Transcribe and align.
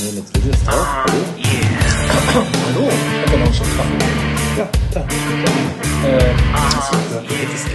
nehmen 0.00 0.18
jetzt 0.18 0.36
Videos 0.36 0.64
drauf. 0.64 0.86
Hallo? 1.04 1.14
Hallo? 2.66 2.88
Ich 2.88 3.22
hab 3.22 3.32
doch 3.32 3.38
noch 3.38 3.54
schon 3.54 3.66
Kaffee. 3.76 3.98
Ja, 4.58 4.68
da. 4.92 5.00
Äh, 6.06 6.34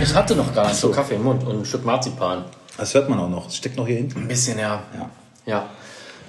ich 0.02 0.16
hatte 0.16 0.36
noch 0.36 0.54
gar 0.54 0.68
nicht 0.68 0.80
so 0.80 0.90
Kaffee 0.92 1.16
im 1.16 1.24
Mund 1.24 1.44
und 1.44 1.60
ein 1.60 1.66
Stück 1.66 1.86
Marzipan. 1.86 2.46
Das 2.78 2.94
hört 2.94 3.10
man 3.10 3.20
auch 3.20 3.30
noch. 3.30 3.46
Das 3.46 3.56
steckt 3.56 3.78
noch 3.78 3.86
hier 3.86 3.98
hinten. 3.98 4.22
Ein 4.22 4.28
bisschen, 4.28 4.58
ja. 4.58 4.84
Ja. 4.94 5.10
Ja. 5.46 5.70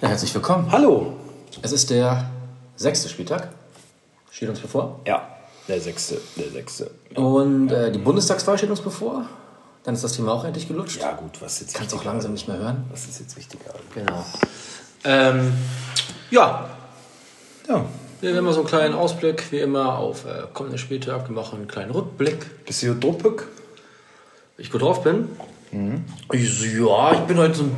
ja 0.03 0.09
herzlich 0.09 0.35
willkommen. 0.35 0.71
Hallo. 0.71 1.15
Es 1.63 1.73
ist 1.73 1.91
der 1.91 2.31
sechste 2.77 3.09
Spieltag. 3.09 3.49
Steht 4.31 4.51
uns 4.51 4.61
bevor. 4.61 5.01
Ja, 5.07 5.27
der 5.67 5.81
sechste, 5.81 6.21
der 6.37 6.51
sechste. 6.51 6.91
Und 7.15 7.71
äh, 7.73 7.91
die 7.91 7.99
Bundestagswahl 7.99 8.59
steht 8.59 8.71
uns 8.71 8.83
bevor. 8.83 9.27
Dann 9.85 9.95
ist 9.95 10.05
das 10.05 10.13
Thema 10.13 10.33
auch 10.33 10.45
endlich 10.45 10.69
gelutscht. 10.69 11.01
Ja 11.01 11.13
gut, 11.13 11.41
was 11.41 11.55
ist 11.55 11.61
jetzt 11.61 11.75
Kannst 11.75 11.95
auch 11.95 12.05
langsam 12.05 12.33
nicht 12.33 12.49
mehr 12.49 12.59
hören. 12.59 12.85
Was 12.91 13.07
ist 13.07 13.21
jetzt 13.21 13.37
wichtiger? 13.37 13.73
Genau. 13.95 14.25
Ähm, 15.07 15.53
ja, 16.31 16.69
Ja, 17.69 17.85
wir 18.21 18.31
haben 18.31 18.39
immer 18.39 18.53
so 18.53 18.61
einen 18.61 18.69
kleinen 18.69 18.95
Ausblick, 18.95 19.51
wie 19.51 19.59
immer, 19.59 19.99
auf 19.99 20.25
äh, 20.25 20.45
kommenden 20.53 20.79
Spieltag. 20.79 21.29
Wir 21.29 21.35
machen 21.35 21.59
einen 21.59 21.69
kleinen 21.69 21.91
Rückblick. 21.91 22.65
bist 22.65 22.83
du 22.83 22.95
druppig? 22.95 23.43
Ich 24.59 24.71
gut 24.73 24.83
drauf 24.83 25.03
bin. 25.03 25.29
So, 25.71 26.37
ja, 26.37 27.13
ich 27.13 27.21
bin 27.21 27.37
heute 27.37 27.55
so 27.55 27.65
ein 27.65 27.77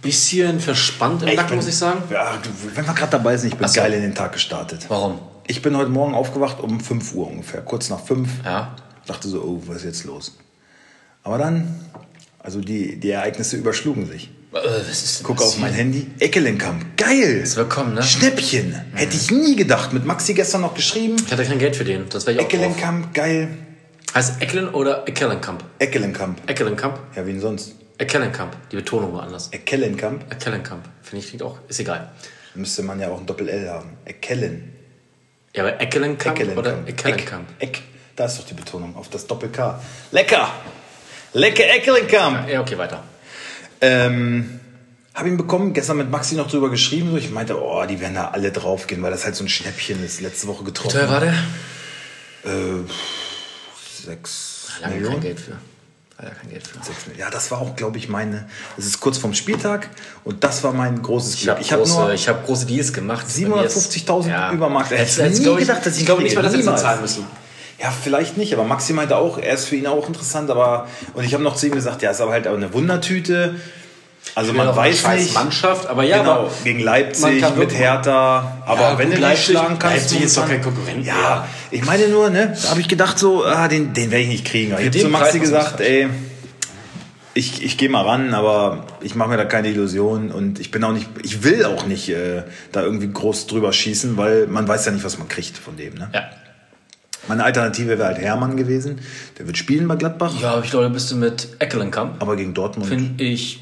bisschen 0.00 0.60
verspannt 0.60 1.22
im 1.22 1.34
Nacken, 1.34 1.56
muss 1.56 1.66
ich 1.66 1.76
sagen. 1.76 2.02
Ja, 2.10 2.38
du, 2.42 2.48
wenn 2.74 2.86
wir 2.86 2.94
gerade 2.94 3.10
dabei 3.10 3.36
sind, 3.36 3.52
ich 3.52 3.58
bin 3.58 3.68
so. 3.68 3.80
geil 3.80 3.92
in 3.92 4.02
den 4.02 4.14
Tag 4.14 4.32
gestartet. 4.32 4.86
Warum? 4.88 5.18
Ich 5.46 5.60
bin 5.60 5.76
heute 5.76 5.90
Morgen 5.90 6.14
aufgewacht 6.14 6.60
um 6.60 6.80
5 6.80 7.14
Uhr 7.14 7.26
ungefähr, 7.26 7.60
kurz 7.60 7.90
nach 7.90 8.00
5. 8.00 8.44
Ja. 8.44 8.76
Dachte 9.06 9.28
so, 9.28 9.42
oh, 9.42 9.62
was 9.66 9.78
ist 9.78 9.84
jetzt 9.84 10.04
los? 10.04 10.38
Aber 11.22 11.36
dann, 11.36 11.84
also 12.38 12.60
die, 12.60 12.98
die 12.98 13.10
Ereignisse 13.10 13.56
überschlugen 13.56 14.06
sich. 14.06 14.30
Äh, 14.52 14.56
was 14.56 15.02
ist 15.04 15.20
denn 15.20 15.26
Guck 15.26 15.42
auf 15.42 15.58
mein 15.58 15.72
Handy. 15.72 16.08
Eckelenkamp. 16.18 16.96
Geil. 16.96 17.40
Ist 17.42 17.56
willkommen, 17.56 17.94
ne? 17.94 18.02
Schnäppchen. 18.02 18.74
Hätte 18.94 19.14
ich 19.16 19.30
nie 19.30 19.54
gedacht. 19.54 19.92
Mit 19.92 20.04
Maxi 20.04 20.34
gestern 20.34 20.62
noch 20.62 20.74
geschrieben. 20.74 21.16
Ich 21.24 21.30
hatte 21.30 21.44
kein 21.44 21.60
Geld 21.60 21.76
für 21.76 21.84
den. 21.84 22.08
Das 22.08 22.26
wäre 22.26 22.34
ich 22.34 22.38
auch 22.44 22.48
drauf. 22.48 22.52
Eckelenkamp, 22.60 23.14
geil. 23.14 23.48
Heißt 24.12 24.42
Eckelen 24.42 24.68
oder 24.70 25.06
Eckellenkamp? 25.06 25.62
Eckelenkamp. 25.78 26.50
Eckellenkamp? 26.50 26.98
Ja, 27.14 27.24
wen 27.26 27.40
sonst? 27.40 27.76
Eckellenkamp. 27.98 28.56
Die 28.72 28.76
Betonung 28.76 29.12
war 29.12 29.22
anders. 29.22 29.50
Eckelenkamp. 29.52 30.32
Eckellenkamp. 30.32 30.84
Finde 31.02 31.22
ich 31.22 31.28
klingt 31.28 31.44
auch. 31.44 31.58
Ist 31.68 31.78
egal. 31.78 32.10
Müsste 32.56 32.82
man 32.82 32.98
ja 32.98 33.08
auch 33.08 33.20
ein 33.20 33.26
Doppel-L 33.26 33.70
haben. 33.70 33.90
Eckellen. 34.04 34.72
Ja, 35.54 35.62
aber 35.62 35.80
Eckellenkamp 35.80 36.56
oder 36.56 36.78
Eckellenkamp? 36.86 37.48
Eck, 37.60 37.68
Eck. 37.78 37.82
Da 38.16 38.24
ist 38.24 38.38
doch 38.38 38.46
die 38.46 38.54
Betonung 38.54 38.96
auf 38.96 39.08
das 39.10 39.28
Doppel-K. 39.28 39.80
Lecker. 40.10 40.52
Lecker 41.34 41.68
Eckelenkamp. 41.68 42.48
Ja, 42.48 42.62
okay, 42.62 42.76
weiter. 42.76 43.04
Ähm, 43.80 44.60
habe 45.14 45.28
ihn 45.28 45.36
bekommen, 45.36 45.72
gestern 45.72 45.96
mit 45.98 46.10
Maxi 46.10 46.34
noch 46.36 46.48
drüber 46.50 46.70
geschrieben. 46.70 47.10
So. 47.10 47.16
Ich 47.16 47.30
meinte, 47.30 47.60
oh, 47.60 47.84
die 47.86 48.00
werden 48.00 48.14
da 48.14 48.28
alle 48.28 48.52
draufgehen, 48.52 49.02
weil 49.02 49.10
das 49.10 49.24
halt 49.24 49.34
so 49.36 49.44
ein 49.44 49.48
Schnäppchen 49.48 50.04
ist. 50.04 50.20
Letzte 50.20 50.46
Woche 50.46 50.62
Wie 50.62 50.66
getroffen. 50.66 50.90
teuer 50.98 51.08
war 51.08 51.20
der? 51.20 51.32
Äh, 52.44 52.84
sechs 54.04 54.68
Lange 54.80 54.94
kein 54.94 55.02
Millionen. 55.02 55.20
Geld 55.22 55.40
für. 55.40 55.52
Leider 56.18 56.34
kein 56.34 56.50
Geld 56.50 56.66
für. 56.66 56.74
Sechs 56.82 57.06
Millionen. 57.06 57.20
Ja, 57.20 57.30
das 57.30 57.50
war 57.50 57.58
auch, 57.60 57.76
glaube 57.76 57.98
ich, 57.98 58.08
meine. 58.08 58.48
Es 58.78 58.86
ist 58.86 59.00
kurz 59.00 59.18
vorm 59.18 59.34
Spieltag 59.34 59.88
und 60.24 60.44
das 60.44 60.62
war 60.62 60.72
mein 60.72 61.02
großes 61.02 61.34
Ich 61.34 61.40
Glück. 61.42 61.50
habe 61.56 61.62
Ich 61.62 61.72
habe 61.72 61.82
große, 61.82 61.94
nur 62.00 62.12
ich 62.12 62.28
hab 62.28 62.46
große 62.46 62.66
Deals 62.66 62.92
gemacht. 62.92 63.26
Bei 63.26 63.48
mir 63.48 63.64
ist- 63.64 63.92
750.000 63.92 64.52
Übermarkt. 64.52 64.90
Hättest 64.90 65.18
Hätte 65.18 65.42
du 65.42 65.50
nie 65.54 65.60
ich, 65.62 65.66
gedacht, 65.66 65.84
dass 65.84 65.94
ich 65.94 66.00
ich 66.00 66.06
glaube 66.06 66.22
nicht 66.22 66.34
mal, 66.36 66.42
dass 66.42 66.52
wir 66.56 66.76
zahlen 66.76 67.00
müssen. 67.00 67.26
Ja, 67.82 67.90
vielleicht 67.90 68.36
nicht, 68.36 68.52
aber 68.52 68.64
Maxi 68.64 68.92
meinte 68.92 69.16
auch, 69.16 69.38
er 69.38 69.54
ist 69.54 69.64
für 69.66 69.76
ihn 69.76 69.86
auch 69.86 70.06
interessant, 70.06 70.50
aber 70.50 70.86
und 71.14 71.24
ich 71.24 71.32
habe 71.32 71.42
noch 71.42 71.56
zu 71.56 71.66
ihm 71.66 71.72
gesagt, 71.74 72.02
ja, 72.02 72.10
ist 72.10 72.20
aber 72.20 72.32
halt 72.32 72.46
auch 72.46 72.54
eine 72.54 72.72
Wundertüte. 72.74 73.54
Also 74.34 74.52
man 74.52 74.76
weiß 74.76 74.98
scheiß 75.00 75.22
nicht. 75.22 75.34
Mannschaft, 75.34 75.86
aber 75.88 76.02
ja, 76.04 76.18
genau, 76.18 76.30
aber 76.32 76.50
gegen 76.62 76.80
Leipzig 76.80 77.42
mit 77.56 77.72
Hertha. 77.74 78.58
Aber 78.66 78.80
Ja, 78.82 78.98
wenn 78.98 79.10
du 79.10 79.16
Leipzig- 79.16 79.46
schlagen 79.56 79.78
kannst, 79.78 79.96
Leipzig 80.10 80.20
ist 80.22 80.36
doch 80.36 80.46
kein 80.46 80.60
Konkurrent 80.62 81.06
Ja, 81.06 81.14
mehr. 81.14 81.44
ich 81.70 81.82
meine 81.84 82.06
nur, 82.08 82.28
ne, 82.28 82.54
da 82.62 82.68
habe 82.70 82.80
ich 82.80 82.88
gedacht 82.88 83.18
so, 83.18 83.44
ah, 83.46 83.66
den, 83.66 83.94
den 83.94 84.10
werde 84.10 84.24
ich 84.24 84.28
nicht 84.28 84.44
kriegen. 84.44 84.72
Ich 84.78 84.86
habe 84.86 84.90
zu 84.90 85.08
Maxi 85.08 85.38
gesagt, 85.38 85.80
ey, 85.80 86.08
ich, 87.32 87.62
ich 87.64 87.78
gehe 87.78 87.88
mal 87.88 88.02
ran, 88.04 88.34
aber 88.34 88.84
ich 89.00 89.14
mache 89.14 89.30
mir 89.30 89.36
da 89.38 89.44
keine 89.46 89.68
Illusionen 89.68 90.30
und 90.30 90.60
ich 90.60 90.70
bin 90.70 90.84
auch 90.84 90.92
nicht, 90.92 91.08
ich 91.22 91.42
will 91.44 91.64
auch 91.64 91.86
nicht 91.86 92.08
äh, 92.10 92.42
da 92.72 92.82
irgendwie 92.82 93.10
groß 93.10 93.46
drüber 93.46 93.72
schießen, 93.72 94.16
weil 94.18 94.46
man 94.48 94.68
weiß 94.68 94.84
ja 94.84 94.92
nicht, 94.92 95.04
was 95.04 95.16
man 95.18 95.28
kriegt 95.28 95.56
von 95.56 95.76
dem. 95.76 95.94
Ne? 95.94 96.10
Ja. 96.12 96.24
Meine 97.30 97.44
Alternative 97.44 97.90
wäre 97.96 98.06
halt 98.08 98.18
Hermann 98.18 98.56
gewesen. 98.56 98.98
Der 99.38 99.46
wird 99.46 99.56
spielen 99.56 99.86
bei 99.86 99.94
Gladbach, 99.94 100.32
Ja, 100.40 100.50
aber 100.54 100.64
ich 100.64 100.70
glaube, 100.70 100.86
da 100.86 100.88
bist 100.92 101.12
du 101.12 101.16
mit 101.16 101.46
Eckellenkamp. 101.60 102.20
aber 102.20 102.34
gegen 102.34 102.54
Dortmund. 102.54 102.88
Finde 102.88 103.22
ich. 103.22 103.60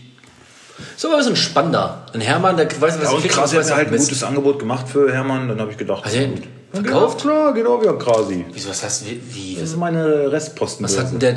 Ist 0.96 1.04
aber 1.04 1.14
ein 1.16 1.18
bisschen 1.18 1.36
spannender. 1.36 2.06
Ein 2.14 2.22
Hermann, 2.22 2.56
der 2.56 2.66
weiß, 2.70 2.80
was 2.80 2.96
Ja, 2.96 3.02
er 3.10 3.14
und 3.14 3.20
kriegt, 3.20 3.34
Krasi 3.34 3.56
hat 3.56 3.64
mir 3.66 3.70
er 3.72 3.76
halt 3.76 3.92
ein 3.92 3.98
gutes 3.98 4.22
Angebot 4.22 4.58
gemacht 4.58 4.88
für 4.88 5.12
Hermann. 5.12 5.48
Dann 5.48 5.60
habe 5.60 5.70
ich 5.70 5.76
gedacht, 5.76 6.02
Hat 6.06 6.14
er 6.14 6.28
gut. 6.28 6.44
verkauft? 6.72 7.18
Ja, 7.24 7.30
klar, 7.30 7.52
genau 7.52 7.82
wie 7.82 7.98
Krasi. 8.02 8.46
Wieso, 8.52 8.70
was 8.70 8.82
heißt, 8.82 9.04
wie? 9.06 9.20
wie 9.34 9.54
Das 9.60 9.64
ist 9.70 9.76
meine 9.76 10.32
Restposten. 10.32 10.84
was 10.84 10.96
hat 10.98 11.12
denn 11.12 11.18
der. 11.18 11.34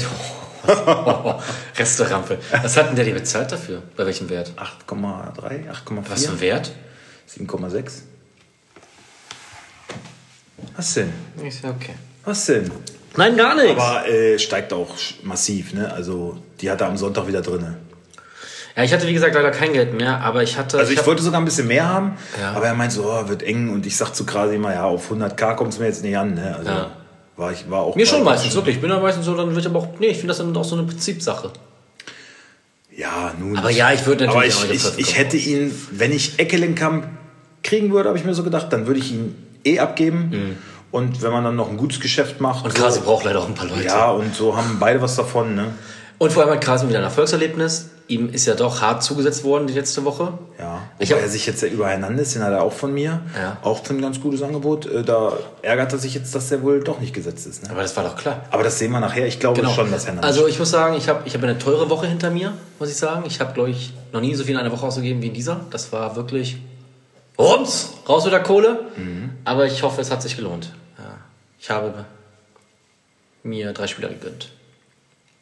Oh, 0.68 1.34
Restaurante. 1.78 2.38
Was 2.64 2.78
hat 2.78 2.88
denn 2.90 2.96
der 2.96 3.04
dir 3.04 3.14
bezahlt 3.16 3.52
dafür? 3.52 3.82
Bei 3.98 4.06
welchem 4.06 4.30
Wert? 4.30 4.54
8,3, 4.88 5.66
Was 6.08 6.24
für 6.24 6.30
8,4, 6.30 6.30
ein 6.32 6.40
Wert? 6.40 6.72
7,6. 7.38 7.92
Was 10.78 10.94
denn? 10.94 11.12
Ich 11.44 11.60
sag, 11.60 11.72
okay. 11.76 11.96
Was 12.26 12.46
denn? 12.46 12.72
Nein, 13.18 13.36
gar 13.36 13.56
nichts. 13.56 13.72
Aber 13.80 14.08
äh, 14.08 14.40
steigt 14.40 14.72
auch 14.74 14.96
massiv, 15.24 15.74
ne? 15.74 15.92
Also 15.92 16.38
die 16.62 16.70
hat 16.72 16.82
er 16.82 16.88
am 16.88 16.98
Sonntag 16.98 17.28
wieder 17.28 17.42
drin. 17.42 17.76
Ja, 18.76 18.84
ich 18.84 18.94
hatte 18.94 19.06
wie 19.08 19.14
gesagt 19.14 19.36
leider 19.36 19.52
kein 19.52 19.74
Geld 19.74 19.94
mehr, 19.94 20.22
aber 20.22 20.44
ich 20.44 20.58
hatte. 20.58 20.78
Also 20.78 20.94
ich 20.94 21.00
hab- 21.00 21.08
wollte 21.08 21.22
sogar 21.24 21.42
ein 21.42 21.46
bisschen 21.46 21.68
mehr 21.68 21.88
haben, 21.90 22.14
Ja. 22.40 22.52
aber 22.54 22.68
er 22.68 22.74
meint 22.74 22.94
so, 22.94 23.04
oh, 23.04 23.28
wird 23.28 23.44
eng 23.44 23.70
und 23.70 23.86
ich 23.86 23.98
sag 23.98 24.14
zu 24.16 24.26
Krasi 24.26 24.56
immer, 24.56 24.74
ja, 24.74 24.86
auf 24.86 25.12
100k 25.12 25.56
kommt 25.56 25.74
es 25.74 25.80
mir 25.80 25.88
jetzt 25.88 26.04
nicht 26.04 26.16
an, 26.18 26.36
ne? 26.36 26.56
Also 26.56 26.70
Ja. 26.70 26.92
war 27.36 27.52
ich 27.52 27.70
war 27.70 27.82
auch 27.82 27.96
Mir 27.98 28.06
schon 28.06 28.24
meistens, 28.24 28.56
wirklich. 28.56 28.76
Ich 28.76 28.82
bin 28.82 28.90
da 28.90 29.00
meistens 29.00 29.26
so, 29.26 29.36
dann 29.36 29.52
will 29.52 29.60
ich 29.60 29.66
aber 29.66 29.80
auch. 29.80 29.88
Nee, 30.00 30.08
ich 30.08 30.18
finde 30.18 30.30
das 30.30 30.38
dann 30.38 30.56
auch 30.56 30.64
so 30.64 30.78
eine 30.78 30.86
Prinzipsache. 30.88 31.52
Ja, 32.96 33.34
nun. 33.40 33.58
Aber 33.58 33.72
ja, 33.72 33.92
ich 33.92 34.06
würde 34.06 34.26
Aber 34.28 34.36
natürlich 34.40 34.56
ich, 34.56 34.64
auch 34.64 34.68
nicht 34.68 34.76
ich, 34.78 34.84
dafür 34.84 35.00
ich 35.00 35.18
hätte 35.18 35.38
ihn, 35.38 35.76
wenn 35.92 36.12
ich 36.14 36.40
Eckelenkamp 36.40 37.08
kriegen 37.64 37.92
würde, 37.92 38.10
habe 38.10 38.18
ich 38.18 38.26
mir 38.26 38.34
so 38.34 38.44
gedacht, 38.44 38.72
dann 38.72 38.88
würde 38.88 39.00
ich 39.00 39.12
ihn 39.12 39.36
eh 39.66 39.80
abgeben. 39.80 40.58
Und 40.92 41.22
wenn 41.22 41.32
man 41.32 41.44
dann 41.44 41.56
noch 41.56 41.70
ein 41.70 41.78
gutes 41.78 42.00
Geschäft 42.00 42.42
macht. 42.42 42.66
Und 42.66 42.76
so, 42.76 42.84
Krasi 42.84 43.00
braucht 43.00 43.24
leider 43.24 43.40
auch 43.40 43.48
ein 43.48 43.56
paar 43.56 43.68
Leute. 43.68 43.86
Ja, 43.86 44.12
und 44.12 44.36
so 44.36 44.56
haben 44.58 44.78
beide 44.80 45.02
was 45.02 45.16
davon, 45.16 45.56
ne? 45.56 45.68
Und 46.18 46.32
vor 46.34 46.44
allem 46.44 46.52
hat 46.54 46.62
Krasi 46.62 46.88
wieder 46.88 47.00
ein 47.00 47.04
Erfolgserlebnis. 47.06 47.90
Ihm 48.08 48.30
ist 48.32 48.46
ja 48.46 48.56
doch 48.56 48.82
hart 48.82 49.02
zugesetzt 49.04 49.46
worden 49.46 49.68
die 49.68 49.74
letzte 49.74 50.04
Woche. 50.04 50.34
Ja. 50.60 50.82
Ich 51.00 51.12
hab- 51.14 51.20
er 51.22 51.30
sich 51.30 51.46
jetzt 51.46 51.62
ja 51.62 51.70
über 51.70 51.88
Hernandez, 51.88 52.34
den 52.34 52.44
hat 52.44 52.52
er 52.52 52.62
auch 52.62 52.74
von 52.74 52.94
mir. 52.94 53.22
Ja. 53.42 53.58
Auch 53.64 53.84
für 53.86 53.94
ein 53.94 54.02
ganz 54.02 54.20
gutes 54.20 54.42
Angebot. 54.44 54.86
Äh, 54.86 55.04
Da 55.04 55.32
ärgert 55.62 55.94
er 55.94 55.98
sich 55.98 56.14
jetzt, 56.14 56.36
dass 56.36 56.50
der 56.50 56.62
wohl 56.62 56.82
doch 56.84 57.00
nicht 57.00 57.14
gesetzt 57.14 57.48
ist. 57.48 57.64
Ne? 57.64 57.70
Aber 57.72 57.82
das 57.82 57.96
war 57.96 58.04
doch 58.04 58.18
klar. 58.18 58.42
Aber 58.52 58.64
das 58.64 58.78
sehen 58.78 58.92
wir 58.92 59.00
nachher. 59.00 59.26
Ich 59.28 59.40
glaube 59.40 59.66
schon, 59.70 59.90
dass 59.92 60.06
Hernandez. 60.06 60.28
Also 60.30 60.46
ich 60.48 60.60
muss 60.60 60.70
sagen, 60.72 60.96
ich 60.98 61.08
habe 61.08 61.22
ich 61.24 61.34
hab 61.34 61.42
eine 61.42 61.58
teure 61.58 61.90
Woche 61.90 62.06
hinter 62.06 62.30
mir, 62.32 62.52
muss 62.80 62.90
ich 62.90 62.98
sagen. 62.98 63.24
Ich 63.26 63.40
habe, 63.40 63.54
glaube 63.54 63.70
ich, 63.70 63.94
noch 64.12 64.20
nie 64.20 64.36
so 64.36 64.44
viel 64.44 64.56
in 64.56 64.60
einer 64.60 64.72
Woche 64.74 64.86
ausgegeben 64.86 65.22
wie 65.22 65.28
in 65.28 65.34
dieser. 65.34 65.62
Das 65.72 65.92
war 65.94 66.16
wirklich 66.18 66.58
rums, 67.40 67.94
raus 68.08 68.26
mit 68.26 68.34
der 68.34 68.44
Kohle. 68.44 68.82
Mhm. 68.98 69.30
Aber 69.46 69.66
ich 69.66 69.82
hoffe, 69.84 70.02
es 70.02 70.12
hat 70.12 70.22
sich 70.22 70.36
gelohnt. 70.36 70.74
Ich 71.62 71.70
habe 71.70 72.06
mir 73.44 73.72
drei 73.74 73.88
Spieler 73.88 74.10
gegönnt. 74.10 74.50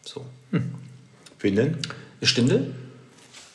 So. 0.06 0.26
Wen 1.40 1.56
denn? 1.56 1.78
Stindel, 2.22 2.76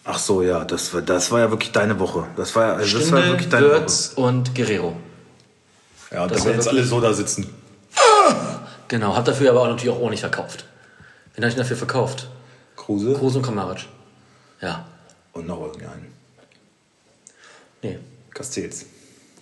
Ach 0.07 0.19
so, 0.19 0.43
ja, 0.43 0.65
das 0.67 0.93
war, 0.93 1.01
das 1.01 1.31
war 1.31 1.41
ja 1.41 1.51
wirklich 1.51 1.73
deine 1.73 1.99
Woche. 1.99 2.27
Das 2.37 2.55
war, 2.55 2.67
ja- 2.69 2.75
also 2.75 2.99
das 2.99 3.11
war 3.11 3.19
Stindel, 3.21 3.33
wirklich 3.33 3.49
deine 3.49 3.67
Würz 3.71 4.13
und 4.17 4.55
Guerrero. 4.55 4.89
Woche. 4.91 4.97
Ja, 6.11 6.23
und 6.25 6.31
das 6.31 6.41
da 6.41 6.45
werden 6.45 6.57
jetzt 6.57 6.65
wirklich- 6.67 6.81
alle 6.81 6.89
so 6.89 7.01
da 7.01 7.13
sitzen. 7.15 7.55
Genau, 8.89 9.17
hab 9.17 9.25
dafür 9.25 9.51
aber 9.51 9.63
auch 9.63 9.69
natürlich 9.69 9.91
auch 9.95 9.99
ordentlich 10.01 10.21
verkauft. 10.21 10.67
Wen 11.35 11.43
habe 11.43 11.49
ich 11.49 11.55
denn 11.55 11.63
dafür 11.63 11.77
verkauft? 11.79 12.29
Kruse 12.77 13.15
Kruse 13.15 13.39
und 13.39 13.45
Kamaric. 13.45 13.87
Ja. 14.61 14.87
und 15.33 15.47
noch 15.47 15.61
irgendeinen. 15.63 16.13
Nee. 17.83 17.99
Castells. 18.33 18.85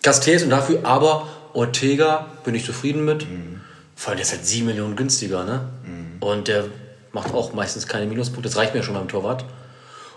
Castells 0.01 0.43
und 0.45 0.51
dafür 0.51 0.85
aber 0.85 1.27
Ortega 1.55 2.27
bin 2.45 2.55
ich 2.55 2.65
zufrieden 2.65 3.05
mit. 3.05 3.29
Mhm. 3.29 3.61
Vor 3.97 4.11
allem 4.11 4.17
der 4.19 4.27
ist 4.27 4.33
halt 4.33 4.45
7 4.47 4.67
Millionen 4.67 4.97
günstiger, 4.97 5.45
ne? 5.45 5.69
Und 6.21 6.49
der 6.49 6.65
macht 7.13 7.33
auch 7.35 7.53
meistens 7.53 7.87
keine 7.87 8.07
Minuspunkte. 8.07 8.49
Das 8.49 8.57
reicht 8.57 8.75
mir 8.75 8.83
schon 8.83 8.95
beim 8.95 9.09
Torwart. 9.09 9.45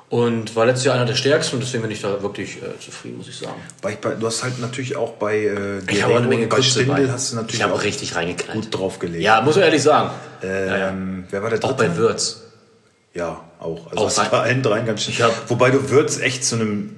Und 0.08 0.56
war 0.56 0.68
letztes 0.68 0.86
Jahr 0.86 0.96
einer 0.96 1.06
der 1.06 1.16
stärksten 1.16 1.56
und 1.56 1.62
deswegen 1.64 1.82
bin 1.82 1.92
ich 1.92 2.00
da 2.02 2.22
wirklich 2.22 2.58
äh, 2.62 2.80
zufrieden, 2.80 3.18
muss 3.18 3.28
ich 3.28 3.38
sagen. 3.38 3.56
Bei, 3.82 3.96
du 3.96 4.26
hast 4.28 4.44
halt 4.44 4.60
natürlich 4.60 4.96
auch 4.96 5.14
bei 5.14 5.36
äh, 5.46 5.80
Ich 5.92 6.04
habe 6.04 6.14
auch 6.14 6.18
eine 6.20 6.28
Menge 6.28 6.46
bei 6.48 6.58
bei. 6.58 7.10
hast 7.10 7.32
du 7.32 7.36
natürlich 7.38 7.56
Ich 7.56 7.66
auch 7.66 7.84
richtig 7.84 8.16
reingeknallt. 8.16 8.54
gut 8.62 8.74
draufgelegt. 8.80 9.24
Ja, 9.24 9.42
muss 9.42 9.56
man 9.56 9.64
ehrlich 9.66 9.82
sagen. 9.82 10.12
Ähm, 10.44 11.26
Wer 11.32 11.42
war 11.42 11.50
der 11.50 11.58
Auch 11.64 11.74
dritte? 11.76 11.90
bei 11.90 11.98
Würz. 11.98 12.44
Ja, 13.16 13.42
auch. 13.60 13.88
Also 13.92 14.04
Auch 14.04 14.06
hast 14.06 14.32
bei 14.32 14.40
allen 14.42 14.62
dreien 14.62 14.86
ganz 14.86 15.04
schön. 15.04 15.16
Hab- 15.26 15.50
Wobei 15.50 15.72
du 15.72 15.90
Würz 15.90 16.20
echt 16.20 16.46
zu 16.46 16.56
einem 16.56 16.96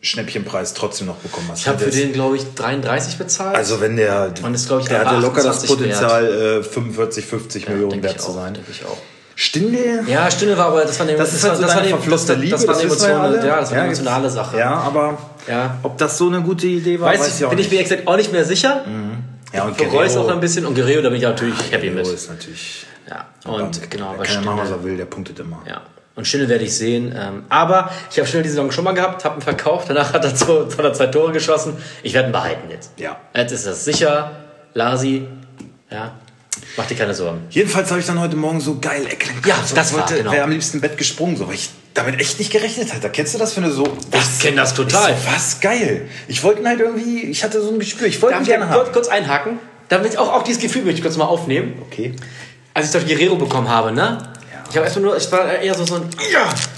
Schnäppchenpreis 0.00 0.74
trotzdem 0.74 1.08
noch 1.08 1.16
bekommen 1.16 1.48
hast. 1.50 1.60
Ich 1.60 1.68
habe 1.68 1.78
für 1.78 1.90
den, 1.90 2.12
glaube 2.12 2.36
ich, 2.36 2.44
33 2.54 3.18
bezahlt. 3.18 3.56
Also 3.56 3.80
wenn 3.80 3.96
der, 3.96 4.32
Und 4.44 4.54
ist, 4.54 4.70
ich, 4.70 4.86
der 4.86 5.04
hatte 5.04 5.20
locker 5.20 5.42
das 5.42 5.64
28 5.64 5.68
Potenzial, 5.70 6.58
äh, 6.60 6.62
45, 6.62 7.26
50 7.26 7.64
Ja, 7.64 7.70
Millionen 7.70 8.02
wert 8.02 8.16
ich 8.16 8.22
zu 8.22 8.28
auch, 8.30 8.34
sein. 8.34 8.54
denk 8.54 8.66
ich 8.70 8.84
auch. 8.84 8.96
Stindel? 9.34 10.04
Ja, 10.08 10.30
Stindel 10.30 10.56
war 10.58 10.66
aber, 10.66 10.82
das 10.82 10.98
war 10.98 11.06
eine, 11.06 11.16
Das 11.16 11.32
ist 11.32 11.44
halt 11.44 11.56
so 11.56 11.62
das 11.62 11.74
war 11.74 11.82
eine, 11.82 11.90
das, 11.92 12.28
Liebe, 12.36 12.50
das 12.50 12.66
war 12.66 12.74
eine 12.76 12.88
das 12.88 12.90
wissen 12.90 13.08
wir 13.08 13.14
Emotion, 13.14 13.46
ja 13.46 13.60
das 13.60 13.70
war 13.70 13.76
eine 13.76 13.76
Ja, 13.78 13.84
emotionale 13.84 14.30
Sache. 14.30 14.58
Ja, 14.58 14.70
aber 14.74 15.18
Ja. 15.48 15.78
ob 15.82 15.96
das 15.98 16.18
so 16.18 16.26
eine 16.28 16.42
gute 16.42 16.66
Idee 16.66 16.98
war, 17.00 17.08
Weiß, 17.10 17.20
weiß 17.20 17.38
ich 17.38 17.44
auch 17.44 17.50
bin 17.50 17.58
ich 17.60 17.70
mir 17.70 17.80
exakt 17.80 18.06
auch 18.06 18.16
nicht 18.16 18.32
mehr 18.32 18.44
sicher. 18.44 18.84
ja, 19.52 19.64
und 19.64 19.76
Bereue 19.76 20.06
es 20.06 20.16
auch 20.16 20.28
ein 20.28 20.40
bisschen 20.40 20.66
und 20.66 20.74
Guerrero, 20.74 21.02
da 21.02 21.08
bin 21.08 21.18
ich 21.18 21.24
natürlich 21.24 21.54
happy 21.72 21.86
mit. 21.90 21.96
Guerrero 22.02 22.14
ist 22.14 22.28
natürlich... 22.30 22.86
Ja, 23.08 23.26
und 23.50 23.90
genau, 23.90 24.14
kann 24.16 24.26
ja 24.34 24.40
machen, 24.42 24.58
was 24.60 24.70
er 24.70 24.84
will, 24.84 24.96
der 24.96 25.06
punktet 25.06 25.38
immer. 25.38 25.62
Ja. 25.66 25.82
Und 26.18 26.26
Stindel 26.26 26.48
werde 26.48 26.64
ich 26.64 26.76
sehen. 26.76 27.14
Ähm, 27.16 27.44
aber 27.48 27.92
ich 28.10 28.18
habe 28.18 28.26
Stindel 28.26 28.42
die 28.42 28.48
Saison 28.48 28.72
schon 28.72 28.82
mal 28.82 28.90
gehabt, 28.90 29.24
habe 29.24 29.38
ihn 29.38 29.40
verkauft, 29.40 29.88
danach 29.88 30.12
hat 30.12 30.24
er, 30.24 30.34
zwei, 30.34 30.64
hat 30.76 30.84
er 30.84 30.92
zwei 30.92 31.06
Tore 31.06 31.30
geschossen. 31.30 31.76
Ich 32.02 32.12
werde 32.12 32.30
ihn 32.30 32.32
behalten 32.32 32.68
jetzt. 32.70 32.90
Ja. 32.96 33.20
Jetzt 33.36 33.52
ist 33.52 33.68
das 33.68 33.84
sicher. 33.84 34.32
Lasi, 34.74 35.28
ja, 35.88 36.16
mach 36.76 36.86
dir 36.86 36.96
keine 36.96 37.14
Sorgen. 37.14 37.42
Jedenfalls 37.50 37.90
habe 37.90 38.00
ich 38.00 38.06
dann 38.06 38.18
heute 38.18 38.34
Morgen 38.34 38.60
so 38.60 38.78
geil 38.80 39.06
Ecklen. 39.06 39.36
Ja, 39.46 39.54
das 39.72 39.96
war, 39.96 40.06
genau. 40.06 40.32
Wäre 40.32 40.42
am 40.42 40.50
liebsten 40.50 40.78
im 40.78 40.80
Bett 40.80 40.98
gesprungen, 40.98 41.36
so, 41.36 41.46
weil 41.46 41.54
ich 41.54 41.70
damit 41.94 42.18
echt 42.20 42.40
nicht 42.40 42.50
gerechnet 42.50 42.92
hatte. 42.92 43.10
Kennst 43.10 43.34
du 43.34 43.38
das, 43.38 43.56
wenn 43.56 43.62
du 43.62 43.70
so... 43.70 43.84
Ich 44.12 44.40
kenn 44.40 44.56
das 44.56 44.74
total. 44.74 45.14
So, 45.14 45.32
was 45.32 45.60
geil. 45.60 46.08
Ich 46.26 46.42
wollte 46.42 46.62
ihn 46.62 46.66
halt 46.66 46.80
irgendwie... 46.80 47.26
Ich 47.26 47.44
hatte 47.44 47.62
so 47.62 47.70
ein 47.70 47.78
Gespür. 47.78 48.08
Ich 48.08 48.20
wollte 48.20 48.42
gerne 48.42 48.68
haben. 48.68 48.90
kurz 48.92 49.06
einhaken? 49.06 49.60
Damit 49.88 50.18
auch, 50.18 50.32
auch 50.32 50.42
dieses 50.42 50.60
Gefühl 50.60 50.82
möchte 50.82 50.96
ich 50.96 51.02
kurz 51.02 51.16
mal 51.16 51.26
aufnehmen. 51.26 51.80
Okay. 51.80 52.16
Als 52.74 52.86
ich 52.86 52.92
das 52.92 53.06
Guerrero 53.06 53.36
bekommen 53.36 53.68
habe, 53.68 53.92
ne? 53.92 54.32
Ich 54.70 54.76
habe 54.76 54.84
erstmal 54.84 55.04
nur, 55.06 55.16
ich 55.16 55.32
war 55.32 55.48
eher 55.50 55.74
so, 55.74 55.84
so, 55.86 55.94
ein, 55.96 56.10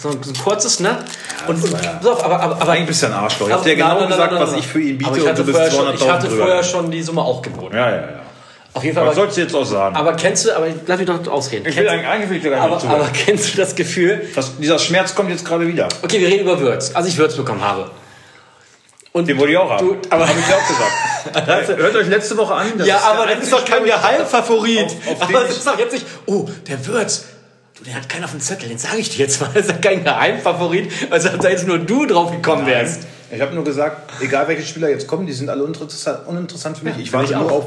so, 0.01 0.09
ein, 0.11 0.23
so 0.23 0.31
ein 0.31 0.39
kurzes, 0.45 0.79
ne? 0.81 0.99
und, 1.49 1.59
auf, 2.07 2.25
aber, 2.25 2.41
aber, 2.41 2.61
aber 2.63 2.73
Eigentlich 2.73 2.87
bist 2.89 3.03
du 3.03 3.07
ein 3.07 3.13
Arschloch. 3.13 3.49
Ich 3.49 3.53
hab 3.53 3.61
aber- 3.61 3.69
dir 3.69 3.77
genau 3.77 4.07
gesagt, 4.07 4.33
was 4.35 4.53
ich 4.53 4.67
für 4.67 4.81
ihn 4.81 4.97
biete 4.99 5.09
aber 5.11 5.17
ich 5.19 5.23
und 5.25 5.29
hatte 5.31 5.45
du 5.45 5.53
bist 5.53 5.59
vorher 5.59 5.71
schon, 5.73 5.87
200.000 5.89 5.95
Ich 6.05 6.09
hatte 6.11 6.29
drüber. 6.29 6.45
vorher 6.45 6.63
schon 6.65 6.91
die 6.91 7.03
Summe 7.03 7.23
auch 7.23 7.43
geboten. 7.43 7.75
Ja, 7.77 7.91
ja, 7.91 7.97
ja. 7.97 8.09
Auf 8.73 8.85
jeden 8.85 8.95
Fall. 8.95 9.05
Was 9.07 9.17
Aber, 9.17 9.23
sollst 9.23 9.37
du 9.37 9.41
jetzt 9.41 9.55
auch 9.57 9.65
sagen? 9.65 9.97
aber 9.97 10.13
kennst 10.13 10.47
du, 10.47 10.55
aber 10.57 10.67
lass 10.87 10.99
mich 10.99 11.07
doch 11.09 11.27
ausreden. 11.33 11.67
ich 11.69 11.77
will 11.77 11.89
eigentlich, 11.89 12.45
will 12.45 12.51
gar 12.53 12.61
aber, 12.63 12.77
nicht 12.77 12.87
aber 12.87 12.99
zuhören. 12.99 13.13
kennst 13.13 13.53
du 13.55 13.57
das 13.59 13.75
Gefühl, 13.75 14.29
Das, 14.37 14.57
dieser 14.59 14.79
Schmerz 14.79 15.15
kommt 15.17 15.31
jetzt 15.31 15.45
gerade 15.45 15.67
wieder. 15.67 15.89
okay, 16.03 16.21
wir 16.21 16.29
reden 16.29 16.43
über 16.45 16.61
Würz, 16.61 16.93
als 16.95 17.09
ich 17.09 17.19
Würz 17.19 17.35
bekommen 17.35 17.63
habe. 17.63 17.91
Und 19.13 19.27
Den 19.29 19.37
wollte 19.39 19.51
ich 19.53 19.59
auch 19.59 19.69
haben. 19.71 19.85
Du, 19.89 19.97
aber- 20.11 20.29
Hab 20.29 20.37
ich 20.37 20.55
auch 20.55 20.69
gesagt. 21.49 21.77
Hört 21.81 21.97
euch 21.97 22.07
letzte 22.07 22.37
Woche 22.37 22.55
an. 22.55 22.67
das 22.79 22.87
ja, 22.87 22.99
aber 23.01 23.27
das 23.27 23.43
ist 23.43 23.53
doch 23.53 23.65
kein 23.65 23.83
Geheimfavorit. 23.85 24.85
auf- 24.85 24.93
auf 24.93 25.27
den 25.27 25.35
aber 25.37 25.41
das 25.41 25.51
ich- 25.51 25.57
ist 25.59 25.67
doch 25.67 25.77
jetzt 25.79 25.93
nicht, 25.93 26.07
oh, 26.27 26.47
der 26.69 26.87
Würz. 26.87 27.25
Du, 27.81 27.85
den 27.87 27.95
hat 27.95 28.09
keiner 28.09 28.27
auf 28.27 28.33
dem 28.33 28.41
Zettel, 28.41 28.69
den 28.69 28.77
sage 28.79 28.99
ich 28.99 29.09
dir 29.11 29.21
jetzt 29.21 29.41
mal. 29.41 29.51
Das 29.55 29.65
ist 29.67 29.71
ja 29.73 29.79
kein 29.79 30.05
Geheimfavorit, 30.05 30.91
als 31.11 31.27
ob 31.27 31.41
da 31.41 31.49
jetzt 31.49 31.67
nur 31.67 31.79
du 31.79 32.05
drauf 32.07 32.31
gekommen 32.31 32.67
wärst. 32.67 33.01
Ich 33.33 33.41
habe 33.41 33.55
nur 33.55 33.65
gesagt, 33.65 34.13
egal 34.21 34.49
welche 34.49 34.65
Spieler 34.67 34.89
jetzt 34.91 35.07
kommen, 35.07 35.27
die 35.27 35.33
sind 35.33 35.49
alle 35.49 35.63
uninteressant, 35.63 36.27
uninteressant 36.27 36.79
für 36.79 36.85
mich. 36.85 36.99
ich, 36.99 37.11
für 37.11 37.19
warte 37.19 37.35
nur 37.37 37.51
auf, 37.53 37.65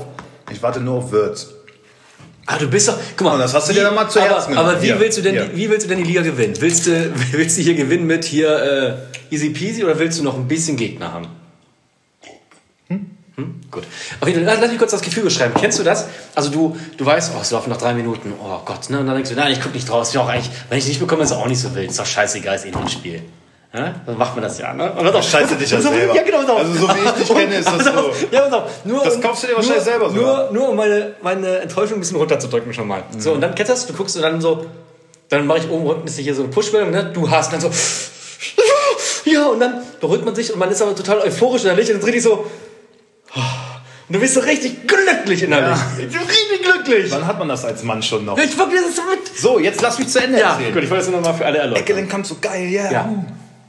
ich 0.51 0.61
warte 0.61 0.79
nur 0.81 0.95
auf 0.97 1.11
Wirtz. 1.11 1.47
Ah, 2.45 2.57
du 2.57 2.67
bist 2.67 2.89
doch. 2.89 2.97
Guck 3.15 3.25
mal, 3.27 3.33
Und 3.35 3.39
das 3.39 3.53
hast 3.53 3.67
du 3.69 3.71
wie- 3.71 3.77
dir 3.77 3.83
dann 3.85 3.95
mal 3.95 4.09
zu 4.09 4.19
aber, 4.19 4.29
Herzen 4.31 4.49
genommen. 4.51 4.69
Aber 4.69 4.81
wie 4.81 4.87
Hier, 4.87 4.99
willst 4.99 5.17
du 5.17 5.21
denn, 5.21 5.33
hier. 5.35 5.55
wie 5.55 5.69
willst 5.69 5.85
du 5.85 5.89
denn 5.89 5.97
die 5.99 6.03
Liga 6.03 6.21
gewinnen? 6.21 6.53
Willst 6.59 6.85
du, 6.87 7.11
willst 7.31 7.57
du 7.57 7.61
hier 7.61 7.73
gewinnen 7.75 8.05
mit 8.05 8.25
hier 8.25 8.99
äh, 9.31 9.33
easy 9.33 9.49
peasy 9.51 9.83
oder 9.83 9.97
willst 9.97 10.19
du 10.19 10.23
noch 10.23 10.35
ein 10.35 10.47
bisschen 10.47 10.75
Gegner 10.75 11.13
haben? 11.13 11.27
Hm? 13.35 13.61
Gut. 13.71 13.83
Auf 14.21 14.27
jeden 14.27 14.45
Fall, 14.45 14.57
lass, 14.59 14.69
mich 14.69 14.77
kurz 14.77 14.91
das 14.91 15.01
Gefühl 15.01 15.23
beschreiben. 15.23 15.53
Kennst 15.59 15.79
du 15.79 15.83
das? 15.83 16.05
Also 16.35 16.49
du, 16.51 16.77
du 16.97 17.05
weißt, 17.05 17.31
oh, 17.35 17.39
es 17.41 17.49
laufen 17.51 17.69
noch 17.71 17.77
drei 17.77 17.93
Minuten. 17.93 18.33
Oh 18.39 18.59
Gott, 18.63 18.89
ne? 18.91 18.99
Und 18.99 19.07
dann 19.07 19.15
denkst 19.15 19.31
du, 19.31 19.35
nein, 19.35 19.51
ich 19.51 19.59
guck 19.61 19.73
nicht 19.73 19.89
draus. 19.89 20.09
Ist 20.09 20.17
auch 20.17 20.27
eigentlich, 20.29 20.51
wenn 20.69 20.77
ich 20.77 20.87
nicht 20.87 20.99
bekomme, 20.99 21.23
ist 21.23 21.31
es 21.31 21.37
auch 21.37 21.47
nicht 21.47 21.59
so 21.59 21.73
wild. 21.73 21.89
Ist 21.89 21.99
doch 21.99 22.05
scheißegal, 22.05 22.55
ist 22.55 22.65
eh 22.65 22.71
ein 22.75 22.87
Spiel. 22.87 23.23
Ja? 23.73 23.95
Dann 24.05 24.19
macht 24.19 24.35
man 24.35 24.43
das 24.43 24.59
ja, 24.59 24.71
ne? 24.71 24.91
Und 24.93 25.03
dann 25.03 25.15
auch 25.15 25.23
scheiße 25.23 25.55
dich 25.55 25.71
ja 25.71 25.81
so, 25.81 25.89
selber. 25.89 26.15
Ja, 26.15 26.21
genau. 26.21 26.45
so. 26.45 26.53
Also 26.53 26.73
so 26.73 26.87
wie 26.89 27.05
ich 27.05 27.11
dich 27.25 27.27
kenne, 27.35 27.55
ist 27.55 27.67
das 27.67 27.87
auf, 27.87 28.15
so. 28.19 28.27
Ja, 28.29 28.41
pass 28.41 28.53
auf. 28.53 28.69
Nur, 28.85 29.03
Das 29.03 29.15
um- 29.15 29.21
kaufst 29.21 29.43
du 29.43 29.47
dir 29.47 29.55
wahrscheinlich 29.55 29.77
nur, 29.77 29.83
selber 29.85 30.09
sogar. 30.11 30.43
Nur, 30.43 30.51
nur 30.51 30.69
um 30.69 30.75
meine, 30.75 31.13
meine 31.23 31.57
Enttäuschung 31.57 31.97
ein 31.97 32.01
bisschen 32.01 32.17
runterzudrücken 32.17 32.71
schon 32.71 32.87
mal. 32.87 33.01
So, 33.17 33.31
und 33.33 33.41
dann 33.41 33.55
kennst 33.55 33.71
du 33.71 33.73
das, 33.73 33.87
du 33.87 33.93
guckst 33.93 34.15
und 34.15 34.21
dann 34.21 34.39
so, 34.41 34.67
dann 35.29 35.47
mache 35.47 35.57
ich 35.57 35.69
oben 35.71 35.87
unten, 35.87 36.05
ist 36.07 36.19
hier 36.19 36.35
so 36.35 36.43
eine 36.43 36.51
Push-Meldung, 36.51 36.91
ne? 36.91 37.09
Du 37.11 37.31
hast 37.31 37.51
und 37.51 37.63
dann 37.63 37.71
so, 37.71 37.79
ja, 39.25 39.47
und 39.47 39.59
dann 39.59 39.81
beruhigt 39.99 40.23
man 40.23 40.35
sich 40.35 40.53
und 40.53 40.59
man 40.59 40.69
ist 40.69 40.81
aber 40.83 40.95
total 40.95 41.19
euphorisch 41.21 41.63
innerlich 41.63 41.89
und 41.91 41.97
ist 41.97 42.05
richtig 42.05 42.21
so, 42.21 42.45
und 43.35 44.13
du 44.13 44.19
bist 44.19 44.33
so 44.33 44.41
richtig 44.41 44.87
glücklich 44.87 45.43
innerlich. 45.43 45.79
Richtig 45.97 46.61
glücklich. 46.63 47.11
Wann 47.11 47.25
hat 47.27 47.39
man 47.39 47.47
das 47.47 47.65
als 47.65 47.83
Mann 47.83 48.03
schon 48.03 48.25
noch? 48.25 48.37
Ich 48.37 48.57
wirklich, 48.57 48.81
das 48.81 48.89
ist 48.89 48.95
so 48.97 49.01
mit. 49.03 49.37
So, 49.37 49.59
jetzt 49.59 49.81
lass 49.81 49.97
mich 49.99 50.07
zu 50.09 50.19
Ende 50.21 50.39
Ja, 50.39 50.51
erzählen. 50.53 50.73
gut, 50.73 50.83
ich 50.83 50.89
wollte 50.89 51.03
das 51.05 51.11
nur 51.11 51.21
noch 51.21 51.29
mal 51.29 51.33
für 51.35 51.45
alle 51.45 51.57
erläutern. 51.59 51.83
Eckelenkamp 51.83 52.25
so 52.25 52.37
geil, 52.39 52.67
yeah. 52.69 52.91
Ja. 52.91 53.25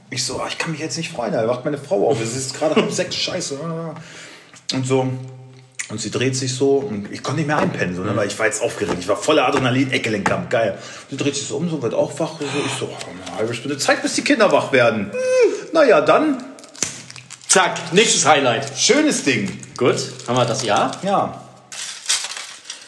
Ich 0.09 0.23
so, 0.23 0.39
ah, 0.39 0.45
ich 0.47 0.57
kann 0.57 0.71
mich 0.71 0.79
jetzt 0.79 0.97
nicht 0.97 1.11
freuen, 1.11 1.33
da 1.33 1.47
wacht 1.47 1.65
meine 1.65 1.77
Frau 1.77 2.09
auf. 2.09 2.21
Es 2.21 2.35
ist 2.35 2.57
gerade 2.57 2.75
halb 2.75 2.91
sechs, 2.91 3.15
scheiße. 3.15 3.57
Und 4.73 4.85
so. 4.87 5.07
Und 5.89 6.01
sie 6.01 6.09
dreht 6.09 6.35
sich 6.35 6.53
so 6.53 6.77
und 6.77 7.11
ich 7.11 7.21
konnte 7.21 7.41
nicht 7.41 7.47
mehr 7.47 7.57
einpennen, 7.57 7.95
so, 7.95 8.01
ne, 8.01 8.15
weil 8.15 8.27
ich 8.27 8.37
war 8.39 8.47
jetzt 8.47 8.61
aufgeregt. 8.63 8.97
Ich 8.99 9.07
war 9.07 9.17
voller 9.17 9.47
Adrenalin, 9.47 9.91
Eckelenkamp, 9.91 10.49
geil. 10.49 10.79
Sie 11.11 11.17
dreht 11.17 11.35
sich 11.35 11.45
so 11.45 11.57
um, 11.57 11.69
so 11.69 11.81
wird 11.83 11.93
auch 11.93 12.19
wach. 12.19 12.39
So. 12.39 12.45
Ich 12.65 12.71
so, 12.79 12.85
oh, 12.91 13.27
eine 13.27 13.37
halbe 13.37 13.53
Stunde 13.53 13.77
Zeit, 13.77 14.01
bis 14.01 14.15
die 14.15 14.23
Kinder 14.23 14.51
wach 14.51 14.71
werden. 14.71 15.11
Hm, 15.11 15.67
naja, 15.73 16.01
dann, 16.01 16.43
Zack, 17.55 17.93
nächstes 17.93 18.25
Highlight. 18.25 18.77
schönes 18.77 19.23
Ding. 19.23 19.49
Gut, 19.77 19.95
haben 20.27 20.35
wir 20.35 20.43
das 20.43 20.61
Ja? 20.61 20.91
Ja. 21.03 21.41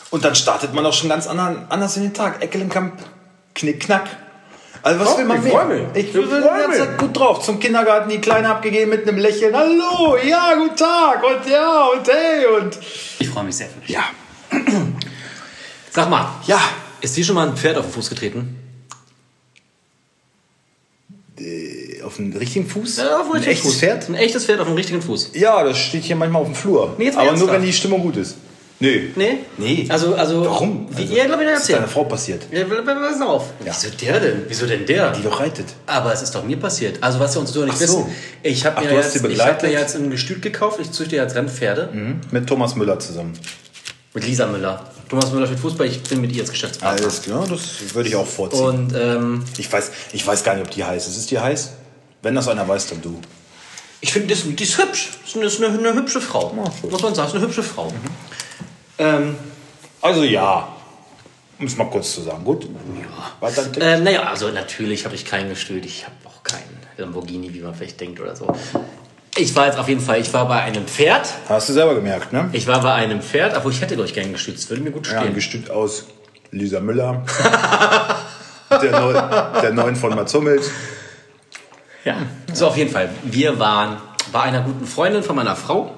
Und 0.10 0.26
dann 0.26 0.36
startet 0.36 0.74
man 0.74 0.86
auch 0.86 0.92
schon 0.92 1.08
ganz 1.08 1.26
anders 1.26 1.96
in 1.96 2.04
den 2.04 2.14
Tag. 2.14 2.44
Eckelenkamp, 2.44 3.00
knick, 3.56 3.80
knack. 3.80 4.10
Also 4.84 5.00
was 5.00 5.08
Doch, 5.08 5.20
will 5.20 5.24
man 5.24 5.38
ich 5.38 5.44
mehr? 5.44 5.54
freu 5.54 5.66
mich. 5.68 5.84
Ich 5.94 6.12
bin. 6.12 6.30
Zeit 6.30 6.98
gut 6.98 7.18
drauf. 7.18 7.46
Zum 7.46 7.62
Kindergarten 7.62 8.10
die 8.10 8.20
Kleine 8.20 8.50
abgegeben 8.50 8.90
mit 8.90 9.08
einem 9.08 9.20
Lächeln. 9.20 9.56
Hallo, 9.56 10.18
ja, 10.22 10.56
guten 10.56 10.76
Tag 10.76 11.24
und 11.24 11.50
ja 11.50 11.86
und 11.86 12.06
hey 12.06 12.46
und... 12.48 12.78
Ich 13.20 13.30
freue 13.30 13.46
mich 13.46 13.56
sehr 13.56 13.70
für 13.70 13.80
dich. 13.80 13.92
Ja, 13.92 14.04
Sag 15.92 16.10
mal, 16.10 16.28
ja. 16.46 16.60
ist 17.00 17.16
dir 17.16 17.24
schon 17.24 17.36
mal 17.36 17.48
ein 17.48 17.56
Pferd 17.56 17.78
auf 17.78 17.86
den 17.86 17.94
Fuß 17.94 18.10
getreten? 18.10 18.60
Äh, 21.40 21.97
Auf 22.08 22.16
den 22.16 22.32
richtigen 22.36 22.66
Fuß? 22.68 23.00
auf 23.00 23.34
ein 23.36 23.44
echtes 23.44 23.76
Pferd? 23.76 24.08
Ein 24.08 24.16
echtes 24.16 24.46
Pferd 24.46 24.62
auf 24.62 24.68
dem 24.68 24.76
richtigen 24.76 25.02
Fuß. 25.02 25.32
Ja, 25.34 25.62
das 25.64 25.78
steht 25.78 26.04
hier 26.06 26.16
manchmal 26.16 26.42
auf 26.42 26.48
dem 26.48 26.56
Flur. 26.56 26.96
Nee, 26.98 27.06
jetzt 27.06 27.16
mal 27.16 27.22
Aber 27.24 27.32
nur, 27.32 27.40
ernsthaft. 27.42 27.60
wenn 27.60 27.66
die 27.68 27.74
Stimmung 27.74 28.02
gut 28.02 28.16
ist. 28.18 28.36
Nee. 28.80 29.12
Nee? 29.16 29.40
Nee. 29.58 29.86
Also, 29.90 30.14
also. 30.16 30.46
Warum? 30.46 30.88
Wie, 30.96 31.02
Also, 31.02 31.16
ja, 31.16 31.26
glaub 31.26 31.42
ich, 31.42 31.48
Was 31.48 31.62
ist 31.62 31.70
deiner. 31.74 31.88
Frau 31.88 32.04
passiert? 32.06 32.44
Ja, 32.52 32.64
pass 32.64 33.22
auf. 33.22 33.46
Wieso 33.60 33.90
der 34.00 34.20
denn? 34.20 34.42
Wieso 34.48 34.66
denn 34.68 34.86
der? 34.86 35.12
Die 35.14 35.24
doch 35.24 35.40
reitet. 35.40 35.66
Aber 35.88 36.14
es 36.14 36.22
ist 36.22 36.34
doch 36.36 36.44
mir 36.44 36.58
passiert. 36.58 36.98
Also 37.02 37.20
was 37.20 37.36
wir 37.36 37.42
uns 37.42 37.52
so 37.52 37.66
nicht 37.66 37.74
Ach 37.74 37.78
so. 37.78 37.84
wissen. 38.00 38.06
Ich 38.44 38.66
habe 38.66 38.78
Ach, 38.78 38.84
mir, 38.84 38.90
du 38.90 38.98
hast 38.98 39.14
jetzt- 39.16 39.26
sie 39.26 39.28
ich 39.34 39.40
hab 39.42 39.48
mir 39.48 39.54
begleitet? 39.70 39.72
jetzt 39.72 39.96
ein 39.96 40.10
Gestüt 40.12 40.42
gekauft. 40.44 40.80
Ich 40.82 40.92
züchte 40.92 41.16
jetzt 41.16 41.36
Rennpferde. 41.36 41.90
Mhm. 41.92 42.22
Mit 42.32 42.48
Thomas 42.48 42.76
Müller 42.76 43.00
zusammen. 43.00 43.34
Mit 44.14 44.26
Lisa 44.26 44.46
Müller. 44.48 44.86
Thomas 45.10 45.32
Müller 45.32 45.48
spielt 45.48 45.60
Fußball. 45.62 45.88
Ich 45.88 46.04
bin 46.04 46.22
mit 46.22 46.32
ihr 46.36 46.42
als 46.42 46.52
Geschäftspartner. 46.52 47.02
Alles 47.04 47.22
klar, 47.24 47.46
das 47.50 47.96
würde 47.96 48.10
ich 48.10 48.16
auch 48.16 48.28
vorziehen. 48.28 48.62
Und 48.64 48.94
ähm, 48.96 49.44
Ich 49.58 49.72
weiß, 49.74 49.90
ich 50.14 50.26
weiß 50.28 50.44
gar 50.44 50.54
nicht, 50.56 50.66
ob 50.66 50.72
die 50.72 50.84
heiß 50.84 51.08
ist. 51.08 51.18
Ist 51.18 51.32
die 51.32 51.40
heiß? 51.40 51.72
Wenn 52.22 52.36
das 52.36 52.48
einer 52.48 52.68
weiß, 52.68 52.88
dann 52.88 53.02
du. 53.02 53.20
ich 54.02 54.12
finde, 54.12 54.28
die, 54.28 54.34
ist- 54.34 54.46
die 54.60 54.64
ist 54.64 54.78
hübsch. 54.78 55.10
Das 55.24 55.36
ist 55.36 55.62
eine, 55.64 55.78
eine, 55.78 55.94
hübsche 55.94 56.20
Frau. 56.22 56.54
schön. 56.82 56.90
Muss 56.90 57.02
man 57.02 57.14
sagen, 57.16 57.28
ist 57.30 57.36
eine 57.36 57.44
hübsche 57.46 57.64
Frau. 57.64 57.92
Ähm, 58.98 59.36
Also 60.02 60.24
ja. 60.24 60.68
Um 61.60 61.66
es 61.66 61.76
mal 61.76 61.86
kurz 61.90 62.14
zu 62.14 62.22
sagen. 62.22 62.44
Gut? 62.44 62.66
Ja. 63.42 63.50
Ähm, 63.82 64.04
naja, 64.04 64.24
also 64.24 64.50
natürlich 64.50 65.06
habe 65.06 65.16
ich 65.16 65.26
keinen 65.26 65.50
gestört. 65.50 65.86
Ich 65.86 66.06
habe 66.06 66.16
auch 66.26 66.44
keinen 66.44 66.78
Lamborghini, 66.98 67.52
wie 67.54 67.62
man 67.62 67.74
vielleicht 67.74 68.00
denkt 68.00 68.20
oder 68.20 68.36
so. 68.36 68.48
Ich 69.36 69.56
war 69.56 69.66
jetzt 69.68 69.78
auf 69.80 69.88
jeden 69.88 70.02
Fall, 70.02 70.20
ich 70.22 70.32
war 70.34 70.48
bei 70.48 70.62
einem 70.62 70.86
Pferd. 70.88 71.28
Hast 71.50 71.70
du 71.70 71.74
selber 71.74 71.96
gemerkt, 71.96 72.32
ne? 72.34 72.50
Ich 72.54 72.68
war 72.68 72.82
bei 72.82 72.94
einem 72.94 73.22
Pferd, 73.22 73.56
obwohl 73.58 73.72
ich 73.72 73.82
hätte, 73.82 73.96
glaube 73.96 74.08
ich, 74.08 74.14
gern 74.16 74.32
gestützt. 74.32 74.70
Würde 74.70 74.82
mir 74.84 74.92
gut 74.92 75.08
Ja, 75.08 75.14
ein 75.20 75.22
stehen. 75.24 75.34
Gestüt 75.36 75.70
aus 75.72 76.06
Lisa 76.52 76.80
Müller. 76.80 77.24
der, 78.70 79.00
Neu, 79.00 79.14
der 79.62 79.74
Neuen 79.74 79.96
von 79.96 80.14
Mats 80.16 80.34
Hummels. 80.34 80.70
Ja. 82.08 82.16
So, 82.54 82.68
auf 82.68 82.78
jeden 82.78 82.90
Fall. 82.90 83.10
Wir 83.24 83.60
waren 83.60 83.98
bei 84.32 84.42
einer 84.42 84.62
guten 84.62 84.86
Freundin 84.86 85.24
von 85.24 85.36
meiner 85.36 85.56
Frau. 85.58 85.94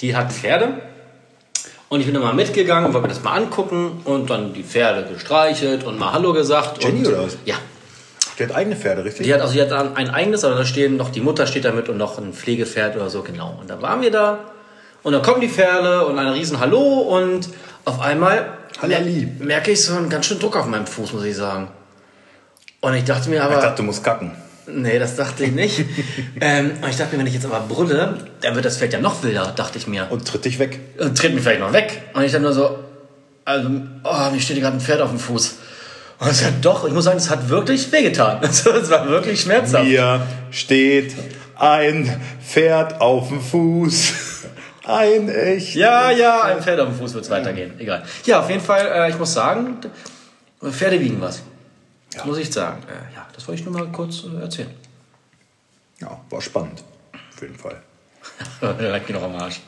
Die 0.00 0.16
hat 0.16 0.32
Pferde. 0.32 0.68
Und 1.88 2.00
ich 2.00 2.06
bin 2.06 2.14
immer 2.16 2.32
mitgegangen 2.32 2.86
und 2.86 2.92
wollte 2.94 3.06
mir 3.06 3.14
das 3.14 3.22
mal 3.22 3.34
angucken 3.36 4.00
und 4.04 4.30
dann 4.30 4.52
die 4.52 4.64
Pferde 4.64 5.06
gestreichelt 5.12 5.84
und 5.84 5.98
mal 5.98 6.12
Hallo 6.12 6.32
gesagt. 6.32 6.82
Jenny 6.82 7.00
und, 7.06 7.12
oder 7.12 7.24
was? 7.26 7.36
Ja. 7.44 7.54
Der 8.38 8.48
hat 8.48 8.56
eigene 8.56 8.74
Pferde, 8.76 9.04
richtig? 9.04 9.26
Die 9.26 9.32
hat 9.34 9.42
also 9.42 9.52
die 9.54 9.60
hat 9.62 9.70
ein 9.72 10.08
eigenes, 10.10 10.42
aber 10.44 10.56
da 10.56 10.64
stehen 10.64 10.96
noch 10.96 11.10
die 11.10 11.20
Mutter 11.20 11.46
steht 11.46 11.64
damit 11.66 11.88
und 11.90 11.98
noch 11.98 12.18
ein 12.18 12.32
Pflegepferd 12.32 12.96
oder 12.96 13.10
so 13.10 13.22
genau. 13.22 13.58
Und 13.60 13.68
da 13.70 13.80
waren 13.82 14.00
wir 14.00 14.10
da 14.10 14.38
und 15.04 15.12
dann 15.12 15.22
kommen 15.22 15.40
die 15.42 15.48
Pferde 15.50 16.04
und 16.06 16.18
ein 16.18 16.28
riesen 16.28 16.58
Hallo 16.58 16.80
und 16.80 17.48
auf 17.84 18.00
einmal 18.00 18.46
Hallihalli. 18.80 19.26
mer- 19.38 19.46
merke 19.46 19.70
ich 19.72 19.84
so 19.84 19.94
einen 19.94 20.08
ganz 20.08 20.26
schönen 20.26 20.40
Druck 20.40 20.56
auf 20.56 20.66
meinem 20.66 20.86
Fuß, 20.86 21.12
muss 21.12 21.24
ich 21.24 21.36
sagen. 21.36 21.68
Und 22.80 22.94
ich 22.94 23.04
dachte 23.04 23.28
mir 23.28 23.44
aber, 23.44 23.56
Ich 23.56 23.60
dachte, 23.60 23.76
du 23.76 23.82
musst 23.84 24.02
kacken. 24.02 24.32
Nee, 24.66 24.98
das 24.98 25.16
dachte 25.16 25.44
ich 25.44 25.52
nicht. 25.52 25.84
ähm, 26.40 26.72
und 26.82 26.88
ich 26.88 26.96
dachte 26.96 27.14
mir, 27.14 27.20
wenn 27.20 27.26
ich 27.26 27.34
jetzt 27.34 27.46
aber 27.46 27.60
brülle, 27.60 28.18
dann 28.40 28.54
wird 28.54 28.64
das 28.64 28.78
Pferd 28.78 28.92
ja 28.92 29.00
noch 29.00 29.22
wilder, 29.22 29.52
dachte 29.54 29.78
ich 29.78 29.86
mir. 29.86 30.06
Und 30.10 30.26
tritt 30.26 30.44
dich 30.44 30.58
weg. 30.58 30.80
Und 30.98 31.16
tritt 31.16 31.34
mich 31.34 31.42
vielleicht 31.42 31.60
noch 31.60 31.72
weg. 31.72 32.02
Und 32.14 32.22
ich 32.22 32.32
dann 32.32 32.42
nur 32.42 32.52
so, 32.52 32.78
also, 33.44 33.68
oh, 34.04 34.30
mir 34.32 34.40
steht 34.40 34.56
hier 34.56 34.62
gerade 34.62 34.76
ein 34.76 34.80
Pferd 34.80 35.00
auf 35.00 35.10
dem 35.10 35.18
Fuß. 35.18 35.56
Und 36.18 36.28
es 36.28 36.44
hat 36.44 36.54
doch, 36.62 36.86
ich 36.86 36.92
muss 36.92 37.04
sagen, 37.04 37.16
es 37.16 37.30
hat 37.30 37.48
wirklich 37.48 37.90
wehgetan. 37.90 38.38
Also, 38.42 38.70
es 38.72 38.90
war 38.90 39.08
wirklich 39.08 39.40
schmerzhaft. 39.40 39.84
Mir 39.84 40.24
steht 40.50 41.14
ein 41.56 42.20
Pferd 42.46 43.00
auf 43.00 43.28
dem 43.28 43.40
Fuß. 43.40 44.12
Ein 44.84 45.28
echt. 45.28 45.76
Ja, 45.76 46.10
ja, 46.10 46.42
ein 46.42 46.60
Pferd 46.60 46.80
auf 46.80 46.88
dem 46.88 46.98
Fuß 46.98 47.14
wird 47.14 47.24
es 47.24 47.30
weitergehen. 47.30 47.74
Egal. 47.78 48.02
Ja, 48.24 48.40
auf 48.40 48.50
jeden 48.50 48.60
Fall, 48.60 48.84
äh, 48.84 49.10
ich 49.10 49.16
muss 49.16 49.32
sagen, 49.32 49.76
Pferde 50.60 50.98
wiegen 50.98 51.20
was. 51.20 51.42
Das 52.12 52.24
muss 52.24 52.38
ich 52.38 52.52
sagen. 52.52 52.82
Äh, 52.88 53.14
ja, 53.14 53.21
das 53.34 53.46
wollte 53.48 53.60
ich 53.60 53.66
nur 53.66 53.74
mal 53.74 53.90
kurz 53.92 54.24
äh, 54.24 54.40
erzählen. 54.40 54.70
Ja, 56.00 56.20
war 56.30 56.40
spannend. 56.40 56.82
Auf 57.34 57.42
jeden 57.42 57.56
Fall. 57.56 57.82
Leck 58.78 59.08
mich 59.08 59.16
noch 59.16 59.22
am 59.22 59.36
Arsch. 59.36 59.60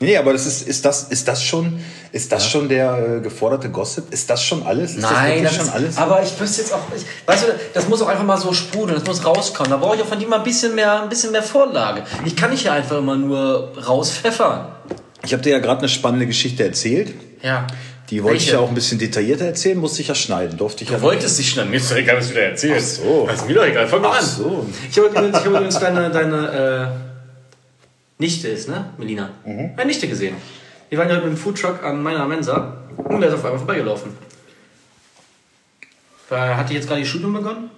Nee, 0.00 0.16
aber 0.16 0.32
das 0.32 0.46
ist, 0.46 0.68
ist 0.68 0.84
das, 0.84 1.04
ist 1.04 1.26
das 1.26 1.42
schon, 1.42 1.80
ist 2.12 2.30
das 2.30 2.48
schon 2.48 2.68
der 2.68 3.16
äh, 3.16 3.20
geforderte 3.20 3.68
Gossip? 3.68 4.12
Ist 4.12 4.30
das 4.30 4.44
schon 4.44 4.62
alles? 4.62 4.94
Ist 4.94 5.02
Nein, 5.02 5.10
das, 5.10 5.16
das 5.16 5.26
wirklich 5.26 5.50
ist, 5.50 5.56
schon 5.56 5.68
alles? 5.70 5.98
aber 5.98 6.22
ich 6.22 6.40
wüsste 6.40 6.62
jetzt 6.62 6.72
auch, 6.72 6.82
ich, 6.94 7.04
weißt 7.26 7.48
du, 7.48 7.54
das 7.74 7.88
muss 7.88 8.00
auch 8.02 8.06
einfach 8.06 8.24
mal 8.24 8.36
so 8.36 8.52
sprudeln, 8.52 8.96
das 8.96 9.06
muss 9.06 9.24
rauskommen. 9.24 9.70
Da 9.70 9.76
brauche 9.76 9.96
ich 9.96 10.02
auch 10.02 10.06
von 10.06 10.20
dir 10.20 10.28
mal 10.28 10.38
ein 10.38 10.44
bisschen 10.44 10.76
mehr, 10.76 11.02
ein 11.02 11.08
bisschen 11.08 11.32
mehr 11.32 11.42
Vorlage. 11.42 12.04
Ich 12.24 12.36
kann 12.36 12.50
nicht 12.50 12.62
hier 12.62 12.72
einfach 12.72 12.98
immer 12.98 13.16
nur 13.16 13.72
rauspfeffern. 13.84 14.68
Ich 15.24 15.32
habe 15.32 15.42
dir 15.42 15.50
ja 15.50 15.58
gerade 15.58 15.80
eine 15.80 15.88
spannende 15.88 16.26
Geschichte 16.26 16.62
erzählt. 16.62 17.14
Ja. 17.42 17.66
Die 18.10 18.22
wollte 18.22 18.38
ich 18.38 18.44
Welche? 18.44 18.56
ja 18.56 18.60
auch 18.60 18.68
ein 18.68 18.74
bisschen 18.74 18.98
detaillierter 18.98 19.44
erzählen, 19.44 19.76
musste 19.78 20.00
ich 20.00 20.08
ja 20.08 20.14
schneiden. 20.14 20.56
Durfte 20.56 20.84
ich 20.84 20.90
ja 20.90 20.96
Du 20.96 21.02
wolltest 21.02 21.38
dich 21.38 21.50
schneiden, 21.50 21.70
mir 21.70 21.76
ist 21.76 21.90
doch 21.90 21.96
egal, 21.96 22.16
was 22.16 22.28
du 22.28 22.34
da 22.34 22.40
erzählst. 22.40 23.00
Ach 23.00 23.04
so. 23.04 23.26
Das 23.26 23.40
ist 23.40 23.48
mir 23.48 23.54
doch 23.54 23.64
egal, 23.66 23.86
fang 23.86 24.00
mal 24.00 24.12
Ach 24.14 24.18
an. 24.20 24.24
so. 24.24 24.66
Ich 24.90 24.96
habe 24.96 25.08
übrigens, 25.08 25.38
ich 25.38 25.44
hab 25.44 25.46
übrigens 25.46 25.78
deine, 25.78 26.10
deine 26.10 26.92
äh, 26.96 28.22
Nichte 28.22 28.48
ist, 28.48 28.68
ne? 28.68 28.92
Melina. 28.96 29.30
Mhm. 29.44 29.72
Meine 29.76 29.86
Nichte 29.88 30.08
gesehen. 30.08 30.36
Wir 30.88 30.98
waren 30.98 31.08
ja 31.08 31.16
heute 31.16 31.26
mit 31.26 31.36
dem 31.36 31.38
Foodtruck 31.38 31.82
an 31.84 32.02
meiner 32.02 32.26
Mensa 32.26 32.78
und 32.96 33.20
der 33.20 33.28
ist 33.28 33.34
auf 33.34 33.44
einmal 33.44 33.58
vorbeigelaufen. 33.58 34.12
Weil, 36.30 36.56
Hat 36.56 36.70
die 36.70 36.74
jetzt 36.74 36.88
gerade 36.88 37.00
ihr 37.00 37.06
Studium 37.06 37.34
begonnen? 37.34 37.70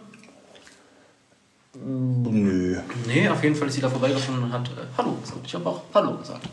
Nö. 1.75 2.79
Nee, 3.07 3.29
auf 3.29 3.43
jeden 3.43 3.57
Fall 3.57 3.69
ist 3.69 3.75
sie 3.75 3.81
da 3.81 3.89
vorbeigelaufen 3.89 4.43
und 4.43 4.53
hat 4.53 4.69
äh, 4.69 4.83
Hallo 4.97 5.13
gesagt. 5.21 5.41
Ich 5.45 5.55
habe 5.55 5.69
auch 5.69 5.83
Hallo 5.93 6.17
gesagt. 6.17 6.47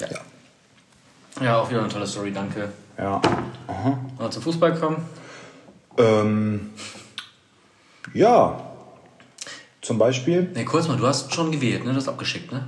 Ja. 0.00 0.08
Ja. 0.10 1.44
ja, 1.44 1.60
auch 1.60 1.68
wieder 1.70 1.80
eine 1.80 1.88
tolle 1.88 2.06
Story, 2.06 2.32
danke. 2.32 2.68
Ja. 2.98 3.20
Mal 4.18 4.30
zum 4.30 4.42
Fußball 4.42 4.78
kommen. 4.78 4.96
Ähm, 5.98 6.70
ja. 8.12 8.60
Zum 9.80 9.98
Beispiel. 9.98 10.50
Nee, 10.54 10.64
kurz 10.64 10.88
mal, 10.88 10.96
du 10.96 11.06
hast 11.06 11.34
schon 11.34 11.52
gewählt, 11.52 11.84
ne? 11.84 11.90
Du 11.90 11.96
hast 11.96 12.08
abgeschickt, 12.08 12.52
ne? 12.52 12.66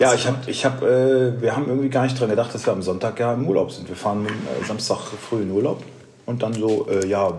Ja, 0.00 0.12
ich 0.12 0.26
habe, 0.26 0.50
ich 0.50 0.64
hab, 0.64 0.82
äh, 0.82 1.40
wir 1.40 1.54
haben 1.54 1.68
irgendwie 1.68 1.88
gar 1.88 2.02
nicht 2.02 2.18
dran 2.18 2.28
gedacht, 2.28 2.52
dass 2.52 2.66
wir 2.66 2.72
am 2.72 2.82
Sonntag 2.82 3.20
ja 3.20 3.32
im 3.32 3.46
Urlaub 3.46 3.70
sind. 3.70 3.88
Wir 3.88 3.94
fahren 3.94 4.26
äh, 4.26 4.64
Samstag 4.64 4.98
früh 4.98 5.42
in 5.42 5.50
Urlaub 5.52 5.84
und 6.26 6.42
dann 6.42 6.52
so, 6.52 6.88
äh, 6.90 7.06
ja, 7.06 7.32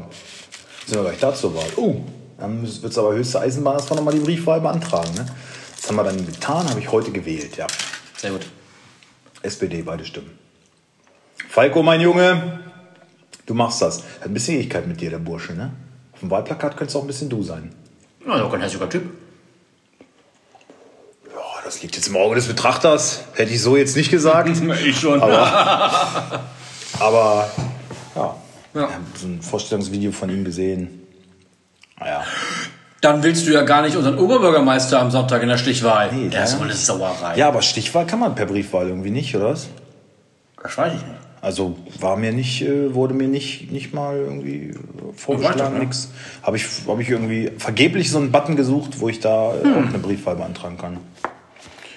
sind 0.86 0.96
wir 0.96 1.04
gleich 1.04 1.20
da 1.20 1.34
zur 1.34 1.54
Wahl. 1.54 1.68
Oh, 1.76 1.96
dann 2.38 2.62
wird 2.62 2.86
es 2.86 2.98
aber 2.98 3.14
höchste 3.14 3.42
Eisenbahn, 3.42 3.78
dass 3.78 3.90
wir 3.90 3.96
nochmal 3.96 4.14
die 4.14 4.22
Briefwahl 4.22 4.62
beantragen. 4.62 5.14
Ne? 5.16 5.26
Das 5.76 5.90
haben 5.90 5.98
wir 5.98 6.04
dann 6.06 6.26
getan, 6.26 6.70
habe 6.70 6.80
ich 6.80 6.90
heute 6.90 7.12
gewählt, 7.12 7.58
ja. 7.58 7.68
Sehr 8.16 8.32
gut. 8.32 8.46
SPD, 9.42 9.82
beide 9.82 10.06
Stimmen. 10.06 10.45
Falco, 11.56 11.82
mein 11.82 12.02
Junge, 12.02 12.60
du 13.46 13.54
machst 13.54 13.82
das. 13.82 14.04
Hat 14.20 14.26
ein 14.26 14.34
bisschen 14.34 14.56
Ähnlichkeit 14.56 14.88
mit 14.88 15.00
dir, 15.00 15.10
der 15.10 15.20
Bursche, 15.20 15.54
ne? 15.54 15.72
Auf 16.12 16.20
dem 16.20 16.30
Wahlplakat 16.30 16.76
könntest 16.76 16.96
du 16.96 17.00
auch 17.00 17.04
ein 17.06 17.08
bisschen 17.08 17.30
du 17.30 17.44
sein. 17.44 17.74
Na, 18.26 18.38
ja, 18.40 18.50
kein 18.50 18.60
hässlicher 18.60 18.90
Typ. 18.90 19.04
Ja, 21.34 21.40
das 21.64 21.82
liegt 21.82 21.96
jetzt 21.96 22.10
im 22.10 22.18
Auge 22.18 22.36
des 22.36 22.48
Betrachters. 22.48 23.24
Hätte 23.36 23.54
ich 23.54 23.62
so 23.62 23.78
jetzt 23.78 23.96
nicht 23.96 24.12
gesagt. 24.12 24.50
Ich 24.86 25.00
schon. 25.00 25.22
Aber, 25.22 26.44
aber 27.00 27.50
ja. 28.18 28.36
Ja. 28.74 28.88
Ich 28.90 28.94
habe 28.94 29.04
so 29.16 29.28
ein 29.28 29.42
Vorstellungsvideo 29.42 30.12
von 30.12 30.30
ihm 30.30 30.44
gesehen. 30.44 31.08
Naja. 31.98 32.26
Dann 33.00 33.24
willst 33.24 33.48
du 33.48 33.54
ja 33.54 33.62
gar 33.62 33.82
nicht 33.82 33.96
unseren 33.96 34.18
Oberbürgermeister 34.18 35.00
am 35.00 35.10
Sonntag 35.10 35.42
in 35.42 35.48
der 35.48 35.58
Stichwahl. 35.58 36.12
Nee, 36.12 36.28
der 36.28 36.44
ist 36.44 36.56
aber 36.56 36.66
eine 36.66 36.74
Sauerei. 36.74 37.38
Ja, 37.38 37.48
aber 37.48 37.62
Stichwahl 37.62 38.06
kann 38.06 38.20
man 38.20 38.36
per 38.36 38.46
Briefwahl 38.46 38.90
irgendwie 38.90 39.12
nicht, 39.12 39.34
oder 39.38 39.52
was? 39.52 39.70
Das 40.62 40.78
weiß 40.78 40.96
ich 40.96 41.02
nicht. 41.02 41.25
Also 41.46 41.78
war 42.00 42.18
mir 42.18 42.34
nicht, 42.34 42.64
äh, 42.64 42.96
wurde 42.96 43.14
mir 43.14 43.28
nicht, 43.28 43.72
nicht 43.72 43.94
mal 43.94 44.18
irgendwie 44.18 44.74
vorgeschlagen, 45.16 45.60
Weiter, 45.60 45.70
ne? 45.70 45.78
nix. 45.78 46.10
Habe 46.42 46.58
ich, 46.58 46.66
hab 46.88 47.00
ich 47.00 47.08
irgendwie 47.08 47.52
vergeblich 47.60 48.10
so 48.10 48.18
einen 48.18 48.32
Button 48.32 48.56
gesucht, 48.56 49.00
wo 49.00 49.10
ich 49.10 49.20
da 49.20 49.54
äh, 49.54 49.60
auch 49.60 49.88
eine 49.88 50.00
Briefwahl 50.00 50.38
beantragen 50.38 50.80
kann. 50.80 50.98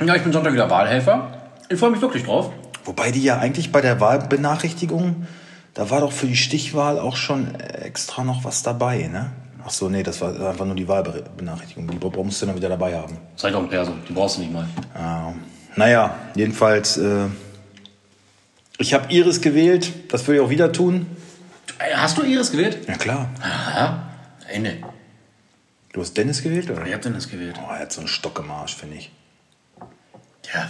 Ja, 0.07 0.15
ich 0.15 0.23
bin 0.23 0.35
Sonntag 0.35 0.53
wieder 0.53 0.69
Wahlhelfer. 0.69 1.33
Ich 1.71 1.79
freue 1.79 1.93
mich 1.93 2.03
wirklich 2.03 2.25
drauf. 2.25 2.53
Wobei 2.85 3.11
die 3.11 3.23
ja 3.23 3.39
eigentlich 3.39 3.73
bei 3.73 3.81
der 3.81 4.03
Wahlbenachrichtigung, 4.03 5.27
da 5.73 5.89
war 5.89 6.03
doch 6.03 6.13
für 6.13 6.27
die 6.27 6.37
Stichwahl 6.37 6.99
auch 6.99 7.17
schon 7.17 7.55
extra 7.55 8.25
noch 8.25 8.45
was 8.45 8.63
dabei, 8.63 9.09
ne? 9.11 9.31
Ach 9.65 9.71
so, 9.71 9.89
nee, 9.89 10.03
das 10.03 10.21
war 10.21 10.29
einfach 10.47 10.67
nur 10.67 10.77
die 10.77 10.89
Wahlbenachrichtigung. 10.89 11.89
Die 11.89 12.23
musst 12.23 12.43
du 12.43 12.47
dann 12.47 12.55
wieder 12.55 12.69
dabei 12.69 12.95
haben. 12.97 13.17
Sei 13.37 13.51
doch 13.51 13.61
ein 13.61 13.69
Perso, 13.71 13.93
die 14.07 14.13
brauchst 14.13 14.37
du 14.37 14.43
nicht 14.43 14.53
mal. 14.53 14.69
Ja. 14.95 15.33
Naja, 15.75 16.15
jedenfalls, 16.35 16.99
äh, 16.99 17.29
ich 18.79 18.95
habe 18.95 19.13
Iris 19.13 19.41
gewählt, 19.41 19.93
das 20.09 20.27
würde 20.27 20.41
ich 20.41 20.47
auch 20.47 20.51
wieder 20.51 20.73
tun. 20.73 21.07
Äh, 21.79 21.95
Hast 21.95 22.17
du 22.19 22.23
Iris 22.23 22.51
gewählt? 22.51 22.79
Ja 22.89 22.95
klar. 22.97 23.29
Ja. 23.41 24.11
Ende. 24.49 24.79
Du 25.93 26.01
hast 26.01 26.17
Dennis 26.17 26.43
gewählt, 26.43 26.71
oder? 26.71 26.85
Wer 26.85 26.95
hat 26.95 27.05
denn 27.05 27.15
das 27.15 27.29
gewählt? 27.29 27.57
Oh, 27.59 27.71
er 27.73 27.81
hat 27.81 27.93
so 27.93 28.01
einen 28.01 28.09
Stock 28.09 28.39
im 28.39 28.51
Arsch, 28.51 28.75
finde 28.77 28.97
ich. 28.97 29.11
Ja, 30.55 30.69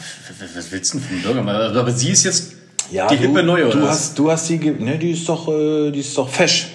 was 0.56 0.72
willst 0.72 0.94
du 0.94 0.98
denn 0.98 1.06
vom 1.06 1.22
Bürgermeister? 1.22 1.78
Aber 1.78 1.92
sie 1.92 2.10
ist 2.10 2.24
jetzt 2.24 2.54
die 2.90 2.96
du, 2.96 3.14
hippe 3.14 3.42
Neue, 3.42 3.66
oder? 3.68 3.76
Du 3.80 3.86
hast, 3.88 4.18
du 4.18 4.30
hast 4.30 4.48
ge- 4.48 4.74
ne, 4.78 4.98
die 4.98 5.12
ist 5.12 5.28
doch, 5.28 5.46
äh, 5.48 5.90
die 5.92 6.00
ist 6.00 6.16
doch 6.16 6.28
fesch. 6.28 6.66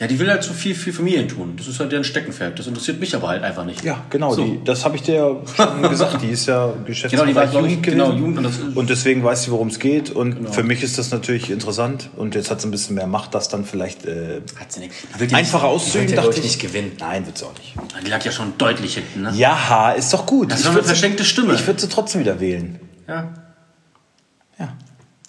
Ja, 0.00 0.06
die 0.06 0.18
will 0.18 0.30
halt 0.30 0.42
so 0.42 0.54
viel 0.54 0.74
für 0.74 0.94
Familien 0.94 1.28
tun. 1.28 1.52
Das 1.58 1.68
ist 1.68 1.78
halt 1.78 1.92
deren 1.92 2.04
Steckenpferd. 2.04 2.58
Das 2.58 2.66
interessiert 2.66 2.98
mich 3.00 3.14
aber 3.14 3.28
halt 3.28 3.42
einfach 3.42 3.66
nicht. 3.66 3.84
Ja, 3.84 4.02
genau. 4.08 4.32
So. 4.32 4.42
Die, 4.42 4.64
das 4.64 4.86
habe 4.86 4.96
ich 4.96 5.02
dir 5.02 5.14
ja 5.14 5.36
schon 5.54 5.82
gesagt. 5.90 6.22
Die 6.22 6.30
ist 6.30 6.46
ja 6.46 6.72
Geschäftsführerin 6.86 7.34
Genau, 7.34 7.46
die 7.46 7.54
war, 7.54 7.62
Jugend 7.62 7.82
genau. 7.82 8.12
Jugend 8.12 8.38
und 8.38 8.44
Genau. 8.44 8.80
und 8.80 8.88
deswegen 8.88 9.22
weiß 9.22 9.42
sie, 9.42 9.50
worum 9.50 9.68
es 9.68 9.78
geht. 9.78 10.08
Und 10.08 10.54
für 10.54 10.62
mich 10.62 10.82
ist 10.82 10.96
das 10.96 11.10
natürlich 11.10 11.50
interessant. 11.50 12.08
Und 12.16 12.34
jetzt 12.34 12.50
hat 12.50 12.62
sie 12.62 12.68
ein 12.68 12.70
bisschen 12.70 12.94
mehr 12.96 13.06
Macht, 13.06 13.34
das 13.34 13.50
dann 13.50 13.66
vielleicht 13.66 14.06
äh, 14.06 14.40
Hat 14.58 14.72
sie 14.72 14.80
nicht. 14.80 14.94
Die 15.20 15.34
einfacher 15.34 15.66
auszuüben, 15.68 16.14
dachte 16.16 16.30
ich. 16.30 16.36
ich 16.38 16.42
nicht 16.44 16.60
gewinnen. 16.62 16.92
Nein, 16.98 17.26
wird 17.26 17.36
sie 17.36 17.44
auch 17.44 17.52
nicht. 17.58 17.74
Die 18.06 18.10
lag 18.10 18.24
ja 18.24 18.32
schon 18.32 18.54
deutlich 18.56 18.94
hinten, 18.94 19.20
ne? 19.20 19.32
Ja, 19.36 19.90
ist 19.90 20.14
doch 20.14 20.24
gut. 20.24 20.50
Das 20.50 20.60
Ich 20.60 20.64
war 20.66 20.72
eine 20.72 20.82
verschenkte 20.82 21.24
Stimme. 21.24 21.52
Ich 21.52 21.66
würde 21.66 21.78
sie 21.78 21.90
trotzdem 21.90 22.22
wieder 22.22 22.40
wählen. 22.40 22.78
Ja. 23.06 23.34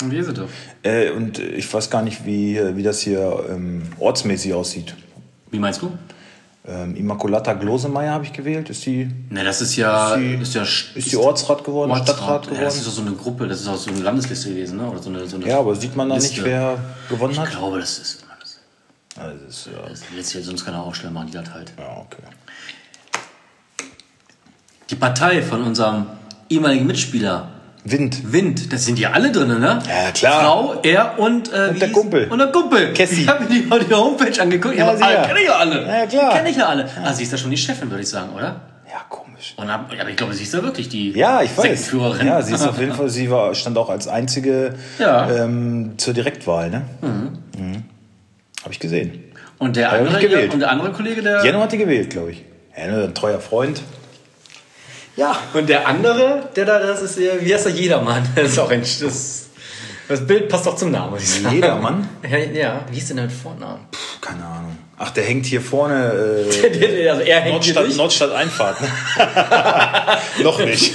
Es 0.10 0.34
doch? 0.34 0.48
Äh, 0.84 1.12
und 1.12 1.40
äh, 1.40 1.50
ich 1.50 1.72
weiß 1.72 1.90
gar 1.90 2.02
nicht, 2.02 2.26
wie, 2.26 2.60
wie 2.76 2.84
das 2.84 3.02
hier 3.02 3.46
ähm, 3.50 3.84
ortsmäßig 4.00 4.54
aussieht. 4.54 4.96
Wie 5.52 5.60
meinst 5.60 5.82
du? 5.82 5.92
Ähm, 6.68 6.96
Immaculata 6.96 7.54
Glosemeyer 7.54 8.14
habe 8.14 8.26
ich 8.26 8.34
gewählt. 8.34 8.70
Ist 8.70 8.86
die, 8.86 9.10
Ne, 9.30 9.44
das 9.44 9.62
ist 9.62 9.76
ja. 9.76 10.14
Ist 10.16 10.20
die- 10.22 10.36
ist 10.42 10.54
ja 10.54 10.62
ist 10.62 11.12
die 11.12 11.18
Ortsrat 11.18 11.64
geworden, 11.64 11.92
Stadtrat 11.96 12.46
Ja, 12.46 12.52
geworden? 12.52 12.64
das 12.66 12.78
ist 12.78 12.88
doch 12.88 12.92
so 12.92 13.02
eine 13.02 13.12
Gruppe, 13.14 13.48
das 13.48 13.62
ist 13.62 13.68
auch 13.68 13.76
so 13.78 13.90
eine 13.90 14.00
Landesliste 14.02 14.50
gewesen, 14.50 14.78
ne? 14.78 14.88
Oder 14.90 15.02
so 15.02 15.10
eine, 15.10 15.26
so 15.28 15.38
eine 15.38 15.48
Ja, 15.48 15.60
aber 15.60 15.76
sieht 15.76 15.96
man 15.96 16.10
da 16.10 16.16
nicht, 16.16 16.26
Liste. 16.36 16.44
wer 16.46 16.78
gewonnen 17.10 17.34
Ich 17.34 17.40
hat? 17.40 17.50
glaube, 17.50 17.80
das 17.80 17.98
ist. 17.98 18.24
Das, 18.40 18.60
Also, 19.18 19.38
das 19.46 19.56
ist, 19.58 19.66
ja, 19.74 19.90
das 19.90 20.02
will 20.12 20.18
jetzt 20.20 20.32
sonst 20.46 20.64
keiner 20.66 20.84
aufstellen, 20.84 21.14
machen 21.14 21.28
die 21.28 21.34
das 21.34 21.50
halt. 21.52 21.74
ja, 21.78 21.98
okay. 21.98 22.24
Die 24.90 24.96
Partei 24.96 25.42
von 25.42 25.64
unserem 25.64 26.06
ehemaligen 26.50 26.86
Mitspieler 26.86 27.48
Wind. 27.84 28.32
Wind, 28.32 28.72
das 28.72 28.86
sind 28.86 29.00
ja 29.00 29.12
alle 29.12 29.32
drin, 29.32 29.48
ne? 29.60 29.80
Ja, 29.88 30.12
klar. 30.14 30.42
Frau, 30.44 30.76
er 30.84 31.18
und, 31.18 31.52
äh, 31.52 31.74
wie 31.74 31.80
der 31.80 31.92
Kumpel. 31.92 32.28
Und 32.30 32.38
der 32.40 32.48
Kumpel. 32.48 32.94
Kessi. 32.94 33.22
Ich 33.22 33.28
habe 33.28 33.44
mir 33.46 33.50
die, 33.50 33.62
die 33.88 33.94
Homepage 33.94 34.40
angeguckt. 34.42 34.76
Ja, 34.76 34.94
ja, 34.96 35.24
kenne 35.26 35.40
ich 35.40 35.48
ja 35.48 35.56
alle. 35.56 35.88
Ja, 35.88 36.06
klar. 36.06 36.34
Kenne 36.34 36.50
ich 36.52 36.58
ja 36.58 36.68
alle. 36.68 36.88
Ah, 37.04 37.12
sie 37.12 37.24
ist 37.24 37.32
ja 37.32 37.38
schon 37.40 37.50
die 37.50 37.58
Chefin, 37.58 37.90
würde 37.90 38.04
ich 38.04 38.10
sagen, 38.10 38.30
oder? 38.36 38.62
Ja, 38.88 39.02
komisch. 39.10 39.54
Und, 39.58 39.70
ab- 39.70 39.90
aber 40.00 40.10
ich 40.10 40.16
glaube, 40.16 40.34
sie 40.34 40.44
ist 40.44 40.54
ja 40.54 40.62
wirklich 40.62 40.90
die 40.90 41.12
Ja, 41.18 41.42
ich 41.42 41.58
weiß. 41.58 41.92
Ja, 42.24 42.42
sie 42.44 42.54
ist 42.54 42.68
auf 42.68 42.78
jeden 42.80 42.94
Fall, 42.98 43.10
sie 43.10 43.32
war, 43.32 43.56
stand 43.56 43.78
auch 43.80 43.90
als 43.90 44.08
einzige 44.08 44.76
Ja. 45.00 45.30
ähm, 45.32 45.94
zur 45.98 46.14
Direktwahl, 46.14 46.70
ne? 46.70 46.82
Mhm. 47.02 47.84
Habe 48.64 48.74
ich 48.74 48.80
gesehen. 48.80 49.24
Und 49.58 49.76
der, 49.76 49.88
er 49.90 50.00
andere, 50.08 50.50
und 50.52 50.60
der 50.60 50.70
andere 50.70 50.92
Kollege, 50.92 51.22
der. 51.24 51.44
Jenno 51.44 51.62
hat 51.62 51.72
die 51.72 51.78
gewählt, 51.80 52.12
glaube 52.12 52.32
ich. 52.32 52.44
Jenno, 52.78 53.04
ein 53.06 53.16
treuer 53.16 53.40
Freund. 53.40 53.82
Ja. 55.22 55.38
Und 55.54 55.70
der 55.70 55.88
andere, 55.88 56.50
der 56.56 56.66
da, 56.66 56.80
das 56.80 57.04
ist, 57.04 57.20
äh, 57.20 57.46
wie 57.46 57.54
heißt 57.54 57.66
der 57.66 57.74
Jedermann? 57.74 58.28
Das 58.36 58.54
ist 58.54 58.60
auch 58.60 58.72
ein. 58.72 58.82
Das, 58.82 59.50
das 60.08 60.26
Bild 60.26 60.50
passt 60.50 60.66
doch 60.66 60.76
zum 60.76 60.90
Namen, 60.90 61.12
muss 61.12 61.22
ich 61.22 61.30
sagen. 61.30 61.56
Jedermann? 61.56 62.10
Ja, 62.28 62.38
ja. 62.38 62.86
wie 62.90 62.96
hieß 62.96 63.10
denn 63.10 63.18
der 63.18 63.28
mit 63.28 63.36
Vornamen? 63.36 63.86
Puh, 63.92 64.00
keine 64.20 64.44
Ahnung. 64.44 64.78
Ach, 64.98 65.12
der 65.12 65.24
hängt 65.24 65.46
hier 65.46 65.62
vorne. 65.62 66.48
Äh, 66.64 67.08
also 67.10 67.22
er 67.22 67.42
hängt 67.42 67.54
Nordstadt, 67.54 67.88
nicht. 67.88 67.98
Nordstadt 67.98 68.32
Einfahrt. 68.32 68.78
Noch 70.44 70.60
nicht. 70.60 70.94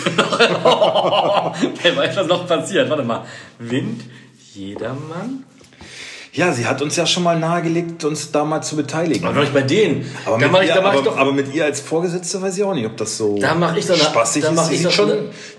Wer 1.83 1.97
weiß, 1.97 2.17
was 2.17 2.27
noch 2.27 2.47
passiert? 2.49 2.91
Warte 2.91 3.05
mal. 3.05 3.25
Wind, 3.61 4.03
Jedermann. 4.55 5.45
Ja, 6.37 6.53
sie 6.53 6.67
hat 6.67 6.83
uns 6.83 6.97
ja 6.97 7.07
schon 7.07 7.23
mal 7.23 7.39
nahegelegt, 7.39 8.05
uns 8.05 8.31
da 8.31 8.45
mal 8.45 8.61
zu 8.61 8.77
beteiligen. 8.77 9.27
Aber 9.27 9.41
nicht 9.41 9.55
bei 9.55 9.63
denen. 9.63 10.05
Aber, 10.27 10.39
da 10.39 10.49
mit 10.49 10.63
ich, 10.63 10.69
ihr, 10.69 10.75
da 10.75 10.81
mach 10.83 10.93
ich 10.93 10.99
aber, 11.01 11.11
doch. 11.11 11.17
aber 11.17 11.33
mit 11.33 11.55
ihr 11.55 11.65
als 11.65 11.81
Vorgesetzte 11.81 12.43
weiß 12.43 12.59
ich 12.59 12.63
auch 12.63 12.75
nicht, 12.75 12.85
ob 12.85 12.95
das 12.99 13.17
so 13.17 13.39
Da 13.39 13.55
mach 13.55 13.75
ich 13.75 13.87
doch 13.87 13.97
spaßig 13.97 14.43
da 14.43 14.51
ist. 14.51 14.55
mach 14.55 14.69
Die 14.69 14.75
ich 14.75 14.83
sieht, 14.83 14.93
schon, 14.93 15.13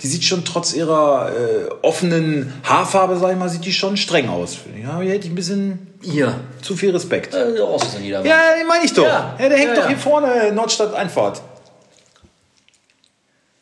die 0.04 0.08
sieht 0.08 0.24
schon 0.24 0.46
trotz 0.46 0.74
ihrer 0.74 1.32
äh, 1.32 1.70
offenen 1.82 2.54
Haarfarbe, 2.64 3.18
sag 3.18 3.32
ich 3.32 3.38
mal, 3.38 3.50
sieht 3.50 3.66
die 3.66 3.74
schon 3.74 3.98
streng 3.98 4.30
aus. 4.30 4.58
ich. 4.76 4.84
Ja, 4.84 5.00
hier 5.02 5.14
hätte 5.14 5.26
ich 5.26 5.32
ein 5.32 5.36
bisschen 5.36 5.96
Ihr. 6.04 6.40
zu 6.62 6.76
viel 6.76 6.92
Respekt. 6.92 7.34
Äh, 7.34 7.60
raus 7.60 7.82
ist. 7.84 8.00
Ja, 8.04 8.22
den 8.22 8.68
meine 8.68 8.86
ich 8.86 8.94
doch. 8.94 9.04
Ja. 9.04 9.36
Ja, 9.40 9.50
der 9.50 9.58
hängt 9.58 9.70
Ja, 9.70 9.76
doch 9.76 9.82
ja. 9.84 9.88
hier 9.90 9.98
vorne, 9.98 10.52
Nordstadt 10.54 10.94
Einfahrt. 10.94 11.42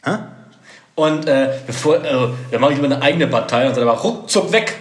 Hä? 0.03 0.17
Und 0.95 1.27
äh, 1.27 1.50
bevor, 1.65 1.95
äh, 1.95 2.01
dann 2.51 2.62
mache 2.62 2.74
ich 2.74 2.77
lieber 2.81 2.93
eine 2.93 3.01
eigene 3.01 3.27
Partei 3.27 3.67
und 3.67 3.75
dann 3.77 3.88
aber 3.88 4.00
ruckzuck 4.00 4.51
weg. 4.51 4.75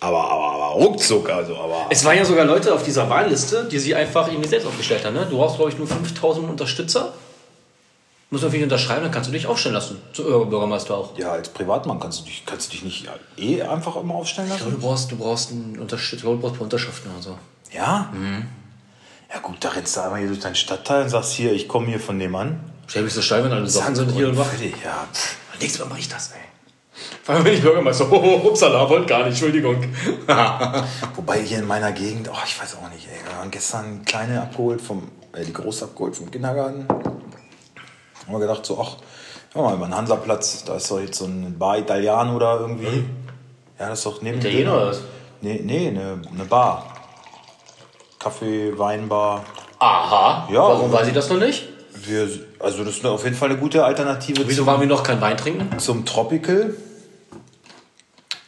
Aber, 0.00 0.22
aber, 0.30 0.52
aber 0.54 0.63
ruckzuck, 0.74 1.30
also, 1.30 1.56
aber. 1.56 1.86
Es 1.90 2.04
waren 2.04 2.16
ja 2.16 2.24
sogar 2.24 2.44
Leute 2.44 2.72
auf 2.74 2.82
dieser 2.82 3.08
Wahlliste, 3.08 3.64
die 3.70 3.78
sie 3.78 3.94
einfach 3.94 4.28
irgendwie 4.28 4.48
selbst 4.48 4.66
aufgestellt 4.66 5.04
haben. 5.04 5.14
Ne? 5.14 5.26
Du 5.28 5.36
brauchst, 5.36 5.56
glaube 5.56 5.70
ich, 5.70 5.78
nur 5.78 5.86
5000 5.86 6.48
Unterstützer. 6.48 7.12
Muss 8.30 8.42
man 8.42 8.50
viel 8.50 8.64
unterschreiben, 8.64 9.02
dann 9.02 9.12
kannst 9.12 9.28
du 9.28 9.32
dich 9.32 9.46
aufstellen 9.46 9.74
lassen. 9.74 10.00
Zu 10.12 10.24
Bürgermeister 10.24 10.96
auch. 10.96 11.16
Ja, 11.16 11.32
als 11.32 11.50
Privatmann 11.50 12.00
kannst 12.00 12.20
du 12.20 12.24
dich, 12.24 12.42
kannst 12.44 12.68
du 12.68 12.72
dich 12.72 12.82
nicht 12.82 13.06
eh 13.36 13.62
einfach 13.62 13.94
immer 13.96 14.14
aufstellen 14.14 14.48
Ich 14.50 14.56
glaube, 14.56 14.72
lassen? 14.72 14.80
du 14.80 14.86
brauchst, 14.86 15.12
du 15.12 15.16
brauchst 15.16 15.50
einen 15.52 15.74
glaube, 15.74 15.86
du 15.86 16.36
brauchst 16.38 16.54
ein 16.54 16.58
paar 16.58 16.62
Unterschriften 16.62 17.12
oder 17.12 17.22
so. 17.22 17.38
Ja? 17.72 18.12
Ja, 19.32 19.40
gut, 19.40 19.56
da 19.60 19.68
rennst 19.70 19.96
du 19.96 20.00
einmal 20.00 20.18
hier 20.18 20.28
durch 20.28 20.40
deinen 20.40 20.56
Stadtteil 20.56 21.02
und 21.02 21.10
sagst 21.10 21.32
hier, 21.32 21.52
ich 21.52 21.68
komme 21.68 21.86
hier 21.86 22.00
von 22.00 22.18
dem 22.18 22.34
an. 22.34 22.58
Stell 22.86 23.02
mich 23.02 23.12
so 23.14 23.22
steil, 23.22 23.44
wenn 23.44 23.52
alle 23.52 23.68
Sachen 23.68 23.94
sind 23.94 24.10
hier 24.12 24.28
und. 24.28 24.36
Fertig, 24.36 24.74
ja. 24.84 25.06
pff. 25.12 25.36
Nächstes 25.60 25.80
Mal 25.80 25.88
mache 25.88 26.00
ich 26.00 26.08
das, 26.08 26.32
ey. 26.32 26.40
Vor 27.22 27.34
allem, 27.34 27.44
wenn 27.44 27.54
ich 27.54 27.62
Bürgermeister, 27.62 28.06
oh, 28.10 28.48
upsala, 28.48 28.88
wollte 28.88 29.06
gar 29.06 29.18
nicht, 29.20 29.28
Entschuldigung. 29.28 29.76
Wobei 31.16 31.40
hier 31.40 31.58
in 31.58 31.66
meiner 31.66 31.92
Gegend, 31.92 32.28
oh, 32.32 32.36
ich 32.44 32.60
weiß 32.60 32.76
auch 32.76 32.90
nicht, 32.90 33.06
ey, 33.08 33.18
wir 33.28 33.36
haben 33.40 33.50
gestern 33.50 34.04
kleine 34.04 34.42
abgeholt 34.42 34.80
vom, 34.80 35.08
äh, 35.32 35.44
die 35.44 35.52
große 35.52 35.84
abgeholt 35.86 36.16
vom 36.16 36.30
Kindergarten. 36.30 36.86
Haben 36.88 38.32
wir 38.32 38.38
gedacht, 38.38 38.64
so, 38.64 38.80
ach, 38.80 38.96
ja, 39.54 39.60
mal 39.62 39.74
über 39.74 39.86
den 39.86 39.94
Hansaplatz, 39.96 40.64
da 40.64 40.76
ist 40.76 40.90
doch 40.90 41.00
jetzt 41.00 41.18
so 41.18 41.26
ein 41.26 41.58
Bar 41.58 41.78
Italiano 41.78 42.38
da 42.38 42.58
irgendwie. 42.60 43.04
Ja, 43.78 43.88
das 43.88 43.98
ist 43.98 44.06
doch 44.06 44.22
neben 44.22 44.40
dem 44.40 44.48
Italiener 44.50 44.74
oder 44.76 44.86
was? 44.88 45.00
Nee, 45.40 45.60
nee, 45.64 45.88
eine, 45.88 46.22
eine 46.32 46.44
Bar. 46.44 46.86
Kaffee, 48.18 48.72
Weinbar. 48.78 49.44
Aha, 49.78 50.48
Ja. 50.50 50.60
warum 50.62 50.90
weiß 50.90 51.08
ich 51.08 51.12
das 51.14 51.28
noch 51.28 51.38
nicht? 51.38 51.68
Wir, 52.06 52.28
also 52.60 52.84
das 52.84 52.96
ist 52.96 53.06
auf 53.06 53.24
jeden 53.24 53.36
Fall 53.36 53.50
eine 53.50 53.58
gute 53.58 53.84
Alternative 53.84 54.46
Wieso 54.48 54.66
waren 54.66 54.80
wir 54.80 54.86
noch 54.88 55.02
kein 55.02 55.20
Wein 55.20 55.36
trinken? 55.36 55.78
zum 55.78 56.04
Tropical. 56.04 56.74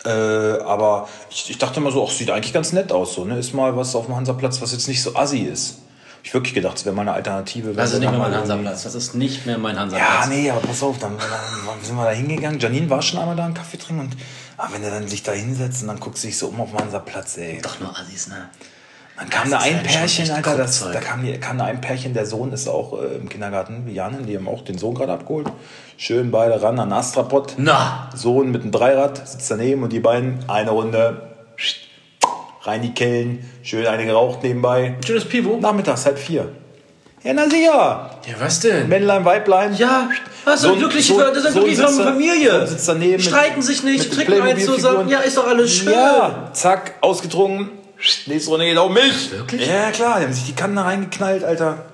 Äh, 0.05 0.09
aber 0.09 1.09
ich, 1.31 1.51
ich 1.51 1.59
dachte 1.59 1.81
immer 1.81 1.91
so, 1.91 2.07
ach, 2.07 2.11
sieht 2.11 2.31
eigentlich 2.31 2.53
ganz 2.53 2.73
nett 2.73 2.93
aus. 2.93 3.15
So, 3.15 3.25
ne? 3.25 3.39
Ist 3.39 3.55
mal 3.55 3.77
was 3.77 3.95
auf 3.97 4.07
dem 4.07 4.15
Hansaplatz, 4.17 4.61
was 4.61 4.73
jetzt 4.73 4.87
nicht 4.89 5.03
so 5.03 5.17
assi 5.17 5.41
ist. 5.41 5.79
Ich 6.23 6.35
wirklich 6.35 6.55
gedacht, 6.55 6.77
es 6.77 6.85
wäre 6.85 6.95
mal 6.95 7.03
eine 7.03 7.13
Alternative. 7.13 7.73
Das 7.73 7.93
ist 7.93 8.01
nicht 8.01 8.11
mehr 8.11 8.19
mein 8.19 8.35
Hansaplatz. 8.35 8.83
Das 8.83 8.95
ist 8.97 9.15
nicht 9.15 9.47
mehr 9.47 9.59
mein 9.59 9.75
Ja, 9.77 9.83
Hansaplatz. 9.83 10.29
nee, 10.29 10.51
aber 10.51 10.61
pass 10.61 10.83
auf, 10.83 10.99
dann, 10.99 11.17
dann 11.19 11.85
sind 11.85 11.95
wir 11.97 12.05
da 12.05 12.11
hingegangen. 12.11 12.59
Janine 12.59 12.91
war 12.91 13.01
schon 13.01 13.21
einmal 13.21 13.37
da 13.37 13.45
einen 13.45 13.55
Kaffee 13.55 13.77
trinken 13.79 14.03
und 14.07 14.17
aber 14.57 14.75
wenn 14.75 14.83
er 14.83 14.91
dann 14.91 15.07
sich 15.07 15.23
da 15.23 15.33
hinsetzt 15.33 15.83
und 15.83 15.89
dann 15.89 16.01
guckt 16.01 16.19
sich 16.19 16.37
so 16.39 16.49
um 16.49 16.61
auf 16.61 16.71
dem 16.71 16.81
Hansaplatz, 16.81 17.37
ey. 17.37 17.61
Doch 17.63 17.79
nur 17.79 17.91
Assis, 17.97 18.27
ne? 18.29 18.49
Dann 19.19 19.31
kam 19.31 19.51
da 19.51 19.59
ein 19.59 19.77
halt 19.77 19.87
Pärchen, 19.87 20.31
Alter, 20.31 20.57
das, 20.59 20.81
da 20.93 21.01
kam, 21.01 21.23
kam 21.41 21.57
da 21.59 21.65
ein 21.65 21.81
Pärchen, 21.81 22.13
der 22.13 22.27
Sohn 22.27 22.53
ist 22.53 22.69
auch 22.69 23.01
äh, 23.01 23.17
im 23.17 23.29
Kindergarten, 23.31 23.85
wie 23.87 23.93
Janin, 23.95 24.27
die 24.27 24.37
haben 24.37 24.47
auch 24.49 24.63
den 24.63 24.77
Sohn 24.77 24.95
gerade 24.95 25.13
abgeholt. 25.13 25.47
Schön 25.97 26.31
beide 26.31 26.61
ran 26.63 26.79
an 26.79 26.93
Astrapod. 26.93 27.55
Na, 27.57 28.11
Sohn 28.15 28.51
mit 28.51 28.63
einem 28.63 28.73
Dreirad 28.73 29.27
sitzt 29.27 29.51
daneben 29.51 29.83
und 29.83 29.93
die 29.93 30.01
beiden 30.01 30.41
eine 30.49 30.71
Runde 30.71 31.23
rein 32.63 32.83
die 32.83 32.93
Kellen, 32.93 33.49
schön 33.63 33.87
eine 33.87 34.05
geraucht 34.05 34.43
nebenbei. 34.43 34.97
schönes 35.07 35.25
Pivo. 35.25 35.57
Nachmittags 35.61 36.05
halb 36.05 36.19
vier. 36.19 36.49
Ja, 37.23 37.33
na 37.33 37.49
sicher. 37.49 38.11
Ja, 38.27 38.35
was 38.39 38.61
denn? 38.61 38.89
Männlein, 38.89 39.25
Weiblein. 39.25 39.75
Ja, 39.77 40.11
was 40.45 40.61
So 40.61 40.69
so, 40.69 40.73
ein- 40.75 40.79
glücklich, 40.81 41.07
so- 41.07 41.19
das 41.19 41.39
ist 41.39 41.45
eine 41.47 41.53
so 41.55 41.61
glückliche 41.61 41.89
Familie. 41.89 42.61
so 42.61 42.67
sitzt 42.67 42.89
daneben 42.89 43.23
Streiten 43.23 43.57
mit- 43.57 43.65
sich 43.65 43.83
nicht, 43.83 44.13
trinken 44.13 44.43
eins 44.43 44.65
zusammen. 44.65 45.09
Ja, 45.09 45.21
ist 45.21 45.37
doch 45.37 45.47
alles 45.47 45.73
schön. 45.75 45.93
Ja, 45.93 46.51
zack, 46.53 46.95
ausgetrunken. 47.01 47.71
Nächste 48.27 48.51
Runde 48.51 48.67
geht 48.67 48.79
auch 48.79 48.91
Milch. 48.91 49.31
Wirklich? 49.31 49.67
Ja, 49.67 49.91
klar, 49.91 50.19
die 50.19 50.27
haben 50.27 50.33
sich 50.33 50.47
die 50.47 50.55
Kannen 50.55 50.77
da 50.77 50.83
reingeknallt, 50.83 51.45
Alter. 51.45 51.87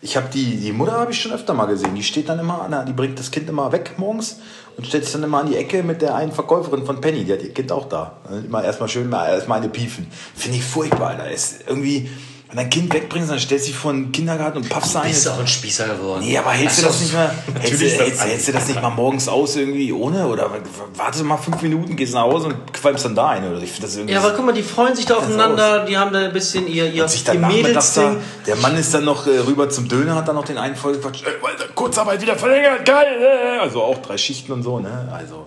Ich 0.00 0.16
habe 0.16 0.28
die, 0.32 0.56
die 0.56 0.72
Mutter 0.72 0.92
habe 0.92 1.10
ich 1.10 1.20
schon 1.20 1.32
öfter 1.32 1.54
mal 1.54 1.66
gesehen. 1.66 1.94
Die 1.94 2.04
steht 2.04 2.28
dann 2.28 2.38
immer, 2.38 2.62
an 2.62 2.70
der, 2.70 2.84
die 2.84 2.92
bringt 2.92 3.18
das 3.18 3.30
Kind 3.30 3.48
immer 3.48 3.72
weg 3.72 3.94
morgens 3.96 4.38
und 4.76 4.86
stellt 4.86 5.04
sich 5.04 5.12
dann 5.12 5.24
immer 5.24 5.40
an 5.40 5.48
die 5.48 5.56
Ecke 5.56 5.82
mit 5.82 6.02
der 6.02 6.14
einen 6.14 6.30
Verkäuferin 6.30 6.86
von 6.86 7.00
Penny. 7.00 7.24
Die 7.24 7.32
hat 7.32 7.42
ihr 7.42 7.52
Kind 7.52 7.72
auch 7.72 7.88
da. 7.88 8.18
Immer 8.46 8.62
erstmal 8.62 8.88
schön, 8.88 9.08
mal 9.08 9.28
erstmal 9.28 9.58
eine 9.58 9.68
piefen. 9.68 10.06
Finde 10.36 10.58
ich 10.58 10.64
furchtbar, 10.64 11.08
Alter. 11.08 11.30
Ist 11.30 11.64
irgendwie, 11.66 12.08
wenn 12.48 12.56
dein 12.56 12.70
Kind 12.70 12.94
wegbringst, 12.94 13.30
dann 13.30 13.38
stellst 13.38 13.66
du 13.66 13.72
dich 13.72 13.78
vor 13.78 13.92
den 13.92 14.10
Kindergarten 14.10 14.56
und 14.58 14.68
paffst 14.70 14.96
ein. 14.96 15.10
Ist 15.10 15.26
doch 15.26 15.38
ein 15.38 15.46
Spießer 15.46 15.86
geworden. 15.86 16.24
Nee, 16.24 16.38
aber 16.38 16.50
hältst 16.52 16.78
du 16.78 16.86
das 16.86 17.00
nicht 17.00 17.12
mal, 17.12 17.30
hältst, 17.60 17.80
du- 17.80 17.84
das 17.84 17.98
hältst, 17.98 18.24
hältst 18.24 18.48
du 18.48 18.52
das 18.52 18.68
nicht 18.68 18.80
mal 18.80 18.88
morgens 18.88 19.28
aus 19.28 19.56
irgendwie 19.56 19.92
ohne? 19.92 20.26
Oder 20.26 20.50
warte 20.94 21.22
mal 21.24 21.36
fünf 21.36 21.60
Minuten, 21.60 21.94
gehst 21.94 22.14
nach 22.14 22.22
Hause 22.22 22.46
und 22.46 22.72
qualmst 22.72 23.04
dann 23.04 23.14
da 23.14 23.28
ein? 23.28 23.46
Oder 23.50 23.60
ich 23.62 23.70
finde 23.70 23.86
das 23.86 23.96
irgendwie 23.96 24.14
Ja, 24.14 24.20
aber 24.20 24.32
guck 24.32 24.46
mal, 24.46 24.52
die 24.52 24.62
freuen 24.62 24.96
sich 24.96 25.04
da 25.04 25.16
aufeinander, 25.16 25.84
die 25.84 25.98
haben 25.98 26.10
da 26.12 26.20
ein 26.20 26.32
bisschen 26.32 26.66
ihr, 26.66 26.90
ihr, 26.90 27.06
sich 27.06 27.26
ihr 27.28 27.34
Mädelsding. 27.34 28.16
der 28.46 28.56
Mann 28.56 28.76
ist 28.76 28.94
dann 28.94 29.04
noch 29.04 29.26
äh, 29.26 29.38
rüber 29.40 29.68
zum 29.68 29.86
Döner, 29.88 30.14
hat 30.14 30.26
dann 30.26 30.36
noch 30.36 30.46
den 30.46 30.56
einen 30.56 30.74
vollgequatscht, 30.74 31.26
äh, 31.26 31.30
Kurzarbeit 31.74 32.22
wieder 32.22 32.36
verlängert, 32.36 32.84
geil, 32.86 33.06
äh. 33.20 33.58
also 33.60 33.82
auch 33.82 33.98
drei 33.98 34.16
Schichten 34.16 34.52
und 34.52 34.62
so, 34.62 34.78
ne, 34.80 35.08
also. 35.12 35.44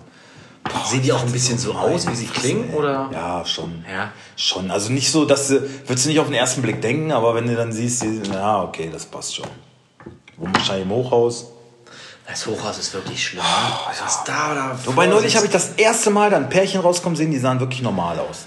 Sehen 0.86 1.02
die 1.02 1.12
auch 1.12 1.22
ein 1.22 1.32
bisschen 1.32 1.58
so 1.58 1.72
aus, 1.74 2.06
wie 2.08 2.14
sie 2.14 2.26
klingen, 2.26 2.72
oder? 2.74 3.08
Ja, 3.12 3.44
schon. 3.44 3.84
Ja. 3.90 4.10
Schon, 4.36 4.70
also 4.70 4.90
nicht 4.92 5.10
so, 5.10 5.24
dass 5.24 5.48
du, 5.48 5.60
würdest 5.86 6.04
du 6.04 6.08
nicht 6.10 6.20
auf 6.20 6.26
den 6.26 6.34
ersten 6.34 6.62
Blick 6.62 6.80
denken, 6.80 7.12
aber 7.12 7.34
wenn 7.34 7.46
du 7.46 7.54
dann 7.56 7.72
siehst, 7.72 8.02
die, 8.02 8.22
ja, 8.32 8.62
okay, 8.62 8.88
das 8.92 9.04
passt 9.06 9.34
schon. 9.36 9.46
Wohnen 10.36 10.54
wahrscheinlich 10.54 10.86
im 10.86 10.92
Hochhaus. 10.92 11.46
Das 12.26 12.46
Hochhaus 12.46 12.78
ist 12.78 12.94
wirklich 12.94 13.22
schlimm. 13.24 13.42
Was 14.04 14.24
da, 14.24 14.54
da 14.54 14.78
Wobei 14.86 15.06
neulich 15.06 15.34
habe 15.36 15.46
ich 15.46 15.52
das 15.52 15.70
erste 15.76 16.10
Mal 16.10 16.30
da 16.30 16.36
ein 16.36 16.48
Pärchen 16.48 16.80
rauskommen 16.80 17.16
sehen, 17.16 17.30
die 17.32 17.38
sahen 17.38 17.58
wirklich 17.60 17.82
normal 17.82 18.18
aus. 18.20 18.46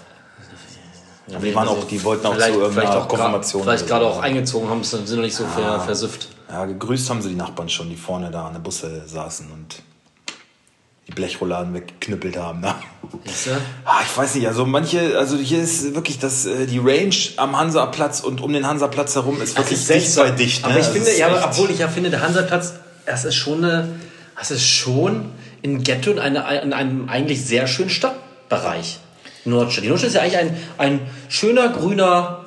Ja, 1.27 1.39
die 1.39 1.53
waren 1.55 1.67
auch- 1.67 1.83
die 1.85 2.01
wollten 2.03 2.25
auch 2.27 2.33
vielleicht- 2.33 2.53
zu 2.53 2.59
irgendeiner 2.61 2.97
auch 2.97 3.07
Konfirmation 3.07 3.63
Vielleicht 3.63 3.83
oder 3.85 3.89
gerade 3.99 4.05
so. 4.05 4.11
auch 4.11 4.21
eingezogen 4.21 4.69
haben, 4.69 4.83
sind 4.83 5.09
noch 5.09 5.17
nicht 5.21 5.35
so 5.35 5.45
ver, 5.45 5.79
versifft. 5.81 6.29
Ja, 6.49 6.65
gegrüßt 6.65 7.09
haben 7.09 7.21
sie 7.21 7.29
die 7.29 7.35
Nachbarn 7.35 7.67
schon, 7.67 7.89
die 7.89 7.95
vorne 7.97 8.29
da 8.31 8.45
an 8.47 8.53
der 8.53 8.59
Busse 8.59 9.03
saßen 9.07 9.51
und 9.51 9.81
die 11.07 11.11
Blechrolladen 11.11 11.73
weggeknüppelt 11.73 12.37
haben. 12.37 12.61
Ne? 12.61 12.73
Ah, 13.85 14.01
ich 14.03 14.17
weiß 14.17 14.35
nicht, 14.35 14.47
also 14.47 14.65
manche, 14.65 15.17
also 15.17 15.37
hier 15.37 15.61
ist 15.61 15.93
wirklich 15.93 16.17
das, 16.17 16.45
äh, 16.45 16.65
die 16.65 16.79
Range 16.79 17.15
am 17.37 17.57
Hansaplatz 17.57 18.21
und 18.21 18.41
um 18.41 18.51
den 18.53 18.65
Hansaplatz 18.67 19.13
herum 19.15 19.41
ist 19.41 19.55
wirklich 19.57 19.77
dicht 19.77 19.87
seltsam. 19.87 20.23
bei 20.25 20.31
dicht. 20.31 20.61
Ne? 20.63 20.69
Aber 20.71 20.79
ich 20.79 20.87
Also 20.87 20.99
finde, 20.99 21.17
ja, 21.17 21.27
aber 21.27 21.45
obwohl 21.45 21.69
ich 21.69 21.79
ja 21.79 21.87
finde, 21.87 22.09
der 22.09 22.21
Hansaplatz, 22.21 22.73
das 23.05 23.23
ist 23.25 23.35
schon 23.35 23.63
eine, 23.63 23.89
das 24.37 24.49
ist 24.51 24.65
schon 24.67 25.29
ein 25.63 25.83
Ghetto 25.83 26.11
in, 26.11 26.19
eine, 26.19 26.61
in 26.61 26.73
einem 26.73 27.07
eigentlich 27.07 27.45
sehr 27.45 27.67
schönen 27.67 27.89
Stadtbereich. 27.91 28.99
Nordstadt. 29.45 29.83
Die 29.83 29.89
Nordstadt 29.89 30.09
ist 30.09 30.15
ja 30.15 30.21
eigentlich 30.21 30.37
ein, 30.39 30.57
ein 30.79 30.99
schöner 31.29 31.69
grüner 31.69 32.44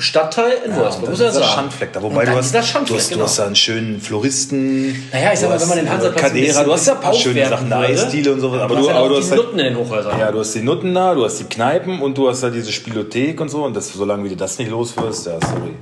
Stadtteil 0.00 0.52
in 0.64 0.70
Ja, 0.70 0.76
Wolfsburg, 0.78 1.04
und 1.04 1.10
muss 1.10 1.18
dieser 1.18 1.32
sagen. 1.32 1.46
Schandfleck 1.46 1.92
da. 1.92 2.00
Wobei 2.00 2.24
du 2.24 2.30
hast, 2.30 2.54
du, 2.54 2.58
hast, 2.58 2.72
genau. 2.72 2.94
du 2.94 3.22
hast 3.24 3.38
da 3.38 3.46
einen 3.46 3.56
schönen 3.56 4.00
Floristen. 4.00 5.10
Naja, 5.12 5.32
ich 5.32 5.40
sag 5.40 5.48
du 5.48 5.54
mal, 5.54 5.60
wenn 5.60 5.68
man 5.68 5.78
den 5.78 5.86
äh, 5.86 5.90
Hansaplatz 5.90 6.32
bisschen 6.32 6.64
du 6.64 6.72
hast 6.72 6.86
ja 6.86 6.98
aufwerten 7.00 7.34
werden 7.34 7.50
Sachen, 7.50 7.72
eine 7.72 7.86
Eisdiele 7.86 8.32
und 8.32 8.40
sowas. 8.40 8.60
Aber 8.60 8.76
du 8.76 8.82
du, 8.82 8.88
hast 8.88 8.94
ja 8.94 9.00
aber 9.00 9.08
du 9.08 9.14
die 9.16 9.20
hast 9.22 9.30
halt, 9.32 9.40
Nutten 9.42 9.58
in 9.58 9.64
den 9.64 9.76
Hochhäusern. 9.76 10.18
Ja, 10.20 10.30
du 10.30 10.38
hast 10.38 10.54
die 10.54 10.60
Nutten 10.60 10.94
da, 10.94 11.14
du 11.14 11.24
hast 11.24 11.38
die 11.40 11.44
Kneipen 11.44 12.00
und 12.00 12.16
du 12.16 12.28
hast 12.28 12.42
da 12.44 12.50
diese 12.50 12.70
Spielothek 12.70 13.40
und 13.40 13.48
so. 13.48 13.64
Und 13.64 13.74
das, 13.74 13.92
solange 13.92 14.22
wie 14.22 14.28
du 14.28 14.36
das 14.36 14.56
nicht 14.58 14.70
loswirst, 14.70 15.26
ja, 15.26 15.32
sorry. 15.40 15.74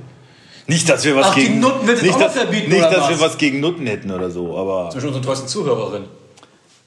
Nicht, 0.65 0.89
dass 0.89 1.05
wir 1.05 1.15
was 1.15 1.27
Ach, 1.27 1.35
gegen 1.35 1.59
Nutten 1.59 1.85
du 1.85 1.93
nicht, 1.93 2.19
dass, 2.19 2.33
verbieten, 2.33 2.71
nicht, 2.71 2.83
dass 2.83 2.97
was? 2.97 3.09
wir 3.09 3.19
was 3.21 3.37
gegen 3.37 3.59
Nutten 3.59 3.85
hätten 3.85 4.11
oder 4.11 4.31
so, 4.31 4.57
aber 4.57 4.89
Zum 4.89 4.95
Beispiel 4.95 5.07
unsere 5.09 5.25
teuersten 5.25 5.47
Zuhörerin. 5.47 6.05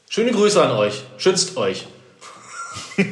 Schöne 0.08 0.32
Grüße 0.32 0.60
an 0.60 0.72
euch. 0.72 1.04
Schützt 1.16 1.56
euch. 1.56 1.86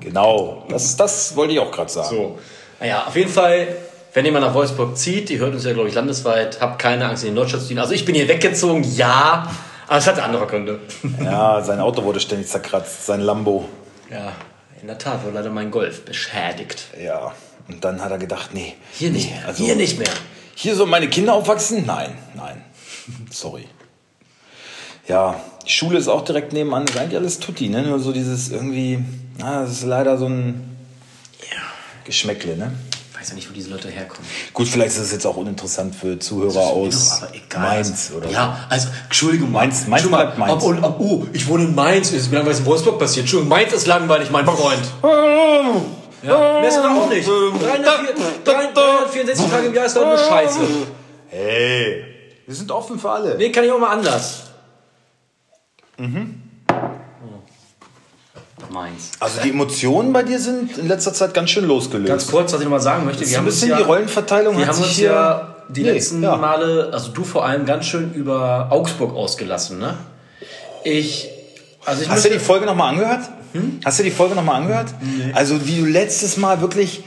genau. 0.00 0.66
Das, 0.68 0.96
das 0.96 1.34
wollte 1.34 1.54
ich 1.54 1.58
auch 1.58 1.72
gerade 1.72 1.90
sagen. 1.90 2.08
So. 2.08 2.38
Naja, 2.80 3.04
auf 3.06 3.16
jeden 3.16 3.30
Fall, 3.30 3.68
wenn 4.12 4.24
jemand 4.24 4.44
nach 4.44 4.54
Wolfsburg 4.54 4.96
zieht, 4.96 5.28
die 5.28 5.38
hört 5.38 5.54
uns 5.54 5.64
ja, 5.64 5.72
glaube 5.72 5.88
ich, 5.88 5.94
landesweit, 5.94 6.60
habt 6.60 6.78
keine 6.78 7.06
Angst, 7.06 7.24
in 7.24 7.30
die 7.30 7.34
Nordstadt 7.34 7.60
zu 7.60 7.68
ziehen. 7.68 7.78
Also 7.78 7.92
ich 7.94 8.04
bin 8.04 8.14
hier 8.14 8.28
weggezogen, 8.28 8.84
ja, 8.84 9.50
aber 9.86 9.98
es 9.98 10.06
hatte 10.06 10.22
andere 10.22 10.46
Gründe. 10.46 10.80
Ja, 11.22 11.62
sein 11.62 11.80
Auto 11.80 12.04
wurde 12.04 12.20
ständig 12.20 12.48
zerkratzt, 12.48 13.06
sein 13.06 13.20
Lambo. 13.20 13.68
Ja, 14.10 14.32
in 14.80 14.88
der 14.88 14.98
Tat 14.98 15.22
wurde 15.24 15.34
leider 15.34 15.50
mein 15.50 15.70
Golf 15.70 16.04
beschädigt. 16.04 16.88
Ja. 17.02 17.32
Und 17.68 17.84
dann 17.84 18.02
hat 18.02 18.10
er 18.10 18.18
gedacht, 18.18 18.50
nee. 18.52 18.74
Hier 18.92 19.10
nicht 19.10 19.30
nee, 19.30 19.36
mehr. 19.36 19.48
Also, 19.48 19.64
hier 19.64 19.76
nicht 19.76 19.98
mehr. 19.98 20.10
Hier 20.54 20.76
sollen 20.76 20.90
meine 20.90 21.08
Kinder 21.08 21.32
aufwachsen? 21.34 21.84
Nein, 21.86 22.16
nein. 22.34 22.62
Sorry. 23.30 23.66
Ja, 25.08 25.40
die 25.66 25.70
Schule 25.70 25.98
ist 25.98 26.08
auch 26.08 26.22
direkt 26.22 26.52
nebenan. 26.52 26.84
Ist 26.84 26.96
eigentlich 26.96 27.18
alles 27.18 27.40
Tutti, 27.40 27.68
ne? 27.68 27.82
Nur 27.82 27.98
so 27.98 28.12
dieses 28.12 28.50
irgendwie, 28.50 29.02
na, 29.38 29.62
das 29.62 29.72
ist 29.72 29.84
leider 29.84 30.18
so 30.18 30.26
ein 30.26 30.76
Geschmäckle, 32.04 32.56
ne? 32.56 32.72
Ich 33.12 33.20
weiß 33.20 33.28
ja 33.30 33.34
nicht, 33.36 33.48
wo 33.48 33.54
diese 33.54 33.70
Leute 33.70 33.88
herkommen. 33.88 34.26
Gut, 34.52 34.68
vielleicht 34.68 34.90
ist 34.96 34.98
es 35.02 35.12
jetzt 35.12 35.26
auch 35.26 35.36
uninteressant 35.36 35.94
für 35.94 36.18
Zuhörer 36.18 36.60
aus 36.60 37.22
aber 37.22 37.34
egal. 37.34 37.62
Mainz 37.62 38.12
oder 38.14 38.28
Ja, 38.28 38.66
also, 38.68 38.88
Entschuldigung. 39.04 39.50
Mainz- 39.52 39.86
Mainz 39.86 40.04
Entschuldigung 40.04 40.38
Mainz. 40.38 40.62
Ob, 40.62 40.82
ob, 40.82 41.00
oh, 41.00 41.26
ich 41.32 41.46
wohne 41.48 41.64
in 41.64 41.74
Mainz. 41.74 42.10
Ist 42.12 42.30
mir 42.30 42.36
langweilig 42.38 42.58
in 42.60 42.66
Wolfsburg 42.66 42.98
passiert. 42.98 43.22
Entschuldigung, 43.24 43.48
Mainz 43.48 43.72
ist 43.72 43.86
langweilig, 43.86 44.30
mein 44.30 44.44
Freund. 44.44 44.82
Ja, 46.22 46.60
mehr 46.60 46.68
ist 46.68 46.76
es 46.76 46.84
auch 46.84 47.08
nicht. 47.08 47.26
364 48.44 49.46
Tage 49.50 49.66
im 49.68 49.74
Jahr 49.74 49.86
ist 49.86 49.96
doch 49.96 50.04
nur 50.06 50.18
Scheiße. 50.18 50.60
Hey, 51.28 52.04
wir 52.46 52.54
sind 52.54 52.70
offen 52.70 52.98
für 52.98 53.10
alle. 53.10 53.36
Nee, 53.36 53.50
kann 53.50 53.64
ich 53.64 53.70
auch 53.72 53.78
mal 53.78 53.90
anders. 53.90 54.42
Mhm. 55.98 56.42
Mainz. 58.74 59.12
Also 59.20 59.40
die 59.40 59.50
Emotionen 59.50 60.12
bei 60.12 60.22
dir 60.22 60.38
sind 60.38 60.76
in 60.76 60.88
letzter 60.88 61.14
Zeit 61.14 61.32
ganz 61.32 61.48
schön 61.50 61.64
losgelöst. 61.64 62.08
Ganz 62.08 62.26
kurz, 62.26 62.52
was 62.52 62.60
ich 62.60 62.64
noch 62.64 62.72
mal 62.72 62.80
sagen 62.80 63.06
möchte. 63.06 63.24
so 63.24 63.30
Wir 63.30 63.36
ein 63.36 63.38
haben 63.38 63.46
bisschen 63.46 63.70
ja, 63.70 63.78
die 63.78 63.82
Rollenverteilung 63.84 64.58
wir 64.58 64.66
haben 64.66 64.76
uns 64.76 64.88
hier... 64.88 65.10
ja 65.10 65.50
die 65.68 65.82
Nee, 65.82 65.92
letzten 65.92 66.22
ja. 66.22 66.36
Male, 66.36 66.90
also 66.92 67.10
du 67.10 67.24
vor 67.24 67.46
allem, 67.46 67.64
ganz 67.64 67.86
schön 67.86 68.12
über 68.12 68.68
Augsburg 68.70 69.14
ausgelassen, 69.14 69.78
ne? 69.78 69.96
Ich, 70.84 71.30
also 71.86 72.02
ich 72.02 72.08
Hast 72.10 72.26
du 72.26 72.28
die 72.28 72.38
Folge 72.38 72.66
nochmal 72.66 72.92
angehört? 72.92 73.30
Hast 73.84 73.98
du 73.98 74.02
die 74.02 74.10
Folge 74.10 74.34
nochmal 74.34 74.56
angehört? 74.60 74.88
Also 75.32 75.66
wie 75.66 75.78
du 75.80 75.86
letztes 75.86 76.36
Mal 76.36 76.60
wirklich, 76.60 77.02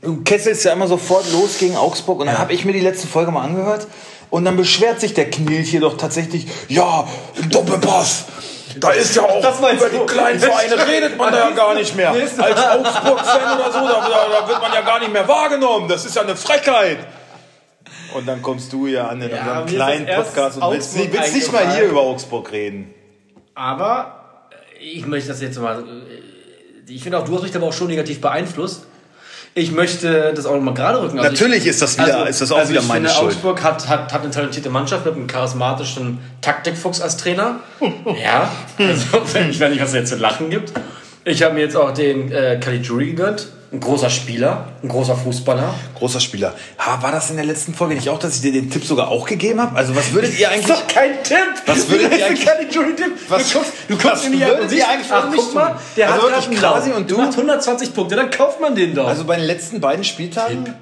du 0.00 0.22
kesselst 0.22 0.64
ja 0.64 0.72
immer 0.72 0.86
sofort 0.86 1.30
los 1.32 1.58
gegen 1.58 1.76
Augsburg 1.76 2.20
und 2.20 2.26
dann 2.26 2.38
habe 2.38 2.52
ich 2.52 2.64
mir 2.64 2.72
die 2.72 2.80
letzte 2.80 3.06
Folge 3.06 3.32
mal 3.32 3.42
angehört 3.42 3.86
und 4.30 4.44
dann 4.44 4.56
beschwert 4.56 5.00
sich 5.00 5.14
der 5.14 5.28
Knil 5.28 5.62
hier 5.62 5.80
doch 5.80 5.96
tatsächlich, 5.96 6.46
ja, 6.68 7.06
Doppelpass. 7.50 8.24
Da 8.80 8.90
ist 8.90 9.14
ja 9.14 9.22
auch, 9.22 9.38
über 9.38 9.88
die 9.88 10.06
kleinen 10.12 10.40
Vereine 10.40 10.88
redet 10.88 11.16
man 11.18 11.32
da 11.32 11.50
ja 11.50 11.54
gar 11.54 11.74
nicht 11.74 11.94
mehr. 11.94 12.10
Als 12.10 12.38
Augsburg-Fan 12.40 13.58
oder 13.58 13.72
so, 13.72 13.78
da, 13.78 14.40
da, 14.40 14.48
wird 14.48 14.60
man 14.60 14.72
ja 14.72 14.80
gar 14.80 14.98
nicht 14.98 15.12
mehr 15.12 15.28
wahrgenommen. 15.28 15.88
Das 15.88 16.04
ist 16.04 16.16
ja 16.16 16.22
eine 16.22 16.36
Frechheit. 16.36 16.98
Und 18.14 18.26
dann 18.26 18.42
kommst 18.42 18.72
du 18.72 18.86
ja 18.86 19.08
an 19.08 19.22
in 19.22 19.30
Ja, 19.30 19.60
unserem 19.60 19.66
kleinen 19.66 20.06
Podcast 20.06 20.60
und 20.60 20.72
willst, 20.72 20.96
willst 20.96 21.34
nicht 21.34 21.52
mal 21.52 21.74
hier 21.74 21.84
über 21.84 22.00
Augsburg 22.00 22.50
reden. 22.52 22.94
Aber 23.54 24.48
ich 24.80 25.06
möchte 25.06 25.28
das 25.28 25.40
jetzt 25.40 25.58
mal. 25.58 25.80
äh, 25.80 26.92
Ich 26.92 27.02
finde 27.02 27.18
auch, 27.18 27.24
du 27.24 27.34
hast 27.34 27.42
mich 27.42 27.54
aber 27.54 27.66
auch 27.66 27.72
schon 27.72 27.88
negativ 27.88 28.20
beeinflusst. 28.20 28.86
Ich 29.54 29.72
möchte 29.72 30.32
das 30.34 30.46
auch 30.46 30.54
noch 30.54 30.62
mal 30.62 30.74
gerade 30.74 31.00
rücken. 31.02 31.18
Also 31.18 31.30
Natürlich 31.32 31.62
ich, 31.62 31.66
ist 31.66 31.82
das 31.82 31.98
wieder- 31.98 32.28
ist 32.28 32.40
das 32.40 32.52
auch 32.52 32.68
wieder 32.68 32.80
ich 32.80 32.86
meine 32.86 33.08
finde, 33.08 33.20
Schuld. 33.20 33.32
Augsburg 33.34 33.62
hat, 33.62 33.88
hat, 33.88 34.12
hat 34.12 34.22
eine 34.22 34.30
talentierte 34.30 34.70
Mannschaft 34.70 35.04
mit 35.06 35.14
einem 35.16 35.26
charismatischen 35.26 36.18
Taktikfuchs 36.40 37.00
als 37.00 37.16
Trainer. 37.16 37.60
ja, 38.22 38.50
also, 38.78 39.22
wenn 39.32 39.50
ich 39.50 39.58
weiß 39.58 39.70
nicht, 39.70 39.80
was 39.82 39.88
es 39.88 39.94
jetzt 39.94 40.10
zu 40.10 40.16
lachen 40.16 40.50
gibt. 40.50 40.72
Ich 41.24 41.42
habe 41.42 41.54
mir 41.54 41.60
jetzt 41.62 41.76
auch 41.76 41.92
den 41.92 42.30
äh, 42.32 42.58
Caligiuri 42.60 43.06
gegönnt. 43.08 43.48
Ein 43.72 43.78
großer 43.78 44.10
Spieler, 44.10 44.66
ein 44.82 44.88
großer 44.88 45.14
Fußballer. 45.14 45.72
Großer 45.96 46.18
Spieler. 46.18 46.54
Ha, 46.78 47.00
war 47.02 47.12
das 47.12 47.30
in 47.30 47.36
der 47.36 47.44
letzten 47.44 47.72
Folge 47.72 47.94
nicht 47.94 48.08
auch, 48.08 48.18
dass 48.18 48.34
ich 48.34 48.40
dir 48.42 48.50
den 48.50 48.68
Tipp 48.68 48.84
sogar 48.84 49.06
auch 49.08 49.24
gegeben 49.26 49.60
habe? 49.60 49.76
Also 49.76 49.94
was 49.94 50.12
würdet 50.12 50.36
ihr 50.38 50.48
Das 50.48 50.56
eigentlich... 50.56 50.70
ist 50.70 50.80
doch 50.80 50.86
kein 50.88 51.22
Tipp! 51.22 51.36
Was 51.66 51.88
würdet 51.88 52.18
ihr 52.18 52.26
eigentlich- 52.26 52.44
Caligiuri-Tipp? 52.46 53.12
Was- 53.28 53.48
du 53.52 53.58
guckst, 53.58 53.72
du 53.88 53.96
guckst 53.96 54.24
in 54.26 54.32
die 54.32 54.40
würdet 54.40 54.60
und 54.62 54.68
siehst, 54.70 54.86
ach, 55.12 55.24
guck 55.32 55.54
mal, 55.54 55.76
der 55.96 56.12
Also 56.12 56.22
hat 56.26 56.32
gerade 56.32 56.46
einen 56.48 56.56
Krasi 56.56 56.90
und 56.90 57.08
du? 57.10 57.14
Der 57.14 57.24
macht 57.26 57.36
120 57.36 57.94
Punkte, 57.94 58.16
dann 58.16 58.30
kauft 58.30 58.60
man 58.60 58.74
den 58.74 58.92
doch. 58.92 59.06
Also 59.06 59.24
bei 59.24 59.36
den 59.36 59.44
letzten 59.46 59.80
beiden 59.80 60.02
Spieltagen, 60.02 60.74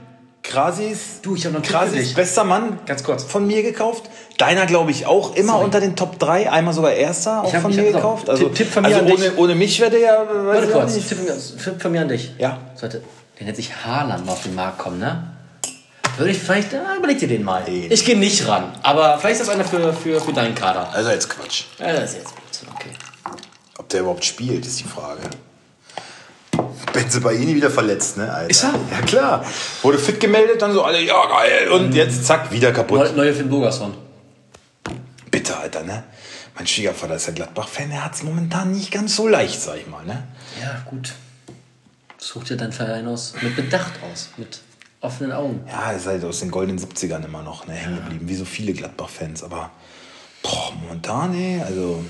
Krasis, 0.48 1.20
Du, 1.22 1.34
ich 1.36 1.44
hab 1.46 1.52
noch 1.52 1.62
Krasis 1.62 2.14
bester 2.14 2.42
Mann 2.44 2.78
Ganz 2.86 3.04
kurz. 3.04 3.22
von 3.24 3.46
mir 3.46 3.62
gekauft. 3.62 4.04
Deiner 4.38 4.66
glaube 4.66 4.90
ich 4.90 5.04
auch 5.06 5.34
immer 5.36 5.52
Sorry. 5.52 5.64
unter 5.64 5.80
den 5.80 5.94
Top 5.94 6.18
3, 6.18 6.50
einmal 6.50 6.72
sogar 6.74 6.92
erster 6.92 7.42
auch 7.44 7.52
hab- 7.52 7.62
von 7.62 7.74
mir 7.74 7.92
gekauft. 7.92 8.28
Also, 8.30 8.48
Tipp- 8.48 8.70
von 8.70 8.82
mir 8.82 8.88
also 8.88 9.00
an 9.00 9.06
dich. 9.06 9.14
ohne, 9.18 9.36
ohne 9.36 9.54
mich 9.54 9.78
wäre 9.80 9.90
der 9.90 10.00
ja... 10.00 10.26
Warte 10.26 10.68
kurz, 10.68 10.94
nicht. 10.94 11.08
Tipp, 11.08 11.80
von 11.82 11.92
mir 11.92 12.00
an 12.00 12.08
dich. 12.08 12.32
Ja. 12.38 12.58
Sollte, 12.74 13.02
der 13.38 13.44
nennt 13.46 13.56
sich 13.56 13.74
Haaland 13.84 14.24
mal 14.26 14.32
auf 14.32 14.42
den 14.42 14.54
Markt 14.54 14.78
kommen, 14.78 14.98
ne? 14.98 15.34
Würde 16.16 16.32
ich 16.32 16.38
vielleicht, 16.38 16.72
äh, 16.72 16.78
überleg 16.96 17.18
dir 17.18 17.28
den 17.28 17.44
mal. 17.44 17.62
Nee. 17.68 17.86
Ich 17.90 18.04
gehe 18.04 18.18
nicht 18.18 18.48
ran, 18.48 18.72
aber 18.82 19.18
vielleicht 19.18 19.40
ist 19.40 19.46
das 19.48 19.54
einer 19.54 19.64
für, 19.64 19.92
für, 19.92 20.20
für 20.20 20.32
deinen 20.32 20.54
Kader. 20.54 20.88
Also 20.92 21.10
jetzt 21.10 21.28
Quatsch. 21.28 21.64
Ja, 21.78 21.92
das 21.92 22.10
ist 22.10 22.16
jetzt 22.18 22.34
Blödsinn, 22.34 22.68
okay. 22.74 22.90
Ob 23.78 23.88
der 23.90 24.00
überhaupt 24.00 24.24
spielt, 24.24 24.66
ist 24.66 24.80
die 24.80 24.84
Frage. 24.88 25.20
Benzebaini 26.92 27.54
wieder 27.54 27.70
verletzt, 27.70 28.16
ne? 28.16 28.32
Alter. 28.32 28.50
Ist 28.50 28.64
er? 28.64 28.74
Ja 28.90 29.00
klar. 29.02 29.44
Wurde 29.82 29.98
fit 29.98 30.20
gemeldet, 30.20 30.62
dann 30.62 30.72
so 30.72 30.82
alle, 30.82 31.00
ja 31.00 31.26
geil. 31.26 31.68
Und 31.70 31.94
jetzt 31.94 32.24
zack, 32.24 32.50
wieder 32.50 32.72
kaputt. 32.72 32.98
Neu, 32.98 33.12
neue 33.12 33.34
Finn 33.34 33.48
Burgerson. 33.48 33.94
Bitter, 35.30 35.60
Alter, 35.60 35.82
ne? 35.82 36.04
Mein 36.54 36.66
Schwiegervater 36.66 37.14
ist 37.14 37.26
ja 37.26 37.32
Gladbach-Fan, 37.34 37.90
der 37.90 38.04
hat 38.04 38.14
es 38.14 38.24
momentan 38.24 38.72
nicht 38.72 38.90
ganz 38.90 39.14
so 39.14 39.28
leicht, 39.28 39.60
sag 39.60 39.76
ich 39.76 39.86
mal, 39.86 40.04
ne? 40.04 40.24
Ja, 40.60 40.82
gut. 40.86 41.12
Such 42.18 42.44
dir 42.44 42.56
deinen 42.56 42.72
Verein 42.72 43.06
aus, 43.06 43.34
mit 43.40 43.54
Bedacht 43.54 43.92
aus, 44.10 44.30
mit 44.36 44.60
offenen 45.00 45.30
Augen. 45.30 45.60
Ja, 45.68 45.92
er 45.92 45.96
ist 45.96 46.06
halt 46.06 46.24
aus 46.24 46.40
den 46.40 46.50
goldenen 46.50 46.78
70ern 46.80 47.24
immer 47.24 47.42
noch 47.42 47.66
ne, 47.68 47.74
hängen 47.74 47.96
geblieben, 47.96 48.28
wie 48.28 48.34
so 48.34 48.44
viele 48.44 48.72
Gladbach-Fans. 48.72 49.44
Aber 49.44 49.70
boah, 50.42 50.72
momentan, 50.82 51.32
ey, 51.34 51.62
also 51.62 52.04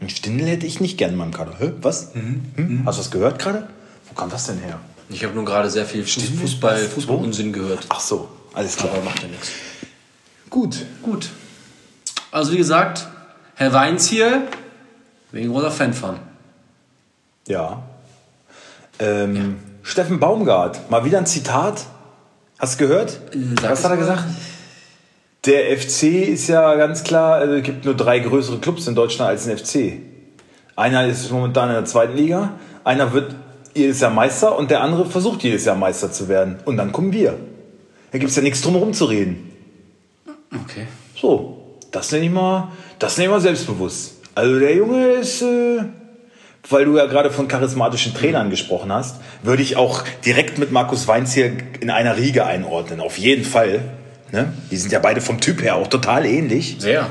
einen 0.00 0.10
Stindel 0.10 0.46
hätte 0.48 0.66
ich 0.66 0.80
nicht 0.80 0.96
gern 0.98 1.10
in 1.12 1.16
meinem 1.16 1.32
Kader. 1.32 1.54
Hä? 1.58 1.72
Was? 1.82 2.10
Hm? 2.14 2.82
Hast 2.86 2.98
du 2.98 3.02
das 3.02 3.10
gehört 3.10 3.38
gerade? 3.38 3.68
Wo 4.08 4.14
kam 4.14 4.30
das 4.30 4.46
denn 4.46 4.58
her? 4.58 4.78
Ich 5.10 5.24
habe 5.24 5.34
nun 5.34 5.44
gerade 5.44 5.70
sehr 5.70 5.86
viel 5.86 6.02
Fuß- 6.04 6.08
Stimmt. 6.20 6.40
Fußball? 6.40 6.78
Fußballunsinn 6.78 7.52
gehört. 7.52 7.86
Ach 7.88 8.00
so, 8.00 8.28
alles 8.54 8.76
klar. 8.76 8.90
Aber 8.92 9.02
macht 9.02 9.22
ja 9.22 9.28
nichts. 9.28 9.50
Gut. 10.50 10.84
Gut. 11.02 11.30
Also 12.30 12.52
wie 12.52 12.58
gesagt, 12.58 13.08
Herr 13.54 13.72
Weins 13.72 14.06
hier, 14.08 14.46
wegen 15.32 15.50
großer 15.50 15.70
Fan 15.70 15.94
von. 15.94 16.16
Ja. 17.48 17.82
Ähm, 18.98 19.56
Steffen 19.82 20.20
Baumgart, 20.20 20.90
mal 20.90 21.04
wieder 21.04 21.18
ein 21.18 21.26
Zitat. 21.26 21.86
Hast 22.58 22.78
du 22.80 22.86
gehört? 22.86 23.20
sag 23.60 23.70
Was 23.70 23.84
hat 23.84 23.90
er 23.92 23.96
mal. 23.96 23.96
gesagt? 24.00 24.24
Der 25.44 25.78
FC 25.78 26.28
ist 26.28 26.48
ja 26.48 26.74
ganz 26.74 27.04
klar, 27.04 27.34
also 27.34 27.54
es 27.54 27.62
gibt 27.62 27.84
nur 27.84 27.94
drei 27.94 28.18
größere 28.18 28.58
Clubs 28.58 28.86
in 28.88 28.94
Deutschland 28.94 29.30
als 29.30 29.44
den 29.44 29.56
FC. 29.56 30.00
Einer 30.74 31.06
ist 31.06 31.30
momentan 31.30 31.68
in 31.68 31.74
der 31.74 31.84
zweiten 31.84 32.16
Liga, 32.16 32.54
einer 32.84 33.12
wird 33.12 33.34
jedes 33.74 34.00
Jahr 34.00 34.10
Meister 34.10 34.58
und 34.58 34.70
der 34.70 34.82
andere 34.82 35.06
versucht 35.06 35.42
jedes 35.42 35.64
Jahr 35.64 35.76
Meister 35.76 36.10
zu 36.10 36.28
werden. 36.28 36.58
Und 36.64 36.76
dann 36.76 36.92
kommen 36.92 37.12
wir. 37.12 37.38
Da 38.10 38.18
gibt 38.18 38.30
es 38.30 38.36
ja 38.36 38.42
nichts 38.42 38.62
drum 38.62 38.74
herum 38.74 38.92
zu 38.92 39.04
reden. 39.04 39.52
Okay. 40.64 40.86
So, 41.14 41.76
das 41.90 42.10
nenne 42.12 42.26
ich 42.26 42.30
mal, 42.30 42.72
das 42.98 43.16
nenne 43.16 43.26
ich 43.26 43.32
mal 43.32 43.40
selbstbewusst. 43.40 44.16
Also 44.34 44.58
der 44.58 44.74
Junge 44.74 45.06
ist, 45.14 45.42
äh, 45.42 45.82
weil 46.68 46.84
du 46.84 46.96
ja 46.96 47.06
gerade 47.06 47.30
von 47.30 47.48
charismatischen 47.48 48.14
Trainern 48.14 48.50
gesprochen 48.50 48.92
hast, 48.92 49.16
würde 49.42 49.62
ich 49.62 49.76
auch 49.76 50.04
direkt 50.24 50.58
mit 50.58 50.72
Markus 50.72 51.08
Weinz 51.08 51.32
hier 51.32 51.52
in 51.80 51.90
einer 51.90 52.16
Riege 52.16 52.46
einordnen. 52.46 53.00
Auf 53.00 53.18
jeden 53.18 53.44
Fall. 53.44 53.80
Ne? 54.32 54.52
Die 54.70 54.76
sind 54.76 54.92
ja 54.92 54.98
beide 54.98 55.20
vom 55.20 55.40
Typ 55.40 55.62
her 55.62 55.76
auch 55.76 55.88
total 55.88 56.26
ähnlich. 56.26 56.76
Sehr. 56.78 57.10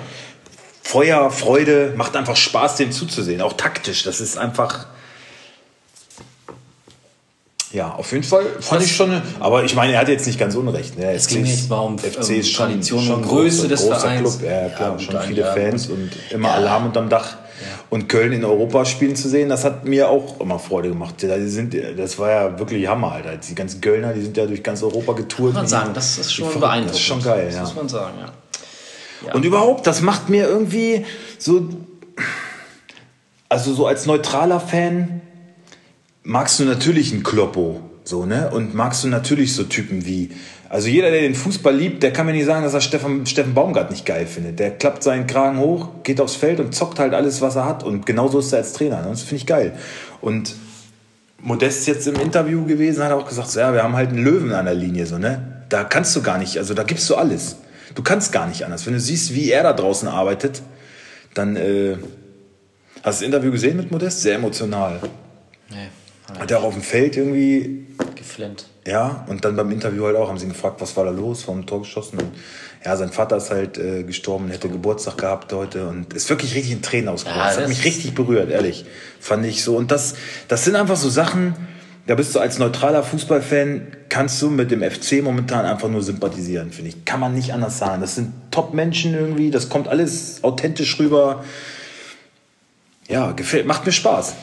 Feuer, 0.84 1.30
Freude, 1.32 1.94
macht 1.98 2.16
einfach 2.16 2.36
Spaß, 2.36 2.78
dem 2.78 2.92
zuzusehen. 2.92 3.42
Auch 3.42 3.54
taktisch. 3.54 4.04
Das 4.04 4.22
ist 4.22 4.38
einfach. 4.38 4.88
Ja, 7.74 7.92
auf 7.92 8.12
jeden 8.14 8.24
Fall 8.24 8.46
fand 8.62 8.84
ich 8.84 8.96
schon. 8.96 9.22
Aber 9.40 9.66
ich 9.66 9.76
meine, 9.76 9.94
er 9.94 10.00
hat 10.00 10.08
jetzt 10.08 10.26
nicht 10.26 10.40
ganz 10.40 10.56
unrecht. 10.56 10.98
Ne? 10.98 11.12
Es 11.12 11.28
ging 11.28 11.46
jetzt 11.46 11.70
mal 11.70 11.80
um, 11.80 12.00
FC 12.00 12.30
ist 12.30 12.52
schon, 12.52 12.68
Tradition 12.68 13.04
schon 13.04 13.16
und 13.16 13.28
Größe 13.28 13.68
des 13.68 13.82
großer 13.82 14.00
Vereins. 14.00 14.38
Club. 14.40 14.50
Ja, 14.50 14.70
klar, 14.70 14.98
Ja, 14.98 15.00
schon 15.00 15.22
viele 15.24 15.44
Fans 15.44 15.88
und 15.88 16.12
immer 16.30 16.52
Alarm 16.52 16.86
unterm 16.86 17.10
Dach. 17.10 17.36
Und 17.90 18.10
Köln 18.10 18.34
in 18.34 18.44
Europa 18.44 18.84
spielen 18.84 19.16
zu 19.16 19.30
sehen, 19.30 19.48
das 19.48 19.64
hat 19.64 19.86
mir 19.86 20.10
auch 20.10 20.42
immer 20.42 20.60
Freude 20.60 20.90
gemacht. 20.90 21.16
Da 21.24 21.40
sind, 21.40 21.74
das 21.98 22.20
war 22.20 22.30
ja 22.30 22.60
wirklich 22.60 22.86
Hammer, 22.88 23.14
Alter. 23.14 23.38
Die 23.38 23.56
ganzen 23.56 23.80
Kölner, 23.80 24.12
die 24.14 24.22
sind 24.22 24.36
ja 24.36 24.46
durch 24.46 24.62
ganz 24.62 24.84
Europa 24.84 25.14
getourt. 25.14 25.54
Muss 25.54 25.56
man 25.56 25.64
Die- 25.66 25.70
sagen, 25.70 25.94
das 25.94 26.18
ist 26.18 26.34
schon 26.34 26.52
die 26.54 26.60
beeindruckend. 26.60 26.90
Das 26.90 26.98
ist 26.98 27.06
schon 27.06 27.24
geil, 27.24 27.46
das 27.46 27.56
ja. 27.56 27.62
muss 27.62 27.76
man 27.76 27.88
sagen, 27.90 28.18
ja. 28.20 29.34
Und 29.34 29.46
überhaupt, 29.46 29.88
das 29.88 30.02
macht 30.02 30.30
mir 30.30 30.48
irgendwie 30.48 31.06
so. 31.40 31.70
Also, 33.50 33.74
so 33.74 33.88
als 33.88 34.06
neutraler 34.06 34.60
Fan 34.60 35.22
magst 36.24 36.60
du 36.60 36.66
natürlich 36.66 37.14
einen 37.14 37.24
Kloppo. 37.24 37.82
So, 38.04 38.26
ne? 38.26 38.50
Und 38.52 38.74
magst 38.74 39.04
du 39.04 39.08
natürlich 39.08 39.54
so 39.56 39.64
Typen 39.64 40.06
wie. 40.06 40.32
Also, 40.70 40.90
jeder, 40.90 41.12
der 41.12 41.22
den 41.22 41.36
Fußball 41.36 41.76
liebt, 41.76 42.04
der 42.04 42.12
kann 42.12 42.26
mir 42.26 42.34
nicht 42.34 42.46
sagen, 42.46 42.64
dass 42.64 42.74
er 42.74 42.82
Steffen, 42.82 43.26
Steffen 43.26 43.54
Baumgart 43.54 43.92
nicht 43.92 44.06
geil 44.06 44.26
findet. 44.26 44.60
Der 44.60 44.72
klappt 44.72 45.04
seinen 45.04 45.28
Kragen 45.28 45.60
hoch, 45.60 45.90
geht 46.04 46.20
aufs 46.20 46.36
Feld 46.36 46.60
und 46.60 46.76
zockt 46.76 47.00
halt 47.00 47.14
alles, 47.14 47.42
was 47.42 47.56
er 47.56 47.66
hat. 47.66 47.84
Und 47.84 48.06
genauso 48.06 48.40
ist 48.40 48.52
er 48.52 48.60
als 48.60 48.74
Trainer. 48.74 49.02
Ne? 49.02 49.10
Das 49.10 49.22
finde 49.22 49.36
ich 49.38 49.46
geil. 49.46 49.74
Und 50.22 50.56
Modest 51.40 51.88
jetzt 51.88 52.08
im 52.08 52.16
Interview 52.16 52.66
gewesen, 52.66 53.04
hat 53.04 53.12
auch 53.12 53.28
gesagt, 53.28 53.50
so, 53.50 53.60
ja, 53.60 53.74
wir 53.74 53.84
haben 53.84 53.96
halt 53.96 54.10
einen 54.10 54.24
Löwen 54.24 54.52
an 54.54 54.66
der 54.66 54.74
Linie, 54.74 55.06
so, 55.06 55.18
ne? 55.18 55.64
Da 55.70 55.84
kannst 55.84 56.16
du 56.16 56.22
gar 56.22 56.38
nicht, 56.38 56.58
also 56.58 56.74
da 56.74 56.84
gibst 56.84 57.10
du 57.10 57.16
alles. 57.16 57.58
Du 57.94 58.02
kannst 58.02 58.32
gar 58.32 58.48
nicht 58.48 58.64
anders. 58.66 58.86
Wenn 58.86 58.94
du 58.94 59.00
siehst, 59.00 59.34
wie 59.34 59.52
er 59.52 59.64
da 59.64 59.74
draußen 59.74 60.08
arbeitet, 60.08 60.62
dann 61.34 61.56
äh, 61.56 61.98
hast 63.04 63.04
du 63.04 63.04
das 63.04 63.22
Interview 63.22 63.52
gesehen 63.52 63.78
mit 63.78 63.92
Modest? 63.92 64.22
Sehr 64.22 64.36
emotional. 64.36 65.00
Nee, 65.70 65.90
Hat 66.40 66.52
er 66.52 66.60
auch 66.60 66.64
auf 66.66 66.74
dem 66.74 66.84
Feld 66.84 67.16
irgendwie, 67.18 67.86
geflennt. 68.16 68.66
ja, 68.86 69.26
und 69.28 69.46
dann 69.46 69.56
beim 69.56 69.72
Interview 69.72 70.06
halt 70.06 70.16
auch, 70.18 70.28
haben 70.30 70.38
sie 70.38 70.46
ihn 70.46 70.52
gefragt, 70.52 70.82
was 70.82 70.96
war 70.98 71.06
da 71.06 71.12
los, 71.12 71.48
warum 71.48 71.66
Tor 71.66 71.82
geschossen 71.82 72.20
und 72.20 72.32
ja, 72.86 72.96
sein 72.96 73.12
Vater 73.12 73.38
ist 73.38 73.50
halt 73.50 73.78
äh, 73.78 74.04
gestorben, 74.04 74.50
hätte 74.50 74.70
Geburtstag 74.70 75.18
gehabt 75.18 75.52
heute 75.54 75.88
und 75.88 76.14
ist 76.14 76.30
wirklich 76.30 76.54
richtig 76.56 76.72
in 76.74 76.82
Tränen 76.82 77.10
ausgebrochen. 77.10 77.40
Ja, 77.42 77.48
das 77.48 77.56
hat 77.58 77.64
das- 77.64 77.70
mich 77.70 77.84
richtig 77.86 78.14
berührt, 78.14 78.50
ehrlich. 78.52 78.86
Fand 79.20 79.46
ich 79.46 79.64
so. 79.64 79.76
Und 79.76 79.90
das, 79.92 80.16
das 80.48 80.64
sind 80.64 80.76
einfach 80.76 80.96
so 80.96 81.10
Sachen, 81.10 81.56
da 82.06 82.16
bist 82.16 82.34
du 82.36 82.40
als 82.40 82.60
neutraler 82.60 83.04
Fußballfan, 83.04 83.88
kannst 84.10 84.42
du 84.42 84.50
mit 84.50 84.70
dem 84.72 84.82
FC 84.84 85.22
momentan 85.24 85.66
einfach 85.66 85.90
nur 85.90 86.02
sympathisieren, 86.04 86.72
finde 86.72 86.90
ich. 86.92 87.04
Kann 87.04 87.20
man 87.20 87.34
nicht 87.34 87.52
anders 87.54 87.78
sagen. 87.80 88.00
Das 88.00 88.16
sind 88.16 88.32
Top-Menschen 88.52 89.14
irgendwie, 89.16 89.50
das 89.52 89.68
kommt 89.70 89.88
alles 89.90 90.44
authentisch 90.44 90.98
rüber. 91.00 91.44
Ja, 93.10 93.32
gefällt, 93.32 93.66
macht 93.66 93.86
mir 93.86 93.92
Spaß. 93.92 94.36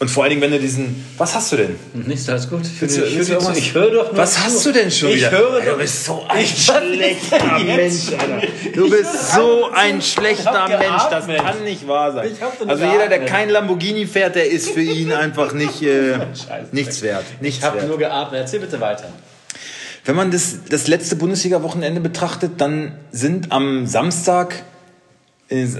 Und 0.00 0.08
vor 0.10 0.22
allen 0.24 0.30
Dingen, 0.30 0.40
wenn 0.40 0.50
du 0.50 0.58
diesen. 0.58 1.04
Was 1.18 1.34
hast 1.34 1.52
du 1.52 1.56
denn? 1.58 1.76
Nichts, 1.92 2.26
alles 2.30 2.48
gut. 2.48 2.62
Ich, 2.64 2.80
Willst 2.80 2.96
du- 2.96 3.04
ich, 3.04 3.16
willst 3.18 3.28
du 3.28 3.34
ich, 3.34 3.38
irgendwas- 3.38 3.58
ich 3.58 3.74
höre 3.74 3.90
doch 3.90 4.06
nur 4.12 4.16
Was 4.16 4.38
hast 4.38 4.64
du 4.64 4.72
denn 4.72 4.90
schon 4.90 5.10
ich 5.10 5.16
wieder? 5.16 5.30
Höre 5.30 5.52
Alter, 5.56 5.66
doch, 5.66 5.72
du 5.74 5.78
bist 5.78 6.04
so 6.06 6.24
ein 6.26 6.46
schlechter? 6.46 7.58
Mensch, 7.58 8.08
Alter. 8.18 8.46
Du 8.74 8.88
bist 8.88 9.32
so 9.34 9.68
ein 9.74 10.00
schlechter 10.00 10.68
Mensch. 10.68 11.02
Das 11.10 11.26
kann 11.26 11.64
nicht 11.64 11.86
wahr 11.86 12.12
sein. 12.12 12.30
Also 12.66 12.84
jeder, 12.86 13.08
der 13.08 13.26
kein 13.26 13.50
Lamborghini 13.50 14.06
fährt, 14.06 14.36
der 14.36 14.50
ist 14.50 14.70
für 14.70 14.80
ihn 14.80 15.12
einfach 15.12 15.52
nicht 15.52 15.82
äh, 15.82 16.16
nichts 16.72 17.02
wert. 17.02 17.24
Nichts 17.42 17.58
Ich 17.58 17.64
habe 17.64 17.82
nur 17.84 17.98
geatmet. 17.98 18.40
Erzähl 18.40 18.60
bitte 18.60 18.80
weiter. 18.80 19.04
Wenn 20.06 20.16
man 20.16 20.30
das, 20.30 20.60
das 20.70 20.86
letzte 20.88 21.14
Bundesliga-Wochenende 21.16 22.00
betrachtet, 22.00 22.52
dann 22.56 22.92
sind 23.12 23.52
am 23.52 23.86
Samstag 23.86 24.62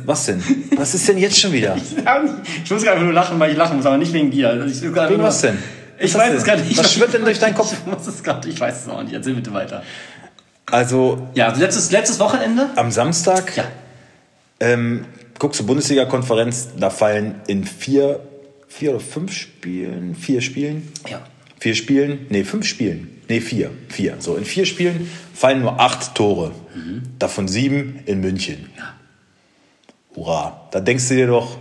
Was 0.04 0.26
denn? 0.26 0.42
Was 0.76 0.94
ist 0.94 1.08
denn 1.08 1.18
jetzt 1.18 1.38
schon 1.38 1.52
wieder? 1.52 1.76
Ich 2.64 2.70
muss 2.70 2.82
gerade 2.82 3.00
nur 3.02 3.12
lachen, 3.12 3.38
weil 3.38 3.52
ich 3.52 3.56
lachen 3.56 3.76
muss, 3.76 3.86
aber 3.86 3.98
nicht 3.98 4.12
wegen 4.12 4.30
dir. 4.30 4.48
Also 4.50 4.66
ich, 4.66 4.82
Wegen 4.82 5.22
was 5.22 5.40
denn? 5.42 5.58
Ich 5.98 6.12
Was 6.14 6.20
weiß 6.20 6.28
denn? 6.30 6.36
es 6.38 6.44
gerade 6.44 6.62
nicht. 6.62 6.78
Was 6.78 6.92
schwirrt 6.92 7.14
denn 7.14 7.24
durch 7.24 7.38
deinen 7.38 7.54
Kopf? 7.54 7.72
Ich 7.72 7.86
muss 7.86 8.06
es 8.06 8.22
gerade, 8.22 8.48
ich 8.48 8.58
weiß 8.58 8.82
es 8.82 8.88
auch 8.88 9.02
nicht. 9.02 9.12
Erzähl 9.14 9.34
bitte 9.34 9.52
weiter. 9.52 9.82
Also 10.66 11.28
Ja, 11.34 11.48
also 11.48 11.60
letztes, 11.60 11.90
letztes 11.90 12.18
Wochenende? 12.18 12.68
am 12.76 12.90
Samstag 12.90 13.56
Ja. 13.56 13.64
ähm, 14.60 15.04
guckst 15.38 15.60
du 15.60 15.66
Bundesliga-Konferenz, 15.66 16.68
da 16.78 16.90
fallen 16.90 17.36
in 17.46 17.64
vier, 17.64 18.20
vier 18.68 18.90
oder 18.90 19.00
fünf 19.00 19.32
Spielen, 19.32 20.14
vier 20.14 20.40
Spielen, 20.40 20.88
Ja. 21.08 21.20
vier 21.58 21.74
Spielen, 21.74 22.26
nee, 22.30 22.44
fünf 22.44 22.66
Spielen, 22.66 23.20
nee, 23.28 23.40
vier, 23.40 23.70
vier. 23.88 24.16
So, 24.20 24.36
in 24.36 24.44
vier 24.44 24.66
Spielen 24.66 25.10
fallen 25.34 25.60
nur 25.62 25.80
acht 25.80 26.14
Tore. 26.14 26.52
Davon 27.18 27.46
sieben 27.48 28.00
in 28.06 28.20
München. 28.20 28.70
Ja. 28.76 28.94
Hurra. 30.14 30.68
Da 30.70 30.80
denkst 30.80 31.08
du 31.08 31.14
dir 31.14 31.26
doch, 31.26 31.56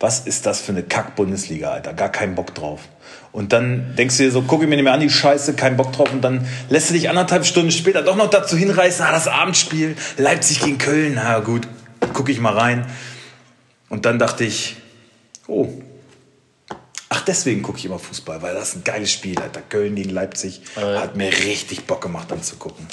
was 0.00 0.20
ist 0.20 0.44
das 0.46 0.60
für 0.60 0.72
eine 0.72 0.82
Kack-Bundesliga, 0.82 1.70
Alter? 1.70 1.94
Gar 1.94 2.10
keinen 2.10 2.34
Bock 2.34 2.54
drauf. 2.54 2.80
Und 3.32 3.52
dann 3.52 3.96
denkst 3.96 4.18
du 4.18 4.24
dir 4.24 4.30
so, 4.30 4.42
guck 4.42 4.62
ich 4.62 4.68
mir 4.68 4.76
nicht 4.76 4.84
mehr 4.84 4.92
an, 4.92 5.00
die 5.00 5.10
Scheiße, 5.10 5.54
keinen 5.54 5.76
Bock 5.76 5.92
drauf. 5.92 6.12
Und 6.12 6.22
dann 6.22 6.46
lässt 6.68 6.90
du 6.90 6.94
dich 6.94 7.08
anderthalb 7.08 7.44
Stunden 7.46 7.70
später 7.70 8.02
doch 8.02 8.16
noch 8.16 8.30
dazu 8.30 8.56
hinreißen, 8.56 9.04
ah, 9.04 9.12
das 9.12 9.28
Abendspiel, 9.28 9.96
Leipzig 10.18 10.60
gegen 10.60 10.78
Köln, 10.78 11.14
na 11.14 11.40
gut, 11.40 11.66
guck 12.12 12.28
ich 12.28 12.38
mal 12.38 12.52
rein. 12.56 12.86
Und 13.88 14.04
dann 14.04 14.18
dachte 14.18 14.44
ich, 14.44 14.76
oh, 15.46 15.68
ach, 17.08 17.22
deswegen 17.22 17.62
gucke 17.62 17.78
ich 17.78 17.86
immer 17.86 17.98
Fußball, 17.98 18.42
weil 18.42 18.54
das 18.54 18.70
ist 18.70 18.76
ein 18.76 18.84
geiles 18.84 19.10
Spiel, 19.10 19.38
Alter. 19.38 19.62
Köln 19.62 19.94
gegen 19.94 20.10
Leipzig 20.10 20.62
hat 20.76 21.16
mir 21.16 21.32
richtig 21.32 21.86
Bock 21.86 22.02
gemacht 22.02 22.30
anzugucken. 22.30 22.86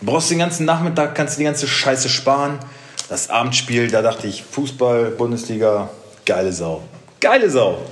Du 0.00 0.06
brauchst 0.06 0.30
den 0.30 0.38
ganzen 0.38 0.66
Nachmittag, 0.66 1.14
kannst 1.14 1.36
du 1.36 1.38
die 1.38 1.44
ganze 1.44 1.66
Scheiße 1.66 2.08
sparen. 2.08 2.58
Das 3.08 3.30
Abendspiel, 3.30 3.90
da 3.90 4.02
dachte 4.02 4.26
ich, 4.26 4.42
Fußball, 4.42 5.10
Bundesliga, 5.12 5.90
geile 6.24 6.52
Sau. 6.52 6.82
Geile 7.20 7.50
Sau. 7.50 7.82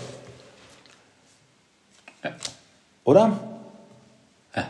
Oder? 3.04 3.38
Ja. 4.54 4.68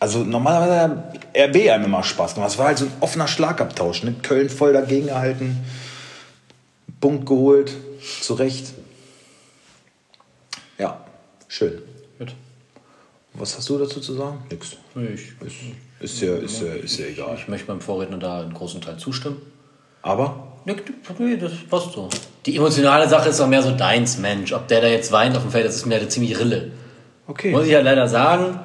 Also 0.00 0.20
normalerweise 0.24 0.80
hat 0.80 1.18
RB 1.36 1.70
einem 1.70 1.84
immer 1.86 2.02
Spaß 2.02 2.34
gemacht. 2.34 2.50
Es 2.50 2.58
war 2.58 2.66
halt 2.66 2.78
so 2.78 2.86
ein 2.86 2.92
offener 3.00 3.28
Schlagabtausch. 3.28 4.02
Ne? 4.02 4.14
Köln 4.22 4.50
voll 4.50 4.72
dagegen 4.72 5.06
gehalten. 5.06 5.64
Punkt 7.00 7.26
geholt. 7.26 7.72
Zu 8.20 8.34
Recht. 8.34 8.72
Ja, 10.78 11.04
schön. 11.48 11.82
Gut. 12.18 12.34
Was 13.34 13.56
hast 13.56 13.68
du 13.68 13.78
dazu 13.78 14.00
zu 14.00 14.14
sagen? 14.14 14.42
Nix. 14.50 14.76
Ich, 14.94 15.74
Ist 16.00 16.20
ja, 16.20 16.36
ist 16.36 16.60
ja, 16.60 16.74
ist 16.74 16.98
ja 16.98 17.06
egal. 17.06 17.36
ich 17.36 17.48
möchte 17.48 17.68
meinem 17.68 17.80
Vorredner 17.80 18.18
da 18.18 18.40
einen 18.42 18.54
großen 18.54 18.80
Teil 18.80 18.96
zustimmen. 18.98 19.40
Aber 20.02 20.52
nee, 20.64 21.36
das 21.36 21.52
passt 21.68 21.92
so. 21.92 22.08
Die 22.46 22.56
emotionale 22.56 23.08
Sache 23.08 23.28
ist 23.28 23.40
auch 23.40 23.46
mehr 23.48 23.62
so 23.62 23.72
deins, 23.72 24.18
Mensch. 24.18 24.52
Ob 24.52 24.68
der 24.68 24.80
da 24.80 24.86
jetzt 24.88 25.12
weint 25.12 25.36
auf 25.36 25.42
dem 25.42 25.50
Feld, 25.50 25.66
das 25.66 25.76
ist 25.76 25.86
mir 25.86 25.96
halt 25.98 26.10
ziemlich 26.12 26.38
Rille. 26.38 26.70
okay. 27.26 27.50
Muss 27.50 27.64
ich 27.66 27.72
ja 27.72 27.80
leider 27.80 28.08
sagen. 28.08 28.60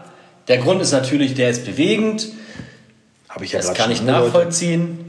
Der 0.47 0.57
Grund 0.57 0.81
ist 0.81 0.91
natürlich, 0.91 1.33
der 1.33 1.49
ist 1.49 1.65
bewegend. 1.65 2.27
Habe 3.29 3.45
ich 3.45 3.53
ja 3.53 3.59
Das 3.59 3.73
kann 3.73 3.91
ich 3.91 4.01
nachvollziehen. 4.03 4.99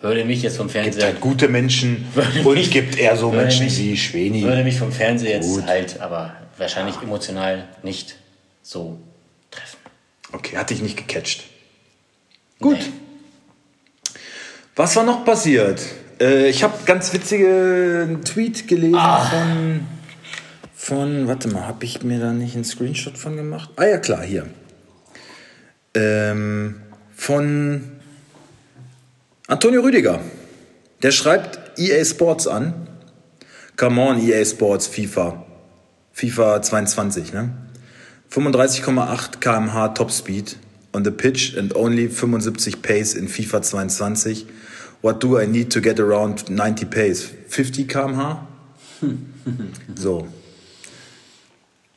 Würde 0.00 0.24
mich 0.24 0.42
jetzt 0.42 0.58
vom 0.58 0.66
Es 0.66 0.72
gibt 0.74 0.84
Fernseher. 0.84 1.06
halt 1.06 1.20
gute 1.20 1.48
Menschen 1.48 2.06
Würde 2.14 2.40
und 2.44 2.54
mich- 2.54 2.66
es 2.66 2.70
gibt 2.70 2.98
eher 2.98 3.16
so 3.16 3.30
Menschen 3.32 3.64
mich- 3.64 3.78
wie 3.78 3.96
Schweni. 3.96 4.42
Würde 4.42 4.62
mich 4.62 4.78
vom 4.78 4.92
Fernseher 4.92 5.36
jetzt 5.36 5.48
Gut. 5.48 5.66
halt, 5.66 6.00
aber 6.00 6.34
wahrscheinlich 6.58 6.96
emotional 7.02 7.66
nicht 7.82 8.16
so 8.62 8.98
treffen. 9.50 9.78
Okay, 10.32 10.56
hat 10.58 10.68
dich 10.70 10.82
nicht 10.82 10.96
gecatcht. 10.98 11.44
Gut. 12.60 12.76
Nee. 12.78 12.84
Was 14.78 14.94
war 14.94 15.04
noch 15.04 15.24
passiert? 15.24 15.80
Äh, 16.20 16.50
ich 16.50 16.62
habe 16.62 16.74
ganz 16.84 17.10
witzige 17.14 18.20
Tweet 18.26 18.68
gelesen 18.68 19.00
von, 19.30 19.86
von, 20.74 21.28
warte 21.28 21.48
mal, 21.48 21.66
habe 21.66 21.86
ich 21.86 22.02
mir 22.02 22.20
da 22.20 22.34
nicht 22.34 22.54
einen 22.54 22.64
Screenshot 22.64 23.16
von 23.16 23.36
gemacht? 23.36 23.70
Ah 23.76 23.86
ja, 23.86 23.96
klar, 23.96 24.22
hier. 24.22 24.46
Ähm, 25.94 26.82
von 27.14 27.90
Antonio 29.46 29.80
Rüdiger. 29.80 30.20
Der 31.02 31.10
schreibt 31.10 31.78
EA 31.78 32.04
Sports 32.04 32.46
an. 32.46 32.86
Come 33.78 33.98
on, 33.98 34.20
EA 34.20 34.44
Sports, 34.44 34.86
FIFA. 34.88 35.42
FIFA 36.12 36.60
22, 36.60 37.32
ne? 37.32 37.50
35,8 38.30 39.40
km/h 39.40 39.88
Topspeed 39.94 40.56
on 40.92 41.02
the 41.02 41.10
pitch 41.10 41.56
and 41.56 41.74
only 41.74 42.08
75 42.08 42.82
pace 42.82 43.14
in 43.14 43.26
FIFA 43.26 43.62
22. 43.62 44.46
What 45.06 45.22
do 45.22 45.38
I 45.40 45.46
need 45.46 45.70
to 45.70 45.80
get 45.80 46.00
around 46.00 46.50
90 46.50 46.90
pace? 46.90 47.30
50 47.46 47.86
km/h? 47.86 48.44
So, 49.94 50.26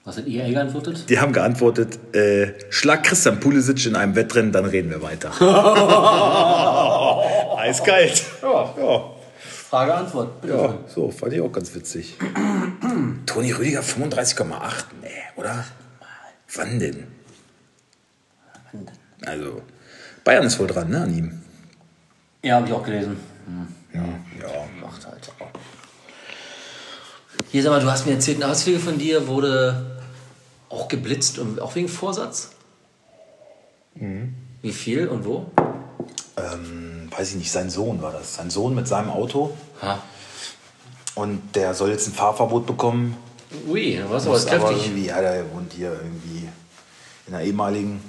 Was 0.05 0.17
hat 0.17 0.27
EA 0.27 0.47
geantwortet? 0.51 1.09
die 1.09 1.17
haben 1.17 1.33
geantwortet, 1.33 1.97
äh, 2.15 2.53
schlag 2.69 3.03
Christian 3.03 3.39
Pulisic 3.39 3.83
in 3.87 3.95
einem 3.95 4.15
Wettrennen, 4.15 4.51
dann 4.51 4.65
reden 4.65 4.91
wir 4.91 5.01
weiter. 5.01 5.31
Eiskalt. 7.57 8.23
Ja. 8.43 8.75
Ja, 8.77 9.09
Frage, 9.39 9.95
Antwort. 9.95 10.41
Bitte. 10.41 10.53
ja, 10.53 10.77
so, 10.87 11.09
fand 11.09 11.33
ich 11.33 11.41
auch 11.41 11.51
ganz 11.51 11.73
witzig. 11.73 12.15
Toni 13.25 13.51
Rüdiger 13.53 13.81
35,8? 13.81 14.43
Nee, 15.01 15.09
oder? 15.35 15.65
Wann 16.53 16.77
denn? 16.77 17.07
Also, 19.25 19.63
Bayern 20.23 20.45
ist 20.45 20.59
wohl 20.59 20.67
dran, 20.67 20.91
ne, 20.91 21.01
an 21.01 21.17
ihm. 21.17 21.38
Ja, 22.41 22.55
habe 22.55 22.67
ich 22.67 22.73
auch 22.73 22.83
gelesen. 22.83 23.17
Ja. 23.93 24.01
Macht 24.81 25.05
halt. 25.05 25.31
Hier, 27.51 27.63
sag 27.63 27.71
mal, 27.71 27.81
du 27.81 27.91
hast 27.91 28.05
mir 28.05 28.13
erzählt, 28.13 28.41
ein 28.41 28.49
Ausflüge 28.49 28.79
von 28.79 28.97
dir 28.97 29.27
wurde 29.27 29.99
auch 30.69 30.87
geblitzt, 30.87 31.39
und 31.39 31.59
auch 31.59 31.75
wegen 31.75 31.87
Vorsatz? 31.87 32.51
Wie 34.61 34.71
viel 34.71 35.07
und 35.07 35.25
wo? 35.25 35.51
Ähm, 36.37 37.09
weiß 37.15 37.31
ich 37.31 37.35
nicht, 37.35 37.51
sein 37.51 37.69
Sohn 37.69 38.01
war 38.01 38.11
das. 38.11 38.35
Sein 38.35 38.49
Sohn 38.49 38.75
mit 38.75 38.87
seinem 38.87 39.09
Auto. 39.09 39.53
Ha. 39.81 40.01
Und 41.15 41.55
der 41.55 41.73
soll 41.73 41.89
jetzt 41.89 42.07
ein 42.07 42.13
Fahrverbot 42.13 42.65
bekommen. 42.65 43.17
Ui, 43.67 43.97
da 43.97 44.09
warst 44.09 44.27
du 44.27 44.31
aber 44.31 44.39
aber 44.39 44.67
kräftig. 44.67 44.85
irgendwie, 44.85 45.07
ja, 45.07 45.19
der 45.19 45.51
wohnt 45.51 45.73
hier 45.73 45.91
irgendwie 45.91 46.47
in 47.25 47.33
der 47.33 47.41
ehemaligen 47.41 47.99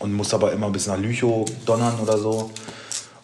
und 0.00 0.12
muss 0.12 0.34
aber 0.34 0.52
immer 0.52 0.68
bis 0.70 0.88
nach 0.88 0.98
Lüchow 0.98 1.48
donnern 1.64 1.98
oder 2.00 2.18
so. 2.18 2.50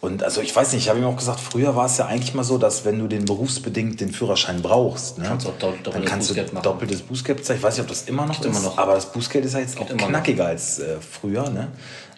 Und 0.01 0.23
also 0.23 0.41
ich 0.43 0.55
weiß 0.55 0.73
nicht, 0.73 0.83
ich 0.85 0.89
habe 0.91 0.99
ihm 0.99 1.07
auch 1.07 1.17
gesagt, 1.17 1.41
früher 1.41 1.75
war 1.75 1.87
es 1.87 1.97
ja 1.97 2.07
eigentlich 2.07 2.35
mal 2.35 2.45
so, 2.45 2.59
dass 2.59 2.85
wenn 2.85 2.99
du 2.99 3.07
den 3.09 3.25
berufsbedingt 3.25 4.01
den 4.01 4.11
Führerschein 4.13 4.61
brauchst, 4.63 5.19
ne, 5.19 5.25
Kannst 5.27 5.47
auch 5.47 5.53
doppeltes 5.59 5.93
dann 5.95 6.05
kannst 6.05 6.29
du 6.31 6.35
Bußgeld 6.35 6.53
machen. 6.53 6.65
doppeltes 6.65 7.03
Bußgeld 7.03 7.45
zahlen. 7.45 7.59
Ich 7.59 7.65
weiß 7.65 7.75
nicht, 7.77 7.83
ob 7.83 7.89
das 7.89 8.03
immer 8.03 8.27
noch 8.27 8.37
Geht 8.41 8.51
ist, 8.51 8.59
immer 8.59 8.67
noch. 8.69 8.79
aber 8.79 8.95
das 8.95 9.07
Bußgeld 9.11 9.45
ist 9.47 9.55
ja 9.55 9.61
jetzt 9.61 9.79
auch 9.81 9.89
immer 9.89 10.03
noch. 10.03 10.09
knackiger 10.09 10.47
als 10.47 10.79
äh, 10.81 10.97
früher. 11.01 11.49
Ne? 11.49 11.69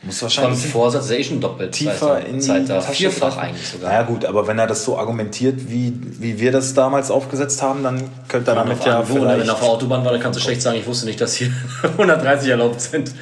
Muss 0.03 0.17
Beim 0.19 0.23
wahrscheinlich 0.23 0.67
Vorsatz 0.67 1.05
ist 1.07 1.11
er 1.13 1.19
eh 1.19 1.25
schon 1.25 1.41
doppelt. 1.41 1.73
tiefer 1.73 2.25
in 2.27 2.35
die 2.35 2.41
Zeit 2.41 2.69
da. 2.69 2.81
Vierfach 2.81 3.37
eigentlich 3.37 3.67
sogar. 3.69 3.91
Naja 3.91 4.03
gut, 4.03 4.25
aber 4.25 4.47
wenn 4.47 4.59
er 4.59 4.67
das 4.67 4.85
so 4.85 4.99
argumentiert, 4.99 5.69
wie, 5.71 5.93
wie 6.21 6.39
wir 6.39 6.53
das 6.53 6.75
damals 6.75 7.11
aufgesetzt 7.11 7.63
haben, 7.63 7.83
dann 7.85 8.03
könnte 8.29 8.51
er 8.51 8.55
damit 8.57 8.85
ja 8.85 8.99
einem 9.01 9.09
Wohner, 9.09 9.39
wenn 9.39 9.47
er 9.49 9.55
auf 9.55 9.61
der 9.61 9.69
Autobahn 9.69 10.05
war, 10.05 10.13
dann 10.13 10.21
kannst 10.21 10.39
du 10.39 10.43
schlecht 10.43 10.63
sagen, 10.63 10.79
ich 10.79 10.87
wusste 10.87 11.07
nicht, 11.07 11.21
dass 11.21 11.35
hier 11.35 11.51
130 11.83 12.49
erlaubt 12.51 12.81
sind. 12.81 13.13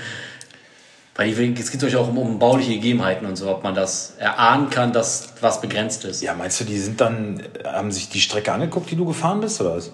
Weil 1.16 1.32
die- 1.32 1.60
es 1.60 1.70
geht 1.70 1.82
euch 1.82 1.96
auch 1.96 2.08
um, 2.08 2.18
um 2.18 2.38
bauliche 2.38 2.72
Gegebenheiten 2.72 3.26
und 3.26 3.36
so, 3.36 3.48
ob 3.50 3.62
man 3.64 3.74
das 3.74 4.14
erahnen 4.18 4.68
kann, 4.70 4.92
dass 4.92 5.28
was 5.40 5.60
begrenzt 5.60 6.04
ist. 6.04 6.22
Ja, 6.22 6.34
meinst 6.34 6.60
du, 6.60 6.64
die 6.64 6.78
sind 6.78 7.00
dann, 7.00 7.42
haben 7.64 7.90
sich 7.90 8.08
die 8.10 8.20
Strecke 8.20 8.52
angeguckt, 8.52 8.90
die 8.90 8.96
du 8.96 9.06
gefahren 9.06 9.40
bist, 9.40 9.60
oder 9.60 9.76
was? 9.76 9.90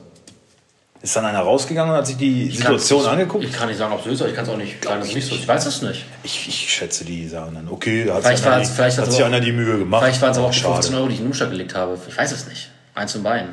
Ist 1.00 1.16
dann 1.16 1.24
einer 1.24 1.40
rausgegangen 1.40 1.90
und 1.92 1.98
hat 1.98 2.06
sich 2.06 2.16
die 2.16 2.48
Ich 2.48 2.56
Situation 2.58 3.04
angeguckt? 3.06 3.44
Ich 3.44 3.52
kann 3.52 3.68
nicht 3.68 3.78
sagen, 3.78 3.92
ob 3.92 3.98
es 4.00 4.04
so 4.04 4.10
ist, 4.10 4.20
aber 4.20 4.30
ich 4.30 4.36
kann 4.36 4.44
es 4.44 4.50
auch 4.50 4.56
nicht 4.56 4.84
sagen, 4.84 5.00
dass 5.00 5.08
es 5.08 5.14
nicht 5.16 5.26
so 5.28 5.34
ist. 5.34 5.40
Ich 5.42 5.48
weiß 5.48 5.66
es 5.66 5.82
nicht. 5.82 6.04
Ich, 6.22 6.48
ich 6.48 6.72
schätze, 6.72 7.04
die 7.04 7.26
sagen 7.28 7.54
dann, 7.56 7.68
okay, 7.68 8.04
da 8.04 8.14
hat 8.14 8.22
Vielleicht 8.22 8.38
sich, 8.44 8.46
einer, 8.52 8.64
vielleicht 8.64 8.98
hat 8.98 9.06
hat's 9.06 9.16
sich 9.16 9.24
einer 9.24 9.40
die 9.40 9.50
Mühe 9.52 9.78
gemacht. 9.78 10.04
Vielleicht 10.04 10.22
waren 10.22 10.30
es 10.30 10.38
aber 10.38 10.46
auch 10.46 10.50
die 10.52 10.58
Schade. 10.60 10.74
15 10.74 10.94
Euro, 10.94 11.06
die 11.08 11.14
ich 11.14 11.18
in 11.18 11.24
den 11.24 11.30
Umschlag 11.32 11.50
gelegt 11.50 11.74
habe. 11.74 11.98
Ich 12.08 12.16
weiß 12.16 12.30
es 12.32 12.46
nicht. 12.48 12.70
Eins 12.94 13.16
und 13.16 13.24
beiden. 13.24 13.48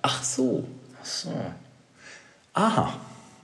Ach 0.00 0.22
so. 0.22 0.64
Ach 1.00 1.04
so. 1.04 1.28
Aha. 2.54 2.94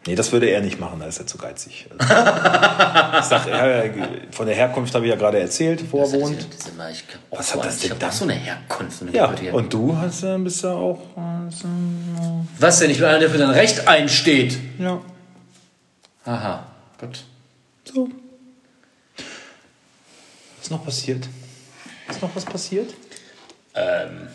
Nee, 0.06 0.14
das 0.14 0.32
würde 0.32 0.48
er 0.48 0.62
nicht 0.62 0.80
machen, 0.80 0.98
da 1.00 1.06
ist 1.06 1.18
er 1.18 1.26
zu 1.26 1.36
geizig. 1.36 1.86
Also, 1.98 2.04
ich 3.18 3.24
sag, 3.26 4.34
von 4.34 4.46
der 4.46 4.56
Herkunft 4.56 4.94
habe 4.94 5.04
ich 5.04 5.10
ja 5.10 5.16
gerade 5.16 5.38
erzählt, 5.38 5.84
wo 5.92 6.00
er 6.02 6.10
wohnt. 6.12 6.38
Ich 6.40 7.04
Was 7.30 7.50
so 7.50 7.58
hat 7.58 7.66
das 7.66 7.78
denn 7.80 8.02
auch 8.02 8.10
so 8.12 8.24
eine 8.24 8.32
Herkunft. 8.34 9.02
Eine 9.02 9.12
Ja, 9.12 9.26
und 9.52 9.72
du 9.72 9.94
hast, 9.96 10.22
äh, 10.22 10.38
bist 10.38 10.62
ja 10.64 10.72
auch... 10.72 11.00
äh, 11.16 11.50
so- 11.50 11.66
Was 12.58 12.78
denn? 12.78 12.90
Ich 12.90 12.96
bin 12.98 13.06
einer, 13.08 13.18
der 13.18 13.28
für 13.28 13.36
sein 13.38 13.50
Recht 13.50 13.86
einsteht. 13.86 14.56
Ja, 14.78 15.00
Aha. 16.24 16.66
Gut. 16.98 17.24
so. 17.84 18.08
Was 19.16 20.62
ist 20.62 20.70
noch 20.70 20.84
passiert? 20.84 21.28
Ist 22.08 22.22
noch 22.22 22.34
was 22.34 22.44
passiert? 22.46 22.94
Ähm, 23.74 24.28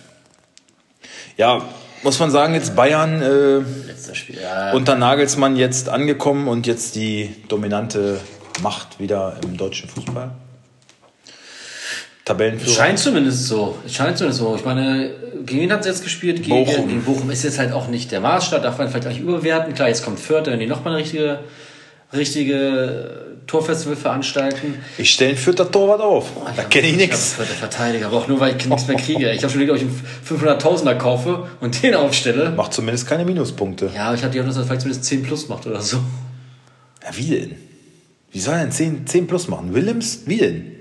Ja, 1.38 1.62
muss 2.04 2.20
man 2.20 2.32
sagen, 2.32 2.54
jetzt 2.54 2.76
Bayern 2.76 3.22
äh, 3.22 4.16
Spiel. 4.16 4.40
Ja, 4.42 4.74
unter 4.74 4.96
Nagelsmann 4.96 5.56
jetzt 5.56 5.90
angekommen 5.90 6.48
und 6.48 6.68
jetzt 6.68 6.96
die 6.96 7.36
dominante 7.48 8.20
Macht 8.62 9.00
wieder 9.00 9.38
im 9.44 9.58
deutschen 9.58 9.90
Fußball. 9.90 10.32
Tabellenführer. 12.24 12.74
Scheint 12.74 13.00
zumindest 13.00 13.48
so. 13.48 13.78
Scheint 13.88 14.18
zumindest 14.18 14.40
so. 14.40 14.56
Ich 14.56 14.66
meine, 14.66 15.12
gegen 15.46 15.62
wen 15.62 15.72
hat 15.72 15.82
es 15.82 15.88
jetzt 15.88 16.04
gespielt? 16.04 16.38
Gegen 16.38 16.50
Bochum. 16.50 16.66
Bochum. 16.66 16.88
gegen 16.88 17.04
Bochum 17.04 17.30
ist 17.30 17.44
jetzt 17.44 17.60
halt 17.60 17.72
auch 17.72 17.88
nicht 17.88 18.12
der 18.12 18.22
Maßstab, 18.22 18.64
darf 18.64 18.78
man 18.78 18.90
vielleicht 18.90 19.06
auch 19.06 19.12
nicht 19.12 19.22
überwerten. 19.22 19.74
Klar, 19.76 19.90
jetzt 19.90 20.04
kommt 20.04 20.20
Fürth, 20.20 20.48
wenn 20.48 20.60
die 20.60 20.66
nochmal 20.66 20.94
eine 20.94 21.04
richtige, 21.04 21.40
richtige 22.14 23.35
Torfestival 23.48 23.96
veranstalten. 23.96 24.84
Ich 24.98 25.12
stelle 25.12 25.32
einen 25.32 25.38
Vierter 25.40 25.70
Torwart 25.70 26.02
auf. 26.02 26.28
Da 26.56 26.64
kenne 26.64 26.88
ich 26.88 26.98
nichts. 26.98 27.34
Für 27.34 27.44
der 27.44 27.56
Verteidiger, 27.56 28.08
aber 28.08 28.18
auch 28.18 28.28
nur, 28.28 28.40
weil 28.40 28.56
ich 28.58 28.66
nichts 28.66 28.88
mehr 28.88 28.98
kriege. 28.98 29.32
Ich 29.32 29.44
habe 29.44 29.52
schon 29.54 29.62
überlegt, 29.62 29.84
ob 29.84 29.90
ich 29.90 30.40
einen 30.42 30.60
500.000er 30.60 30.96
kaufe 30.96 31.48
und 31.62 31.82
den 31.84 31.96
aufstelle. 31.96 32.52
Macht 32.52 32.74
zumindest 32.74 33.08
keine 33.08 33.26
Minuspunkte. 33.26 33.92
Ja, 33.94 34.14
ich 34.14 34.22
hatte 34.22 34.32
die 34.32 34.40
Hoffnung, 34.40 34.56
dass 34.56 34.64
er 34.64 34.66
vielleicht 34.66 34.82
zumindest 34.82 35.06
10 35.06 35.24
plus 35.24 35.48
macht 35.48 35.68
oder 35.68 35.82
so. 35.82 35.98
Ja, 37.04 37.16
wie 37.16 37.30
denn? 37.30 37.56
Wie 38.32 38.40
soll 38.40 38.56
er 38.56 38.62
denn 38.62 38.72
10, 38.72 39.08
10 39.08 39.28
plus 39.28 39.48
machen? 39.48 39.74
Willems? 39.74 40.22
Wie 40.26 40.38
denn? 40.38 40.72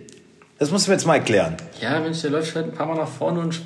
Das 0.59 0.71
musst 0.71 0.87
du 0.87 0.91
mir 0.91 0.97
jetzt 0.97 1.07
mal 1.07 1.17
erklären. 1.17 1.57
Ja, 1.81 2.01
Mensch, 2.01 2.23
der 2.23 2.31
läuft 2.31 2.55
halt 2.55 2.67
ein 2.67 2.73
paar 2.73 2.87
Mal 2.87 2.97
nach 2.97 3.09
vorne 3.09 3.41
und. 3.41 3.61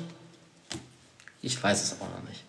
Ich 1.41 1.61
weiß 1.61 1.81
es 1.83 1.93
auch 1.93 2.09
noch 2.09 2.29
nicht. 2.29 2.43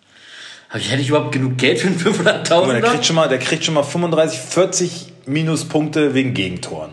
Aber 0.68 0.78
ich 0.78 0.90
hätte 0.90 1.02
ich 1.02 1.08
überhaupt 1.08 1.32
genug 1.32 1.58
Geld 1.58 1.78
für 1.78 1.88
einen 1.88 2.00
Guck 2.02 2.24
mal, 2.24 2.42
der 2.42 2.44
500.000er? 2.44 2.80
kriegt 2.80 3.06
schon 3.06 3.16
mal, 3.16 3.28
der 3.28 3.38
kriegt 3.38 3.64
schon 3.64 3.74
mal 3.74 3.82
35, 3.82 4.38
40 4.38 5.09
Minuspunkte 5.30 6.14
wegen 6.14 6.34
Gegentoren. 6.34 6.90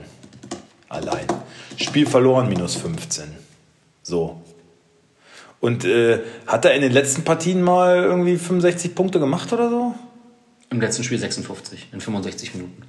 Allein. 0.89 1.25
Spiel 1.75 2.07
verloren, 2.07 2.47
minus 2.49 2.75
15. 2.75 3.25
So. 4.03 4.41
Und 5.59 5.85
äh, 5.85 6.19
hat 6.45 6.65
er 6.65 6.73
in 6.73 6.81
den 6.81 6.91
letzten 6.91 7.23
Partien 7.23 7.61
mal 7.61 7.97
irgendwie 7.97 8.37
65 8.37 8.95
Punkte 8.95 9.19
gemacht 9.19 9.51
oder 9.53 9.69
so? 9.69 9.95
Im 10.69 10.79
letzten 10.81 11.03
Spiel 11.03 11.17
56 11.19 11.87
in 11.91 11.99
65 12.01 12.53
Minuten. 12.55 12.83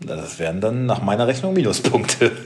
Das 0.00 0.38
wären 0.38 0.60
dann 0.60 0.86
nach 0.86 1.02
meiner 1.02 1.26
Rechnung 1.26 1.54
Minuspunkte. 1.54 2.32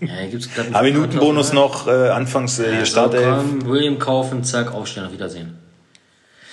Ja, 0.00 0.16
hier 0.16 0.28
gibt's 0.32 0.52
glaub 0.52 0.68
ich, 0.68 0.74
Ein 0.74 0.84
Minutenbonus 0.84 1.52
noch, 1.54 1.86
äh, 1.86 2.08
anfangs 2.10 2.58
äh, 2.58 2.64
hier 2.64 2.78
Ja, 2.80 2.84
Startelf. 2.84 3.42
so, 3.62 3.66
William 3.68 3.98
kaufen, 3.98 4.44
zack, 4.44 4.74
aufstellen, 4.74 5.06
auf 5.06 5.12
Wiedersehen. 5.14 5.56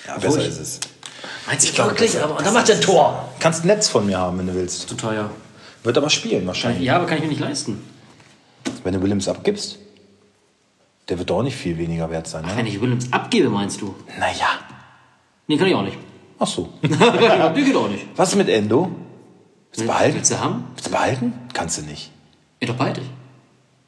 Ja, 0.06 0.14
Obwohl 0.16 0.30
besser 0.30 0.40
ich- 0.42 0.48
ist 0.48 0.58
es. 0.60 0.80
Meinst 1.46 1.78
du 1.78 1.84
wirklich? 1.84 2.12
das- 2.12 2.22
Aber 2.22 2.36
und 2.38 2.46
dann 2.46 2.54
macht 2.54 2.68
er 2.68 2.76
ein 2.76 2.80
Tor. 2.80 3.28
Kannst 3.40 3.64
ein 3.64 3.68
Netz 3.68 3.88
von 3.88 4.06
mir 4.06 4.18
haben, 4.18 4.38
wenn 4.38 4.46
du 4.46 4.54
willst. 4.54 4.88
Zu 4.88 4.94
teuer. 4.94 5.30
Wird 5.82 5.96
aber 5.98 6.10
spielen 6.10 6.46
wahrscheinlich. 6.46 6.84
Ja, 6.84 6.96
aber 6.96 7.06
kann 7.06 7.16
ich 7.18 7.22
mir 7.24 7.28
nicht 7.30 7.40
leisten. 7.40 7.82
Wenn 8.84 8.94
du 8.94 9.02
Williams 9.02 9.28
abgibst, 9.28 9.78
der 11.08 11.18
wird 11.18 11.30
doch 11.30 11.38
auch 11.38 11.42
nicht 11.42 11.56
viel 11.56 11.76
weniger 11.78 12.10
wert 12.10 12.26
sein. 12.28 12.44
Wenn 12.46 12.64
Ne? 12.64 12.70
ich 12.70 12.80
Williams 12.80 13.12
abgebe, 13.12 13.48
meinst 13.48 13.80
du? 13.80 13.94
Naja. 14.18 14.46
Nee, 15.48 15.56
kann 15.56 15.66
ich 15.66 15.74
auch 15.74 15.82
nicht. 15.82 15.98
Ach 16.38 16.46
so. 16.46 16.72
Die 16.82 16.88
geht 17.64 17.76
auch 17.76 17.88
nicht. 17.88 18.06
Was 18.16 18.30
ist 18.30 18.36
mit 18.36 18.48
Endo? 18.48 18.90
Willst 19.70 19.80
du 19.82 19.86
behalten? 19.86 20.14
Willst 20.16 20.30
du 20.30 20.40
haben? 20.40 20.64
Willst 20.74 20.86
du 20.86 20.90
behalten? 20.90 21.32
Kannst 21.52 21.78
du 21.78 21.82
nicht. 21.82 22.10
Ja, 22.60 22.68
doch 22.68 22.76
beide. 22.76 23.02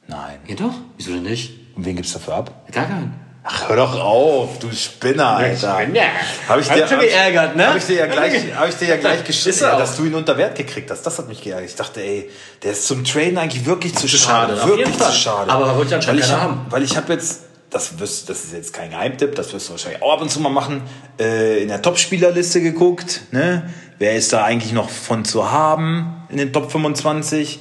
Nein. 0.09 0.38
Ja, 0.49 0.55
doch. 0.57 0.75
Wieso 0.97 1.12
denn 1.12 1.23
nicht? 1.23 1.53
Und 1.77 1.85
wen 1.85 1.97
gibst 1.97 2.14
du 2.14 2.18
dafür 2.18 2.35
ab? 2.35 2.66
Gar 2.73 2.87
keinen. 2.87 3.14
Ach, 3.47 3.69
hör 3.69 3.77
doch 3.77 4.01
auf, 4.01 4.59
du 4.59 4.73
Spinner, 4.73 5.37
Alter. 5.37 5.79
Spinner. 5.83 6.01
Hab 6.49 6.59
ich 6.61 6.67
dir 6.67 6.89
schon 6.89 6.97
hab 6.97 7.03
ich- 7.05 7.11
geärgert, 7.11 7.57
ne? 7.57 7.67
Hab 7.69 7.77
ich 7.77 7.85
dir 7.85 7.97
ja 7.97 8.07
gleich, 8.07 8.33
hab 8.57 8.69
ich 8.71 8.75
dir 8.77 8.89
ja 8.89 8.97
gleich 8.97 9.21
auch. 9.21 9.79
dass 9.79 9.97
du 9.99 10.07
ihn 10.07 10.15
unter 10.15 10.39
Wert 10.39 10.57
gekriegt 10.57 10.91
hast. 10.91 11.03
Das 11.03 11.19
hat 11.19 11.29
mich 11.29 11.43
geärgert. 11.43 11.69
Ich 11.69 11.77
dachte, 11.77 12.01
ey, 12.03 12.31
der 12.63 12.73
ist 12.73 12.87
zum 12.87 13.05
Traden 13.05 13.37
eigentlich 13.37 13.67
wirklich 13.67 13.95
zu 13.95 14.09
schade, 14.09 14.57
schade. 14.57 14.69
Wirklich 14.69 14.97
zu 14.97 15.13
schade. 15.13 15.53
Aber 15.53 15.77
wollte 15.77 15.89
ich 15.89 15.95
anscheinend 15.95 16.23
keiner 16.23 16.35
hab, 16.35 16.41
haben. 16.41 16.67
Weil 16.71 16.85
ich 16.85 16.97
habe 16.97 17.13
jetzt, 17.13 17.43
das, 17.69 17.99
wirst, 17.99 18.31
das 18.31 18.45
ist 18.45 18.55
jetzt 18.55 18.73
kein 18.73 18.89
Geheimtipp, 18.91 19.35
das 19.35 19.53
wirst 19.53 19.69
du 19.69 19.73
wahrscheinlich 19.73 20.01
auch 20.01 20.15
ab 20.15 20.23
und 20.23 20.31
zu 20.31 20.41
mal 20.41 20.49
machen, 20.49 20.81
äh, 21.21 21.61
in 21.63 21.69
der 21.69 21.83
Top-Spielerliste 21.83 22.63
geguckt. 22.63 23.21
Ne? 23.31 23.71
Wer 23.99 24.15
ist 24.15 24.33
da 24.33 24.43
eigentlich 24.45 24.73
noch 24.73 24.89
von 24.89 25.27
zu 25.27 25.51
haben 25.53 26.25
in 26.31 26.39
den 26.39 26.51
Top 26.51 26.73
25? 26.73 27.61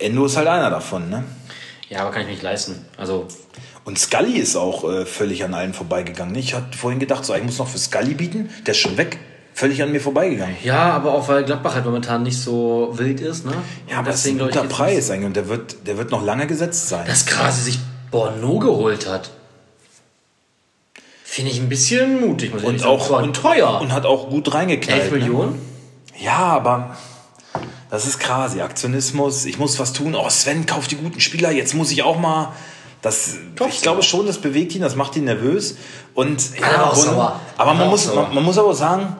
Endo 0.00 0.26
ist 0.26 0.36
halt 0.36 0.48
einer 0.48 0.70
davon. 0.70 1.08
Ne? 1.08 1.22
Ja, 1.88 2.00
aber 2.00 2.10
kann 2.10 2.22
ich 2.22 2.28
nicht 2.28 2.42
leisten. 2.42 2.84
Also, 2.96 3.28
Und 3.84 3.98
Scully 3.98 4.38
ist 4.38 4.56
auch 4.56 4.84
äh, 4.84 5.06
völlig 5.06 5.44
an 5.44 5.54
allen 5.54 5.72
vorbeigegangen. 5.74 6.34
Ich 6.34 6.54
hatte 6.54 6.76
vorhin 6.76 7.00
gedacht, 7.00 7.24
so, 7.24 7.34
ich 7.34 7.42
muss 7.42 7.58
noch 7.58 7.68
für 7.68 7.78
Scully 7.78 8.14
bieten. 8.14 8.50
Der 8.66 8.72
ist 8.72 8.80
schon 8.80 8.96
weg. 8.96 9.18
Völlig 9.54 9.82
an 9.82 9.90
mir 9.92 10.00
vorbeigegangen. 10.00 10.56
ja, 10.62 10.92
aber 10.92 11.12
auch 11.12 11.28
weil 11.28 11.44
Gladbach 11.44 11.74
halt 11.74 11.84
momentan 11.84 12.22
nicht 12.22 12.38
so 12.38 12.90
wild 12.94 13.20
ist, 13.20 13.44
ne? 13.44 13.52
Ja, 13.90 13.98
aber 13.98 14.06
das 14.06 14.16
ist 14.16 14.26
Deswegen 14.26 14.40
ein 14.40 14.46
guter 14.46 14.64
Preis 14.64 15.10
eigentlich. 15.10 15.26
Und 15.26 15.36
der 15.36 15.48
wird, 15.48 15.86
der 15.86 15.98
wird 15.98 16.10
noch 16.10 16.24
lange 16.24 16.46
gesetzt 16.46 16.88
sein. 16.88 17.06
Dass 17.06 17.26
Krasi 17.26 17.62
sich 17.62 17.78
Borno 18.10 18.58
geholt 18.58 19.08
hat. 19.08 19.30
Finde 21.24 21.50
ich 21.50 21.60
ein 21.60 21.68
bisschen 21.68 22.20
mutig, 22.20 22.52
muss 22.52 22.62
ich 22.62 22.68
und 22.68 22.78
sagen. 22.80 22.90
auch 22.90 23.22
und 23.22 23.36
teuer. 23.36 23.80
Und 23.80 23.92
hat 23.92 24.06
auch 24.06 24.30
gut 24.30 24.52
reingeknallt. 24.54 25.02
11 25.02 25.12
ne? 25.12 25.18
Millionen? 25.18 25.62
Ja, 26.18 26.38
aber 26.38 26.96
das 27.90 28.06
ist 28.06 28.18
quasi 28.18 28.60
Aktionismus. 28.60 29.44
Ich 29.44 29.58
muss 29.58 29.78
was 29.78 29.92
tun. 29.92 30.14
Oh, 30.14 30.28
Sven 30.28 30.66
kauft 30.66 30.90
die 30.90 30.96
guten 30.96 31.20
Spieler. 31.20 31.50
Jetzt 31.50 31.74
muss 31.74 31.90
ich 31.90 32.02
auch 32.02 32.18
mal. 32.18 32.52
Das, 33.02 33.34
ich 33.68 33.80
glaube 33.82 34.02
schon, 34.02 34.26
das 34.26 34.38
bewegt 34.38 34.74
ihn, 34.74 34.82
das 34.82 34.94
macht 34.94 35.16
ihn 35.16 35.24
nervös. 35.24 35.76
Und 36.14 36.58
ja, 36.58 36.66
er 36.66 36.86
auch 36.86 36.94
Bono- 36.94 37.02
sauer. 37.14 37.40
aber 37.56 37.70
Er 37.70 37.74
man 37.74 37.86
auch 37.86 37.90
muss, 37.90 38.14
man, 38.14 38.34
man 38.34 38.44
muss 38.44 38.58
aber 38.58 38.74
sagen, 38.74 39.16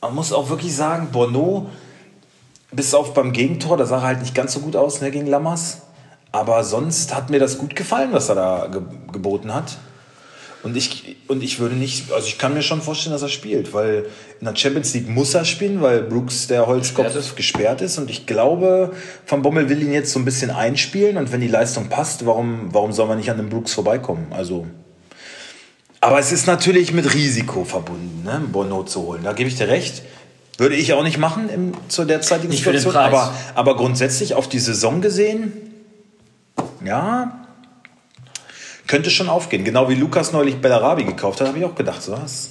man 0.00 0.14
muss 0.14 0.32
auch 0.32 0.48
wirklich 0.48 0.74
sagen, 0.74 1.08
Bono, 1.12 1.68
bis 2.72 2.94
auf 2.94 3.14
beim 3.14 3.32
Gegentor, 3.32 3.76
da 3.76 3.84
sah 3.86 3.96
er 3.98 4.02
halt 4.02 4.20
nicht 4.22 4.34
ganz 4.34 4.52
so 4.54 4.60
gut 4.60 4.76
aus 4.76 5.00
ne, 5.00 5.10
gegen 5.10 5.26
Lammers. 5.26 5.82
Aber 6.32 6.62
sonst 6.64 7.14
hat 7.14 7.30
mir 7.30 7.40
das 7.40 7.58
gut 7.58 7.74
gefallen, 7.76 8.10
was 8.12 8.28
er 8.28 8.34
da 8.34 8.66
ge 8.70 8.82
geboten 9.12 9.52
hat. 9.54 9.78
Und 10.62 10.76
ich, 10.76 11.16
und 11.28 11.42
ich 11.42 11.60
würde 11.60 11.76
nicht, 11.76 12.12
also 12.12 12.26
ich 12.26 12.36
kann 12.36 12.52
mir 12.52 12.62
schon 12.62 12.82
vorstellen, 12.82 13.12
dass 13.12 13.22
er 13.22 13.28
spielt, 13.28 13.72
weil 13.72 14.06
in 14.40 14.46
der 14.46 14.56
Champions 14.56 14.92
League 14.92 15.08
muss 15.08 15.32
er 15.34 15.44
spielen, 15.44 15.80
weil 15.80 16.02
Brooks, 16.02 16.48
der 16.48 16.66
Holzkopf, 16.66 17.06
Gesperrt 17.06 17.24
ist. 17.24 17.36
gesperrt 17.36 17.80
ist. 17.80 17.98
Und 17.98 18.10
ich 18.10 18.26
glaube, 18.26 18.92
Van 19.26 19.42
Bommel 19.42 19.68
will 19.68 19.80
ihn 19.82 19.92
jetzt 19.92 20.12
so 20.12 20.18
ein 20.18 20.24
bisschen 20.24 20.50
einspielen 20.50 21.16
und 21.16 21.30
wenn 21.30 21.40
die 21.40 21.48
Leistung 21.48 21.88
passt, 21.88 22.26
warum, 22.26 22.68
warum 22.72 22.92
soll 22.92 23.06
man 23.06 23.18
nicht 23.18 23.30
an 23.30 23.36
dem 23.36 23.50
Brooks 23.50 23.72
vorbeikommen? 23.72 24.26
Also, 24.30 24.66
aber 26.00 26.18
es 26.18 26.32
ist 26.32 26.46
natürlich 26.46 26.92
mit 26.92 27.14
Risiko 27.14 27.64
verbunden, 27.64 28.24
ne, 28.24 28.42
Bono 28.50 28.82
zu 28.82 29.02
holen. 29.02 29.22
Da 29.24 29.32
gebe 29.34 29.48
ich 29.48 29.56
dir 29.56 29.68
recht. 29.68 30.02
Würde 30.56 30.74
ich 30.74 30.92
auch 30.92 31.04
nicht 31.04 31.18
machen 31.18 31.48
im, 31.48 31.72
zu 31.86 32.04
derzeitigen 32.04 32.50
Nicht 32.50 32.64
Situation. 32.64 32.96
Aber, 32.96 33.32
aber 33.54 33.76
grundsätzlich 33.76 34.34
auf 34.34 34.48
die 34.48 34.58
Saison 34.58 35.00
gesehen, 35.00 35.52
ja, 36.84 37.47
könnte 38.88 39.10
schon 39.10 39.28
aufgehen. 39.28 39.62
Genau 39.64 39.88
wie 39.88 39.94
Lukas 39.94 40.32
neulich 40.32 40.56
Bellarabi 40.60 41.04
gekauft 41.04 41.40
hat, 41.40 41.46
habe 41.48 41.58
ich 41.58 41.64
auch 41.64 41.74
gedacht, 41.76 42.02
so 42.02 42.12
was. 42.12 42.50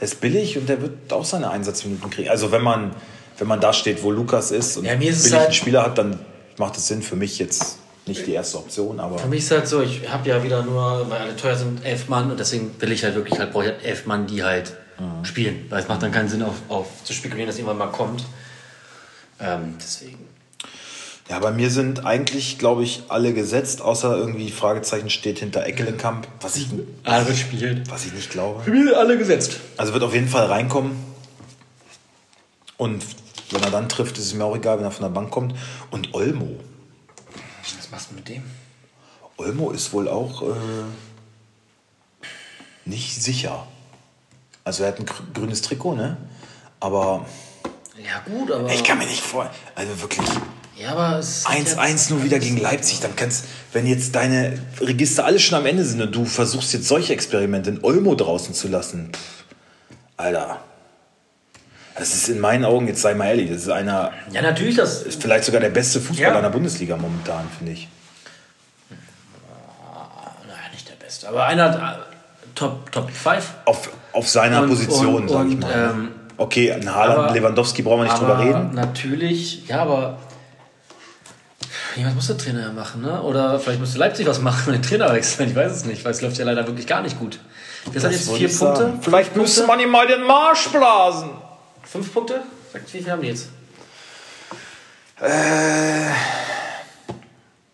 Der 0.00 0.04
ist 0.08 0.20
billig 0.20 0.56
und 0.56 0.68
der 0.68 0.80
wird 0.80 1.12
auch 1.12 1.24
seine 1.24 1.50
Einsatzminuten 1.50 2.08
kriegen. 2.10 2.30
Also 2.30 2.50
wenn 2.50 2.62
man, 2.62 2.94
wenn 3.38 3.46
man 3.48 3.60
da 3.60 3.72
steht, 3.74 4.02
wo 4.02 4.10
Lukas 4.10 4.50
ist 4.50 4.78
und 4.78 4.84
Ja, 4.86 4.96
mir 4.96 5.10
ist 5.10 5.18
es 5.18 5.22
billig 5.24 5.34
halt- 5.36 5.44
einen 5.48 5.54
Spieler 5.54 5.82
hat, 5.82 5.98
dann 5.98 6.18
macht 6.56 6.76
es 6.78 6.88
Sinn 6.88 7.02
für 7.02 7.16
mich 7.16 7.38
jetzt 7.38 7.78
nicht 8.06 8.26
die 8.26 8.32
erste 8.32 8.58
Option, 8.58 8.98
aber 8.98 9.18
Für 9.18 9.28
mich 9.28 9.40
ist 9.40 9.50
halt 9.52 9.68
so, 9.68 9.80
ich 9.80 10.08
habe 10.08 10.28
ja 10.28 10.42
wieder 10.42 10.62
nur, 10.64 11.08
weil 11.08 11.20
alle 11.20 11.36
teuer 11.36 11.54
sind, 11.54 11.84
elf 11.84 12.08
Mann 12.08 12.30
und 12.32 12.40
deswegen 12.40 12.74
will 12.80 12.90
ich 12.90 13.04
halt 13.04 13.14
wirklich 13.14 13.38
halt, 13.38 13.52
brauche 13.52 13.64
ich 13.66 13.70
halt 13.70 13.84
elf 13.84 14.06
Mann, 14.06 14.26
die 14.26 14.42
halt 14.42 14.76
Mhm. 14.98 15.24
spielen. 15.24 15.66
Weil 15.70 15.82
es 15.82 15.88
macht 15.88 16.02
dann 16.02 16.10
keinen 16.12 16.28
Sinn, 16.28 16.42
auf, 16.42 16.54
auf 16.68 16.86
zu 17.04 17.12
spekulieren, 17.12 17.46
dass 17.48 17.56
irgendwann 17.58 17.78
mal 17.78 17.86
kommt. 17.92 18.24
Ähm, 19.40 19.76
deswegen. 19.80 20.18
Ja, 21.32 21.38
bei 21.38 21.50
mir 21.50 21.70
sind 21.70 22.04
eigentlich, 22.04 22.58
glaube 22.58 22.82
ich, 22.84 23.04
alle 23.08 23.32
gesetzt, 23.32 23.80
außer 23.80 24.14
irgendwie 24.18 24.50
Fragezeichen 24.50 25.08
steht 25.08 25.38
hinter 25.38 25.64
Eckelenkamp, 25.64 26.28
was 26.42 26.56
ich, 26.56 26.68
Alle 27.04 27.26
wird 27.26 27.38
spielt. 27.38 27.90
was 27.90 28.04
ich 28.04 28.12
nicht 28.12 28.30
glaube. 28.30 28.62
Für 28.62 28.70
mich 28.70 28.94
alle 28.94 29.16
gesetzt. 29.16 29.58
Also 29.78 29.94
wird 29.94 30.02
auf 30.02 30.12
jeden 30.12 30.28
Fall 30.28 30.44
reinkommen. 30.46 30.92
Und 32.76 33.02
wenn 33.50 33.62
er 33.62 33.70
dann 33.70 33.88
trifft, 33.88 34.18
ist 34.18 34.26
es 34.26 34.34
mir 34.34 34.44
auch 34.44 34.54
egal, 34.56 34.76
wenn 34.76 34.84
er 34.84 34.90
von 34.90 35.04
der 35.04 35.10
Bank 35.10 35.30
kommt. 35.30 35.54
Und 35.90 36.12
Olmo. 36.12 36.58
Was 37.62 37.90
machst 37.90 38.10
du 38.10 38.14
mit 38.16 38.28
dem? 38.28 38.42
Olmo 39.38 39.70
ist 39.70 39.94
wohl 39.94 40.08
auch 40.08 40.42
äh, 40.42 40.54
nicht 42.84 43.22
sicher. 43.22 43.66
Also 44.64 44.82
er 44.82 44.88
hat 44.90 44.98
ein 44.98 45.06
gr- 45.06 45.22
grünes 45.32 45.62
Trikot, 45.62 45.94
ne? 45.94 46.16
Aber 46.78 47.24
Ja, 47.96 48.18
gut, 48.30 48.50
aber. 48.50 48.70
ich 48.70 48.84
kann 48.84 48.98
mir 48.98 49.06
nicht 49.06 49.22
vor. 49.22 49.50
Also 49.74 50.00
wirklich 50.02 50.28
ja, 50.82 50.90
aber 50.92 51.18
es. 51.18 51.38
ist 51.38 51.48
jetzt- 51.54 51.78
1-1 51.78 52.10
nur 52.10 52.24
wieder 52.24 52.38
gegen 52.38 52.56
Leipzig. 52.58 53.00
Dann 53.00 53.14
kannst, 53.16 53.44
wenn 53.72 53.86
jetzt 53.86 54.14
deine 54.14 54.58
Register 54.80 55.24
alle 55.24 55.38
schon 55.38 55.58
am 55.58 55.66
Ende 55.66 55.84
sind 55.84 56.00
und 56.02 56.14
du 56.14 56.24
versuchst 56.24 56.72
jetzt 56.72 56.88
solche 56.88 57.12
Experimente 57.12 57.70
in 57.70 57.84
Olmo 57.84 58.14
draußen 58.14 58.54
zu 58.54 58.68
lassen. 58.68 59.10
Pff, 59.12 59.44
Alter. 60.16 60.58
Das 61.94 62.14
ist 62.14 62.28
in 62.30 62.40
meinen 62.40 62.64
Augen, 62.64 62.88
jetzt 62.88 63.02
sei 63.02 63.14
mal 63.14 63.26
ehrlich, 63.28 63.50
das 63.50 63.62
ist 63.62 63.68
einer, 63.68 64.12
Ja, 64.32 64.40
natürlich, 64.42 64.76
das. 64.76 65.02
ist 65.02 65.20
vielleicht 65.22 65.44
sogar 65.44 65.60
der 65.60 65.68
beste 65.68 66.00
Fußballer 66.00 66.30
Ja. 66.32 66.36
in 66.36 66.42
der 66.42 66.50
Bundesliga 66.50 66.96
momentan, 66.96 67.44
finde 67.58 67.72
ich. 67.72 67.88
Naja, 70.48 70.58
nicht 70.72 70.88
der 70.88 70.94
Beste. 70.94 71.28
Aber 71.28 71.44
einer 71.46 71.66
äh, 71.66 72.48
Top, 72.54 72.90
Top 72.92 73.10
5. 73.10 73.44
Auf, 73.66 73.90
auf 74.12 74.28
seiner 74.28 74.62
Und- 74.62 74.68
Position, 74.70 75.14
und- 75.16 75.28
sag 75.28 75.46
ich 75.46 75.52
und, 75.54 75.60
mal. 75.60 75.90
ähm, 75.94 76.08
okay, 76.38 76.72
ein 76.72 76.94
Haaland, 76.94 77.18
aber- 77.18 77.32
Lewandowski 77.34 77.82
brauchen 77.82 78.00
wir 78.00 78.04
nicht 78.04 78.18
drüber 78.18 78.38
reden. 78.40 78.74
Natürlich, 78.74 79.66
ja, 79.68 79.82
aber. 79.82 80.18
Was 81.96 82.14
muss 82.14 82.26
der 82.28 82.38
Trainer 82.38 82.60
ja 82.60 82.72
machen, 82.72 83.02
ne? 83.02 83.20
Oder 83.22 83.58
vielleicht 83.60 83.80
müsste 83.80 83.98
Leipzig 83.98 84.26
was 84.26 84.40
machen 84.40 84.68
und 84.68 84.72
den 84.74 84.82
Trainer 84.82 85.12
wechseln. 85.12 85.50
Ich 85.50 85.56
weiß 85.56 85.72
es 85.72 85.84
nicht, 85.84 86.04
weil 86.04 86.12
es 86.12 86.22
läuft 86.22 86.38
ja 86.38 86.44
leider 86.44 86.66
wirklich 86.66 86.86
gar 86.86 87.02
nicht 87.02 87.18
gut. 87.18 87.38
Das, 87.92 88.04
hat 88.04 88.12
jetzt 88.12 88.30
vier 88.32 88.48
Punkte. 88.48 88.82
sagen. 88.82 89.02
Vielleicht 89.02 89.36
müsste 89.36 89.66
man 89.66 89.78
ihm 89.80 89.90
mal 89.90 90.06
den 90.06 90.22
Marsch 90.22 90.68
blasen. 90.68 91.30
Fünf 91.82 92.12
Punkte? 92.12 92.42
Wie 92.72 93.02
viel 93.02 93.10
haben 93.10 93.20
die 93.22 93.28
jetzt? 93.28 93.48
Äh, 95.20 96.08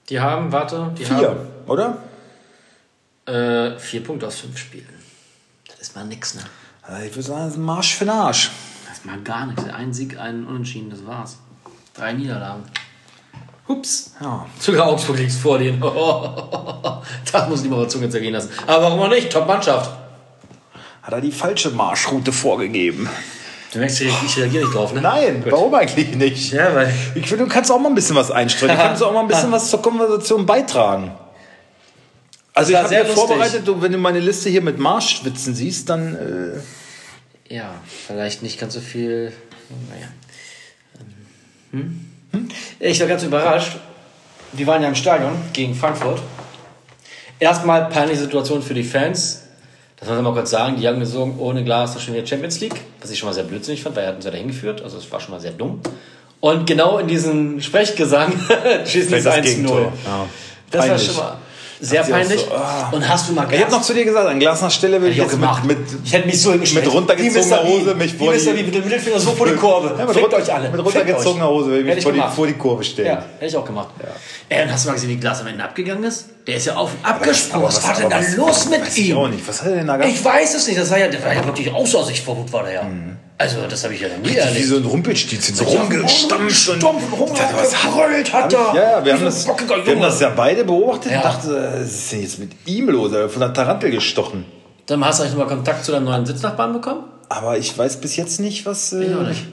Die 0.09 0.19
haben, 0.19 0.51
warte, 0.51 0.93
die 0.99 1.05
Vier, 1.05 1.47
oder? 1.67 1.85
haben 1.85 1.99
äh, 3.29 3.79
vier 3.79 4.03
Punkte 4.03 4.27
aus 4.27 4.37
fünf 4.41 4.57
Spielen. 4.59 4.89
Das 5.69 5.79
ist 5.81 5.95
mal 5.97 6.05
nix, 6.05 6.35
ne? 6.35 6.43
Ich 7.07 7.13
würde 7.15 7.23
sagen, 7.23 7.41
das 7.45 7.53
ist 7.53 7.59
ein 7.59 7.63
Marsch 7.65 7.95
für 7.95 8.05
den 8.07 8.15
Arsch. 8.15 8.51
Das 8.89 8.99
ist 8.99 9.05
mal 9.05 9.21
gar 9.21 9.47
nichts. 9.47 9.65
Ein 9.65 9.93
Sieg, 9.93 10.19
ein 10.19 10.47
Unentschieden, 10.47 10.89
das 10.89 11.05
war's. 11.05 11.39
Drei 11.95 12.15
Niederlagen. 12.15 12.63
Hups. 13.69 14.13
Ja. 14.21 14.47
Sogar 14.59 14.89
Augsburg 14.89 15.19
liegt 15.19 15.33
vor 15.33 15.59
denen. 15.59 15.81
das 17.33 17.49
muss 17.49 17.63
ich 17.63 17.71
mal 17.71 17.85
auf 17.85 17.89
Zunge 17.89 18.09
zergehen 18.09 18.33
lassen. 18.33 18.51
Aber 18.67 18.85
warum 18.85 19.01
auch 19.01 19.09
nicht? 19.11 19.31
Top-Mannschaft. 19.31 19.91
Hat 21.03 21.13
er 21.13 21.21
die 21.21 21.33
falsche 21.33 21.71
Marschroute 21.71 22.33
vorgegeben? 22.33 23.09
Du 23.73 23.79
merkst, 23.79 24.01
ich 24.01 24.15
ich 24.25 24.37
reagiere 24.39 24.65
nicht 24.65 24.75
drauf, 24.75 24.95
ne? 24.95 25.03
Nein, 25.03 25.43
Gut. 25.43 25.53
warum 25.53 25.75
eigentlich 25.75 26.15
nicht? 26.15 26.53
Ja, 26.53 26.75
weil. 26.75 26.93
Ich 27.15 27.27
finde, 27.29 27.45
du 27.45 27.51
kannst 27.51 27.71
auch 27.71 27.79
mal 27.79 27.91
ein 27.91 27.95
bisschen 27.95 28.17
was 28.17 28.31
einstreuen. 28.31 28.73
Du 28.73 28.79
kannst 28.83 29.03
auch 29.03 29.13
mal 29.13 29.21
ein 29.21 29.29
bisschen 29.29 29.53
was 29.53 29.69
zur 29.69 29.83
Konversation 29.83 30.47
beitragen. 30.47 31.13
Also 32.55 32.73
ich 32.73 32.79
habe 32.79 32.89
sehr 32.89 33.03
mir 33.03 33.09
lustig. 33.11 33.27
vorbereitet, 33.29 33.69
du, 33.69 33.81
wenn 33.83 33.93
du 33.93 33.99
meine 33.99 34.21
Liste 34.21 34.49
hier 34.49 34.63
mit 34.63 34.79
Marschwitzen 34.79 35.55
siehst, 35.55 35.91
dann 35.91 36.17
äh, 36.17 37.55
Ja, 37.55 37.75
vielleicht 38.07 38.43
nicht 38.43 38.59
ganz 38.59 38.75
so 38.75 38.81
viel. 38.81 39.33
Naja. 39.91 40.09
Hm? 41.73 42.08
Hm? 42.33 42.49
Ich 42.81 43.01
war 43.01 43.07
ganz 43.07 43.23
überrascht. 43.23 43.79
Wir 44.53 44.67
waren 44.67 44.83
ja 44.83 44.89
im 44.89 44.95
Stadion 44.95 45.33
gegen 45.53 45.75
Frankfurt. 45.75 46.21
Erstmal 47.39 47.89
peinliche 47.89 48.21
Situation 48.21 48.63
für 48.63 48.75
die 48.75 48.83
Fans. 48.83 49.45
Das 49.97 50.09
muss 50.09 50.17
man 50.17 50.25
mal 50.25 50.33
kurz 50.33 50.51
sagen. 50.51 50.77
Die 50.77 50.87
haben 50.87 51.01
gesungen, 51.01 51.39
ohne 51.39 51.65
Glas 51.65 51.95
ist 51.97 52.03
schon 52.03 52.15
wieder 52.15 52.27
Champions 52.27 52.61
League. 52.61 52.81
Was 53.01 53.11
ich 53.11 53.19
schon 53.19 53.29
mal 53.29 53.33
sehr 53.33 53.45
blödsinnig 53.45 53.83
fand, 53.83 53.97
weil 53.97 54.05
er 54.05 54.11
hat 54.11 54.17
uns 54.17 54.25
ja 54.25 54.31
dahin 54.31 54.49
geführt. 54.49 54.83
Also 54.83 54.99
es 54.99 55.11
war 55.11 55.21
schon 55.21 55.33
mal 55.33 55.41
sehr 55.41 55.53
dumm. 55.53 55.81
Und 56.41 56.67
genau 56.67 56.99
in 56.99 57.09
diesen 57.09 57.61
Sprechgesang 57.61 58.33
schießen 58.85 59.09
sie 59.09 59.23
das 59.23 59.27
1-0. 59.27 59.41
Gegentor. 59.43 59.93
Ja. 60.05 60.27
Das 60.71 60.89
war 60.89 60.99
schon 60.99 61.17
mal 61.17 61.37
sehr 61.81 62.03
peinlich. 62.03 62.41
so, 62.41 62.53
ah. 62.55 62.89
Und 62.93 63.09
hast 63.09 63.29
du 63.29 63.33
mal 63.33 63.47
Ich 63.53 63.61
habe 63.61 63.71
noch 63.71 63.83
zu 63.83 63.95
dir 63.95 64.05
gesagt, 64.05 64.29
an 64.29 64.39
Glasner 64.41 64.71
Stelle 64.71 65.01
würde 65.01 65.11
ich 65.11 65.17
ich 65.19 65.23
jetzt 65.23 65.31
gemacht. 65.33 65.65
mit, 65.65 65.79
mit 65.79 65.89
ich 66.05 66.13
hätte 66.13 66.27
mich 66.27 66.41
so 66.43 66.53
hingestellt. 66.53 66.85
mit 66.87 66.95
runtergezogener. 66.95 67.65
Hose 67.65 67.95
mich 67.95 68.15
vor 68.15 68.33
die-. 68.33 68.47
Wie 68.47 68.63
mit 68.65 68.75
dem 68.75 68.85
Mittelfinger 68.85 69.21
so 69.21 69.33
vor 69.33 69.47
die 69.47 69.55
Kurve. 69.55 69.95
Ja, 69.99 70.05
mit, 70.07 70.15
Fickt 70.17 70.35
euch 70.35 70.53
alle. 70.53 70.71
mit 70.71 70.85
runtergezogener. 70.85 71.49
Hose 71.49 71.67
würde 71.67 71.81
ich 71.81 71.85
mich 71.87 71.97
ich 71.99 72.03
vor 72.03 72.13
die, 72.13 72.23
vor 72.35 72.47
die 72.47 72.53
Kurve 72.55 72.85
stellen. 72.85 73.09
Ja, 73.09 73.25
hätte 73.39 73.47
ich 73.47 73.57
auch 73.57 73.65
gemacht. 73.65 73.89
Ey, 74.49 74.63
und 74.65 74.73
hast 74.73 74.85
du 74.85 74.89
mal 74.89 74.95
gesehen, 74.95 75.11
wie 75.11 75.17
Glas 75.17 75.41
am 75.41 75.47
Ende 75.47 75.63
abgegangen 75.65 76.05
ist? 76.05 76.27
Der 76.47 76.57
ist 76.57 76.67
ja 76.67 76.75
auf 76.77 76.91
und 76.93 77.05
abgesprungen. 77.09 77.67
Aber 77.67 77.75
Was 77.75 77.87
war 77.87 77.95
denn 77.95 78.11
da 78.11 78.19
was- 78.19 78.37
los 78.37 78.69
mit 78.71 78.81
ich 78.89 79.11
ihm? 79.11 79.31
nicht. 79.31 79.47
Was 79.47 79.61
hat 79.63 79.69
er 79.69 79.77
denn 79.77 79.87
da 79.87 79.97
gemacht? 79.97 80.13
Ich 80.15 80.25
weiß 80.25 80.55
es 80.55 80.67
nicht. 80.67 80.79
Das 80.79 80.91
war 80.91 80.99
ja, 80.99 81.09
der 81.09 81.23
war 81.23 81.33
ja 81.35 81.45
wirklich 81.45 81.73
auch 81.73 81.87
so 81.87 81.99
aus 81.99 82.09
sich 82.09 82.21
vor 82.23 82.37
Wut, 82.37 82.53
war 82.53 82.65
der 82.65 82.73
ja. 82.73 82.83
Also, 83.41 83.59
das 83.69 83.85
habe 83.85 83.95
ich 83.95 84.01
ja 84.01 84.09
nie 84.09 84.31
Wie 84.31 84.37
erlebt. 84.37 84.67
so 84.67 84.77
ein 84.79 84.85
Rumpelstilzchen, 84.85 85.55
so 85.55 85.63
rumgestampft 85.65 86.69
und 86.69 86.79
Stumpf 86.81 87.13
rumgebrüllt 87.13 88.33
hat 88.33 88.53
er. 88.53 88.59
Ja, 88.59 88.75
ja, 88.75 89.05
wir 89.05 89.05
Wie 89.05 89.13
haben, 89.17 89.25
das, 89.27 89.47
wir 89.47 89.55
haben 89.95 90.01
das 90.03 90.21
ja 90.21 90.31
beide 90.31 90.65
beobachtet 90.65 91.13
Ja. 91.13 91.19
und 91.19 91.25
dachte, 91.25 91.73
was 91.81 91.89
ist 91.89 92.11
denn 92.13 92.23
jetzt 92.23 92.39
mit 92.41 92.51
ihm 92.67 92.89
los? 92.91 93.13
Er 93.13 93.29
von 93.29 93.41
der 93.41 93.53
Tarantel 93.53 93.93
gestochen. 93.93 94.45
Dann 94.87 95.05
hast 95.05 95.19
du 95.21 95.23
eigentlich 95.23 95.37
nochmal 95.39 95.55
Kontakt 95.55 95.85
zu 95.85 95.93
deinem 95.93 96.07
neuen 96.07 96.27
Sitznachbarn 96.27 96.73
bekommen? 96.73 97.05
Aber 97.29 97.57
ich 97.59 97.77
weiß 97.79 97.99
bis 98.01 98.17
jetzt 98.17 98.41
nicht, 98.41 98.67
was. 98.67 98.93
Äh, 98.93 99.05
Ich 99.05 99.15
auch 99.15 99.23
nicht. 99.23 99.45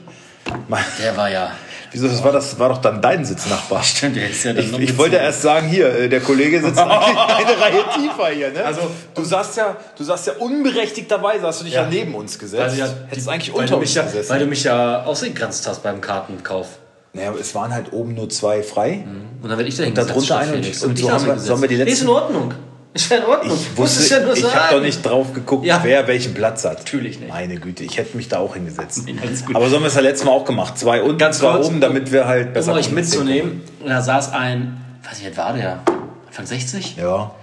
Der 1.02 1.16
war 1.16 1.30
ja. 1.30 1.52
Wieso, 1.92 2.08
das 2.08 2.22
war, 2.24 2.32
das 2.32 2.58
war 2.58 2.68
doch 2.70 2.78
dann 2.78 3.00
dein 3.02 3.24
Sitznachbar. 3.24 3.82
Stimmt, 3.84 4.16
der 4.16 4.30
ist 4.30 4.44
ja 4.44 4.52
dann 4.52 4.64
Ich, 4.64 4.78
ich 4.90 4.98
wollte 4.98 5.16
erst 5.16 5.42
sagen, 5.42 5.68
hier, 5.68 5.88
äh, 5.94 6.08
der 6.08 6.20
Kollege 6.20 6.60
sitzt 6.62 6.78
eigentlich 6.78 7.18
eine 7.18 7.60
Reihe 7.60 7.84
tiefer 7.94 8.28
hier. 8.28 8.50
Ne? 8.52 8.64
Also- 8.64 8.90
du 9.14 9.24
saßt 9.24 9.56
ja, 9.56 9.76
du 9.96 10.04
saßt 10.04 10.26
ja 10.28 10.32
unberechtigterweise, 10.38 11.46
hast 11.46 11.60
du 11.60 11.64
dich 11.64 11.74
ja, 11.74 11.82
Ja. 11.82 11.88
neben 11.88 12.14
uns 12.14 12.38
gesetzt. 12.38 12.62
Also 12.62 12.76
ja, 12.78 12.88
Hättest 13.08 13.28
eigentlich 13.28 13.52
weil 13.54 13.60
unter 13.62 13.76
uns 13.76 13.82
mich 13.88 13.94
ja, 13.94 14.02
gesessen. 14.02 14.30
Weil 14.30 14.40
du 14.40 14.46
mich 14.46 14.64
ja 14.64 15.04
ausgegrenzt 15.04 15.66
hast 15.66 15.82
beim 15.82 16.00
Kartenkauf. 16.00 16.66
naja, 17.12 17.30
aber 17.30 17.40
es 17.40 17.54
waren 17.54 17.72
halt 17.72 17.92
oben 17.92 18.14
nur 18.14 18.28
zwei 18.28 18.62
frei. 18.62 19.04
Und 19.42 19.48
dann 19.48 19.58
werde 19.58 19.68
ich 19.68 19.76
Da 19.76 19.84
gesetzt, 19.88 20.10
drunter 20.10 20.24
statt 20.24 20.38
ein 20.42 20.54
und- 20.54 20.66
und 20.66 20.84
Und 20.90 20.98
so 20.98 21.10
haben 21.10 21.26
wir- 21.26 21.38
sollen 21.38 21.60
wir 21.62 21.68
die 21.68 21.76
letzten- 21.76 21.92
Ist 21.92 22.02
in 22.02 22.08
Ordnung. 22.08 22.54
Ist 22.96 23.10
ja 23.10 23.18
in 23.18 23.24
Ordnung. 23.24 23.56
Ich 23.56 23.76
wusste, 23.76 24.14
ja 24.14 24.20
nur 24.20 24.34
ich 24.34 24.42
habe 24.42 24.74
doch 24.76 24.80
nicht 24.82 25.04
drauf 25.04 25.32
geguckt, 25.34 25.66
Ja. 25.66 25.80
wer 25.82 26.06
welchen 26.08 26.32
Platz 26.32 26.64
hat. 26.64 26.78
Natürlich 26.78 27.20
nicht. 27.20 27.28
Meine 27.28 27.56
Güte, 27.56 27.84
ich 27.84 27.98
hätte 27.98 28.16
mich 28.16 28.28
da 28.28 28.38
auch 28.38 28.54
hingesetzt. 28.54 29.06
gut. 29.46 29.54
Aber 29.54 29.68
so 29.68 29.76
haben 29.76 29.82
wir 29.82 29.88
es 29.88 29.94
ja 29.94 30.00
letztes 30.00 30.24
Mal 30.24 30.32
auch 30.32 30.46
gemacht. 30.46 30.78
Zwei 30.78 31.02
unten, 31.02 31.18
Ganz 31.18 31.38
zwei 31.38 31.52
kurz, 31.52 31.66
oben, 31.66 31.80
damit 31.80 32.10
wir 32.10 32.26
halt 32.26 32.54
besser 32.54 32.72
um 32.72 32.78
euch 32.78 32.90
mitzunehmen, 32.90 33.60
da 33.86 34.00
saß 34.00 34.32
ein, 34.32 34.80
weiß 35.08 35.20
ich, 35.20 35.28
was 35.30 35.36
war 35.36 35.52
der? 35.52 35.80
Anfang 36.26 36.46
60? 36.46 36.96
können. 36.96 37.06
Ja. 37.06 37.34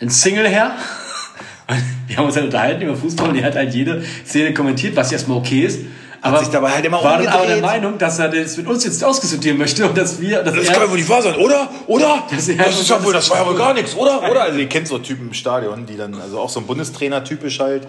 Ein 0.00 0.10
Single-Herr. 0.10 0.72
Wir 2.06 2.16
haben 2.16 2.24
uns 2.24 2.36
halt 2.36 2.46
unterhalten 2.46 2.80
über 2.80 2.96
Fußball 2.96 3.28
und 3.28 3.34
die 3.34 3.44
hat 3.44 3.54
halt 3.54 3.74
jede 3.74 4.02
Szene 4.24 4.54
kommentiert, 4.54 4.96
was 4.96 5.12
erstmal 5.12 5.36
okay 5.36 5.60
ist. 5.60 5.80
Aber 6.20 6.38
sich 6.40 6.48
dabei 6.48 6.70
halt 6.70 6.84
immer 6.84 7.02
war 7.02 7.18
dann 7.18 7.28
aber 7.28 7.46
der. 7.46 7.58
Meinung, 7.58 7.98
dass 7.98 8.18
er 8.18 8.28
das 8.28 8.56
mit 8.56 8.66
uns 8.66 8.84
jetzt 8.84 9.02
ausdiskutieren 9.04 9.56
möchte 9.58 9.86
und 9.88 9.96
dass 9.96 10.20
wir. 10.20 10.42
Dass 10.42 10.54
Das 10.54 10.66
er, 10.66 10.72
kann 10.72 10.82
ja 10.82 10.90
wohl 10.90 10.98
nicht 10.98 11.08
wahr 11.08 11.22
sein, 11.22 11.36
oder? 11.36 11.68
Oder? 11.86 12.24
Das 12.30 12.46
Das, 12.46 12.48
ist- 12.80 12.88
ja 12.88 13.04
wohl, 13.04 13.12
das 13.12 13.30
war 13.30 13.38
ja 13.38 13.46
wohl 13.46 13.56
gar 13.58 13.74
nichts, 13.74 13.94
oder? 13.94 14.28
Oder? 14.30 14.42
Also 14.42 14.58
ihr 14.58 14.68
kennt 14.68 14.88
so 14.88 14.98
Typen 14.98 15.28
im 15.28 15.34
Stadion, 15.34 15.86
die 15.86 15.96
dann, 15.96 16.20
also 16.20 16.38
auch 16.40 16.48
so 16.50 16.60
ein 16.60 16.66
Bundestrainer 16.66 17.22
typisch 17.24 17.60
halt. 17.60 17.86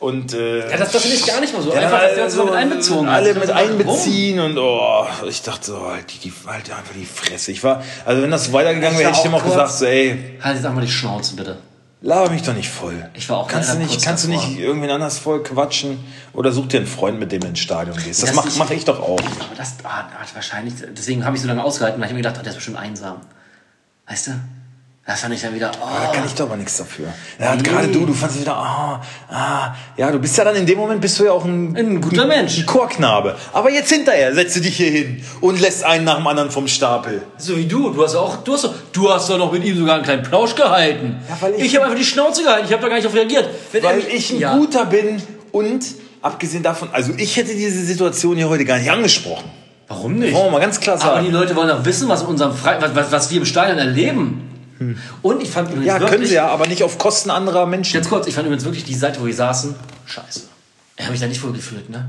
Und 0.00 0.32
äh, 0.32 0.70
ja, 0.70 0.78
das, 0.78 0.92
das 0.92 1.02
finde 1.02 1.18
ich 1.18 1.26
gar 1.26 1.40
nicht 1.40 1.52
mal 1.52 1.62
so. 1.62 1.74
Ja, 1.74 1.80
Einfach, 1.80 2.00
dass 2.00 2.12
uns 2.12 2.20
also, 2.20 2.36
so 2.38 2.44
mit 2.46 2.54
einbezogen. 2.54 3.06
Alle 3.08 3.34
mit 3.34 3.50
einbeziehen 3.50 4.40
und 4.40 4.56
oh, 4.56 5.04
ich 5.28 5.42
dachte 5.42 5.66
so, 5.72 5.86
halt, 5.86 6.06
die, 6.12 6.18
die, 6.30 6.32
halt 6.46 6.70
einfach 6.70 6.94
die 6.98 7.04
Fresse. 7.04 7.52
Ich 7.52 7.62
war, 7.62 7.82
also 8.06 8.22
wenn 8.22 8.30
das 8.30 8.46
so 8.46 8.52
weitergegangen 8.54 8.98
wäre, 8.98 9.10
hätte 9.10 9.18
ich 9.18 9.24
dem 9.24 9.34
auch 9.34 9.44
gesagt, 9.44 9.72
so, 9.72 9.84
ey, 9.84 10.38
Halt 10.40 10.56
jetzt 10.56 10.64
einmal 10.64 10.84
die 10.86 10.90
Schnauze, 10.90 11.36
bitte. 11.36 11.58
Laber 12.02 12.30
mich 12.30 12.42
doch 12.42 12.54
nicht 12.54 12.68
voll. 12.70 13.08
Ich 13.14 13.28
war 13.28 13.38
auch 13.38 13.48
kannst 13.48 13.72
du 13.74 13.78
nicht, 13.78 14.02
kannst 14.02 14.24
du 14.24 14.28
davor. 14.30 14.46
nicht 14.48 14.58
irgendwen 14.58 14.90
anders 14.90 15.18
voll 15.18 15.42
quatschen 15.42 15.98
oder 16.32 16.52
such 16.52 16.68
dir 16.68 16.78
einen 16.78 16.86
Freund, 16.86 17.18
mit 17.18 17.32
dem 17.32 17.40
du 17.40 17.48
ins 17.48 17.58
Stadion 17.60 17.96
gehst. 17.96 18.22
Das, 18.22 18.30
Das 18.30 18.36
mach, 18.36 18.46
ist- 18.46 18.58
mach 18.58 18.70
ich 18.70 18.84
doch 18.84 19.00
auch. 19.00 19.18
Aber 19.20 19.54
das 19.56 19.74
ah, 19.84 20.04
hat 20.20 20.34
wahrscheinlich, 20.34 20.74
deswegen 20.96 21.24
habe 21.24 21.36
ich 21.36 21.42
so 21.42 21.48
lange 21.48 21.62
ausgehalten, 21.62 22.00
weil 22.00 22.08
ich 22.08 22.12
mir 22.12 22.20
gedacht 22.20 22.36
habe, 22.36 22.44
der 22.44 22.50
ist 22.52 22.56
bestimmt 22.56 22.78
einsam. 22.78 23.16
Weißt 24.06 24.28
du? 24.28 24.32
Das 25.10 25.22
fand 25.22 25.34
ich 25.34 25.40
dann 25.42 25.52
wieder, 25.52 25.72
Da 25.72 25.78
oh. 25.82 26.12
kann 26.14 26.24
ich 26.24 26.34
doch 26.36 26.44
aber 26.44 26.56
nichts 26.56 26.76
dafür. 26.76 27.08
Ja, 27.40 27.56
Nee. 27.56 27.62
gerade 27.64 27.88
du, 27.88 28.06
du 28.06 28.14
fandst 28.14 28.40
wieder, 28.40 28.54
ah, 28.54 29.00
ah, 29.28 29.74
ja, 29.96 30.08
du 30.12 30.20
bist 30.20 30.38
ja 30.38 30.44
dann 30.44 30.54
in 30.54 30.64
dem 30.66 30.78
Moment 30.78 31.00
bist 31.00 31.18
du 31.18 31.24
ja 31.24 31.32
auch 31.32 31.44
ein, 31.44 31.76
Ein 31.76 32.00
guter 32.00 32.26
Mensch. 32.26 32.58
ein 32.58 32.66
Chorknabe. 32.66 33.34
Aber 33.52 33.72
jetzt 33.72 33.90
hinterher 33.90 34.32
setzt 34.32 34.54
du 34.54 34.60
dich 34.60 34.76
hier 34.76 34.90
hin 34.92 35.20
und 35.40 35.60
lässt 35.60 35.82
einen 35.82 36.04
nach 36.04 36.14
dem 36.18 36.26
anderen 36.28 36.52
vom 36.52 36.68
Stapel. 36.68 37.22
So 37.38 37.56
wie 37.56 37.64
du, 37.66 37.90
du 37.90 38.04
hast 38.04 38.14
auch, 38.14 38.36
du 38.44 38.52
hast, 38.52 38.62
doch- 38.62 38.74
du 38.92 39.10
hast 39.12 39.28
doch 39.28 39.36
noch 39.38 39.50
mit 39.50 39.64
ihm 39.64 39.76
sogar 39.76 39.96
einen 39.96 40.04
kleinen 40.04 40.22
Plausch 40.22 40.54
gehalten. 40.54 41.16
Ja, 41.28 41.36
weil 41.40 41.54
ich- 41.54 41.64
ich 41.64 41.74
habe 41.74 41.86
einfach 41.86 41.98
die 41.98 42.04
Schnauze 42.04 42.44
gehalten, 42.44 42.66
ich 42.68 42.72
habe 42.72 42.82
da 42.82 42.88
gar 42.88 42.94
nicht 42.96 43.06
auf 43.08 43.14
reagiert. 43.14 43.48
Wenn 43.72 43.82
Weil 43.82 43.96
mich- 43.96 44.14
ich 44.14 44.30
ein 44.34 44.38
ja. 44.38 44.56
guter 44.56 44.84
bin 44.86 45.20
und 45.50 45.84
abgesehen 46.22 46.62
davon, 46.62 46.88
also 46.92 47.12
ich 47.16 47.36
hätte 47.36 47.52
diese 47.56 47.84
Situation 47.84 48.36
hier 48.36 48.48
heute 48.48 48.64
gar 48.64 48.78
nicht 48.78 48.92
angesprochen. 48.92 49.50
Warum 49.88 50.14
nicht? 50.20 50.32
Wollen 50.32 50.44
wir 50.46 50.50
mal 50.52 50.60
ganz 50.60 50.78
klar 50.78 50.94
Aber 51.02 51.18
die 51.18 51.26
sagen. 51.26 51.32
Leute 51.32 51.56
wollen 51.56 51.68
doch 51.68 51.84
wissen, 51.84 52.08
was 52.08 52.22
unserem 52.22 52.54
Fre 52.54 52.76
was, 52.78 52.94
was, 52.94 53.10
was 53.10 53.30
wir 53.32 53.38
im 53.38 53.44
Stadion 53.44 53.76
erleben. 53.76 54.46
Und 55.22 55.42
ich 55.42 55.50
fand 55.50 55.68
übrigens 55.70 55.82
Hm. 55.82 55.86
Ja, 55.86 55.94
wirklich, 55.94 56.10
können 56.10 56.26
sie 56.26 56.34
ja, 56.34 56.48
aber 56.48 56.66
nicht 56.66 56.82
auf 56.82 56.98
Kosten 56.98 57.30
anderer 57.30 57.66
Menschen. 57.66 57.96
Jetzt 57.96 58.08
kurz, 58.08 58.26
ich 58.26 58.34
fand 58.34 58.46
übrigens 58.46 58.64
wirklich 58.64 58.84
die 58.84 58.94
Seite, 58.94 59.20
wo 59.20 59.26
wir 59.26 59.34
saßen, 59.34 59.74
scheiße. 60.06 60.42
Ich 60.96 61.04
habe 61.04 61.12
mich 61.12 61.20
da 61.20 61.26
nicht 61.26 61.42
wohl 61.42 61.52
gefühlt, 61.52 61.88
ne? 61.90 62.08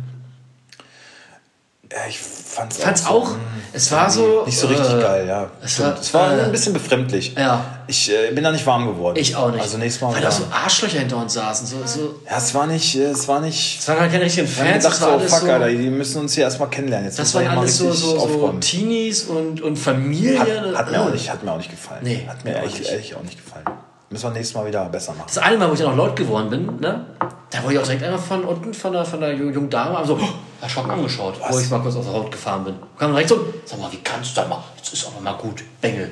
Ja, 1.94 2.08
ich 2.08 2.20
fand's, 2.20 2.78
Ich 2.78 2.84
fand's 2.84 3.04
so, 3.04 3.10
auch, 3.10 3.32
mh, 3.32 3.38
es 3.74 3.92
war 3.92 4.10
so... 4.10 4.44
Nicht 4.46 4.58
so 4.58 4.68
richtig 4.68 4.94
äh, 4.94 5.02
geil, 5.02 5.28
ja. 5.28 5.50
Es 5.62 5.78
war, 5.80 6.00
es 6.00 6.14
war 6.14 6.38
äh, 6.38 6.44
ein 6.44 6.52
bisschen 6.52 6.72
befremdlich. 6.72 7.36
Ja. 7.36 7.66
Ich 7.88 8.10
äh, 8.10 8.32
bin 8.32 8.46
da 8.46 8.52
nicht 8.52 8.66
warm 8.66 8.88
geworden. 8.88 9.18
Ich 9.20 9.36
auch 9.36 9.52
nicht. 9.52 9.62
Also 9.62 9.78
nächstes 9.78 10.02
Mal. 10.02 10.14
Weil 10.14 10.22
da 10.22 10.32
so 10.32 10.44
Arschlöcher 10.52 11.00
hinter 11.00 11.18
uns 11.18 11.34
saßen. 11.34 11.68
So, 11.68 11.78
so, 11.86 12.16
ja, 12.26 12.38
es 12.38 12.54
war 12.54 12.66
nicht, 12.68 12.96
äh, 12.96 13.08
es 13.08 13.28
war 13.28 13.42
nicht. 13.42 13.80
das 13.80 13.90
waren 13.90 14.00
halt 14.00 14.12
keine 14.12 14.24
richtigen 14.24 14.48
Ich 14.48 14.54
Fans. 14.54 14.84
Das 14.86 15.02
war 15.02 15.20
so, 15.20 15.28
fuck, 15.28 15.40
so... 15.40 15.52
Alter, 15.52 15.68
die 15.68 15.90
müssen 15.90 16.22
uns 16.22 16.34
hier 16.34 16.46
erstmal 16.46 16.70
kennenlernen. 16.70 17.08
Jetzt 17.08 17.20
Das 17.20 17.34
waren 17.34 17.48
alles 17.48 17.78
so, 17.78 17.92
so, 17.92 18.20
so. 18.20 18.54
Teenies 18.62 19.24
und, 19.24 19.60
und 19.62 19.76
Familien. 19.78 20.40
Hat, 20.40 20.78
hat, 20.78 20.92
mir 20.92 21.02
auch 21.02 21.12
nicht, 21.12 21.30
hat 21.30 21.44
mir 21.44 21.52
auch 21.52 21.58
nicht 21.58 21.72
gefallen. 21.72 22.02
Nee, 22.04 22.26
hat 22.26 22.46
mir 22.46 22.58
auch 22.58 22.90
ehrlich 22.90 23.16
auch 23.16 23.24
nicht 23.24 23.44
gefallen. 23.44 23.66
Müssen 24.12 24.24
wir 24.26 24.32
nächstes 24.32 24.56
Mal 24.56 24.66
wieder 24.68 24.86
besser 24.90 25.14
machen. 25.14 25.24
Das 25.28 25.38
eine 25.38 25.58
Mal, 25.58 25.70
wo 25.70 25.74
ich 25.74 25.80
dann 25.80 25.92
auch 25.92 25.96
laut 25.96 26.16
geworden 26.16 26.50
bin, 26.50 26.80
ne? 26.80 27.06
Da 27.50 27.64
wurde 27.64 27.74
ich 27.76 27.80
auch 27.80 27.84
direkt 27.84 28.04
einmal 28.04 28.20
von 28.20 28.44
unten 28.44 28.74
von 28.74 28.92
der, 28.94 29.06
von 29.06 29.20
der 29.22 29.34
jungen 29.34 29.70
Dame 29.70 29.98
also, 29.98 30.18
oh, 30.22 30.28
erschrocken 30.62 30.92
angeschaut, 30.92 31.36
wo 31.50 31.58
ich 31.60 31.70
mal 31.70 31.80
kurz 31.80 31.96
aus 31.96 32.06
der 32.06 32.14
Haut 32.14 32.32
gefahren 32.32 32.64
bin. 32.66 32.76
Kam 32.98 33.12
direkt 33.12 33.30
so, 33.30 33.46
sag 33.66 33.80
mal, 33.80 33.92
wie 33.92 33.98
kannst 34.04 34.36
du 34.38 34.42
da 34.42 34.48
mal? 34.48 34.64
Jetzt 34.78 34.94
ist 34.94 35.08
aber 35.08 35.22
mal 35.22 35.34
gut, 35.38 35.64
Bengel. 35.82 36.12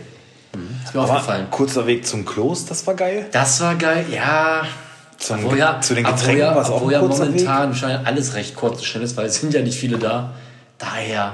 Ist 0.85 0.93
mir 0.95 1.01
Aber 1.01 1.11
aufgefallen. 1.11 1.47
kurzer 1.51 1.85
Weg 1.87 2.07
zum 2.07 2.25
Klos, 2.25 2.65
das 2.65 2.85
war 2.87 2.93
geil. 2.95 3.27
Das 3.31 3.61
war 3.61 3.75
geil, 3.75 4.05
ja. 4.11 4.63
Zum, 5.17 5.43
Obwohl 5.45 5.57
ja, 5.59 5.79
zu 5.81 5.93
den 5.93 6.05
Getränken 6.05 6.39
ja, 6.39 6.55
war 6.55 6.61
es 6.63 6.69
auch 6.69 6.81
ein 6.81 6.89
ja 6.89 6.99
kurzer 6.99 7.23
Weg. 7.33 7.41
momentan 7.45 7.75
scheint 7.75 8.07
alles 8.07 8.33
recht 8.33 8.55
kurz 8.55 8.79
und 8.79 8.85
schnell 8.85 9.03
ist, 9.03 9.15
weil 9.17 9.25
es 9.27 9.35
sind 9.35 9.53
ja 9.53 9.61
nicht 9.61 9.77
viele 9.77 9.97
da. 9.99 10.31
Daher, 10.77 11.33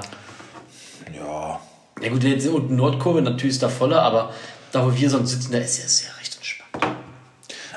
Ja. 1.16 1.60
ja 2.02 2.08
gut, 2.10 2.24
jetzt 2.24 2.46
unten 2.48 2.76
Nordkurve, 2.76 3.22
natürlich 3.22 3.54
ist 3.56 3.62
da 3.62 3.68
voller, 3.68 4.02
aber 4.02 4.30
da 4.72 4.84
wo 4.84 4.94
wir 4.94 5.08
sonst 5.08 5.30
sitzen, 5.30 5.52
da 5.52 5.58
ist 5.58 5.78
ja 5.78 5.88
sehr 5.88 6.10
recht. 6.18 6.35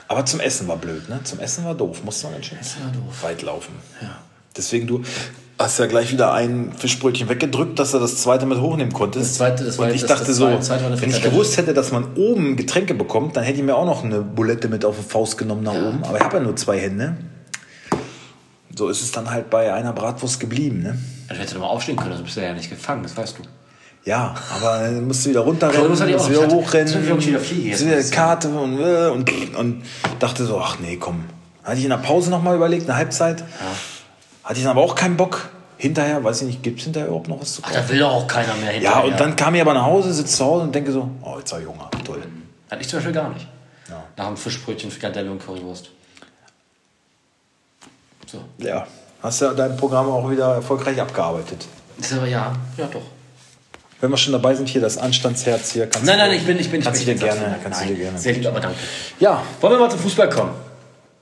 Aber 0.10 0.26
zum 0.26 0.40
Essen 0.40 0.68
war 0.68 0.76
blöd, 0.78 1.08
ne? 1.08 1.20
Zum 1.24 1.40
Essen 1.40 1.64
war 1.66 1.76
doof. 1.76 2.04
Musste 2.04 2.26
man 2.26 2.34
ganz 2.34 2.48
schön 2.48 2.58
war 2.58 2.92
doof. 2.92 3.24
weit 3.24 3.42
laufen. 3.44 3.74
Deswegen, 4.58 4.88
du 4.88 5.04
hast 5.60 5.78
ja 5.80 5.86
gleich 5.86 6.12
wieder 6.12 6.34
ein 6.34 6.74
Fischbrötchen 6.74 7.30
weggedrückt, 7.30 7.78
dass 7.78 7.92
du 7.92 8.00
das 8.00 8.18
zweite 8.18 8.46
mit 8.48 8.60
hochnehmen 8.60 8.92
konntest. 8.92 9.30
Das 9.32 9.38
zweite- 9.38 9.64
das 9.66 9.78
war 9.78 9.86
Und 9.86 9.92
jetzt 9.92 10.02
ich 10.02 10.08
das- 10.08 10.18
dachte 10.18 10.28
das 10.32 10.38
so, 10.38 10.46
war 10.46 10.50
eine 10.90 11.00
wenn 11.02 11.10
ich 11.12 11.22
gewusst 11.22 11.58
hätte, 11.58 11.74
dass 11.76 11.92
man 11.92 12.16
oben 12.16 12.56
Getränke 12.58 12.96
bekommt, 12.96 13.38
dann 13.38 13.44
hätte 13.44 13.60
ich 13.60 13.64
mir 13.64 13.76
auch 13.76 13.86
noch 13.86 14.04
eine 14.04 14.22
Bulette 14.22 14.68
mit 14.68 14.84
auf 14.84 14.96
die 14.98 15.04
Faust 15.08 15.38
genommen 15.38 15.62
nach 15.64 15.74
oben. 15.76 16.04
Aber 16.04 16.18
ich 16.18 16.24
habe 16.24 16.38
ja 16.38 16.44
nur 16.44 16.56
zwei 16.56 16.80
Hände. 16.80 17.16
So 18.76 18.88
ist 18.90 19.02
es 19.02 19.12
dann 19.12 19.30
halt 19.30 19.50
bei 19.50 19.72
einer 19.74 19.94
Bratwurst 19.94 20.40
geblieben, 20.40 20.82
ne? 20.82 20.98
Ja, 21.28 21.34
Du 21.36 21.40
hättest 21.40 21.56
doch 21.56 21.60
mal 21.62 21.68
aufstehen 21.68 21.98
können, 21.98 22.12
also 22.14 22.24
bist 22.24 22.36
du 22.38 22.42
ja 22.42 22.54
nicht 22.54 22.70
gefangen, 22.70 23.04
das 23.04 23.16
weißt 23.16 23.38
du. 23.38 23.44
Ja, 24.06 24.34
aber 24.56 24.80
dann 24.80 25.06
musst 25.08 25.26
du 25.26 25.30
wieder 25.32 25.42
runterrennen, 25.42 25.92
hatte 26.00 26.10
ich 26.10 26.16
musst 26.18 26.30
wieder 26.30 26.42
hatte- 26.44 26.56
hochrennen, 26.56 26.94
das 26.94 27.04
wieder 27.04 27.16
musst 27.16 27.28
wieder 27.86 27.96
das 27.98 28.12
Karte 28.12 28.48
und, 28.50 28.80
äh, 28.80 29.08
und, 29.10 29.56
und 29.56 29.84
dachte 30.20 30.46
so, 30.46 30.60
ach 30.60 30.78
nee, 30.80 30.96
komm. 30.98 31.26
Hatte 31.64 31.78
ich 31.78 31.84
in 31.84 31.90
der 31.92 31.98
Pause 31.98 32.30
nochmal 32.32 32.56
überlegt, 32.56 32.90
eine 32.90 32.98
Halbzeit. 32.98 33.44
Hatte 34.44 34.58
ich 34.58 34.64
dann 34.64 34.72
aber 34.72 34.82
auch 34.82 34.96
keinen 34.96 35.18
Bock. 35.18 35.50
Hinterher, 35.78 36.22
weiß 36.24 36.42
ich 36.42 36.48
nicht, 36.48 36.64
gibt 36.64 36.80
es 36.80 36.86
hinterher 36.86 37.08
überhaupt 37.08 37.30
noch 37.30 37.40
was 37.40 37.54
zu 37.56 37.62
Ach, 37.64 37.70
kaufen? 37.70 37.82
da 37.88 37.90
will 37.90 38.00
doch 38.00 38.12
auch 38.12 38.28
keiner 38.28 38.54
mehr 38.56 38.72
Ja, 38.78 38.96
hinterher. 38.96 39.06
und 39.06 39.20
dann 39.20 39.36
kam 39.38 39.56
ich 39.56 39.62
aber 39.62 39.74
nach 39.74 39.86
Hause, 39.86 40.12
sitze 40.14 40.36
zu 40.38 40.44
Hause 40.46 40.64
und 40.64 40.76
denke 40.76 40.92
so, 40.92 41.10
oh, 41.22 41.36
jetzt 41.38 41.52
habe 41.54 41.62
ich 41.62 41.68
Hunger. 41.70 41.90
Toll. 42.04 42.22
Hatte 42.70 42.82
ich 42.82 42.90
zum 42.90 42.98
Beispiel 42.98 43.14
gar 43.14 43.30
nicht. 43.30 43.48
Ja. 43.88 44.04
Nach 44.18 44.28
einem 44.28 44.36
Fischbrötchen, 44.38 44.92
Frikadelle 44.92 45.32
und 45.32 45.42
Currywurst. 45.46 45.90
So. 48.28 48.40
Ja, 48.58 48.86
hast 49.24 49.42
ja 49.42 49.54
dein 49.54 49.76
Programm 49.78 50.10
auch 50.10 50.30
wieder 50.30 50.56
erfolgreich 50.56 51.00
abgearbeitet. 51.00 51.66
Ist 51.98 52.14
aber 52.14 52.28
ja, 52.28 52.54
ja 52.78 52.88
doch. 52.88 53.02
Wenn 54.02 54.12
wir 54.12 54.18
schon 54.18 54.32
dabei 54.34 54.56
sind, 54.56 54.70
hier 54.70 54.80
das 54.82 54.98
Anstandsherz 54.98 55.72
hier. 55.74 55.88
Kannst 55.88 56.06
Nein, 56.08 56.18
du, 56.18 56.26
nein, 56.26 56.38
ich 56.38 56.46
bin, 56.46 56.58
ich 56.60 56.70
bin, 56.72 56.82
Kannst 56.82 57.02
ich 57.02 57.06
du 57.06 57.12
bin 57.12 57.20
dir 57.20 57.26
gerne, 57.36 57.58
kannst 57.62 57.82
du 57.84 57.88
dir 57.88 57.96
gerne. 57.96 58.18
Sehr 58.18 58.34
lieb, 58.34 58.46
aber 58.48 58.60
danke. 58.62 58.78
Ja, 59.20 59.44
Wollen 59.60 59.74
wir 59.74 59.80
mal 59.80 59.90
zum 59.92 60.00
Fußball 60.00 60.30
kommen? 60.30 60.52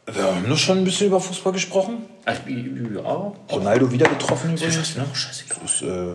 wir 0.10 0.24
haben 0.24 0.48
nur 0.48 0.56
schon 0.58 0.78
ein 0.78 0.84
bisschen 0.86 1.08
über 1.08 1.20
Fußball 1.20 1.52
gesprochen. 1.54 2.04
Ach, 2.26 2.36
Ja. 2.48 3.34
Ronaldo 3.52 3.92
wieder 3.92 4.08
getroffen 4.08 4.54
übrigens. 4.54 4.78
ist 4.78 4.98
Ne? 4.98 5.06
scheißegal. 5.12 5.58
Das, 5.62 5.82
äh, 5.82 6.14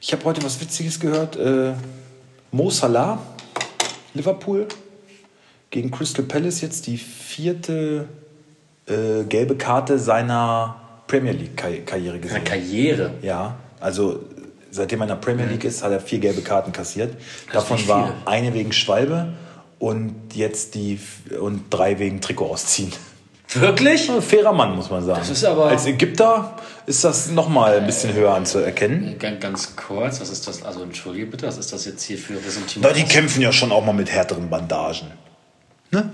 ich 0.00 0.12
habe 0.12 0.24
heute 0.24 0.42
was 0.44 0.60
Witziges 0.60 1.00
gehört. 1.00 1.36
Äh, 1.36 1.72
Mo 2.52 2.70
Salah, 2.70 3.18
Liverpool, 4.14 4.66
gegen 5.70 5.90
Crystal 5.90 6.24
Palace 6.24 6.60
jetzt 6.60 6.86
die 6.86 6.98
vierte 6.98 8.06
äh, 8.86 9.24
gelbe 9.24 9.56
Karte 9.56 9.98
seiner 9.98 10.76
Premier 11.06 11.32
League-Karriere 11.32 12.10
Eine 12.12 12.20
gesehen. 12.20 12.44
Karriere. 12.44 13.14
Ja, 13.22 13.56
also 13.80 14.20
seitdem 14.72 15.00
er 15.00 15.04
in 15.04 15.08
der 15.10 15.14
Premier 15.16 15.46
League 15.46 15.62
ist, 15.64 15.84
hat 15.84 15.92
er 15.92 16.00
vier 16.00 16.18
gelbe 16.18 16.42
Karten 16.42 16.72
kassiert. 16.72 17.14
Davon 17.52 17.86
war 17.86 18.14
eine 18.24 18.52
wegen 18.54 18.72
Schwalbe 18.72 19.34
und 19.78 20.14
jetzt 20.34 20.74
die 20.74 20.98
und 21.40 21.64
drei 21.70 21.98
wegen 22.00 22.20
Trikot 22.20 22.46
ausziehen. 22.50 22.92
Wirklich? 23.54 24.10
Ein 24.10 24.22
fairer 24.22 24.52
Mann, 24.54 24.74
muss 24.74 24.88
man 24.90 25.04
sagen. 25.04 25.18
Das 25.20 25.28
ist 25.28 25.44
aber- 25.44 25.66
Als 25.66 25.84
Ägypter 25.86 26.56
ist 26.86 27.04
das 27.04 27.30
nochmal 27.30 27.76
ein 27.78 27.86
bisschen 27.86 28.14
höher 28.14 28.32
anzuerkennen. 28.34 29.18
Ganz, 29.18 29.40
ganz 29.40 29.76
kurz, 29.76 30.20
was 30.22 30.30
ist 30.30 30.48
das? 30.48 30.62
Also 30.64 30.82
entschuldige 30.82 31.26
bitte, 31.26 31.46
was 31.46 31.58
ist 31.58 31.70
das 31.72 31.84
jetzt 31.84 32.02
hier 32.02 32.16
für 32.16 32.34
Ressentiments? 32.34 32.78
Na, 32.80 32.92
die 32.92 33.04
kämpfen 33.04 33.42
ja 33.42 33.52
schon 33.52 33.70
auch 33.70 33.84
mal 33.84 33.92
mit 33.92 34.10
härteren 34.10 34.48
Bandagen. 34.48 35.08
Ne? 35.90 36.10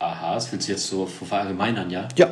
Aha, 0.00 0.34
das 0.34 0.50
willst 0.52 0.66
du 0.68 0.72
jetzt 0.72 0.86
so 0.88 1.06
verallgemeinern, 1.06 1.90
ja? 1.90 2.08
Ja, 2.16 2.28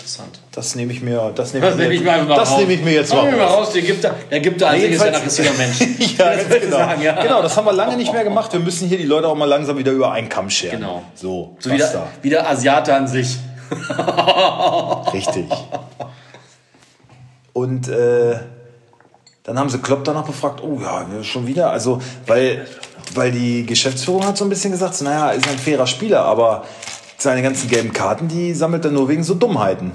Interessant. 0.00 0.40
das 0.52 0.74
nehme 0.76 0.92
ich 0.94 1.02
mir, 1.02 1.30
das 1.34 1.52
nehme 1.52 1.66
Das 1.66 1.74
ich 1.74 1.80
nehme 1.80 1.90
mir, 1.90 1.94
ich 1.94 2.04
mal 2.04 2.26
das 2.36 2.50
raus. 2.50 2.58
nehme 2.58 2.72
ich 2.72 2.82
mir 2.82 2.92
jetzt 2.94 3.12
mal 3.14 3.30
wir 3.30 3.36
mal 3.36 3.44
raus. 3.46 3.72
Der 3.72 3.82
Ägypter, 3.82 4.14
der 4.30 4.38
Ägypter 4.38 4.70
an 4.70 4.80
sich 4.80 4.90
ist 4.92 5.00
ja 5.00 5.06
ein 5.08 5.14
aggressiver 5.14 5.52
Mensch. 5.58 5.78
ja, 6.18 6.36
Das 6.36 6.60
genau. 6.60 6.76
sagen, 6.78 7.02
ja. 7.02 7.22
genau, 7.22 7.42
das 7.42 7.56
haben 7.56 7.66
wir 7.66 7.72
lange 7.74 7.96
nicht 7.96 8.12
mehr 8.12 8.24
gemacht. 8.24 8.50
Wir 8.52 8.60
müssen 8.60 8.88
hier 8.88 8.96
die 8.96 9.04
Leute 9.04 9.28
auch 9.28 9.34
mal 9.34 9.44
langsam 9.44 9.76
wieder 9.76 9.92
über 9.92 10.10
einen 10.12 10.28
Kamm 10.30 10.48
scheren. 10.48 10.80
Genau. 10.80 11.02
So, 11.14 11.56
So 11.60 11.70
wieder, 11.70 12.08
wieder 12.22 12.48
Asiate 12.48 12.94
an 12.94 13.06
sich. 13.06 13.36
Richtig. 15.12 15.46
Und 17.52 17.88
äh, 17.88 18.36
dann 19.42 19.58
haben 19.58 19.68
sie 19.68 19.78
Klopp 19.78 20.04
danach 20.04 20.24
befragt, 20.24 20.62
oh 20.62 20.78
ja, 20.80 21.06
schon 21.22 21.46
wieder. 21.46 21.70
Also, 21.70 22.00
weil, 22.26 22.66
weil 23.14 23.32
die 23.32 23.66
Geschäftsführung 23.66 24.26
hat 24.26 24.36
so 24.38 24.44
ein 24.44 24.48
bisschen 24.48 24.70
gesagt, 24.70 24.94
so, 24.94 25.04
naja, 25.04 25.30
ist 25.30 25.48
ein 25.48 25.58
fairer 25.58 25.86
Spieler, 25.86 26.24
aber 26.24 26.64
seine 27.22 27.42
ganzen 27.42 27.68
gelben 27.68 27.92
Karten, 27.92 28.28
die 28.28 28.54
sammelt 28.54 28.84
er 28.84 28.90
nur 28.90 29.08
wegen 29.08 29.22
so 29.22 29.34
Dummheiten. 29.34 29.92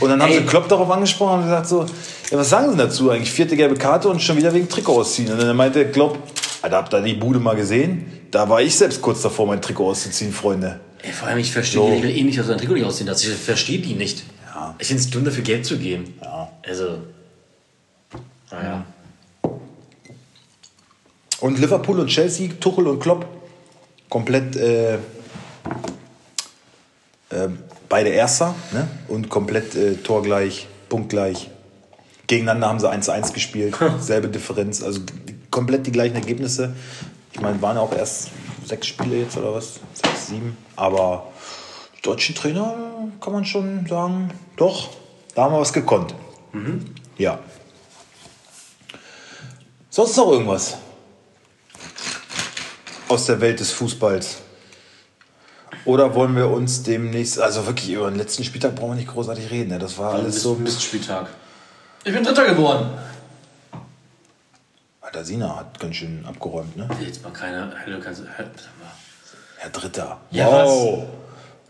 Und 0.00 0.08
dann 0.08 0.22
haben 0.22 0.30
ey. 0.30 0.38
sie 0.38 0.44
Klopp 0.44 0.68
darauf 0.68 0.90
angesprochen 0.90 1.40
und 1.40 1.44
gesagt 1.44 1.66
so, 1.66 1.84
ja, 2.30 2.38
was 2.38 2.50
sagen 2.50 2.70
sie 2.70 2.76
dazu 2.76 3.10
eigentlich? 3.10 3.30
Vierte 3.30 3.56
gelbe 3.56 3.74
Karte 3.74 4.08
und 4.08 4.22
schon 4.22 4.36
wieder 4.36 4.52
wegen 4.54 4.68
Trikot 4.68 5.00
ausziehen. 5.00 5.32
Und 5.32 5.40
dann 5.40 5.56
meinte 5.56 5.84
Klopp, 5.90 6.18
Alter, 6.62 6.76
habt 6.76 6.94
ihr 6.94 7.00
die 7.00 7.14
Bude 7.14 7.40
mal 7.40 7.56
gesehen? 7.56 8.06
Da 8.30 8.48
war 8.48 8.62
ich 8.62 8.76
selbst 8.76 9.02
kurz 9.02 9.22
davor, 9.22 9.46
mein 9.46 9.60
Trikot 9.60 9.90
auszuziehen, 9.90 10.32
Freunde. 10.32 10.80
Ey, 11.02 11.12
vor 11.12 11.28
allem, 11.28 11.38
ich 11.38 11.50
verstehe 11.50 11.80
So. 11.80 11.86
die 11.88 11.94
Regel 11.94 12.10
eh 12.10 12.22
nicht, 12.22 12.38
dass 12.38 12.46
du 12.46 12.52
dein 12.52 12.58
Trikot 12.58 12.74
nicht 12.74 12.84
ausziehen 12.86 13.06
darfst. 13.06 13.24
Ich 13.24 13.34
verstehe 13.34 13.80
die 13.80 13.94
nicht. 13.94 14.22
Ja. 14.54 14.74
Ich 14.78 14.86
finde 14.86 15.02
es 15.02 15.10
dumm, 15.10 15.24
dafür 15.24 15.42
Geld 15.42 15.66
zu 15.66 15.76
geben. 15.78 16.14
Ja. 16.22 16.48
Also, 16.68 16.98
naja. 18.50 18.84
Und 21.40 21.58
Liverpool 21.58 21.98
und 21.98 22.06
Chelsea, 22.06 22.50
Tuchel 22.60 22.86
und 22.86 23.00
Klopp, 23.00 23.26
komplett 24.08 24.54
äh, 24.54 24.98
äh, 27.32 27.48
beide 27.88 28.10
Erster 28.10 28.54
ne? 28.72 28.88
und 29.08 29.28
komplett 29.28 29.74
äh, 29.74 29.94
torgleich, 29.96 30.68
punktgleich. 30.88 31.50
Gegeneinander 32.26 32.68
haben 32.68 32.80
sie 32.80 32.90
1-1 32.90 33.32
gespielt, 33.32 33.76
selbe 34.00 34.28
Differenz, 34.28 34.82
also 34.82 35.00
komplett 35.50 35.86
die 35.86 35.92
gleichen 35.92 36.14
Ergebnisse. 36.14 36.74
Ich 37.32 37.40
meine, 37.40 37.60
waren 37.62 37.78
auch 37.78 37.94
erst 37.94 38.30
sechs 38.64 38.86
Spiele 38.86 39.20
jetzt 39.20 39.36
oder 39.36 39.54
was? 39.54 39.80
Sechs, 39.94 40.28
sieben. 40.28 40.56
Aber 40.76 41.32
deutschen 42.02 42.34
Trainer 42.34 42.74
kann 43.20 43.32
man 43.32 43.44
schon 43.44 43.86
sagen, 43.86 44.30
doch, 44.56 44.90
da 45.34 45.44
haben 45.44 45.54
wir 45.54 45.60
was 45.60 45.72
gekonnt. 45.72 46.14
Ja. 47.18 47.38
Sonst 49.90 50.16
noch 50.16 50.30
irgendwas? 50.30 50.76
aus 53.12 53.26
der 53.26 53.40
Welt 53.40 53.60
des 53.60 53.70
Fußballs? 53.72 54.38
Oder 55.84 56.14
wollen 56.14 56.36
wir 56.36 56.48
uns 56.48 56.82
demnächst, 56.84 57.40
also 57.40 57.66
wirklich 57.66 57.90
über 57.90 58.08
den 58.10 58.16
letzten 58.18 58.44
Spieltag 58.44 58.74
brauchen 58.76 58.90
wir 58.90 58.96
nicht 58.96 59.08
großartig 59.08 59.50
reden, 59.50 59.70
ne? 59.70 59.78
das 59.78 59.98
war 59.98 60.14
alles 60.14 60.40
so. 60.42 60.54
Mistspieltag. 60.54 61.26
Ich 62.04 62.12
bin 62.12 62.22
Dritter 62.22 62.46
geworden. 62.46 62.90
Alter, 65.00 65.24
Sina 65.24 65.56
hat 65.56 65.78
ganz 65.80 65.96
schön 65.96 66.24
abgeräumt, 66.26 66.76
ne? 66.76 66.88
Jetzt 67.04 67.22
mal 67.22 67.32
keine. 67.32 67.72
Hallo, 67.84 67.98
kannst 68.02 68.20
du. 68.20 68.24
Herr 69.58 69.70
Dritter. 69.70 70.18
Ja, 70.30 70.46
wow. 70.46 71.04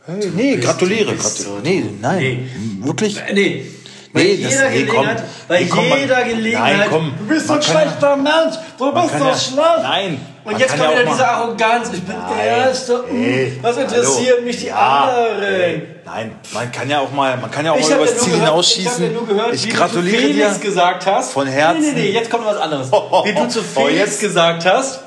Hey, 0.07 0.31
nee, 0.35 0.57
bist- 0.57 0.67
gratuliere. 0.69 1.15
gratuliere. 1.15 1.29
so- 1.31 1.59
nee, 1.63 1.85
nein. 2.01 2.19
Nee. 2.19 2.49
Wirklich? 2.87 3.21
Nee. 3.33 3.67
Bei 4.13 4.23
Nee, 4.25 4.43
das- 4.43 4.53
jeder 4.53 4.69
nee, 4.71 4.85
komm. 4.87 4.97
Gelegenheit, 4.97 5.25
bei 5.49 5.61
Nee, 5.61 5.69
komm, 5.69 5.89
man- 5.89 5.99
jeder 6.01 6.25
Gelegenheit. 6.25 6.77
Nein, 6.79 6.89
komm, 6.91 7.13
du 7.19 7.25
bist 7.27 7.47
so 7.47 7.53
man 7.55 7.63
ein 7.63 7.67
kann 7.67 7.75
ja- 7.75 7.81
schlechter 7.83 8.17
Mensch. 8.17 8.57
Du 8.79 8.85
Man 8.93 8.95
bist 9.07 9.19
so 9.19 9.25
ja- 9.25 9.37
schlecht. 9.39 9.83
Nein. 9.83 10.27
Und 10.45 10.53
man 10.53 10.61
jetzt 10.61 10.71
kommt 10.77 10.83
ja 10.83 10.91
wieder 11.01 11.05
diese 11.11 11.29
Arroganz. 11.29 11.89
Ich 11.93 12.03
bin 12.03 12.15
der 12.17 12.19
Nein. 12.37 12.47
Erste. 12.69 13.05
Ey, 13.11 13.59
Was 13.63 13.77
interessieren 13.77 14.35
hallo. 14.37 14.43
mich 14.47 14.57
die 14.59 14.67
Ja, 14.67 14.77
anderen? 15.05 15.43
ey, 15.43 15.89
Nein, 16.05 16.37
man 16.53 16.73
kann 16.73 16.91
ja 16.91 16.99
auch 16.99 17.13
mal, 17.13 17.37
man 17.37 17.51
kann 17.51 17.65
ja 17.65 17.73
auch 17.73 17.77
Ich 17.77 17.85
mal 17.85 17.91
ja, 17.93 17.97
nur 17.99 18.07
Ziel 18.07 18.17
gehört- 18.17 18.35
ich 18.35 18.39
hinausschießen. 18.41 19.05
ja 19.05 19.11
nur 19.13 19.27
gehört, 19.27 19.55
ich 19.55 19.67
wie 19.67 19.71
gratuliere 19.71 20.17
du 20.17 20.27
zu 20.29 20.33
Felix 20.35 20.59
dir. 20.59 20.65
gesagt 20.65 21.07
hast. 21.07 21.33
Von 21.33 21.47
Herzen. 21.47 21.81
Nee, 21.81 21.87
nee, 21.93 22.01
nee, 22.01 22.11
jetzt 22.11 22.29
kommt 22.31 22.45
was 22.45 22.57
anderes. 22.57 22.89
Oh, 22.93 23.25
Wie 23.25 23.33
du 23.35 23.47
zu 23.49 23.61
oh, 23.61 23.63
Felix 23.87 23.99
jetzt- 23.99 24.21
gesagt 24.21 24.65
hast. 24.67 25.01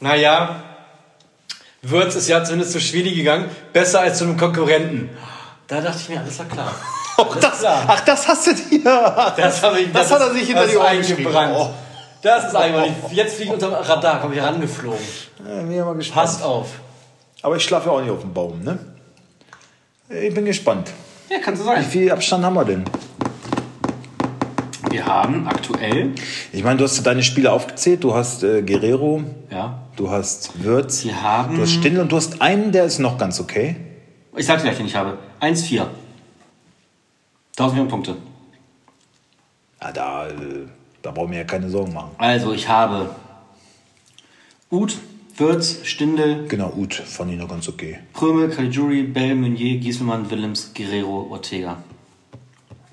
Naja, 0.00 0.56
Würz 1.82 2.14
ist 2.16 2.28
ja 2.28 2.42
zumindest 2.44 2.72
zu 2.72 2.80
Schwili 2.80 3.14
gegangen. 3.14 3.46
Besser 3.72 4.00
als 4.00 4.18
zu 4.18 4.24
einem 4.24 4.36
Konkurrenten. 4.36 5.08
Da 5.66 5.80
dachte 5.80 5.98
ich 6.00 6.08
mir, 6.08 6.20
alles 6.20 6.38
war 6.38 6.46
klar. 6.46 6.74
Ach, 7.20 7.36
das, 7.40 7.64
ach, 7.64 8.00
das 8.02 8.28
hast 8.28 8.46
du 8.46 8.54
dir. 8.54 9.32
Das, 9.36 9.60
ich, 9.76 9.92
Das 9.92 10.12
hat 10.12 10.20
er 10.20 10.30
sich 10.32 10.46
hinter 10.46 10.62
das 10.62 10.70
die 10.70 10.76
Ohren 10.76 10.98
geschrieben. 10.98 11.34
Das 12.22 12.46
ist 12.48 12.54
eingebrannt. 12.56 12.94
Jetzt 13.12 13.34
fliege 13.36 13.50
ich 13.50 13.54
unter 13.54 13.68
dem 13.70 13.74
Radar, 13.74 14.20
komm 14.20 14.32
ich 14.32 14.38
herangeflogen. 14.40 14.98
Ja, 15.46 15.62
bin 15.62 15.72
ja 15.72 15.84
mal 15.84 15.94
gespannt. 15.94 16.26
Passt 16.26 16.42
auf. 16.42 16.68
Aber 17.42 17.56
ich 17.56 17.62
schlafe 17.64 17.86
ja 17.88 17.92
auch 17.94 18.00
nicht 18.00 18.10
auf 18.10 18.20
dem 18.22 18.32
Baum, 18.34 18.62
ne? 18.62 18.78
Ich 20.10 20.34
bin 20.34 20.44
gespannt. 20.44 20.90
Ja, 21.30 21.38
kannst 21.38 21.62
du 21.62 21.66
Wie 21.66 21.74
sein. 21.74 21.84
viel 21.84 22.10
Abstand 22.10 22.44
haben 22.44 22.54
wir 22.54 22.64
denn? 22.64 22.84
Wir 24.90 25.04
haben 25.06 25.46
aktuell, 25.46 26.14
Ich 26.50 26.64
meine, 26.64 26.78
du 26.78 26.84
hast 26.84 27.02
deine 27.06 27.22
Spiele 27.22 27.52
aufgezählt. 27.52 28.02
Du 28.02 28.14
hast 28.14 28.42
äh, 28.42 28.62
Guerrero, 28.62 29.22
ja, 29.50 29.78
du 29.96 30.10
hast 30.10 30.62
Würz, 30.64 31.04
Wir 31.04 31.22
haben- 31.22 31.56
du 31.56 31.62
hast 31.62 31.72
Stindl 31.72 32.00
und 32.00 32.10
du 32.10 32.16
hast 32.16 32.40
einen, 32.40 32.72
der 32.72 32.84
ist 32.84 32.98
noch 32.98 33.18
ganz 33.18 33.38
okay. 33.38 33.76
ich 34.34 34.46
sag 34.46 34.56
dir 34.58 34.62
gleich, 34.64 34.78
den 34.78 34.86
ich 34.86 34.96
habe. 34.96 35.18
1,4. 35.40 35.86
1000 37.58 37.88
Punkte. 37.88 38.16
Ja, 39.82 39.92
da, 39.92 40.28
äh, 40.28 40.32
da 41.02 41.10
brauchen 41.10 41.30
wir 41.30 41.38
ja 41.38 41.44
keine 41.44 41.70
Sorgen 41.70 41.92
machen. 41.92 42.10
Also, 42.18 42.52
ich 42.52 42.68
habe 42.68 43.10
Uth, 44.70 44.98
Würz, 45.36 45.78
Stindel, 45.84 46.46
Genau, 46.48 46.72
Ut 46.76 46.94
fand 46.94 47.32
ich 47.32 47.38
noch 47.38 47.48
ganz 47.48 47.68
okay. 47.68 48.00
Prömel, 48.12 48.50
Caligiuri, 48.50 49.04
Bell, 49.04 49.34
Meunier, 49.34 49.78
Gieselmann, 49.78 50.28
Willems, 50.30 50.72
Guerrero, 50.74 51.28
Ortega. 51.30 51.82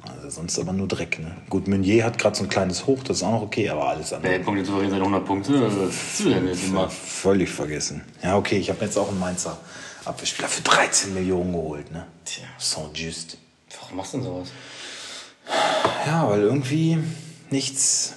Also 0.04 0.30
sonst 0.30 0.60
aber 0.60 0.72
nur 0.72 0.88
Dreck, 0.88 1.20
ne? 1.20 1.36
Gut, 1.50 1.68
Meunier 1.68 2.06
hat 2.06 2.18
gerade 2.20 2.36
so 2.36 2.44
ein 2.44 2.50
kleines 2.50 2.86
Hoch, 2.86 3.00
das 3.04 3.18
ist 3.18 3.24
auch 3.24 3.32
noch 3.32 3.42
okay, 3.42 3.68
aber 3.70 3.90
alles 3.90 4.14
andere. 4.14 4.34
Ey, 4.34 4.40
Punkte 4.40 4.64
souverän 4.64 4.92
seit 4.92 5.00
100 5.00 5.26
Punkte. 5.26 5.62
Was 5.62 6.20
ist 6.20 6.26
denn 6.26 6.48
jetzt 6.48 6.66
immer? 6.66 6.88
Völlig 6.90 7.50
vergessen. 7.50 8.04
Ja, 8.24 8.38
okay, 8.38 8.58
ich 8.58 8.70
habe 8.70 8.86
jetzt 8.86 8.98
auch 8.98 9.10
einen 9.10 9.20
Mainzer 9.20 9.58
Abwehrspieler 10.06 10.48
für 10.48 10.62
13 10.62 11.14
Millionen 11.16 11.52
geholt, 11.52 11.92
ne? 11.92 12.06
Tja. 12.24 12.46
Sans 12.60 12.90
just. 12.94 13.38
Warum 13.82 13.98
machst 13.98 14.14
du 14.14 14.18
denn 14.18 14.26
sowas? 14.28 14.50
Ja, 16.06 16.30
weil 16.30 16.42
irgendwie 16.42 17.00
nichts. 17.52 18.14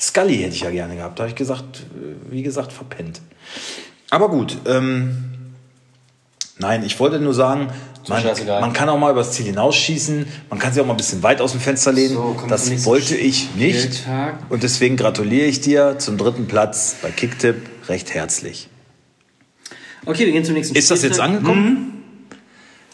Scully 0.00 0.38
hätte 0.38 0.54
ich 0.54 0.60
ja 0.60 0.70
gerne 0.70 0.96
gehabt. 0.96 1.18
Da 1.18 1.24
habe 1.24 1.30
ich 1.30 1.36
gesagt, 1.36 1.80
äh, 1.80 2.32
wie 2.32 2.42
gesagt, 2.42 2.72
verpennt. 2.72 3.20
Aber 4.10 4.28
gut, 4.28 4.56
ähm, 4.66 5.38
Nein, 6.58 6.84
ich 6.84 6.98
wollte 6.98 7.20
nur 7.20 7.34
sagen, 7.34 7.68
man, 8.08 8.22
man 8.60 8.72
kann 8.72 8.88
auch 8.88 8.98
mal 8.98 9.12
übers 9.12 9.32
Ziel 9.32 9.46
hinausschießen, 9.46 10.26
man 10.50 10.58
kann 10.58 10.72
sich 10.72 10.82
auch 10.82 10.86
mal 10.86 10.94
ein 10.94 10.96
bisschen 10.96 11.22
weit 11.22 11.40
aus 11.40 11.52
dem 11.52 11.60
Fenster 11.60 11.92
lehnen. 11.92 12.14
So, 12.14 12.36
das 12.48 12.84
wollte 12.84 13.16
ich 13.16 13.54
nicht. 13.54 13.94
Spieltag. 13.94 14.38
Und 14.50 14.62
deswegen 14.64 14.96
gratuliere 14.96 15.46
ich 15.46 15.60
dir 15.60 15.98
zum 15.98 16.18
dritten 16.18 16.48
Platz 16.48 16.96
bei 17.00 17.10
Kicktipp 17.10 17.56
recht 17.88 18.12
herzlich. 18.12 18.68
Okay, 20.04 20.26
wir 20.26 20.32
gehen 20.32 20.44
zum 20.44 20.54
nächsten 20.54 20.74
Ist 20.74 20.90
das 20.90 21.02
jetzt 21.02 21.20
angekommen? 21.20 22.02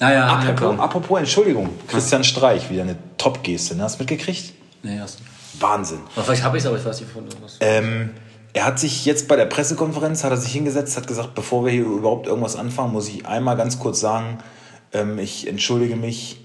Naja, 0.00 0.26
Apropos, 0.26 0.78
apropos 0.78 1.18
Entschuldigung, 1.20 1.70
Christian 1.88 2.24
Streich, 2.24 2.68
wieder 2.68 2.82
eine 2.82 2.96
Top-Geste. 3.16 3.76
ne? 3.76 3.84
Hast 3.84 3.98
du 3.98 4.02
mitgekriegt? 4.02 4.52
Nee, 4.82 4.98
hast 4.98 5.20
du. 5.20 5.24
Wahnsinn. 5.60 6.00
Oder 6.16 6.24
Vielleicht 6.24 6.44
habe 6.44 6.56
ich 6.56 6.62
es, 6.62 6.68
aber 6.68 6.78
ich 6.78 6.84
weiß 6.84 7.00
nicht 7.00 7.12
von 7.12 7.26
was. 7.42 7.58
Ähm, 7.60 8.10
er 8.52 8.64
hat 8.64 8.78
sich 8.78 9.04
jetzt 9.04 9.26
bei 9.28 9.36
der 9.36 9.46
Pressekonferenz, 9.46 10.22
hat 10.24 10.30
er 10.30 10.36
sich 10.36 10.52
hingesetzt, 10.52 10.96
hat 10.96 11.06
gesagt, 11.06 11.34
bevor 11.34 11.64
wir 11.64 11.72
hier 11.72 11.84
überhaupt 11.84 12.26
irgendwas 12.26 12.56
anfangen, 12.56 12.92
muss 12.92 13.08
ich 13.08 13.26
einmal 13.26 13.56
ganz 13.56 13.78
kurz 13.78 14.00
sagen, 14.00 14.38
ähm, 14.92 15.18
ich 15.18 15.48
entschuldige 15.48 15.96
mich 15.96 16.40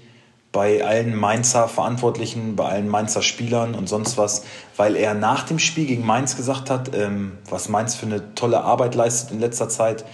bei 0.52 0.84
allen 0.84 1.14
Mainzer 1.14 1.68
Verantwortlichen, 1.68 2.56
bei 2.56 2.64
allen 2.64 2.88
Mainzer 2.88 3.22
Spielern 3.22 3.74
und 3.74 3.88
sonst 3.88 4.18
was, 4.18 4.44
weil 4.76 4.96
er 4.96 5.14
nach 5.14 5.44
dem 5.44 5.60
Spiel 5.60 5.86
gegen 5.86 6.04
Mainz 6.04 6.36
gesagt 6.36 6.70
hat, 6.70 6.94
ähm, 6.94 7.38
was 7.48 7.68
Mainz 7.68 7.94
für 7.94 8.06
eine 8.06 8.34
tolle 8.34 8.62
Arbeit 8.62 8.96
leistet 8.96 9.30
in 9.30 9.38
letzter 9.38 9.68
Zeit, 9.68 10.04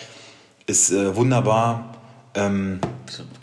ist 0.66 0.92
äh, 0.92 1.16
wunderbar. 1.16 1.94
Ähm, 2.34 2.80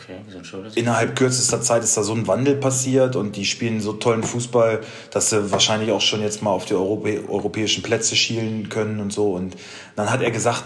Okay, 0.04 0.18
wieso 0.26 0.38
entschuldigst 0.38 0.78
innerhalb 0.78 1.16
kürzester 1.16 1.62
Zeit 1.62 1.84
ist 1.84 1.96
da 1.96 2.04
so 2.04 2.14
ein 2.14 2.28
Wandel 2.28 2.56
passiert 2.56 3.16
und 3.16 3.36
die 3.36 3.46
spielen 3.46 3.80
so 3.80 3.94
tollen 3.94 4.24
Fußball, 4.24 4.82
dass 5.12 5.30
sie 5.30 5.52
wahrscheinlich 5.52 5.92
auch 5.92 6.02
schon 6.02 6.22
jetzt 6.22 6.42
mal 6.42 6.52
auf 6.52 6.66
die 6.66 6.74
Europä 6.74 7.22
europäischen 7.30 7.84
Plätze 7.84 8.16
schielen 8.16 8.70
können 8.70 9.00
und 9.00 9.14
so. 9.14 9.32
Und 9.32 9.56
dann 9.96 10.12
hat 10.12 10.22
er 10.22 10.32
gesagt, 10.32 10.64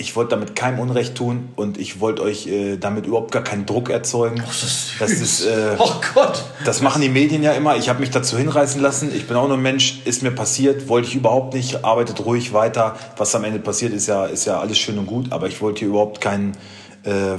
ich 0.00 0.14
wollte 0.14 0.30
damit 0.30 0.54
keinem 0.54 0.78
Unrecht 0.78 1.16
tun 1.16 1.48
und 1.56 1.76
ich 1.76 2.00
wollte 2.00 2.22
euch 2.22 2.46
äh, 2.46 2.76
damit 2.76 3.06
überhaupt 3.06 3.32
gar 3.32 3.42
keinen 3.42 3.66
Druck 3.66 3.90
erzeugen. 3.90 4.42
das 5.00 5.10
ist, 5.10 5.44
äh, 5.44 5.74
Oh 5.78 5.92
Gott! 6.14 6.44
das 6.64 6.80
machen 6.80 7.02
die 7.02 7.08
Medien 7.08 7.42
ja 7.42 7.52
immer. 7.52 7.76
Ich 7.76 7.88
habe 7.88 7.98
mich 7.98 8.10
dazu 8.10 8.38
hinreißen 8.38 8.80
lassen. 8.80 9.12
Ich 9.14 9.26
bin 9.26 9.36
auch 9.36 9.48
nur 9.48 9.56
ein 9.56 9.62
Mensch. 9.62 10.00
Ist 10.04 10.22
mir 10.22 10.30
passiert. 10.30 10.88
Wollte 10.88 11.08
ich 11.08 11.16
überhaupt 11.16 11.54
nicht. 11.54 11.84
Arbeitet 11.84 12.24
ruhig 12.24 12.52
weiter. 12.52 12.96
Was 13.16 13.34
am 13.34 13.42
Ende 13.42 13.58
passiert, 13.58 13.92
ist 13.92 14.06
ja, 14.06 14.26
ist 14.26 14.44
ja 14.44 14.60
alles 14.60 14.78
schön 14.78 14.98
und 14.98 15.06
gut. 15.06 15.32
Aber 15.32 15.48
ich 15.48 15.60
wollte 15.60 15.80
hier 15.80 15.88
überhaupt 15.88 16.20
keinen 16.20 16.56
äh, 17.02 17.36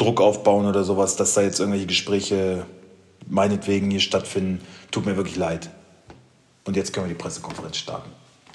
Druck 0.00 0.20
aufbauen 0.20 0.66
oder 0.66 0.82
sowas, 0.84 1.16
dass 1.16 1.34
da 1.34 1.42
jetzt 1.42 1.60
irgendwelche 1.60 1.86
Gespräche 1.86 2.64
meinetwegen 3.28 3.90
hier 3.90 4.00
stattfinden. 4.00 4.60
Tut 4.90 5.04
mir 5.06 5.16
wirklich 5.16 5.36
leid. 5.36 5.68
Und 6.64 6.76
jetzt 6.76 6.92
können 6.92 7.06
wir 7.06 7.14
die 7.14 7.20
Pressekonferenz 7.22 7.76
starten. 7.76 8.10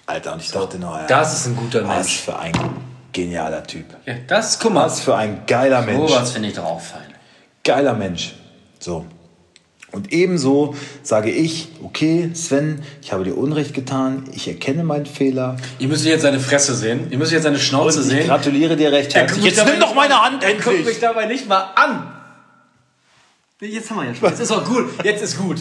Alter, 0.08 0.34
und 0.34 0.42
ich 0.42 0.52
dachte 0.52 0.80
nur, 0.80 0.92
ja, 0.92 1.08
Das 1.08 1.34
ist 1.34 1.48
ein 1.48 1.56
guter 1.56 1.88
was 1.88 1.98
Mensch. 1.98 2.18
für 2.20 2.38
ein 2.38 2.54
genialer 3.12 3.64
Typ. 3.64 3.86
Ja, 4.06 4.16
das, 4.28 4.60
guck 4.60 4.74
mal. 4.74 4.86
Was 4.86 5.00
für 5.02 5.16
ein 5.16 5.44
geiler 5.48 5.82
Mensch. 5.82 6.12
Sowas 6.12 6.32
finde 6.32 6.50
ich 6.50 6.56
doch 6.56 6.66
auffallend. 6.66 7.14
Geiler 7.64 7.94
Mensch. 7.94 8.36
So. 8.80 9.06
Und 9.92 10.12
ebenso 10.12 10.76
sage 11.04 11.30
ich, 11.32 11.70
okay, 11.84 12.32
Sven, 12.34 12.82
ich 13.02 13.14
habe 13.14 13.24
dir 13.24 13.38
Unrecht 13.38 13.74
getan, 13.74 14.26
ich 14.34 14.48
erkenne 14.48 14.84
meinen 14.84 15.06
Fehler. 15.06 15.56
Ihr 15.80 15.88
müsst 15.88 16.04
jetzt 16.06 16.24
seine 16.24 16.40
Fresse 16.40 16.76
sehen. 16.76 17.08
Ihr 17.12 17.18
müsst 17.18 17.32
jetzt 17.32 17.44
seine 17.44 17.60
Schnauze 17.60 18.00
Und 18.00 18.06
ich 18.06 18.12
sehen. 18.12 18.28
gratuliere 18.28 18.76
dir 18.76 18.92
recht 18.92 19.14
Er 19.16 19.22
herzlich. 19.22 19.46
Jetzt 19.46 19.64
nimm 19.66 19.80
doch 19.80 19.96
meine 19.96 20.22
Hand 20.22 20.44
Er 20.44 20.54
guckt 20.56 20.66
mich 20.68 20.78
endlich! 20.80 21.00
dabei 21.00 21.26
nicht 21.28 21.48
mal 21.48 21.70
an. 21.76 22.12
Jetzt 23.62 23.90
haben 23.90 23.98
wir 24.02 24.08
ja 24.10 24.16
schon. 24.16 24.30
Jetzt 24.30 24.40
ist 24.42 24.52
auch 24.52 24.66
gut. 24.66 24.86
Jetzt 25.04 25.24
ist 25.24 25.38
gut. 25.38 25.58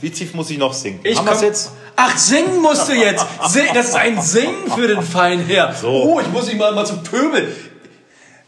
Wie 0.00 0.10
tief 0.10 0.34
muss 0.34 0.48
ich 0.50 0.58
noch 0.58 0.72
singen? 0.72 1.00
Ich 1.02 1.18
Haben 1.18 1.26
komm- 1.26 1.42
jetzt? 1.42 1.72
Ach, 1.96 2.16
singen 2.16 2.62
musst 2.62 2.88
du 2.88 2.92
jetzt. 2.92 3.26
Das 3.40 3.56
ist 3.88 3.94
ein 3.96 4.22
Singen 4.22 4.70
für 4.72 4.86
den 4.86 5.02
Feinen 5.02 5.44
her. 5.44 5.74
Oh, 5.82 6.20
ich 6.20 6.28
muss 6.28 6.46
mich 6.46 6.56
mal, 6.56 6.72
mal 6.72 6.86
zum 6.86 7.02
Pöbel. 7.02 7.52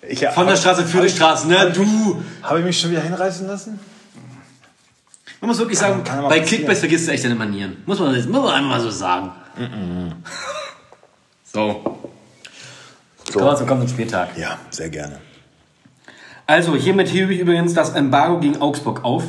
Ich, 0.09 0.25
Von 0.29 0.47
der 0.47 0.55
Straße 0.57 0.85
für 0.87 1.01
die 1.03 1.09
Straße, 1.11 1.49
ne? 1.49 1.73
Du. 1.75 2.23
Habe 2.43 2.61
ich 2.61 2.65
mich 2.65 2.79
schon 2.81 2.93
wieder 2.93 3.03
hinreißen 3.03 3.49
lassen? 3.49 3.81
Man 5.41 5.49
muss 5.49 5.59
wirklich 5.59 5.78
sagen, 5.78 6.05
kann 6.05 6.20
mal 6.22 6.28
bei 6.28 6.41
passieren. 6.41 6.59
Kickbase 6.61 6.80
vergisst 6.80 7.09
du 7.09 7.12
echt 7.12 7.24
deine 7.24 7.34
Manieren. 7.34 7.82
Muss 7.86 7.99
man, 7.99 8.14
muss 8.14 8.26
man 8.26 8.47
einfach 8.55 8.68
mal 8.70 8.80
so 8.80 8.91
sagen. 8.91 9.32
So. 11.53 11.82
Kommen 13.32 13.45
wir 13.45 13.57
zum 13.57 13.66
kommenden 13.66 13.88
Spieltag. 13.88 14.38
Ja, 14.38 14.57
sehr 14.70 14.88
gerne. 14.88 15.18
Also, 16.47 16.76
hiermit 16.76 17.09
hebe 17.12 17.34
ich 17.34 17.41
übrigens 17.41 17.74
das 17.74 17.91
Embargo 17.91 18.38
gegen 18.38 18.62
Augsburg 18.62 19.05
auf. 19.05 19.24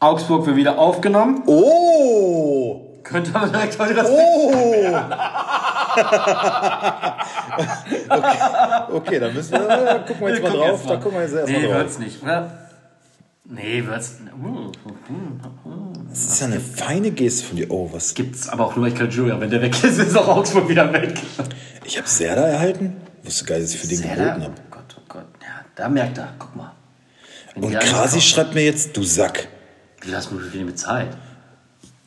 Augsburg 0.00 0.44
wird 0.44 0.56
wieder 0.56 0.78
aufgenommen. 0.78 1.42
Oh! 1.46 2.82
Könnte 3.02 3.34
aber 3.34 3.46
direkt 3.48 3.78
heute 3.78 3.94
das 3.94 4.10
Oh! 4.10 4.52
okay, 8.10 8.38
okay, 8.92 9.18
dann 9.20 9.34
müssen 9.34 9.52
wir, 9.52 9.60
da 9.66 9.98
gucken 10.00 10.26
wir 10.26 10.34
jetzt 10.34 10.42
mal 10.42 10.50
Guck 10.50 10.58
drauf. 10.60 10.68
erst 10.68 10.84
mal. 10.86 10.96
Da 10.96 11.02
gucken 11.02 11.18
wir 11.18 11.22
jetzt 11.22 11.34
erstmal 11.34 11.60
Nee, 11.60 11.66
drauf. 11.66 11.76
wird's 11.76 11.98
nicht, 11.98 12.22
oder? 12.22 12.63
Nee, 13.46 13.84
wird's. 13.86 14.16
Uh, 14.42 14.72
Das 16.08 16.18
ist 16.24 16.40
ja 16.40 16.46
eine 16.46 16.60
feine 16.60 17.10
Geste 17.10 17.46
von 17.46 17.56
dir. 17.56 17.70
Oh, 17.70 17.90
was? 17.92 18.14
Gibt's 18.14 18.48
aber 18.48 18.66
auch 18.66 18.76
nur, 18.76 18.86
ich 18.86 18.94
kann 18.94 19.10
Julia. 19.10 19.38
Wenn 19.38 19.50
der 19.50 19.60
weg 19.60 19.74
ist, 19.84 19.98
ist 19.98 20.16
auch 20.16 20.28
Augsburg 20.28 20.68
wieder 20.68 20.90
weg. 20.92 21.14
Ich 21.84 21.98
habe 21.98 22.08
Serda 22.08 22.46
erhalten. 22.46 22.96
Wusste 23.22 23.44
geil, 23.44 23.60
dass 23.60 23.74
ich 23.74 23.80
für 23.80 23.86
den 23.86 23.98
Serda? 23.98 24.24
geboten 24.34 24.42
habe. 24.44 24.54
Oh 24.58 24.70
Gott, 24.70 24.96
oh 24.98 25.02
Gott. 25.08 25.26
Ja, 25.42 25.64
da 25.74 25.88
merkt 25.90 26.16
er. 26.18 26.32
Guck 26.38 26.56
mal. 26.56 26.72
Wenn 27.54 27.64
Und 27.64 27.78
Krasi 27.80 28.20
schreibt 28.20 28.54
mir 28.54 28.64
jetzt, 28.64 28.96
du 28.96 29.02
Sack. 29.02 29.48
Wie 30.00 30.14
hast 30.14 30.30
du 30.30 30.38
für 30.38 30.56
den 30.56 30.66
bezahlt? 30.66 31.14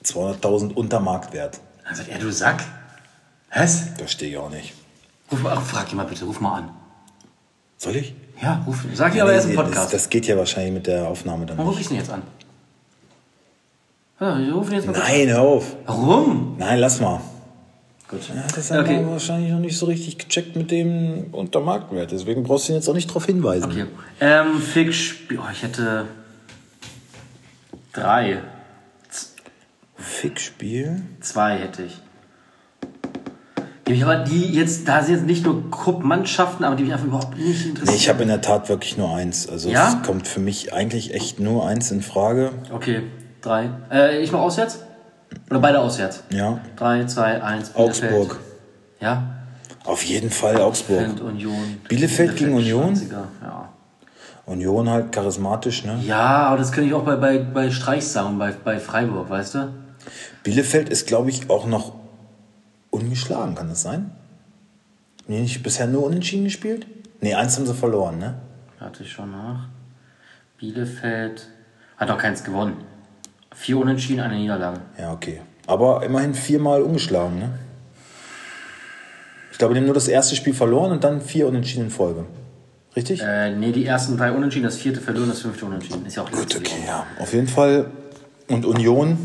200.000 0.03 0.73
unter 0.73 0.99
Marktwert. 0.99 1.59
Dann 1.85 1.95
sagt 1.95 2.09
er, 2.09 2.17
du 2.17 2.31
Sack. 2.31 2.63
Was? 3.53 3.93
Das 3.95 4.11
stehe 4.11 4.31
ich 4.31 4.37
auch 4.37 4.49
nicht. 4.49 4.73
Ruf 5.31 5.41
mal, 5.41 5.53
ach, 5.55 5.61
frag 5.61 5.91
ihn 5.91 5.97
mal 5.97 6.05
bitte, 6.05 6.25
ruf 6.25 6.39
mal 6.39 6.57
an. 6.59 6.69
Soll 7.77 7.95
ich? 7.97 8.15
Ja, 8.41 8.63
ruf 8.67 8.83
ihn. 8.85 8.95
Sag 8.95 9.15
ihm 9.15 9.21
aber 9.21 9.33
erst 9.33 9.49
im 9.49 9.55
Podcast. 9.55 9.93
Das, 9.93 10.03
das 10.03 10.09
geht 10.09 10.27
ja 10.27 10.37
wahrscheinlich 10.37 10.73
mit 10.73 10.87
der 10.87 11.07
Aufnahme 11.07 11.45
dann 11.45 11.57
Warum 11.57 11.71
ruf 11.71 11.79
ich 11.81 11.89
ihn 11.89 11.97
jetzt 11.97 12.11
an? 12.11 12.21
Ja, 14.19 14.37
wir 14.39 14.53
rufen 14.53 14.71
ihn 14.71 14.77
jetzt 14.77 14.87
mal 14.87 14.97
Nein, 14.97 15.27
hör 15.29 15.41
auf. 15.41 15.75
Warum? 15.85 16.55
Nein, 16.57 16.79
lass 16.79 16.99
mal. 16.99 17.21
Gut. 18.09 18.21
Ja, 18.29 18.43
das 18.55 18.71
haben 18.71 18.79
Okay. 18.81 18.99
wir 18.99 19.11
wahrscheinlich 19.11 19.51
noch 19.51 19.59
nicht 19.59 19.77
so 19.77 19.85
richtig 19.85 20.17
gecheckt 20.17 20.55
mit 20.55 20.71
dem 20.71 21.25
unter 21.33 21.59
Marktwert. 21.59 22.11
Deswegen 22.11 22.43
brauchst 22.43 22.67
du 22.67 22.73
ihn 22.73 22.75
jetzt 22.77 22.87
auch 22.87 22.93
nicht 22.93 23.09
darauf 23.09 23.25
hinweisen. 23.25 23.71
Okay. 23.71 23.85
Ähm, 24.21 24.59
Fick-Spiel. 24.61 25.39
Oh, 25.39 25.49
ich 25.51 25.61
hätte 25.63 26.05
drei. 27.93 28.41
Fickspiel. 29.97 31.01
Zwei 31.21 31.57
hätte 31.57 31.83
ich. 31.83 31.99
Die 33.87 33.93
mich 33.93 34.03
aber, 34.03 34.17
die 34.17 34.53
jetzt, 34.53 34.87
da 34.87 35.01
sind 35.01 35.15
jetzt 35.15 35.25
nicht 35.25 35.45
nur 35.45 35.69
Gruppmannschaften, 35.71 36.65
aber 36.65 36.75
die 36.75 36.83
mich 36.83 36.93
einfach 36.93 37.05
überhaupt 37.07 37.37
nicht 37.37 37.65
interessieren. 37.65 37.85
Nee, 37.95 37.95
ich 37.95 38.09
habe 38.09 38.21
in 38.23 38.27
der 38.29 38.41
Tat 38.41 38.67
wirklich 38.69 38.97
nur 38.97 39.15
eins. 39.15 39.47
Also 39.47 39.69
Ja? 39.69 39.89
es 39.89 40.05
kommt 40.05 40.27
für 40.27 40.39
mich 40.39 40.73
eigentlich 40.73 41.13
echt 41.13 41.39
nur 41.39 41.65
eins 41.65 41.91
in 41.91 42.01
Frage. 42.01 42.51
Okay, 42.73 43.03
drei. 43.41 43.69
Äh, 43.91 44.19
ich 44.21 44.31
mach 44.31 44.39
auswärts? 44.39 44.79
Oder 45.49 45.59
beide 45.59 45.79
auswärts? 45.79 46.23
Ja. 46.31 46.59
Drei, 46.75 47.05
zwei, 47.05 47.41
eins. 47.41 47.75
Augsburg. 47.75 48.39
Ja. 48.99 49.23
Auf 49.85 50.03
jeden 50.03 50.31
Fall 50.31 50.57
Augsburg. 50.61 51.05
Und 51.07 51.21
Union. 51.21 51.77
Bielefeld 51.87 52.35
gegen 52.35 52.53
Union? 52.53 52.87
Schwarziger, 52.95 53.27
Ja. 53.41 53.69
Union 54.45 54.89
halt 54.89 55.11
charismatisch, 55.11 55.83
ne? 55.83 55.99
ja, 56.05 56.47
aber 56.47 56.57
das 56.57 56.71
könnte 56.71 56.87
ich 56.87 56.93
auch 56.93 57.03
bei, 57.03 57.17
bei, 57.17 57.37
bei 57.39 57.69
Streich 57.69 58.07
sagen, 58.07 58.37
bei, 58.39 58.53
bei 58.63 58.79
Freiburg, 58.79 59.29
weißt 59.29 59.55
du? 59.55 59.73
Bielefeld 60.43 60.87
ist, 60.87 61.05
glaube 61.05 61.29
ich, 61.29 61.49
auch 61.49 61.67
noch 61.67 61.93
ungeschlagen, 62.97 63.55
kann 63.55 63.69
das 63.69 63.81
sein? 63.81 64.11
Haben 65.23 65.33
die 65.33 65.39
nicht 65.41 65.63
bisher 65.63 65.87
nur 65.87 66.05
unentschieden 66.05 66.45
gespielt? 66.45 66.87
Nee, 67.21 67.33
eins 67.33 67.57
haben 67.57 67.65
sie 67.65 67.73
verloren, 67.73 68.19
ne? 68.19 68.35
Warte 68.79 69.03
ich 69.03 69.11
schon 69.11 69.31
nach. 69.31 69.67
Bielefeld 70.57 71.47
hat 71.97 72.09
auch 72.11 72.17
keins 72.17 72.43
gewonnen. 72.43 72.77
Vier 73.55 73.77
Unentschieden, 73.77 74.21
eine 74.21 74.35
Niederlage. 74.35 74.81
Ja, 74.99 75.11
okay. 75.11 75.41
Aber 75.65 76.03
immerhin 76.03 76.33
viermal 76.33 76.81
ungeschlagen, 76.81 77.39
ne? 77.39 77.49
Ich 79.51 79.57
glaube, 79.57 79.73
die 79.73 79.79
haben 79.79 79.85
nur 79.85 79.95
das 79.95 80.07
erste 80.07 80.35
Spiel 80.35 80.53
verloren 80.53 80.91
und 80.91 81.03
dann 81.03 81.19
vier 81.19 81.47
Unentschieden 81.47 81.85
in 81.85 81.89
Folge. 81.89 82.25
Richtig? 82.95 83.21
Äh, 83.21 83.55
nee, 83.55 83.71
die 83.71 83.85
ersten 83.85 84.17
drei 84.17 84.31
Unentschieden, 84.31 84.65
das 84.65 84.77
vierte 84.77 85.01
verloren, 85.01 85.29
das 85.29 85.41
fünfte 85.41 85.65
Unentschieden. 85.65 86.05
Ist 86.05 86.15
ja 86.15 86.23
auch 86.23 86.31
Gut, 86.31 86.55
okay, 86.55 86.83
ja. 86.85 87.05
Auf 87.19 87.33
jeden 87.33 87.47
Fall. 87.47 87.91
Und 88.47 88.65
Union, 88.65 89.17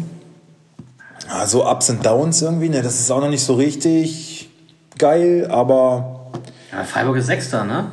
ja, 1.29 1.47
so 1.47 1.69
Ups 1.69 1.91
und 1.91 2.05
Downs 2.05 2.43
irgendwie, 2.43 2.69
ne? 2.69 2.83
Das 2.83 2.99
ist 3.01 3.11
auch 3.11 3.21
noch 3.21 3.29
nicht 3.31 3.45
so 3.45 3.55
richtig 3.55 4.51
geil, 4.99 5.47
aber 5.51 6.31
Ja, 6.73 6.85
Freiburg 6.85 7.17
ist 7.17 7.27
Sechster, 7.27 7.65
ne? 7.65 7.87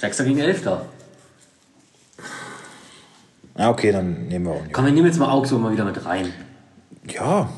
Sechster 0.00 0.24
gegen 0.24 0.38
Elfter. 0.38 0.82
ja, 3.58 3.68
okay, 3.70 3.92
dann 3.92 4.28
nehmen 4.28 4.46
wir 4.46 4.52
Union. 4.52 4.70
Komm, 4.72 4.86
wir 4.86 4.92
nehmen 4.92 5.06
jetzt 5.06 5.18
mal 5.18 5.30
Augsburg 5.30 5.60
mal 5.60 5.72
wieder 5.72 5.84
mit 5.84 6.04
rein. 6.06 6.32
Ja, 7.12 7.48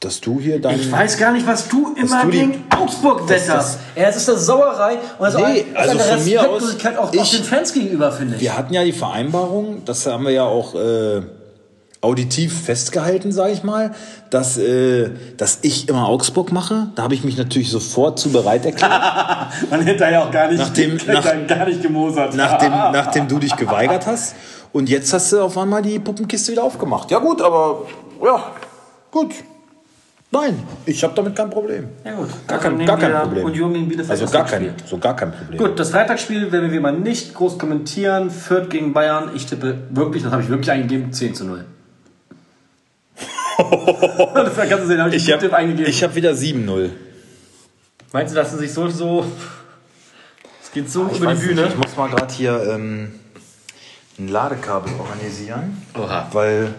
dass 0.00 0.20
du 0.20 0.40
hier 0.40 0.60
dein. 0.60 0.78
Ich 0.80 0.90
weiß 0.90 1.16
gar 1.16 1.32
nicht, 1.32 1.46
was 1.46 1.68
du 1.68 1.94
immer 1.94 2.24
du 2.24 2.30
gegen 2.30 2.64
Augsburg 2.76 3.28
wetterst. 3.28 3.78
Ja, 3.94 4.02
es 4.08 4.16
ist 4.16 4.28
eine 4.28 4.38
Sauerei 4.38 4.98
und 5.18 5.24
also, 5.24 5.38
Nee, 5.38 5.64
das 5.72 5.88
also 5.88 5.98
ist 5.98 6.10
eine 6.10 6.22
mir 6.24 6.40
aus, 6.40 6.46
Respektlosigkeit 6.46 6.98
auch, 6.98 7.08
auch 7.08 7.14
ich- 7.14 7.30
den 7.36 7.44
Fans 7.44 7.72
gegenüber, 7.72 8.12
finde 8.12 8.34
ich. 8.34 8.40
Wir 8.40 8.56
hatten 8.56 8.74
ja 8.74 8.84
die 8.84 8.92
Vereinbarung, 8.92 9.84
das 9.84 10.04
haben 10.06 10.24
wir 10.24 10.32
ja 10.32 10.44
auch 10.44 10.74
äh, 10.74 11.22
auditiv 12.02 12.62
festgehalten, 12.64 13.32
sage 13.32 13.52
ich 13.52 13.62
mal, 13.62 13.92
dass, 14.28 14.58
äh, 14.58 15.10
dass 15.36 15.60
ich 15.62 15.88
immer 15.88 16.08
Augsburg 16.08 16.52
mache. 16.52 16.88
Da 16.96 17.04
habe 17.04 17.14
ich 17.14 17.24
mich 17.24 17.38
natürlich 17.38 17.70
sofort 17.70 18.18
zu 18.18 18.30
bereit 18.30 18.66
erklärt, 18.66 18.92
Man 19.70 19.80
hätte 19.82 19.98
da 20.00 20.10
ja 20.10 20.24
auch 20.24 20.30
gar 20.30 20.48
nicht, 20.48 20.58
Nachdem- 20.58 20.96
nach- 21.06 21.46
gar 21.46 21.64
nicht 21.66 21.80
gemosert. 21.80 22.34
nachdem, 22.34 22.70
nachdem 22.92 23.28
du 23.28 23.38
dich 23.38 23.56
geweigert 23.56 24.06
hast. 24.06 24.34
Und 24.72 24.88
jetzt 24.88 25.12
hast 25.12 25.32
du 25.32 25.40
auf 25.42 25.56
einmal 25.56 25.80
die 25.82 25.98
Puppenkiste 25.98 26.52
wieder 26.52 26.64
aufgemacht. 26.64 27.10
Ja 27.10 27.18
gut, 27.18 27.40
aber 27.40 27.86
ja, 28.24 28.46
gut. 29.10 29.32
Nein, 30.34 30.58
ich 30.86 31.04
habe 31.04 31.12
damit 31.14 31.36
kein 31.36 31.50
Problem. 31.50 31.88
Ja 32.04 32.14
gut. 32.14 32.28
Gar 32.48 32.58
kein- 32.58 32.72
nehmen 32.78 32.86
gar 32.86 32.98
kein 32.98 33.12
Problem. 33.12 33.44
Union 33.44 33.74
gegen 33.74 33.88
Bielefeld. 33.88 34.18
Also 34.18 34.32
gar 34.32 34.46
kein, 34.46 34.74
so 34.86 34.96
gar 34.98 35.14
kein 35.14 35.30
Problem. 35.30 35.58
Gut, 35.58 35.78
das 35.78 35.90
Freitagsspiel 35.90 36.50
werden 36.50 36.64
wir 36.64 36.72
wie 36.72 36.76
immer 36.78 36.90
nicht 36.90 37.34
groß 37.34 37.58
kommentieren. 37.58 38.30
Fürth 38.30 38.70
gegen 38.70 38.92
Bayern. 38.94 39.30
Ich 39.34 39.44
tippe 39.46 39.76
wirklich, 39.90 40.22
das 40.22 40.32
habe 40.32 40.42
ich 40.42 40.48
wirklich 40.48 40.70
eingegeben, 40.70 41.12
10 41.12 41.34
zu 41.34 41.44
0. 41.44 41.64
das 43.58 44.56
kannst 44.56 44.84
du 44.84 44.86
sehen, 44.86 45.00
habe 45.00 45.14
ich, 45.14 45.28
Ich 45.28 45.32
habe 45.32 45.48
hab 45.50 46.14
wieder 46.14 46.32
7-0. 46.32 46.90
Meinst 48.12 48.34
du, 48.34 48.36
dass 48.36 48.52
sie 48.52 48.58
sich 48.58 48.72
so, 48.72 48.88
so. 48.88 49.24
Es 50.62 50.70
geht 50.70 50.90
so 50.90 51.08
Ich 51.10 51.18
über 51.18 51.26
die 51.26 51.32
weiß 51.32 51.38
nicht, 51.38 51.48
Bühne? 51.48 51.68
Ich 51.68 51.76
muss 51.76 51.96
mal 51.96 52.10
gerade 52.10 52.32
hier 52.32 52.62
ähm, 52.68 53.12
ein 54.18 54.28
Ladekabel 54.28 54.92
organisieren. 54.98 55.82
Oha. 55.98 56.28
Weil 56.32 56.74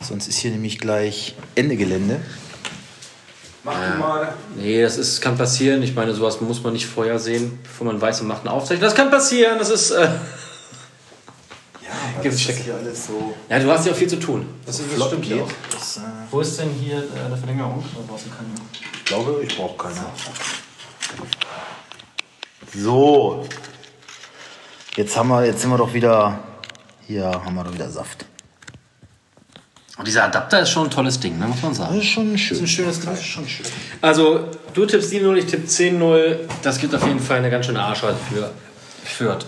sonst 0.00 0.28
ist 0.28 0.38
hier 0.38 0.50
nämlich 0.50 0.78
gleich 0.78 1.34
Ende 1.54 1.76
Gelände. 1.76 2.20
Mach 3.62 3.74
du 3.74 3.98
mal. 3.98 4.32
Nee, 4.56 4.82
das 4.82 4.96
ist, 4.96 5.20
kann 5.20 5.36
passieren. 5.36 5.82
Ich 5.82 5.94
meine, 5.94 6.14
sowas 6.14 6.40
muss 6.40 6.62
man 6.62 6.72
nicht 6.72 6.86
vorher 6.86 7.18
sehen, 7.18 7.58
bevor 7.62 7.86
man 7.88 8.00
weiß, 8.00 8.20
man 8.20 8.28
macht 8.28 8.42
eine 8.42 8.52
Aufzeichnung. 8.52 8.82
Das 8.82 8.94
kann 8.94 9.10
passieren. 9.10 9.58
Das 9.58 9.70
ist. 9.70 9.90
Äh, 9.90 10.08
Ja, 12.14 12.22
Gib 12.22 12.32
das 12.32 12.40
Stecke. 12.40 12.58
ist 12.58 12.64
hier 12.64 12.74
alles 12.74 13.06
so 13.06 13.34
ja, 13.48 13.58
du 13.58 13.70
hast 13.70 13.86
ja 13.86 13.92
auch 13.92 13.96
viel 13.96 14.08
zu 14.08 14.18
tun. 14.18 14.46
Das, 14.64 14.80
ist, 14.80 14.88
das 14.96 15.06
stimmt 15.06 15.22
geht. 15.22 15.44
Das, 15.70 15.96
äh, 15.98 16.00
Wo 16.30 16.40
ist 16.40 16.58
denn 16.58 16.70
hier 16.70 16.98
äh, 16.98 17.26
eine 17.26 17.36
Verlängerung? 17.36 17.84
Da 17.94 18.00
brauchst 18.06 18.26
du 18.26 18.30
keine. 18.30 18.48
ich 18.72 19.04
glaube, 19.04 19.42
ich 19.42 19.56
brauche 19.56 19.76
keine. 19.76 20.00
So. 22.74 23.44
Jetzt 24.96 25.16
haben 25.16 25.28
wir, 25.28 25.44
jetzt 25.44 25.60
sind 25.60 25.70
wir 25.70 25.78
doch 25.78 25.92
wieder. 25.92 26.38
Hier 27.06 27.26
haben 27.26 27.54
wir 27.54 27.64
doch 27.64 27.72
wieder 27.72 27.90
Saft. 27.90 28.26
Und 29.98 30.06
dieser 30.06 30.24
Adapter 30.24 30.60
ist 30.60 30.70
schon 30.70 30.88
ein 30.88 30.90
tolles 30.90 31.18
Ding, 31.20 31.38
ne, 31.38 31.46
muss 31.46 31.62
man 31.62 31.72
sagen. 31.72 31.94
Das 31.94 32.04
ist 32.04 32.10
schon 32.10 32.36
schön. 32.36 32.58
ein 32.58 32.66
schönes 32.66 33.00
Ding. 33.00 33.10
Das 33.10 33.20
ist 33.20 33.26
schon 33.26 33.48
schön. 33.48 33.66
Also, 34.02 34.50
du 34.74 34.84
tippst 34.84 35.10
7-0, 35.10 35.36
ich 35.36 35.46
tippe 35.46 35.66
10-0. 35.66 36.38
Das 36.62 36.78
gibt 36.78 36.94
auf 36.94 37.06
jeden 37.06 37.20
Fall 37.20 37.38
eine 37.38 37.48
ganz 37.48 37.66
schöne 37.66 37.80
Arschreise 37.80 38.18
für 38.30 38.50
Fürth. 39.04 39.46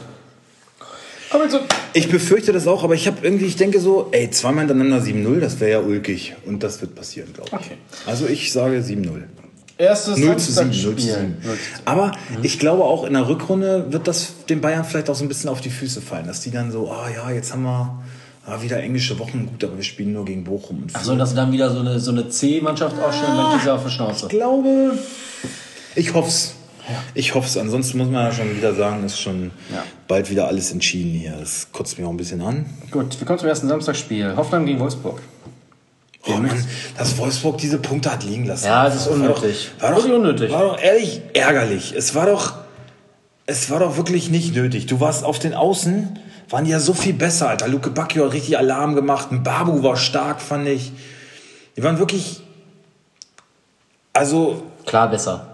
Ich 1.94 2.08
befürchte 2.08 2.52
das 2.52 2.66
auch, 2.66 2.84
aber 2.84 2.94
ich 2.94 3.06
habe 3.06 3.18
irgendwie, 3.22 3.46
ich 3.46 3.56
denke 3.56 3.80
so, 3.80 4.08
ey, 4.12 4.30
zweimal 4.30 4.66
hintereinander 4.66 5.04
7-0, 5.04 5.40
das 5.40 5.60
wäre 5.60 5.70
ja 5.70 5.80
ulkig. 5.80 6.34
Und 6.46 6.62
das 6.62 6.80
wird 6.80 6.94
passieren, 6.94 7.32
glaube 7.32 7.50
ich. 7.52 7.56
Okay. 7.56 7.76
Also 8.06 8.26
ich 8.26 8.52
sage 8.52 8.78
7-0. 8.78 9.22
Erstes 9.78 10.18
0 10.18 10.36
zu 10.36 10.52
7, 10.52 10.66
0 10.66 10.76
zu 10.76 10.82
Samstagsspiel. 10.82 11.14
7. 11.14 11.36
Aber 11.84 12.12
ich 12.42 12.58
glaube 12.58 12.84
auch 12.84 13.04
in 13.04 13.12
der 13.12 13.28
Rückrunde 13.28 13.86
wird 13.90 14.08
das 14.08 14.44
den 14.48 14.60
Bayern 14.60 14.84
vielleicht 14.84 15.08
auch 15.08 15.14
so 15.14 15.24
ein 15.24 15.28
bisschen 15.28 15.50
auf 15.50 15.60
die 15.60 15.70
Füße 15.70 16.00
fallen, 16.00 16.26
dass 16.26 16.40
die 16.40 16.50
dann 16.50 16.72
so, 16.72 16.90
ah 16.90 17.08
ja, 17.14 17.30
jetzt 17.30 17.52
haben 17.52 17.62
wir 17.62 18.02
ah, 18.46 18.60
wieder 18.60 18.82
englische 18.82 19.18
Wochen, 19.20 19.46
gut, 19.46 19.62
aber 19.62 19.76
wir 19.76 19.84
spielen 19.84 20.12
nur 20.12 20.24
gegen 20.24 20.42
Bochum. 20.42 20.82
Und 20.82 20.90
Ach 20.94 21.04
so, 21.04 21.14
dass 21.14 21.30
sie 21.30 21.36
dann 21.36 21.52
wieder 21.52 21.70
so 21.70 21.78
eine, 21.78 22.00
so 22.00 22.10
eine 22.10 22.28
C-Mannschaft 22.28 22.98
aufstellen, 23.00 23.36
dann 23.36 23.52
kriegst 23.52 23.66
du 23.66 23.72
auf 23.72 23.84
die 23.84 23.90
Schnauze. 23.90 24.26
ich 24.26 24.30
glaube, 24.30 24.98
ich 25.94 26.08
Ich 27.14 27.34
hoffe 27.34 27.46
es. 27.46 27.56
Ansonsten 27.56 27.98
muss 27.98 28.08
man 28.08 28.24
ja 28.26 28.32
schon 28.32 28.56
wieder 28.56 28.74
sagen, 28.74 29.04
ist 29.04 29.20
schon 29.20 29.50
Ja. 29.72 29.84
bald 30.06 30.30
wieder 30.30 30.46
alles 30.48 30.72
entschieden 30.72 31.10
hier. 31.12 31.34
Das 31.38 31.68
kotzt 31.72 31.98
mich 31.98 32.06
auch 32.06 32.10
ein 32.10 32.16
bisschen 32.16 32.40
an. 32.40 32.66
Gut, 32.90 33.18
wir 33.20 33.26
kommen 33.26 33.38
zum 33.38 33.48
ersten 33.48 33.68
Samstagsspiel. 33.68 34.34
Hoffenheim 34.36 34.66
gegen 34.66 34.78
Wolfsburg. 34.80 35.20
Oh 36.26 36.32
Mann, 36.32 36.50
dass 36.96 37.16
Wolfsburg 37.16 37.58
diese 37.58 37.78
Punkte 37.78 38.12
hat 38.12 38.24
liegen 38.24 38.44
lassen. 38.44 38.66
Ja, 38.66 38.86
es 38.88 38.96
ist 38.96 39.06
War 39.06 39.14
unnötig. 39.14 39.70
Doch, 39.78 39.82
war 39.88 39.94
doch, 39.94 40.04
unnötig. 40.04 40.52
War 40.52 40.62
doch 40.62 40.78
ehrlich 40.80 41.22
ärgerlich. 41.32 41.94
Es 41.96 42.14
war 42.14 42.26
doch, 42.26 42.54
es 43.46 43.70
war 43.70 43.80
doch 43.80 43.96
wirklich 43.96 44.28
nicht 44.28 44.54
nötig. 44.54 44.86
Du 44.86 45.00
warst 45.00 45.24
auf 45.24 45.38
den 45.38 45.54
Außen, 45.54 46.18
waren 46.50 46.64
die 46.64 46.70
ja 46.70 46.80
so 46.80 46.92
viel 46.92 47.14
besser, 47.14 47.48
Alter. 47.48 47.68
Luke 47.68 47.90
Bacchio 47.90 48.26
hat 48.26 48.32
richtig 48.32 48.58
Alarm 48.58 48.94
gemacht. 48.94 49.28
Ein 49.30 49.42
Babu 49.42 49.82
war 49.82 49.96
stark, 49.96 50.40
fand 50.42 50.68
ich. 50.68 50.92
Die 51.76 51.82
waren 51.82 51.98
wirklich, 51.98 52.40
also 54.12 54.62
Klar 54.84 55.08
besser. 55.10 55.47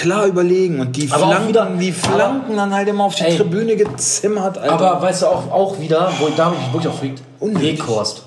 Klar 0.00 0.26
überlegen. 0.26 0.80
Und 0.80 0.96
die 0.96 1.08
Aber 1.10 1.26
Flanken, 1.28 1.48
wieder- 1.48 1.70
die 1.80 1.92
Flanken 1.92 2.56
dann 2.56 2.74
halt 2.74 2.88
immer 2.88 3.04
auf 3.04 3.14
die 3.14 3.24
Ey. 3.24 3.36
Tribüne 3.36 3.76
gezimmert, 3.76 4.58
Alter. 4.58 4.72
Aber 4.72 5.02
weißt 5.02 5.22
du 5.22 5.26
auch, 5.26 5.50
auch 5.52 5.80
wieder, 5.80 6.12
wo 6.18 6.28
ich 6.28 6.34
da 6.34 6.50
mich 6.50 6.58
wirklich 6.72 6.88
aufregt. 6.92 7.22
Weghorst. 7.40 8.22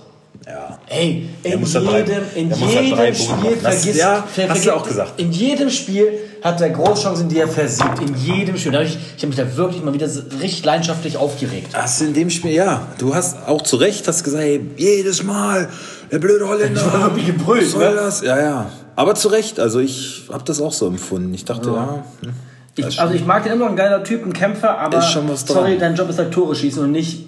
ja. 0.47 0.77
Ey, 0.87 1.29
in 1.43 1.63
drei- 1.63 1.99
jedem, 1.99 2.23
in 2.35 2.51
jedem 2.51 3.15
Spiel 3.15 3.55
vergisst, 3.57 3.95
ja, 3.95 4.23
ver- 4.31 4.49
hast 4.49 4.65
du 4.65 4.75
auch 4.75 4.85
gesagt. 4.87 5.19
In 5.19 5.31
jedem 5.31 5.69
Spiel 5.69 6.07
hat 6.43 6.59
er 6.61 6.69
Großchancen, 6.69 7.29
die 7.29 7.39
er 7.39 7.47
versiebt. 7.47 7.99
In 8.01 8.13
jedem 8.15 8.57
Spiel. 8.57 8.71
Da 8.73 8.79
hab 8.79 8.85
ich 8.85 8.97
ich 9.15 9.23
habe 9.23 9.27
mich 9.27 9.37
da 9.37 9.55
wirklich 9.57 9.81
mal 9.83 9.93
wieder 9.93 10.07
richtig 10.41 10.65
leidenschaftlich 10.65 11.15
aufgeregt. 11.17 11.69
Hast 11.73 12.01
du 12.01 12.05
in 12.05 12.13
dem 12.13 12.29
Spiel, 12.29 12.51
ja, 12.51 12.81
du 12.97 13.15
hast 13.15 13.37
auch 13.47 13.61
zu 13.61 13.77
Recht 13.77 14.07
hast 14.07 14.23
gesagt, 14.23 14.43
hey, 14.43 14.61
jedes 14.77 15.23
Mal, 15.23 15.69
der 16.11 16.19
blöde 16.19 16.47
Holländer. 16.47 16.81
Ich 16.85 16.93
war 16.93 17.09
gebrüllt, 17.11 17.69
soll 17.69 17.89
ne? 17.89 17.95
das? 17.95 18.21
Ja, 18.21 18.37
ja. 18.39 18.65
Aber 18.95 19.15
zu 19.15 19.27
Recht, 19.29 19.59
also 19.59 19.79
ich 19.79 20.23
habe 20.31 20.43
das 20.43 20.61
auch 20.61 20.73
so 20.73 20.87
empfunden. 20.87 21.33
Ich 21.33 21.45
dachte, 21.45 21.69
ja, 21.69 22.03
hm, 22.21 22.33
Ich, 22.75 22.99
also 22.99 23.13
ich 23.13 23.25
mag 23.25 23.43
den 23.43 23.53
immer 23.53 23.65
noch 23.65 23.71
ein 23.71 23.77
geiler 23.77 24.03
Typ, 24.03 24.25
ein 24.25 24.33
Kämpfer, 24.33 24.77
aber 24.77 25.01
sorry, 25.01 25.77
dein 25.77 25.95
Job 25.95 26.09
ist 26.09 26.19
halt 26.19 26.31
Tore 26.31 26.55
schießen 26.55 26.83
und 26.83 26.91
nicht 26.91 27.25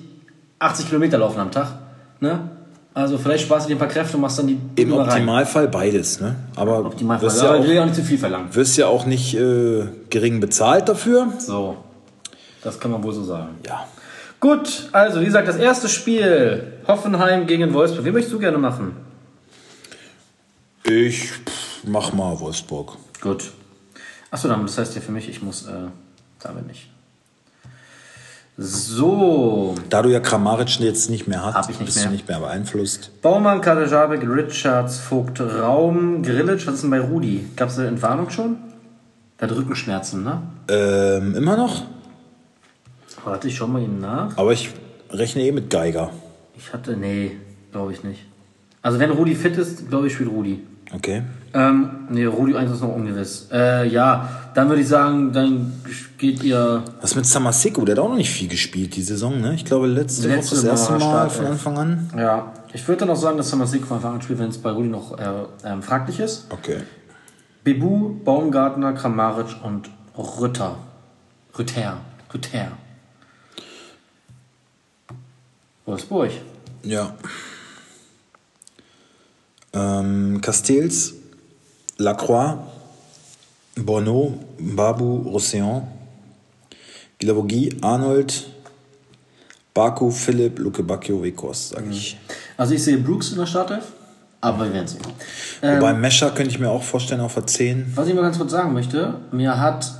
80 0.59 0.87
Kilometer 0.87 1.17
laufen 1.17 1.39
am 1.39 1.51
Tag. 1.51 1.67
Ne? 2.19 2.39
Also 2.93 3.17
vielleicht 3.17 3.43
sparst 3.43 3.65
du 3.65 3.69
dir 3.69 3.75
ein 3.75 3.79
paar 3.79 3.89
Kräfte 3.89 4.15
und 4.15 4.21
machst 4.21 4.39
dann 4.39 4.47
die 4.47 4.57
im 4.75 4.93
rein. 4.93 5.09
Optimalfall 5.09 5.67
beides, 5.67 6.21
ne? 6.21 6.35
Aber 6.55 6.79
Optimalfall. 6.79 7.27
wirst 7.27 7.41
Ja, 7.41 7.55
ja, 7.55 7.61
will 7.61 7.69
auch, 7.69 7.73
ja 7.73 7.81
auch 7.81 7.85
nicht 7.85 7.95
zu 7.95 8.03
viel 8.03 8.17
verlangen. 8.17 8.47
wirst 8.55 8.77
ja 8.77 8.87
auch 8.87 9.05
nicht 9.05 9.35
äh, 9.35 9.83
gering 10.09 10.39
bezahlt 10.39 10.87
dafür. 10.87 11.27
So, 11.39 11.75
das 12.63 12.79
kann 12.79 12.91
man 12.91 13.03
wohl 13.03 13.13
so 13.13 13.23
sagen. 13.23 13.49
Ja. 13.67 13.85
Gut, 14.39 14.89
also 14.93 15.19
wie 15.19 15.25
gesagt, 15.25 15.47
das 15.47 15.57
erste 15.57 15.89
Spiel 15.89 16.63
Hoffenheim 16.87 17.47
gegen 17.47 17.73
Wolfsburg. 17.73 18.05
Wie 18.05 18.11
möchtest 18.11 18.33
du 18.33 18.39
gerne 18.39 18.57
machen? 18.57 18.95
Ich 20.87 21.31
pff, 21.31 21.83
mach 21.85 22.13
mal 22.13 22.39
Wolfsburg. 22.39 22.97
Gut. 23.21 23.51
Achso, 24.31 24.47
dann 24.47 24.61
das 24.63 24.77
heißt 24.77 24.95
ja 24.95 25.01
für 25.01 25.11
mich, 25.11 25.27
ich 25.29 25.41
muss 25.41 25.65
äh, 25.67 25.71
damit 26.39 26.67
nicht. 26.67 26.89
So, 28.57 29.75
Da 29.89 30.01
du 30.01 30.09
ja 30.09 30.21
Kramaric 30.21 30.79
jetzt 30.79 31.09
nicht 31.09 31.27
mehr 31.27 31.43
hast, 31.43 31.69
ich 31.69 31.77
nicht 31.79 31.87
bist 31.87 31.97
mehr. 31.97 32.05
du 32.07 32.11
nicht 32.13 32.27
mehr 32.27 32.39
beeinflusst. 32.39 33.11
Baumann, 33.21 33.59
Kadejabek, 33.59 34.21
Richards, 34.23 34.97
Vogt, 34.99 35.41
Raum, 35.41 36.23
Grillitsch. 36.23 36.65
Was 36.65 36.75
ist 36.75 36.83
denn 36.83 36.89
bei 36.91 37.01
Rudi? 37.01 37.47
Gab 37.57 37.67
es 37.69 37.77
eine 37.79 37.89
Entwarnung 37.89 38.29
schon? 38.29 38.55
Der 39.41 39.49
hat 39.49 39.57
Rückenschmerzen, 39.57 40.23
ne? 40.23 40.41
Ähm, 40.69 41.35
immer 41.35 41.57
noch? 41.57 41.83
Warte, 43.25 43.49
ich 43.49 43.57
schau 43.57 43.67
mal 43.67 43.81
ihm 43.81 43.99
nach. 43.99 44.37
Aber 44.37 44.53
ich 44.53 44.69
rechne 45.09 45.41
eh 45.41 45.51
mit 45.51 45.69
Geiger. 45.69 46.11
Ich 46.57 46.71
hatte, 46.71 46.95
nee, 46.95 47.35
glaube 47.73 47.91
ich 47.91 48.03
nicht. 48.03 48.21
Also 48.81 48.99
wenn 48.99 49.11
Rudi 49.11 49.35
fit 49.35 49.57
ist, 49.57 49.89
glaube 49.89 50.07
ich, 50.07 50.13
spielt 50.13 50.29
Rudi. 50.29 50.63
Okay. 50.95 51.23
Ähm, 51.53 51.89
nee, 52.09 52.25
Rudi 52.25 52.55
1 52.55 52.71
ist 52.71 52.81
noch 52.81 52.95
ungewiss. 52.95 53.47
Äh, 53.51 53.87
ja, 53.87 54.29
dann 54.53 54.69
würde 54.69 54.81
ich 54.81 54.87
sagen, 54.87 55.31
dann 55.33 55.73
geht 56.17 56.43
ihr. 56.43 56.83
Was 57.01 57.15
mit 57.15 57.25
Samaseko? 57.25 57.83
Der 57.85 57.95
hat 57.95 58.03
auch 58.03 58.09
noch 58.09 58.15
nicht 58.15 58.31
viel 58.31 58.47
gespielt 58.47 58.95
die 58.95 59.01
Saison, 59.01 59.39
ne? 59.41 59.53
Ich 59.55 59.65
glaube, 59.65 59.87
letzte, 59.87 60.27
Letzte 60.27 60.57
Woche 60.57 60.67
das 60.67 60.79
erste 60.79 60.93
Mal 60.93 60.99
Startelf. 61.29 61.33
von 61.35 61.45
Anfang 61.45 61.77
an. 61.77 62.09
Ja, 62.17 62.53
ich 62.73 62.87
würde 62.87 63.01
dann 63.01 63.09
auch 63.09 63.15
sagen, 63.15 63.37
dass 63.37 63.49
Samasik 63.49 63.85
von 63.85 63.97
Anfang 63.97 64.15
an 64.15 64.21
spielt, 64.21 64.39
wenn 64.39 64.49
es 64.49 64.57
bei 64.57 64.71
Rudi 64.71 64.89
noch 64.89 65.17
äh, 65.17 65.23
ähm, 65.65 65.81
fraglich 65.81 66.19
ist. 66.19 66.47
Okay. 66.49 66.77
Bebu, 67.63 68.15
Baumgartner, 68.23 68.93
Kramaric 68.93 69.55
und 69.63 69.89
Rütter. 70.17 70.77
Rütter. 71.57 71.97
Rütter. 72.33 72.71
Wolfsburg. 75.85 76.31
Ja. 76.83 77.13
Ähm, 79.75 80.39
Castells, 80.41 81.13
Lacroix, 81.97 82.57
Bono, 83.75 84.39
Babu, 84.57 85.17
Roussillon, 85.29 85.85
Guilavogui, 87.19 87.77
Arnold, 87.81 88.47
Baku, 89.73 90.09
Philipp, 90.09 90.59
Luke 90.59 90.81
Bacchio, 90.83 91.21
Wekos, 91.21 91.69
sage 91.69 91.89
ich. 91.89 92.17
Also 92.57 92.73
ich 92.73 92.83
sehe 92.83 92.97
Brooks 92.97 93.31
in 93.31 93.37
der 93.37 93.45
Startelf, 93.45 93.83
aber 94.39 94.65
wir 94.65 94.73
werden 94.73 94.87
sehen. 94.87 95.01
Wobei 95.61 95.93
Mescher 95.93 96.31
könnte 96.31 96.51
ich 96.51 96.59
mir 96.59 96.69
auch 96.69 96.83
vorstellen 96.83 97.21
auf 97.21 97.33
der 97.33 97.45
10. 97.45 97.91
Was 97.95 98.07
ich 98.07 98.13
mal 98.13 98.21
ganz 98.21 98.37
kurz 98.37 98.51
sagen 98.51 98.73
möchte, 98.73 99.15
mir 99.31 99.59
hat 99.59 99.91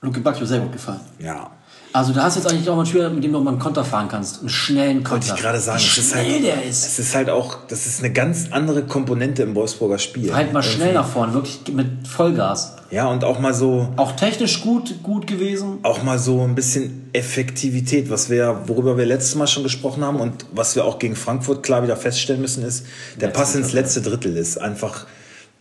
Luke 0.00 0.20
Bacchio 0.20 0.46
sehr 0.46 0.60
gut 0.60 0.72
gefallen. 0.72 1.00
Ja. 1.18 1.50
Also 1.94 2.12
da 2.12 2.22
hast 2.22 2.36
du 2.36 2.40
jetzt 2.40 2.50
eigentlich 2.50 2.68
auch 2.68 2.74
mal 2.74 2.80
einen 2.82 2.86
Spieler, 2.88 3.10
mit 3.10 3.22
dem 3.22 3.32
du 3.32 3.40
mal 3.40 3.50
einen 3.50 3.58
Konter 3.58 3.84
fahren 3.84 4.08
kannst. 4.08 4.40
Einen 4.40 4.48
schnellen 4.48 5.04
Konter. 5.04 5.28
Wollte 5.28 5.34
ich 5.36 5.42
gerade 5.42 5.60
sagen. 5.60 5.78
Wie 5.78 5.84
es 5.84 5.98
ist 5.98 6.10
schnell 6.10 6.32
halt, 6.32 6.44
der 6.44 6.64
ist. 6.64 6.86
Es 6.86 6.98
ist 6.98 7.14
halt 7.14 7.28
auch, 7.30 7.58
das 7.68 7.86
ist 7.86 8.00
eine 8.00 8.12
ganz 8.12 8.46
andere 8.50 8.82
Komponente 8.84 9.42
im 9.42 9.54
Wolfsburger 9.54 9.98
Spiel. 9.98 10.34
Halt 10.34 10.52
mal 10.52 10.62
schnell 10.62 10.94
nach 10.94 11.06
vorne, 11.06 11.34
wirklich 11.34 11.60
mit 11.74 12.08
Vollgas. 12.08 12.76
Ja, 12.90 13.06
und 13.08 13.24
auch 13.24 13.38
mal 13.38 13.54
so, 13.54 13.88
Auch 13.96 14.12
technisch 14.12 14.60
gut, 14.62 15.02
gut 15.02 15.26
gewesen. 15.26 15.78
auch 15.82 16.02
mal 16.02 16.18
so 16.18 16.42
ein 16.42 16.54
bisschen 16.54 17.08
Effektivität, 17.12 18.10
was 18.10 18.28
wir, 18.30 18.62
worüber 18.66 18.96
wir 18.98 19.06
letztes 19.06 19.34
Mal 19.34 19.46
schon 19.46 19.62
gesprochen 19.62 20.04
haben 20.04 20.20
und 20.20 20.46
was 20.52 20.76
wir 20.76 20.84
auch 20.84 20.98
gegen 20.98 21.16
Frankfurt 21.16 21.62
klar 21.62 21.82
wieder 21.82 21.96
feststellen 21.96 22.40
müssen, 22.42 22.64
ist, 22.64 22.84
der 23.20 23.28
Letzte 23.28 23.40
Pass 23.40 23.54
ins 23.54 23.72
letzte 23.72 24.02
Drittel 24.02 24.36
ist 24.36 24.58
einfach, 24.58 25.06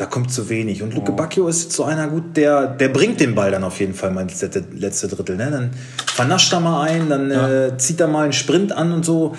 da 0.02 0.08
kommt 0.08 0.34
zu 0.34 0.50
wenig. 0.50 0.82
Und 0.82 0.94
Oh. 0.94 0.96
Luke 0.96 1.12
Bacchio 1.12 1.48
ist 1.48 1.74
so 1.74 1.84
einer 1.84 2.08
gut, 2.08 2.36
der, 2.36 2.66
der 2.66 2.90
bringt 2.90 3.20
den 3.20 3.36
Ball 3.36 3.52
dann 3.52 3.64
auf 3.64 3.80
jeden 3.80 3.94
Fall 3.94 4.10
mal 4.10 4.22
ins 4.22 4.42
letzte, 4.42 4.64
letzte 4.74 5.08
Drittel. 5.08 5.38
Ne? 5.38 5.52
Dann 5.52 5.72
vernascht 6.08 6.52
er 6.52 6.60
mal 6.60 6.82
ein, 6.82 7.08
dann 7.08 7.30
äh, 7.30 7.78
zieht 7.78 8.00
er 8.00 8.08
mal 8.08 8.24
einen 8.24 8.34
Sprint 8.34 8.72
an 8.72 8.94
und 8.94 9.06
so. 9.06 9.38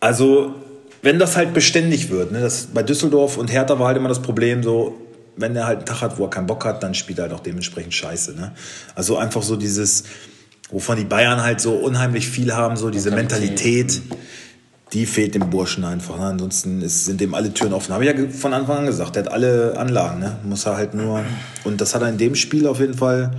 Also, 0.00 0.56
wenn 1.02 1.20
das 1.20 1.36
halt 1.36 1.54
beständig 1.54 2.10
wird, 2.10 2.32
ne, 2.32 2.40
das 2.40 2.66
bei 2.74 2.82
Düsseldorf 2.82 3.38
und 3.38 3.52
Hertha 3.52 3.78
war 3.78 3.86
halt 3.86 3.96
immer 3.96 4.08
das 4.08 4.20
Problem, 4.20 4.64
so, 4.64 4.96
wenn 5.36 5.54
er 5.54 5.68
halt 5.68 5.78
einen 5.78 5.86
Tag 5.86 6.00
hat, 6.00 6.18
wo 6.18 6.24
er 6.24 6.30
keinen 6.30 6.48
Bock 6.48 6.64
hat, 6.64 6.82
dann 6.82 6.94
spielt 6.94 7.20
er 7.20 7.26
halt 7.26 7.32
auch 7.32 7.40
dementsprechend 7.40 7.94
scheiße. 7.94 8.34
Ne? 8.34 8.50
Also 8.96 9.16
einfach 9.16 9.42
so 9.42 9.54
dieses, 9.54 10.02
wovon 10.70 10.96
die 10.96 11.04
Bayern 11.04 11.40
halt 11.40 11.60
so 11.60 11.74
unheimlich 11.74 12.26
viel 12.26 12.52
haben, 12.52 12.76
so 12.76 12.90
diese 12.90 13.12
Mentalität. 13.12 14.02
Mentalität, 14.02 14.02
die 14.92 15.06
fehlt 15.06 15.34
dem 15.34 15.50
Burschen 15.50 15.84
einfach. 15.84 16.16
Ne? 16.18 16.26
Ansonsten 16.26 16.80
ist, 16.80 17.04
sind 17.06 17.20
dem 17.20 17.34
alle 17.34 17.52
Türen 17.52 17.72
offen. 17.72 17.92
Habe 17.92 18.04
ich 18.06 18.18
ja 18.18 18.28
von 18.28 18.52
Anfang 18.52 18.78
an 18.78 18.86
gesagt, 18.86 19.16
der 19.16 19.24
hat 19.24 19.32
alle 19.32 19.76
Anlagen, 19.76 20.20
ne? 20.20 20.38
muss 20.44 20.64
er 20.66 20.76
halt 20.76 20.94
nur, 20.94 21.24
und 21.64 21.80
das 21.80 21.94
hat 21.94 22.02
er 22.02 22.08
in 22.08 22.18
dem 22.18 22.34
Spiel 22.34 22.66
auf 22.66 22.78
jeden 22.78 22.94
Fall 22.94 23.32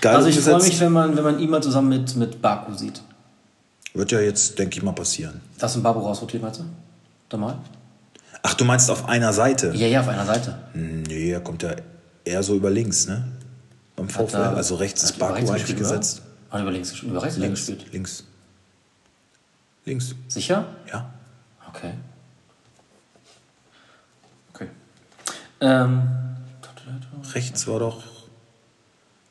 geil 0.00 0.14
Also 0.16 0.28
ich 0.28 0.38
freue 0.38 0.62
mich, 0.62 0.78
wenn 0.80 0.92
man, 0.92 1.16
wenn 1.16 1.24
man 1.24 1.38
ihn 1.40 1.50
mal 1.50 1.62
zusammen 1.62 1.88
mit, 1.88 2.14
mit 2.16 2.40
Baku 2.40 2.74
sieht. 2.74 3.02
Wird 3.92 4.10
ja 4.12 4.20
jetzt, 4.20 4.58
denke 4.58 4.76
ich 4.76 4.82
mal, 4.82 4.92
passieren. 4.92 5.40
Hast 5.60 5.74
du 5.74 5.78
einen 5.78 5.84
Babu 5.84 6.00
rausrotiert, 6.00 6.42
meinst 6.42 6.60
du? 6.60 6.64
Da 7.28 7.36
mal? 7.36 7.58
Ach, 8.42 8.54
du 8.54 8.64
meinst 8.64 8.90
auf 8.90 9.08
einer 9.08 9.32
Seite? 9.32 9.72
Ja, 9.74 9.86
ja, 9.86 10.00
auf 10.00 10.08
einer 10.08 10.26
Seite. 10.26 10.58
Nee, 10.74 11.30
er 11.30 11.40
kommt 11.40 11.62
ja 11.62 11.70
eher 12.24 12.42
so 12.42 12.54
über 12.54 12.70
links, 12.70 13.06
ne? 13.06 13.24
Beim 13.96 14.08
VfL. 14.08 14.36
Also 14.36 14.74
rechts 14.74 15.04
ist 15.04 15.18
Baku 15.18 15.34
eigentlich 15.34 15.76
gesetzt. 15.76 16.22
Hat 16.50 16.58
er 16.58 16.62
über 16.62 16.72
links 16.72 16.90
gespielt? 16.90 17.12
Über 17.12 17.22
rechts 17.22 17.38
Links. 17.38 17.66
gespielt? 17.66 17.92
Links. 17.92 18.24
Links. 19.84 20.14
Sicher? 20.28 20.64
Ja. 20.90 21.10
Okay. 21.68 21.92
Okay. 24.54 24.68
Ähm, 25.60 26.02
Rechts 27.34 27.66
war 27.66 27.78
doch. 27.80 28.02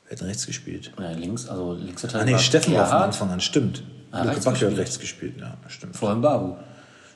Wer 0.06 0.12
hat 0.12 0.20
denn 0.20 0.28
rechts 0.28 0.46
gespielt? 0.46 0.92
ja, 1.00 1.12
links, 1.12 1.48
also 1.48 1.74
links 1.74 2.02
der 2.02 2.16
Ah, 2.16 2.24
nee, 2.26 2.38
Steffen 2.38 2.74
war 2.76 2.86
von 2.86 2.98
Anfang 2.98 3.30
an. 3.32 3.40
Stimmt. 3.42 3.84
Ah, 4.12 4.24
Luke 4.24 4.42
Bacchio 4.42 4.70
hat 4.70 4.78
rechts 4.78 5.00
gespielt. 5.00 5.40
Ja, 5.40 5.56
stimmt. 5.68 5.96
Florian 5.96 6.22
Babu. 6.22 6.56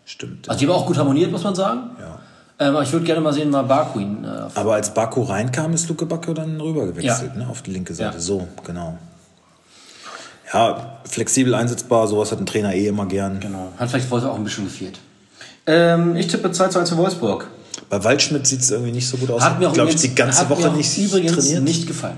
Stimmt. 0.06 0.48
Also 0.50 0.60
die 0.60 0.68
haben 0.68 0.74
auch 0.76 0.86
gut 0.86 0.98
harmoniert, 0.98 1.32
muss 1.32 1.44
man 1.44 1.54
sagen. 1.54 1.92
Ja. 2.00 2.20
Ähm, 2.60 2.70
aber 2.76 2.82
ich 2.84 2.92
würde 2.92 3.06
gerne 3.06 3.22
mal 3.22 3.34
sehen, 3.34 3.50
mal 3.52 3.64
Baku 3.64 4.00
ihn. 4.00 4.24
Äh, 4.24 4.28
Aber 4.56 4.74
als 4.76 4.92
Baku 4.94 5.22
reinkam, 5.24 5.74
ist 5.74 5.88
Luke 5.90 6.06
Bacchio 6.08 6.34
dann 6.34 6.60
rüber 6.60 6.88
gewechselt, 6.88 7.34
Ja. 7.36 7.44
ne? 7.44 7.48
Auf 7.50 7.62
die 7.62 7.72
linke 7.72 7.94
Seite. 7.94 8.16
Ja. 8.16 8.20
So, 8.20 8.48
genau. 8.66 8.98
Ja, 10.54 11.00
flexibel 11.10 11.54
einsetzbar, 11.56 12.08
sowas 12.08 12.32
hat 12.32 12.40
ein 12.40 12.46
Trainer 12.46 12.74
eh 12.74 12.88
immer 12.88 13.06
gern. 13.06 13.40
genau. 13.40 13.72
Hat 13.78 13.90
vielleicht 13.90 14.10
Wolf 14.12 14.24
auch 14.24 14.36
ein 14.36 14.44
bisschen 14.44 14.66
gefehlt. 14.66 15.00
Ähm, 15.66 16.16
ich 16.16 16.28
tippe 16.28 16.52
2 16.52 16.70
zu 16.70 16.80
1 16.80 16.90
für 16.90 16.98
Wolfsburg. 16.98 17.48
Bei 17.90 18.04
Waldschmidt 18.04 18.48
sieht 18.48 18.62
es 18.62 18.72
irgendwie 18.72 18.92
nicht 18.92 19.08
so 19.08 19.18
gut 19.18 19.30
aus. 19.30 19.42
Hat 19.44 19.60
mir 19.60 19.70
auch 19.70 19.74
glaube 19.74 19.90
ich, 19.92 19.98
die 19.98 20.16
ganze 20.16 20.50
Woche 20.50 20.70
nicht 20.72 20.98
übrigens 20.98 21.34
trainiert. 21.34 21.64
nicht 21.64 21.88
gefallen. 21.88 22.18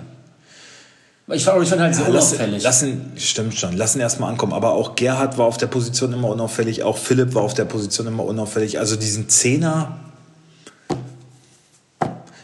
Ich 1.32 1.44
fand, 1.44 1.62
ich 1.62 1.70
fand 1.70 1.82
halt 1.82 1.94
sehr 1.94 2.06
Ja, 2.08 2.12
lass, 2.14 2.32
unauffällig. 2.34 2.64
lassen, 2.64 3.12
stimmt 3.16 3.54
schon, 3.56 3.78
lassen 3.78 4.00
erstmal 4.00 4.32
ankommen. 4.32 4.54
Aber 4.54 4.72
auch 4.72 4.96
Gerhard 4.96 5.38
war 5.38 5.46
auf 5.46 5.58
der 5.58 5.68
Position 5.68 6.12
immer 6.14 6.30
unauffällig, 6.30 6.82
auch 6.84 6.98
Philipp 6.98 7.36
war 7.36 7.44
auf 7.44 7.54
der 7.54 7.66
Position 7.66 8.08
immer 8.08 8.24
unauffällig. 8.26 8.80
Also 8.80 8.96
diesen 8.96 9.30
Zehner, 9.30 10.00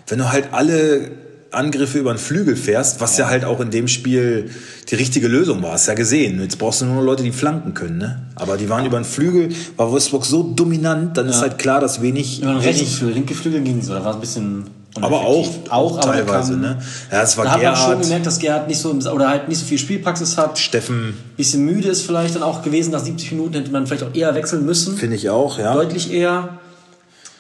wenn 0.08 0.20
du 0.20 0.32
halt 0.32 0.50
alle 0.54 1.12
Angriffe 1.56 1.98
über 2.00 2.14
den 2.14 2.18
Flügel 2.18 2.56
fährst, 2.56 3.02
was 3.02 3.18
ja. 3.18 3.28
halt 3.28 3.46
auch 3.46 3.60
in 3.60 3.72
dem 3.72 3.88
Spiel 3.88 4.50
die 4.90 4.96
richtige 4.96 5.28
Lösung 5.28 5.62
war, 5.64 5.72
hast 5.74 5.88
ja 5.88 5.94
gesehen. 5.94 6.40
Jetzt 6.42 6.58
brauchst 6.60 6.82
du 6.82 6.86
nur 6.86 7.04
Leute, 7.04 7.24
die 7.24 7.32
flanken 7.32 7.74
können. 7.74 7.98
Ne? 7.98 8.22
Aber 8.36 8.58
die 8.58 8.70
waren 8.70 8.86
über 8.86 8.98
den 9.00 9.06
Flügel, 9.06 9.50
war 9.78 9.92
Wolfsburg 9.92 10.26
so 10.26 10.44
dominant, 10.44 11.18
dann 11.18 11.28
ist 11.28 11.42
halt 11.42 11.58
klar, 11.58 11.80
dass 11.80 12.02
wenig, 12.02 12.42
Über 12.42 12.52
den 12.54 12.60
rechten 12.62 12.86
Flügel, 12.86 13.16
linke 13.16 13.34
Flügel 13.34 13.62
ging 13.62 13.82
so, 13.82 13.94
da 13.94 14.04
war 14.04 14.12
es 14.12 14.16
ein 14.18 14.22
bisschen. 14.22 14.64
aber 15.02 15.22
auch, 15.22 15.48
auch 15.70 15.98
aber 15.98 16.02
da 16.08 16.12
teilweise. 16.14 16.52
kam- 16.54 16.62
ne? 16.62 16.78
Ja, 17.12 17.22
es 17.24 17.38
war 17.38 17.46
Da 17.46 17.52
hat 17.52 17.64
man 17.64 17.76
schon 17.76 17.86
Gerhard, 17.88 18.02
gemerkt, 18.04 18.26
dass 18.26 18.40
Gerhard 18.40 18.68
nicht 18.68 18.80
so 18.80 18.92
oder 18.92 19.28
halt 19.30 19.48
nicht 19.50 19.60
so 19.60 19.66
viel 19.66 19.78
Spielpraxis 19.78 20.38
hat. 20.38 20.58
Steffen, 20.60 21.14
Bisschen 21.36 21.66
müde 21.66 21.90
ist 21.90 22.04
vielleicht 22.06 22.36
dann 22.36 22.44
auch 22.44 22.62
gewesen. 22.62 22.92
Nach 22.92 23.04
70 23.04 23.32
Minuten 23.32 23.56
hätte 23.56 23.72
man 23.72 23.88
vielleicht 23.88 24.04
auch 24.04 24.14
eher 24.16 24.34
wechseln 24.36 24.66
müssen. 24.66 24.96
finde 24.96 25.16
ich 25.16 25.30
auch, 25.30 25.58
ja. 25.60 25.74
Deutlich 25.74 26.12
eher. 26.14 26.60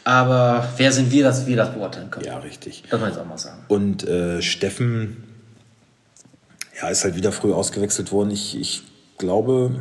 Aber 0.06 0.68
wer 0.78 0.91
sind 0.91 1.12
wir, 1.12 1.24
dass 1.24 1.45
wir 1.47 1.58
das 1.58 1.74
beurteilen 1.74 2.10
können? 2.12 2.26
Ja, 2.26 2.38
richtig. 2.38 2.84
Das 2.89 2.99
muss 2.99 3.10
jetzt 3.10 3.20
auch 3.20 3.26
mal 3.26 3.38
sagen. 3.38 3.58
Und 3.68 4.08
äh, 4.08 4.41
Steffen 4.41 5.24
ja, 6.80 6.89
ist 6.89 7.03
halt 7.03 7.16
wieder 7.16 7.32
früh 7.32 7.51
ausgewechselt 7.51 8.12
worden. 8.12 8.32
Ich, 8.32 8.60
ich 8.60 8.84
glaube, 9.18 9.72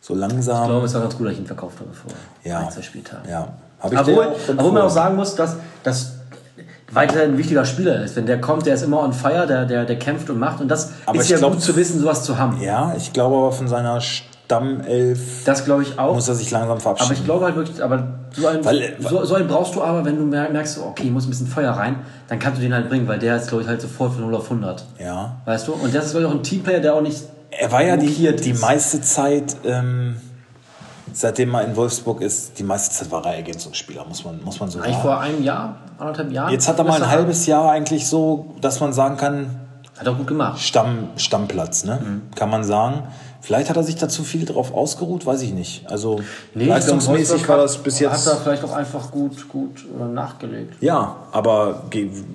so 0.00 0.14
langsam. 0.14 0.62
Ich 0.62 0.68
glaube, 0.68 0.86
es 0.86 0.94
war 0.94 1.02
ganz 1.02 1.16
gut, 1.16 1.26
dass 1.26 1.32
ich 1.34 1.40
ihn 1.40 1.46
verkauft 1.46 1.80
habe 1.80 1.92
vor 1.92 2.12
ja, 2.44 2.60
ein, 2.60 2.70
zwei 2.70 2.82
Spieltagen. 2.82 3.28
ja. 3.28 3.52
Hab 3.80 3.92
ich 3.92 3.98
Obwohl, 3.98 4.28
obwohl 4.48 4.72
man 4.72 4.82
auch 4.82 4.90
sagen 4.90 5.16
muss, 5.16 5.34
dass 5.34 5.56
das 5.82 6.12
weiterhin 6.92 7.30
ein 7.32 7.38
wichtiger 7.38 7.64
Spieler 7.64 8.04
ist. 8.04 8.14
Wenn 8.14 8.26
der 8.26 8.38
kommt, 8.40 8.66
der 8.66 8.74
ist 8.74 8.82
immer 8.82 9.00
on 9.00 9.14
fire, 9.14 9.46
der, 9.46 9.64
der, 9.64 9.86
der 9.86 9.98
kämpft 9.98 10.28
und 10.28 10.38
macht. 10.38 10.60
Und 10.60 10.68
das 10.68 10.90
Aber 11.06 11.18
ist 11.18 11.24
ich 11.24 11.30
ja 11.30 11.38
glaub- 11.38 11.52
gut 11.52 11.62
zu 11.62 11.74
wissen, 11.76 11.98
sowas 11.98 12.22
zu 12.22 12.36
haben. 12.36 12.60
Ja, 12.60 12.94
ich 12.96 13.12
glaube 13.14 13.36
aber 13.36 13.52
von 13.52 13.68
seiner 13.68 14.00
Stammelf 14.54 15.44
Das 15.44 15.64
glaube 15.64 15.82
ich 15.82 15.98
auch. 15.98 16.14
muss 16.14 16.28
er 16.28 16.34
sich 16.34 16.50
langsam 16.50 16.80
verabschieden. 16.80 17.10
Aber 17.10 17.18
ich 17.20 17.24
glaube 17.24 17.44
halt 17.44 17.56
wirklich, 17.56 17.82
aber 17.82 18.08
so 18.32 18.46
einen, 18.48 18.64
Weil- 18.64 18.96
so, 18.98 19.24
so 19.24 19.34
einen 19.36 19.46
brauchst 19.46 19.74
du 19.76 19.82
aber, 19.82 20.04
wenn 20.04 20.16
du 20.16 20.24
mer- 20.24 20.50
merkst, 20.50 20.78
okay, 20.80 21.04
ich 21.04 21.10
muss 21.10 21.26
ein 21.26 21.30
bisschen 21.30 21.46
Feuer 21.46 21.70
rein, 21.72 21.96
dann 22.28 22.38
kannst 22.40 22.58
du 22.58 22.62
den 22.62 22.74
halt 22.74 22.88
bringen, 22.88 23.06
weil 23.06 23.18
der 23.20 23.36
ist, 23.36 23.48
glaube 23.48 23.62
ich, 23.62 23.68
halt 23.68 23.80
sofort 23.80 24.12
von 24.14 24.22
0 24.22 24.34
auf 24.34 24.50
100. 24.50 24.84
ja. 24.98 25.36
Weißt 25.44 25.68
du? 25.68 25.72
Und 25.72 25.94
das 25.94 26.06
ist, 26.06 26.10
glaube 26.12 26.26
ich, 26.26 26.32
auch 26.32 26.34
ein 26.36 26.42
Teamplayer, 26.42 26.80
der 26.80 26.94
auch 26.94 27.00
nicht. 27.00 27.22
Er 27.50 27.70
war 27.72 27.82
ja 27.82 27.96
die, 27.96 28.06
die 28.08 28.50
ist. 28.50 28.60
meiste 28.60 29.00
Zeit, 29.00 29.56
ähm, 29.64 30.16
seitdem 31.12 31.54
er 31.54 31.64
in 31.64 31.76
Wolfsburg 31.76 32.20
ist, 32.20 32.58
die 32.58 32.62
meiste 32.64 32.94
Zeit 32.94 33.10
war 33.10 33.24
er 33.26 33.34
Ergänzungsspieler, 33.36 34.04
muss 34.06 34.24
man, 34.24 34.42
muss 34.44 34.58
man 34.60 34.68
so 34.68 34.78
Eigentlich 34.78 34.92
sagen. 34.94 35.02
vor 35.02 35.20
einem 35.20 35.42
Jahr, 35.44 35.76
anderthalb 35.98 36.32
Jahren. 36.32 36.52
Jetzt 36.52 36.68
hat 36.68 36.78
er 36.78 36.84
mal 36.84 37.00
ein 37.02 37.08
halbes 37.08 37.46
Jahr 37.46 37.70
eigentlich 37.70 38.06
so, 38.08 38.54
dass 38.60 38.80
man 38.80 38.92
sagen 38.92 39.16
kann, 39.16 39.46
Hat 39.98 40.06
er 40.06 40.14
gut 40.14 40.28
gemacht. 40.28 40.60
Stamm, 40.60 41.08
Stammplatz, 41.16 41.84
ne? 41.84 41.98
Mhm. 42.02 42.22
Kann 42.34 42.48
man 42.50 42.64
sagen. 42.64 43.02
Vielleicht 43.42 43.70
hat 43.70 43.76
er 43.76 43.82
sich 43.82 43.96
da 43.96 44.08
zu 44.08 44.22
viel 44.22 44.44
drauf 44.44 44.74
ausgeruht, 44.74 45.24
weiß 45.24 45.40
ich 45.42 45.52
nicht. 45.54 45.90
Also 45.90 46.20
Nee, 46.54 46.66
leistungsmäßig 46.66 47.48
war 47.48 47.56
das 47.56 47.78
bis 47.78 47.98
jetzt. 47.98 48.26
Hat 48.26 48.34
er 48.34 48.40
vielleicht 48.40 48.62
auch 48.64 48.72
einfach 48.76 49.10
gut, 49.10 49.48
gut 49.48 49.84
äh, 49.98 50.04
nachgelegt. 50.12 50.74
Ja, 50.82 51.16
aber 51.32 51.84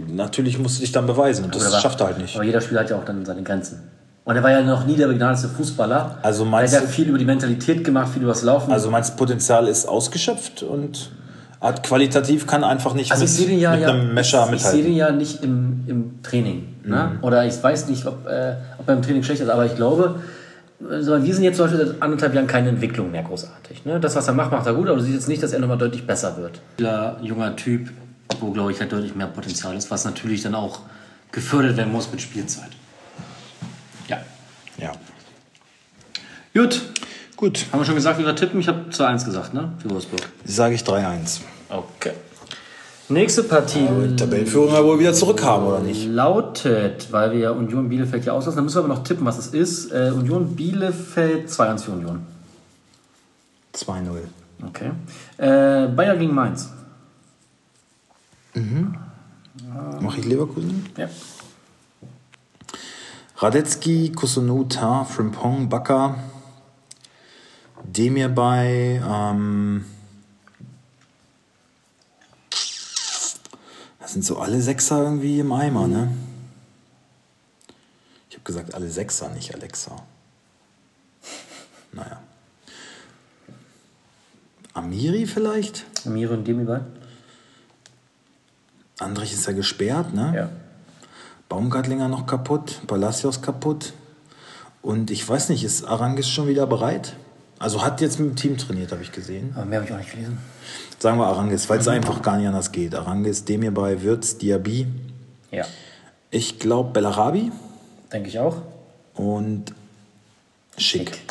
natürlich 0.07 0.57
musst 0.57 0.77
du 0.77 0.81
dich 0.81 0.91
dann 0.91 1.05
beweisen 1.05 1.45
und 1.45 1.55
das 1.55 1.65
Aber- 1.71 1.79
schafft 1.79 1.99
er 2.01 2.07
halt 2.07 2.17
nicht. 2.19 2.35
Aber 2.35 2.43
jeder 2.43 2.61
Spieler 2.61 2.81
hat 2.81 2.89
ja 2.89 2.97
auch 2.97 3.05
dann 3.05 3.25
seine 3.25 3.43
Grenzen. 3.43 3.83
Und 4.23 4.35
er 4.35 4.41
war 4.41 4.49
ja 4.49 4.61
noch 4.61 4.87
nie 4.87 4.95
der 4.95 5.07
begnadete 5.07 5.47
Fußballer. 5.49 6.17
Also 6.23 6.43
er 6.43 6.49
meinst 6.49 6.75
hat 6.75 6.81
ja 6.81 6.87
viel 6.89 7.07
über 7.09 7.19
die 7.19 7.25
Mentalität 7.25 7.83
gemacht, 7.83 8.11
viel 8.13 8.23
über 8.23 8.31
das 8.31 8.41
Laufen. 8.41 8.71
Also 8.71 8.89
meinst 8.89 9.13
du, 9.13 9.17
Potenzial 9.17 9.67
ist 9.67 9.87
ausgeschöpft 9.87 10.63
und 10.63 11.11
hat 11.61 11.83
qualitativ 11.83 12.47
kann 12.47 12.63
einfach 12.63 12.95
nicht 12.95 13.11
Also 13.11 13.23
mit, 13.23 13.29
ich 13.31 13.37
sehe 13.37 13.47
den 13.47 13.59
ja, 13.59 13.71
mit 13.73 13.81
ja 13.81 13.89
einem 13.89 14.13
Messer 14.15 14.49
ich 14.51 14.63
sehe 14.63 14.81
den 14.83 14.93
mithalten. 14.93 14.95
ja 14.95 15.11
nicht 15.11 15.43
im, 15.43 15.83
im 15.85 16.23
Training. 16.23 16.67
Mhm. 16.83 16.89
Ne? 16.91 17.11
Oder 17.21 17.45
ich 17.45 17.61
weiß 17.61 17.87
nicht, 17.87 18.07
ob, 18.07 18.25
äh, 18.27 18.55
ob 18.79 18.87
er 18.87 18.95
im 18.95 19.03
Training 19.03 19.21
schlecht 19.21 19.41
ist, 19.41 19.49
aber 19.49 19.65
ich 19.67 19.75
glaube, 19.75 20.15
also 20.89 21.23
wir 21.23 21.34
sind 21.34 21.43
jetzt 21.43 21.57
zum 21.57 21.65
Beispiel 21.67 21.88
seit 21.88 22.01
anderthalb 22.01 22.34
Jahren 22.34 22.47
keine 22.47 22.69
Entwicklung 22.69 23.11
mehr 23.11 23.23
großartig. 23.23 23.86
Ne? 23.86 23.99
Das, 23.99 24.15
was 24.15 24.28
er 24.28 24.34
macht, 24.34 24.51
macht 24.51 24.65
er 24.67 24.73
gut, 24.73 24.88
aber 24.88 24.97
du 24.97 25.03
siehst 25.03 25.15
jetzt 25.15 25.28
nicht, 25.28 25.41
dass 25.41 25.53
er 25.53 25.59
nochmal 25.59 25.78
deutlich 25.78 26.05
besser 26.05 26.38
wird. 26.38 26.59
Dieser 26.80 27.17
junger 27.21 27.55
Typ, 27.55 27.89
wo 28.39 28.51
glaube 28.51 28.71
ich 28.71 28.80
halt 28.80 28.91
deutlich 28.91 29.15
mehr 29.15 29.28
Potenzial 29.28 29.76
ist, 29.76 29.89
was 29.91 30.05
natürlich 30.05 30.41
dann 30.43 30.55
auch 30.55 30.82
gefördert 31.32 31.78
werden 31.78 31.91
muss 31.91 32.11
mit 32.11 32.21
Spielzeit. 32.21 32.69
Ja. 34.07 34.17
Ja. 34.78 34.91
Gut. 36.53 36.82
Gut, 37.38 37.65
Haben 37.71 37.82
wir 37.82 37.86
schon 37.86 37.95
gesagt, 37.95 38.17
wie 38.17 38.26
wir 38.26 38.34
tippen? 38.34 38.61
Ich 38.61 38.67
habe 38.69 38.89
2-1 38.89 39.26
gesagt, 39.26 39.53
ne? 39.53 39.73
Für 39.80 39.89
Wolfsburg. 39.89 40.21
sage 40.45 40.76
ich 40.76 40.82
3-1. 40.84 41.41
Okay. 41.69 42.11
Nächste 43.07 43.43
Partie 43.43 43.87
Tabellenführung 44.17 44.73
ja 44.73 44.83
wohl 44.83 44.99
wieder 44.99 45.13
zurückhaben, 45.13 45.67
oder 45.67 45.79
nicht? 45.79 46.07
lautet, 46.07 47.11
weil 47.11 47.31
wir 47.31 47.39
ja 47.39 47.51
Union 47.51 47.87
Bielefeld 47.87 48.23
hier 48.23 48.33
auslassen, 48.33 48.57
dann 48.57 48.65
müssen 48.65 48.77
wir 48.77 48.85
aber 48.85 48.95
noch 48.95 49.03
tippen, 49.03 49.25
was 49.25 49.37
es 49.37 49.47
ist. 49.47 49.91
Äh, 49.91 50.11
Union 50.15 50.55
Bielefeld 50.55 51.49
2-1 51.49 51.83
für 51.83 51.91
Union. 51.91 52.25
2-0. 53.75 54.09
Okay. 54.67 54.91
Äh, 55.37 55.87
Bayer 55.89 56.15
gegen 56.17 56.33
Mainz. 56.33 56.69
Mache 59.99 60.19
ich 60.19 60.25
Leverkusen? 60.25 60.85
Ja. 60.97 61.09
Radetzky, 63.37 64.11
Kusunuta, 64.13 65.03
Frimpong, 65.03 65.67
Bakker, 65.67 66.15
Demir 67.83 68.29
bei, 68.29 69.01
ähm, 69.05 69.83
das 73.99 74.05
sind 74.16 74.24
so 74.24 74.38
alle 74.38 74.61
Sechser 74.61 75.03
irgendwie 75.03 75.41
im 75.41 75.51
Eimer, 75.51 75.88
ne? 75.88 76.09
Ich 78.30 78.38
habe 78.38 78.45
gesagt, 78.45 78.74
alle 78.74 78.89
Sechser, 78.89 79.28
nicht 79.32 79.53
Alexa. 79.53 79.91
Naja. 81.91 82.22
Amiri 84.74 85.28
vielleicht? 85.28 85.84
Miro 86.05 86.34
und 86.34 86.47
Demirbay? 86.47 86.80
Andrich 88.99 89.34
ist 89.34 89.47
ja 89.47 89.51
gesperrt, 89.51 90.13
ne? 90.13 90.32
Ja. 90.34 90.49
Baumgartlinger 91.49 92.07
noch 92.07 92.26
kaputt, 92.26 92.84
Palacios 92.88 93.41
kaputt. 93.41 93.91
Und 94.82 95.11
ich 95.11 95.28
weiß 95.28 95.49
nicht, 95.49 95.66
ist 95.66 95.84
Arangis 95.84 96.30
schon 96.30 96.47
wieder 96.47 96.68
bereit? 96.68 97.18
Also 97.57 97.83
hat 97.83 98.01
jetzt 98.01 98.19
mit 98.19 98.29
dem 98.29 98.35
Team 98.35 98.57
trainiert, 98.57 98.91
habe 98.91 99.01
ich 99.01 99.11
gesehen. 99.11 99.53
Aber 99.55 99.65
mehr 99.65 99.79
habe 99.79 99.87
ich 99.87 99.93
auch 99.93 99.97
nicht 99.97 100.11
gelesen. 100.11 100.37
Sagen 100.99 101.17
wir 101.17 101.27
Arangis, 101.27 101.69
weil 101.69 101.79
es 101.79 101.87
einfach 101.87 102.21
gar 102.21 102.37
nicht 102.37 102.47
anders 102.47 102.71
geht. 102.71 102.93
Arangis, 102.95 103.45
Demirbay, 103.45 104.01
Würz, 104.01 104.37
Diaby. 104.37 104.87
Ja. 105.51 105.65
Ich 106.31 106.59
glaube 106.59 106.91
Bellarabi 106.91 107.51
Denke 108.11 108.29
ich 108.29 108.39
auch. 108.39 108.57
und 109.13 109.73
Schick. 110.77 111.21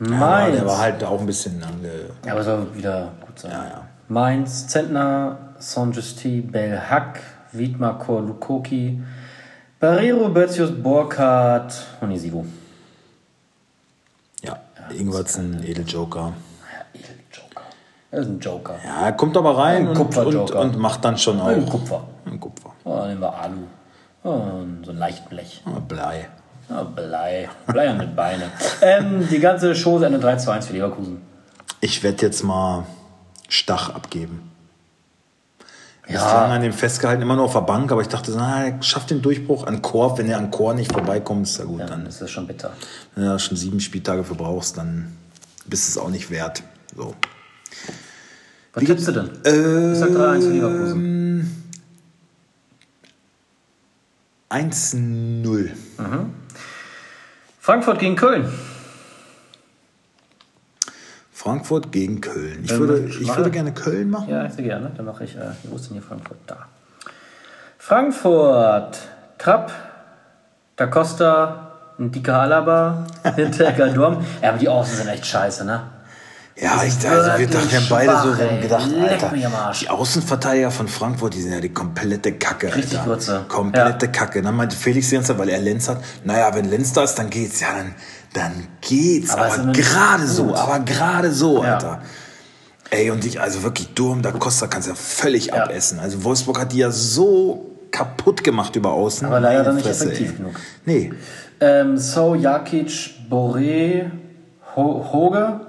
Ja, 0.00 0.06
Mainz. 0.08 0.56
der 0.56 0.66
war 0.66 0.78
halt 0.78 1.04
auch 1.04 1.20
ein 1.20 1.26
bisschen 1.26 1.62
ange... 1.62 2.10
Ja, 2.26 2.32
aber 2.32 2.42
soll 2.42 2.74
wieder 2.74 3.12
gut 3.24 3.38
sein. 3.38 3.52
Ja, 3.52 3.64
ja. 3.64 3.88
Mainz, 4.08 4.66
Zentner, 4.66 5.54
Saint-Justi, 5.58 6.40
Belhack, 6.40 7.20
Wiedmar, 7.52 7.98
Kor, 8.00 8.22
Lukoki, 8.22 9.00
Barrero, 9.78 10.28
Bertius, 10.28 10.70
Burkhardt, 10.82 11.74
Onisivo. 12.00 12.44
Ingwertsen, 14.94 15.62
Edeljoker. 15.64 16.32
Ja, 16.72 17.00
Edeljoker. 17.00 17.62
Das 18.10 18.20
ist 18.20 18.26
ein 18.28 18.40
Joker. 18.40 18.76
Ja, 18.84 19.06
er 19.06 19.12
kommt 19.12 19.36
aber 19.36 19.56
rein 19.56 19.88
Ein 19.88 19.96
und, 19.96 20.16
und, 20.16 20.50
und 20.52 20.78
macht 20.78 21.04
dann 21.04 21.18
schon 21.18 21.40
auch... 21.40 21.48
Ein 21.48 21.68
Kupfer. 21.68 22.04
Ein 22.24 22.40
Kupfer. 22.40 22.70
Oh, 22.84 22.96
dann 22.96 23.08
nehmen 23.08 23.20
wir 23.20 23.34
Alu. 23.34 23.62
Oh, 24.22 24.40
so 24.84 24.90
ein 24.90 24.98
Leichtblech. 24.98 25.62
Ah, 25.66 25.80
Blei. 25.80 26.28
Oh, 26.70 26.84
Blei. 26.84 27.48
Blei 27.66 27.90
an 27.90 27.98
den 27.98 28.14
Beine. 28.14 28.50
ähm, 28.82 29.28
die 29.30 29.40
ganze 29.40 29.74
Chose 29.74 30.06
endet 30.06 30.22
3 30.22 30.36
zu 30.36 30.50
1 30.50 30.66
für 30.66 30.72
Leverkusen. 30.72 31.20
Ich 31.80 32.02
werde 32.02 32.22
jetzt 32.22 32.42
mal 32.42 32.84
Stach 33.48 33.90
abgeben. 33.90 34.50
Ja. 36.06 36.12
Bislang 36.22 36.50
an 36.52 36.60
dem 36.62 36.72
festgehalten, 36.74 37.22
immer 37.22 37.34
nur 37.36 37.46
auf 37.46 37.54
der 37.54 37.62
Bank, 37.62 37.90
aber 37.90 38.02
ich 38.02 38.08
dachte, 38.08 38.30
na, 38.36 38.66
er 38.66 38.82
schafft 38.82 39.10
den 39.10 39.22
Durchbruch 39.22 39.66
an 39.66 39.80
Korb. 39.80 40.18
Wenn 40.18 40.28
er 40.28 40.36
an 40.36 40.50
Korb 40.50 40.76
nicht 40.76 40.92
vorbeikommt, 40.92 41.46
ist 41.46 41.58
ja 41.58 41.64
gut. 41.64 41.80
Ja, 41.80 41.86
Dann, 41.86 42.00
dann 42.00 42.08
ist 42.08 42.20
das 42.20 42.30
schon 42.30 42.46
bitter. 42.46 42.72
wenn 43.14 43.24
du 43.24 43.30
da 43.30 43.38
schon 43.38 43.56
sieben 43.56 43.80
Spieltage 43.80 44.22
für 44.22 44.34
brauchst, 44.34 44.76
dann 44.76 45.16
bist 45.66 45.86
du 45.88 45.90
es 45.98 46.04
auch 46.04 46.10
nicht 46.10 46.30
wert. 46.30 46.62
So. 46.94 47.14
Was 48.74 48.84
tippst 48.84 49.08
du 49.08 49.12
denn? 49.12 49.30
ich 49.92 49.98
sag 49.98 50.10
3-1 50.10 50.40
für 50.42 50.50
Leverkusen. 50.50 51.64
1-0. 54.50 55.70
Frankfurt 57.60 57.98
gegen 57.98 58.16
Köln. 58.16 58.52
Frankfurt 61.48 61.92
gegen 61.92 62.22
Köln. 62.22 62.60
Ich 62.64 62.72
Ähm, 62.72 62.78
würde, 62.80 63.00
ich 63.06 63.20
mal- 63.26 63.36
würde 63.36 63.50
gerne 63.50 63.72
Köln 63.74 64.08
machen. 64.08 64.30
Ja, 64.30 64.48
sehr 64.48 64.64
gerne. 64.64 64.90
Dann 64.96 65.04
mache 65.04 65.24
ich, 65.24 65.36
äh, 65.36 65.40
wo 65.64 65.76
ist 65.76 65.86
denn 65.88 65.92
hier 65.92 66.02
Frankfurt? 66.02 66.38
Da. 66.46 66.56
Frankfurt. 67.78 68.98
Trapp, 69.36 69.70
Da 70.76 70.86
Costa, 70.86 71.72
ein 71.98 72.10
dicker 72.10 72.40
Alaba, 72.40 73.04
Hinteregger, 73.36 73.88
Dorm. 73.88 74.24
Ja, 74.42 74.48
aber 74.48 74.58
die 74.58 74.68
Außen 74.70 74.96
sind 74.96 75.08
echt 75.08 75.26
scheiße, 75.26 75.66
ne? 75.66 75.82
Ja, 76.56 76.82
ich, 76.84 76.94
also 77.08 77.38
wir 77.38 77.46
dachten 77.48 77.68
ja 77.70 77.80
beide 77.90 78.12
so, 78.22 78.38
wir 78.38 78.44
haben 78.46 78.56
ey. 78.56 78.62
gedacht, 78.62 78.86
Leck 78.90 79.22
Alter, 79.24 79.72
die 79.80 79.88
Außenverteidiger 79.90 80.70
von 80.70 80.86
Frankfurt, 80.88 81.34
die 81.34 81.42
sind 81.42 81.52
ja 81.52 81.60
die 81.60 81.74
komplette 81.74 82.32
Kacke, 82.32 82.74
Richtig 82.74 82.98
Alter. 83.00 83.10
Grütze. 83.10 83.44
Komplette 83.48 84.06
Ja. 84.06 84.12
Kacke. 84.12 84.40
Dann 84.40 84.54
meinte 84.56 84.76
Felix 84.76 85.10
Zeit, 85.10 85.36
weil 85.38 85.48
er 85.50 85.58
Lenz 85.58 85.88
hat, 85.88 85.98
naja, 86.24 86.54
wenn 86.54 86.64
Lenz 86.70 86.92
da 86.92 87.02
ist, 87.02 87.16
dann 87.16 87.28
geht's. 87.28 87.60
Ja, 87.60 87.68
dann, 87.76 87.94
dann 88.34 88.68
geht's. 88.82 89.30
Aber 89.30 89.46
Aber, 89.52 89.72
gerade 89.72 90.26
so, 90.26 90.54
aber 90.54 90.80
gerade 90.80 91.32
so, 91.32 91.62
Ja. 91.64 91.74
Alter. 91.74 92.02
Ey, 92.90 93.10
und 93.10 93.24
ich, 93.24 93.40
also 93.40 93.62
wirklich, 93.62 93.94
Durm, 93.94 94.22
da 94.22 94.30
Costa 94.30 94.66
kannst 94.66 94.86
du 94.86 94.92
ja 94.92 94.96
völlig 94.96 95.46
Ja. 95.46 95.64
abessen. 95.64 95.98
Also 95.98 96.22
Wolfsburg 96.22 96.60
hat 96.60 96.72
die 96.72 96.78
ja 96.78 96.90
so 96.90 97.70
kaputt 97.90 98.44
gemacht 98.44 98.76
über 98.76 98.92
außen. 98.92 99.26
Aber 99.26 99.40
leider 99.40 99.64
dann 99.64 99.76
nicht 99.76 99.86
effektiv 99.86 100.30
ey. 100.32 100.36
genug. 100.36 100.54
Nee. 100.84 101.12
Ähm, 101.60 101.96
so, 101.96 102.34
Jakic, 102.34 103.14
Boré, 103.30 104.10
Ho 104.76 105.08
Hoge, 105.12 105.60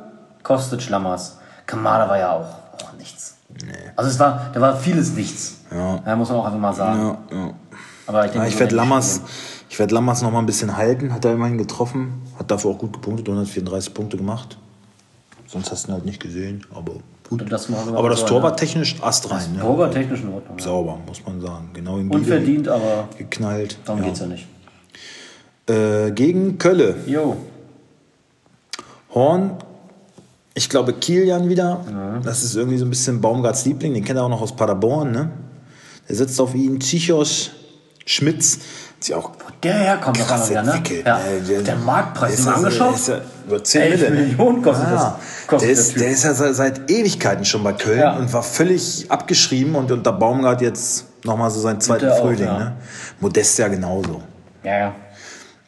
Kostic, 0.44 0.90
Lammers. 0.90 1.38
Kamada 1.66 2.10
war 2.10 2.18
ja 2.20 2.32
auch 2.32 2.48
oh, 2.84 2.98
nichts. 2.98 3.38
Also 3.96 4.10
es 4.10 4.20
war, 4.20 4.52
da 4.54 4.62
war 4.62 4.76
vieles 4.76 5.12
nichts. 5.14 5.56
Ja. 5.72 6.16
muss 6.16 6.30
man 6.30 6.40
auch 6.40 6.46
einfach 6.46 6.60
mal 6.60 6.74
sagen. 6.74 7.18
Ja, 7.32 7.38
ja. 7.38 7.54
Aber 8.08 8.26
ich 8.26 8.32
denke, 8.32 8.48
ich 8.48 8.60
werde 8.60 8.76
Lammers, 8.76 9.16
spielen. 9.16 9.30
Ich 9.70 9.80
werd 9.80 9.92
Lammers 9.92 10.22
noch 10.22 10.32
mal 10.32 10.40
ein 10.40 10.46
bisschen 10.46 10.78
halten. 10.78 11.14
Hat 11.14 11.26
er 11.26 11.34
immerhin 11.34 11.58
getroffen. 11.58 12.22
Hat 12.38 12.52
dafür 12.52 12.72
auch 12.72 12.78
gut 12.78 12.94
gepunktet. 12.94 13.28
134 13.28 13.94
Punkte 13.94 14.18
gemacht. 14.18 14.58
Sonst 15.48 15.72
hast 15.72 15.86
du 15.86 15.92
ihn 15.92 15.94
halt 15.96 16.06
nicht 16.06 16.20
gesehen. 16.22 16.66
Aber 16.74 16.94
gut. 17.30 17.52
Das 17.52 17.72
aber 17.72 18.10
das 18.10 18.26
Tor 18.26 18.44
war 18.44 18.56
technisch 18.56 19.02
astrein. 19.02 19.54
Ne? 19.54 19.60
Tor 19.60 19.78
war 19.78 19.92
technisch 19.92 20.22
in 20.22 20.34
Ordnung. 20.34 20.58
Ja. 20.58 20.64
Sauber, 20.64 21.00
muss 21.06 21.26
man 21.26 21.42
sagen. 21.42 21.70
Genau 21.74 21.98
im 21.98 22.12
Unverdient, 22.12 22.68
aber 22.68 23.10
geknallt. 23.18 23.78
darum 23.86 24.02
ja. 24.02 24.08
geht's 24.08 24.20
ja 24.20 24.28
nicht. 24.28 24.48
Äh, 25.68 26.12
gegen 26.12 26.58
Kölle. 26.58 26.96
Jo. 27.08 27.38
Horn. 29.14 29.52
Ich 30.54 30.70
glaube 30.70 30.94
Kilian 30.94 31.50
wieder. 31.50 32.22
Das 32.24 32.44
ist 32.44 32.56
irgendwie 32.56 32.78
so 32.78 32.86
ein 32.86 32.90
bisschen 32.90 33.20
Baumgarts 33.20 33.66
Liebling. 33.66 33.94
Den 33.94 34.06
kennt 34.06 34.18
er 34.18 34.24
auch 34.24 34.30
noch 34.30 34.42
aus 34.42 34.56
Paderborn. 34.56 35.12
Ne? 35.12 35.30
Der 36.08 36.16
sitzt 36.16 36.40
auf 36.40 36.56
ihn. 36.56 36.80
Psychos 36.80 37.52
Schmitz. 38.06 38.60
Hat 39.06 39.08
sich 39.08 39.16
auch 39.16 39.32
Der 39.62 39.74
herkommt 39.74 40.20
einmal 40.20 40.50
wieder, 40.50 40.64
ne? 40.64 40.82
Ja. 41.06 41.20
Äh, 41.20 41.64
Der, 41.64 41.76
Marktpreis, 41.76 42.38
der 42.38 42.46
wir 42.46 42.68
ist 42.68 42.78
ja- 42.78 42.86
angeschaut. 42.88 42.88
der 42.90 42.96
ist 42.96 43.08
ja 43.08 43.18
über 43.48 43.64
10 43.64 43.82
11 43.82 44.02
Mille, 44.02 44.16
ne? 44.16 44.22
Millionen 44.28 44.62
kostet 44.64 44.86
das. 44.92 45.02
Ja, 45.02 45.20
Kostet 45.48 45.52
der, 45.52 45.76
der 45.76 45.82
ist, 45.84 45.90
Typ. 45.92 45.98
der 46.02 46.10
ist 46.10 46.24
ja 46.24 46.34
seit, 46.54 46.90
Ewigkeiten 46.92 47.46
schon 47.46 47.64
bei 47.64 47.74
Köln 47.74 48.00
Ja. 48.00 48.16
und 48.18 48.34
war 48.34 48.42
völlig 48.42 49.06
abgeschrieben 49.12 49.76
und 49.76 49.92
unter 49.92 50.12
Baumgart 50.12 50.62
jetzt 50.62 51.06
nochmal 51.24 51.52
so 51.52 51.60
seinen 51.60 51.80
zweiten 51.82 52.06
der 52.06 52.14
auch, 52.16 52.22
Frühling. 52.22 52.46
ja. 52.46 52.58
Ne? 52.60 52.74
Modest 53.20 53.60
ja 53.60 53.68
genauso. 53.68 54.24
Ja, 54.64 54.78
ja. 54.78 54.96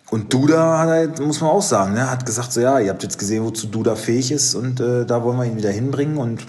Und 0.09 0.33
Duda 0.33 0.79
hat 0.79 0.87
halt, 0.89 1.19
muss 1.19 1.39
man 1.41 1.51
auch 1.51 1.61
sagen, 1.61 1.93
ne, 1.93 2.09
hat 2.09 2.25
gesagt, 2.25 2.51
so 2.53 2.61
ja, 2.61 2.79
ihr 2.79 2.89
habt 2.89 3.03
jetzt 3.03 3.19
gesehen, 3.19 3.43
wozu 3.43 3.67
Duda 3.67 3.95
fähig 3.95 4.31
ist 4.31 4.55
und 4.55 4.79
äh, 4.79 5.05
da 5.05 5.21
wollen 5.21 5.37
wir 5.37 5.45
ihn 5.45 5.57
wieder 5.57 5.69
hinbringen. 5.69 6.17
Und 6.17 6.41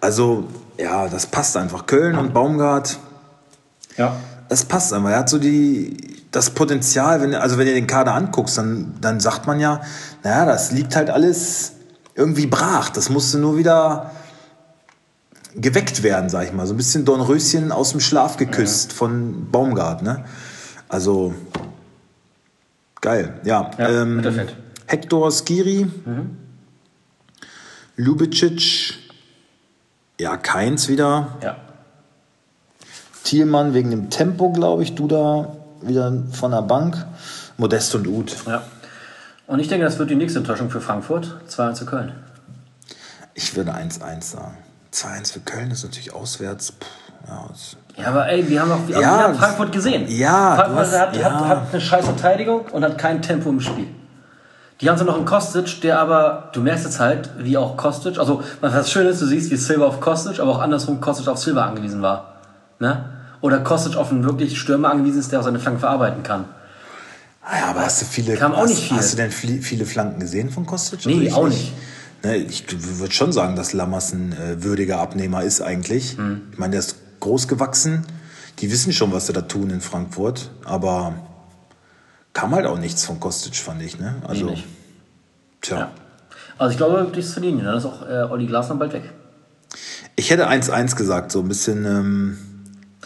also, 0.00 0.44
ja, 0.78 1.06
das 1.06 1.26
passt 1.26 1.56
einfach. 1.56 1.86
Köln 1.86 2.16
und 2.18 2.32
Baumgart, 2.34 2.98
Ja. 3.96 4.16
Das 4.48 4.64
passt 4.64 4.92
einfach. 4.92 5.10
Er 5.10 5.18
hat 5.18 5.28
so 5.28 5.38
die, 5.38 5.96
das 6.30 6.50
Potenzial, 6.50 7.20
wenn, 7.20 7.34
also 7.34 7.58
wenn 7.58 7.66
ihr 7.66 7.74
den 7.74 7.86
Kader 7.86 8.14
anguckst, 8.14 8.58
dann, 8.58 8.94
dann 9.00 9.20
sagt 9.20 9.46
man 9.46 9.60
ja, 9.60 9.80
naja, 10.22 10.44
das 10.44 10.72
liegt 10.72 10.96
halt 10.96 11.10
alles 11.10 11.72
irgendwie 12.14 12.46
brach. 12.46 12.90
Das 12.90 13.10
musste 13.10 13.38
nur 13.38 13.56
wieder 13.56 14.10
geweckt 15.54 16.02
werden, 16.02 16.28
sag 16.28 16.44
ich 16.44 16.52
mal. 16.52 16.66
So 16.66 16.74
ein 16.74 16.76
bisschen 16.76 17.04
Dornröschen 17.04 17.72
aus 17.72 17.90
dem 17.90 18.00
Schlaf 18.00 18.36
geküsst 18.36 18.92
von 18.92 19.50
Baumgart, 19.50 20.02
ne? 20.02 20.24
Also, 20.88 21.34
geil, 23.00 23.40
ja. 23.44 23.70
Ja, 23.78 23.88
ähm. 23.88 24.22
Hector 24.86 25.30
Skiri, 25.30 25.86
Lubicic, 27.96 28.94
ja, 30.18 30.36
Keins 30.38 30.88
wieder. 30.88 31.36
Ja. 31.42 31.56
Thielmann 33.24 33.74
wegen 33.74 33.90
dem 33.90 34.10
Tempo, 34.10 34.50
glaube 34.52 34.82
ich, 34.82 34.94
du 34.94 35.06
da 35.08 35.48
wieder 35.82 36.12
von 36.32 36.50
der 36.50 36.62
Bank. 36.62 37.04
Modest 37.56 37.94
und 37.94 38.06
Uth. 38.06 38.36
ja. 38.46 38.62
Und 39.46 39.60
ich 39.60 39.68
denke, 39.68 39.84
das 39.86 39.98
wird 39.98 40.10
die 40.10 40.14
nächste 40.14 40.38
Enttäuschung 40.40 40.68
für 40.70 40.80
Frankfurt. 40.82 41.34
2-1 41.48 41.72
zu 41.74 41.86
Köln. 41.86 42.12
Ich 43.34 43.56
würde 43.56 43.72
1-1 43.74 44.22
sagen. 44.22 44.58
2-1 44.92 45.32
für 45.32 45.40
Köln 45.40 45.70
ist 45.70 45.84
natürlich 45.84 46.12
auswärts. 46.14 46.72
Puh, 46.72 46.86
ja, 47.26 48.02
Ja, 48.02 48.08
aber 48.10 48.28
ey, 48.28 48.46
wir 48.48 48.60
haben 48.60 48.72
auch 48.72 48.86
wir 48.86 49.00
Ja, 49.00 49.22
haben 49.22 49.34
Frankfurt 49.34 49.72
gesehen. 49.72 50.04
ja, 50.08 50.54
Frankfurt 50.56 50.78
hast- 50.86 50.98
hat, 50.98 51.16
ja. 51.16 51.24
hat, 51.24 51.48
hat 51.48 51.62
eine 51.72 51.80
scheiß 51.80 52.04
Verteidigung 52.04 52.66
und 52.72 52.84
hat 52.84 52.98
kein 52.98 53.22
Tempo 53.22 53.48
im 53.48 53.60
Spiel. 53.60 53.88
Die 54.82 54.88
haben 54.90 54.98
so 54.98 55.04
noch 55.04 55.16
einen 55.16 55.24
Kostic, 55.24 55.80
der 55.80 55.98
aber, 55.98 56.50
du 56.52 56.60
merkst 56.60 56.84
jetzt 56.84 57.00
halt, 57.00 57.30
wie 57.38 57.56
auch 57.56 57.76
Kostic, 57.76 58.18
also 58.18 58.42
was 58.60 58.90
schön 58.90 59.06
ist, 59.06 59.20
du 59.22 59.26
siehst, 59.26 59.50
wie 59.50 59.56
Silva 59.56 59.86
auf 59.86 60.00
Kostic, 60.00 60.38
aber 60.40 60.50
auch 60.52 60.60
andersrum 60.60 61.00
Kostic 61.00 61.26
auf 61.26 61.38
Silva 61.38 61.64
angewiesen 61.66 62.00
war. 62.02 62.34
Ne? 62.80 63.04
Oder 63.40 63.60
Kostic 63.60 63.96
auf 63.96 64.10
einen 64.10 64.24
wirklich 64.24 64.58
Stürmer 64.58 64.90
angewiesen 64.90 65.20
ist, 65.20 65.32
der 65.32 65.40
auch 65.40 65.44
seine 65.44 65.60
Flanken 65.60 65.80
verarbeiten 65.80 66.22
kann. 66.22 66.46
Ah 67.42 67.58
ja, 67.58 67.66
aber 67.68 67.80
hast 67.80 68.02
du 68.02 68.06
viele. 68.06 68.36
Kam 68.36 68.52
auch 68.52 68.62
hast, 68.62 68.70
nicht 68.70 68.88
viel. 68.88 68.96
Hast 68.96 69.12
du 69.12 69.16
denn 69.16 69.30
viele, 69.30 69.86
Flanken 69.86 70.20
gesehen 70.20 70.50
von 70.50 70.66
Kostic? 70.66 71.06
Nee, 71.06 71.22
ich 71.22 71.32
auch 71.32 71.48
nicht. 71.48 71.72
Ne, 72.22 72.36
ich 72.36 72.64
würde 72.98 73.14
schon 73.14 73.32
sagen, 73.32 73.54
dass 73.54 73.72
Lammers 73.72 74.12
ein 74.12 74.32
äh, 74.32 74.62
würdiger 74.62 74.98
Abnehmer 74.98 75.44
ist 75.44 75.60
eigentlich. 75.60 76.16
Hm. 76.18 76.48
Ich 76.52 76.58
meine, 76.58 76.72
der 76.72 76.80
ist 76.80 76.96
groß 77.20 77.46
gewachsen. 77.48 78.04
Die 78.58 78.72
wissen 78.72 78.92
schon, 78.92 79.12
was 79.12 79.28
sie 79.28 79.32
da 79.32 79.42
tun 79.42 79.70
in 79.70 79.80
Frankfurt. 79.80 80.50
Aber 80.64 81.14
kam 82.32 82.54
halt 82.54 82.66
auch 82.66 82.78
nichts 82.78 83.04
von 83.04 83.20
Kostic, 83.20 83.54
fand 83.54 83.82
ich. 83.82 83.98
Ne? 83.98 84.16
Also, 84.26 84.46
nicht. 84.46 84.64
tja. 85.60 85.78
Ja. 85.78 85.90
Also 86.58 86.72
ich 86.72 86.76
glaube, 86.76 87.10
die 87.14 87.20
ist 87.20 87.36
Linie, 87.36 87.64
dann 87.64 87.78
ist 87.78 87.86
auch 87.86 88.02
äh, 88.02 88.24
Olli 88.28 88.46
Glasner 88.46 88.74
bald 88.74 88.92
weg. 88.92 89.04
Ich 90.16 90.30
hätte 90.30 90.48
1-1 90.48 90.96
gesagt, 90.96 91.30
so 91.30 91.40
ein 91.40 91.48
bisschen 91.48 91.84
ähm, 91.84 92.38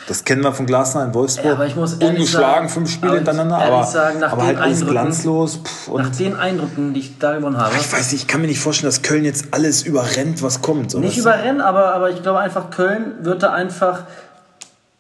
Das 0.09 0.25
kennen 0.25 0.43
wir 0.43 0.53
von 0.53 0.65
Glasner 0.67 1.05
in 1.05 1.13
Wolfsburg. 1.15 1.45
Ja, 1.45 1.53
aber 1.53 1.67
ich 1.67 1.77
muss 1.77 1.93
ehrlich 1.95 2.21
Ungeschlagen, 2.21 2.45
sagen- 2.55 2.69
fünf 2.71 2.91
Spiele 2.91 3.17
hintereinander, 3.17 3.59
aber, 3.59 3.85
sagen, 3.85 4.21
nach 4.21 4.33
aber 4.33 4.43
den 4.43 4.47
halt 4.49 4.59
alles 4.59 4.79
Eindrücken- 4.81 4.91
glanzlos. 4.91 5.57
Pff, 5.63 5.89
Nach 5.95 6.17
den 6.17 6.35
Eindrücken, 6.37 6.95
die 6.95 7.01
ich 7.01 7.19
da 7.19 7.35
gewonnen 7.37 7.59
habe. 7.59 7.75
ich 7.79 7.93
weiß 7.93 8.11
nicht, 8.13 8.23
ich 8.23 8.27
kann 8.27 8.41
mir 8.41 8.47
nicht 8.47 8.59
vorstellen, 8.61 8.89
dass 8.91 9.03
Köln 9.03 9.25
jetzt 9.25 9.49
alles 9.53 9.83
überrennt, 9.83 10.43
was 10.43 10.63
kommt. 10.63 10.95
Nicht 10.95 11.19
überrennen, 11.19 11.61
aber, 11.61 11.95
aber 11.95 12.09
ich 12.11 12.23
glaube 12.23 12.41
einfach, 12.41 12.71
Köln 12.71 13.17
wird 13.21 13.43
da 13.43 13.53
einfach 13.53 14.05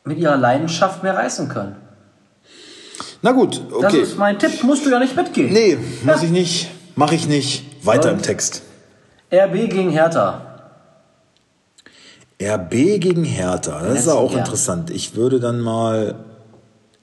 mit 0.05 0.19
ihrer 0.19 0.37
Leidenschaft 0.37 1.03
mehr 1.03 1.17
reißen 1.17 1.49
können. 1.49 1.77
Na 3.23 3.33
gut, 3.33 3.63
Das 3.71 3.85
okay. 3.85 4.01
ist 4.03 4.19
mein 4.19 4.39
Tipp. 4.39 4.63
Musst 4.63 4.85
du 4.85 4.91
ja 4.91 4.99
nicht 4.99 5.17
mitgehen. 5.17 5.53
Nee, 5.53 5.79
muss 6.05 6.23
ich 6.23 6.31
nicht, 6.31 6.71
mache 6.97 7.15
ich 7.15 7.27
nicht. 7.29 7.65
Weiter 7.87 8.11
Und? 8.11 8.17
im 8.17 8.23
Text. 8.23 8.63
RB 9.33 9.69
gegen 9.71 9.91
Hertha. 9.91 10.52
RB 12.47 13.01
gegen 13.01 13.25
Hertha, 13.25 13.81
das 13.83 14.01
ist 14.01 14.07
ja 14.07 14.15
auch 14.15 14.31
Jahr. 14.33 14.41
interessant. 14.41 14.91
Ich 14.91 15.15
würde 15.17 15.41
dann 15.41 15.61
mal 15.61 16.15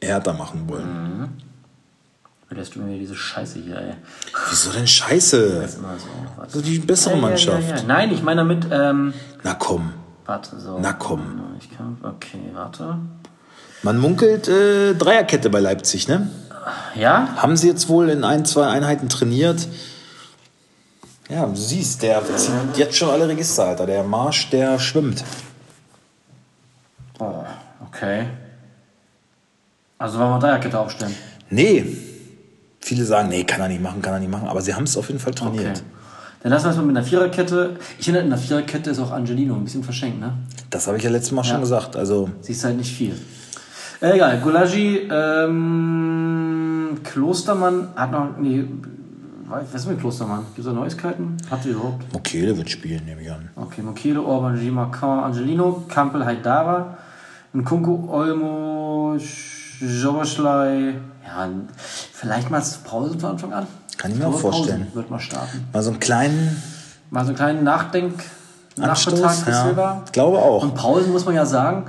Hertha 0.01 0.33
machen 0.33 0.67
wollen. 0.67 1.29
Lässt 2.51 2.73
du 2.75 2.79
mir 2.79 2.97
diese 2.97 3.15
Scheiße 3.15 3.59
hier, 3.59 3.77
ey. 3.77 3.93
Wieso 4.49 4.71
denn 4.71 4.87
Scheiße? 4.87 5.37
Ist 5.63 5.77
immer 5.77 5.95
so. 6.47 6.61
Die 6.61 6.79
bessere 6.79 7.13
Ja, 7.13 7.19
ja, 7.19 7.21
Mannschaft. 7.21 7.69
Ja, 7.69 7.75
ja. 7.75 7.83
Nein, 7.83 8.11
ich 8.11 8.23
meine 8.23 8.41
damit, 8.41 8.65
ähm, 8.71 9.13
Na 9.43 9.53
komm. 9.53 9.93
warte, 10.25 10.59
so. 10.59 10.79
Na 10.81 10.93
komm. 10.93 11.41
Ich 11.59 11.69
kann, 11.77 11.97
okay, 12.01 12.39
warte. 12.53 12.97
Man 13.83 13.99
munkelt 13.99 14.47
äh, 14.47 14.95
Dreierkette 14.95 15.51
bei 15.51 15.59
Leipzig, 15.59 16.07
ne? 16.07 16.27
Ja? 16.95 17.29
Haben 17.37 17.55
sie 17.55 17.67
jetzt 17.67 17.87
wohl 17.87 18.09
in 18.09 18.23
ein, 18.23 18.45
zwei 18.45 18.67
Einheiten 18.67 19.09
trainiert? 19.09 19.67
Ja, 21.29 21.45
du 21.45 21.55
siehst, 21.55 22.01
der 22.01 22.23
zieht 22.35 22.51
jetzt 22.75 22.95
schon 22.97 23.09
alle 23.09 23.27
Register, 23.27 23.65
Alter. 23.65 23.85
Der 23.85 24.03
Marsch, 24.03 24.49
der 24.49 24.79
schwimmt. 24.79 25.23
Oh, 27.19 27.43
okay. 27.87 28.25
Also 29.99 30.17
wollen 30.17 30.31
wir 30.31 30.39
Dreierkette 30.39 30.79
aufstellen? 30.79 31.13
Nee. 31.49 31.85
Viele 32.81 33.03
sagen, 33.05 33.29
nee, 33.29 33.43
kann 33.43 33.61
er 33.61 33.67
nicht 33.67 33.81
machen, 33.81 34.01
kann 34.01 34.13
er 34.13 34.19
nicht 34.19 34.31
machen. 34.31 34.47
Aber 34.47 34.61
sie 34.61 34.73
haben 34.73 34.85
es 34.85 34.97
auf 34.97 35.07
jeden 35.09 35.19
Fall 35.19 35.33
Okay. 35.33 35.43
trainiert. 35.57 35.83
Dann 36.41 36.51
lassen 36.53 36.65
wir 36.65 36.71
es 36.71 36.77
mal 36.77 36.85
mit 36.85 36.95
einer 36.97 37.05
Viererkette. 37.05 37.75
Ich 37.99 38.05
finde, 38.05 38.21
in 38.21 38.29
der 38.29 38.39
Viererkette 38.39 38.89
ist 38.91 38.99
auch 38.99 39.11
Angelino 39.11 39.53
ein 39.55 39.63
bisschen 39.65 39.83
verschenkt, 39.83 40.19
ne? 40.21 40.33
Das 40.69 40.87
habe 40.87 40.97
ich 40.97 41.03
ja 41.03 41.09
letztes 41.09 41.33
Mal 41.33 41.43
schon 41.43 41.59
gesagt. 41.59 41.95
Also, 41.97 42.29
Siehst 42.41 42.63
halt 42.63 42.77
nicht 42.77 42.95
viel. 42.95 43.13
Äh, 44.01 44.11
egal, 44.15 44.39
Gulagi, 44.39 45.09
ähm, 45.11 46.97
Klostermann 47.03 47.89
hat 47.95 48.11
noch. 48.11 48.37
Nee, 48.39 48.63
was 49.49 49.73
ist 49.73 49.87
mit 49.87 49.99
Klostermann? 49.99 50.45
Gibt 50.55 50.59
es 50.59 50.65
da 50.65 50.73
Neuigkeiten? 50.73 51.37
Hat 51.49 51.63
sie 51.63 51.69
überhaupt? 51.69 52.13
Mokele 52.13 52.55
wird 52.57 52.69
spielen, 52.69 53.05
nehme 53.05 53.21
ich 53.21 53.31
an. 53.31 53.49
Okay, 53.55 53.81
Mokele, 53.81 54.21
Orban, 54.21 54.59
Gimacan, 54.59 55.23
Angelino, 55.23 55.83
Kampel, 55.87 56.25
Haidara, 56.25 56.97
Nkunku, 57.53 58.09
Olmo, 58.09 59.17
Joboschlei. 59.79 60.95
Ja, 61.25 61.49
vielleicht 62.13 62.49
mal 62.49 62.63
Pause 62.83 63.19
von 63.19 63.31
Anfang 63.31 63.53
an. 63.53 63.67
Kann 63.97 64.11
ich 64.11 64.17
mir 64.17 64.27
auch 64.27 64.39
vorstellen. 64.39 64.87
Wird 64.93 65.09
mal 65.09 65.19
starten. 65.19 65.67
Mal 65.73 65.83
so 65.83 65.91
einen 65.91 65.99
kleinen 65.99 66.55
Mal 67.11 67.23
so 67.23 67.29
einen 67.29 67.37
kleinen 67.37 67.63
Nachdenk. 67.63 68.23
Anstoß. 68.79 69.19
Nachmittag 69.19 69.77
Ja. 69.77 70.01
Ich 70.05 70.11
glaube 70.11 70.37
auch. 70.37 70.63
Und 70.63 70.75
Pausen 70.75 71.11
muss 71.11 71.25
man 71.25 71.35
ja 71.35 71.45
sagen, 71.45 71.85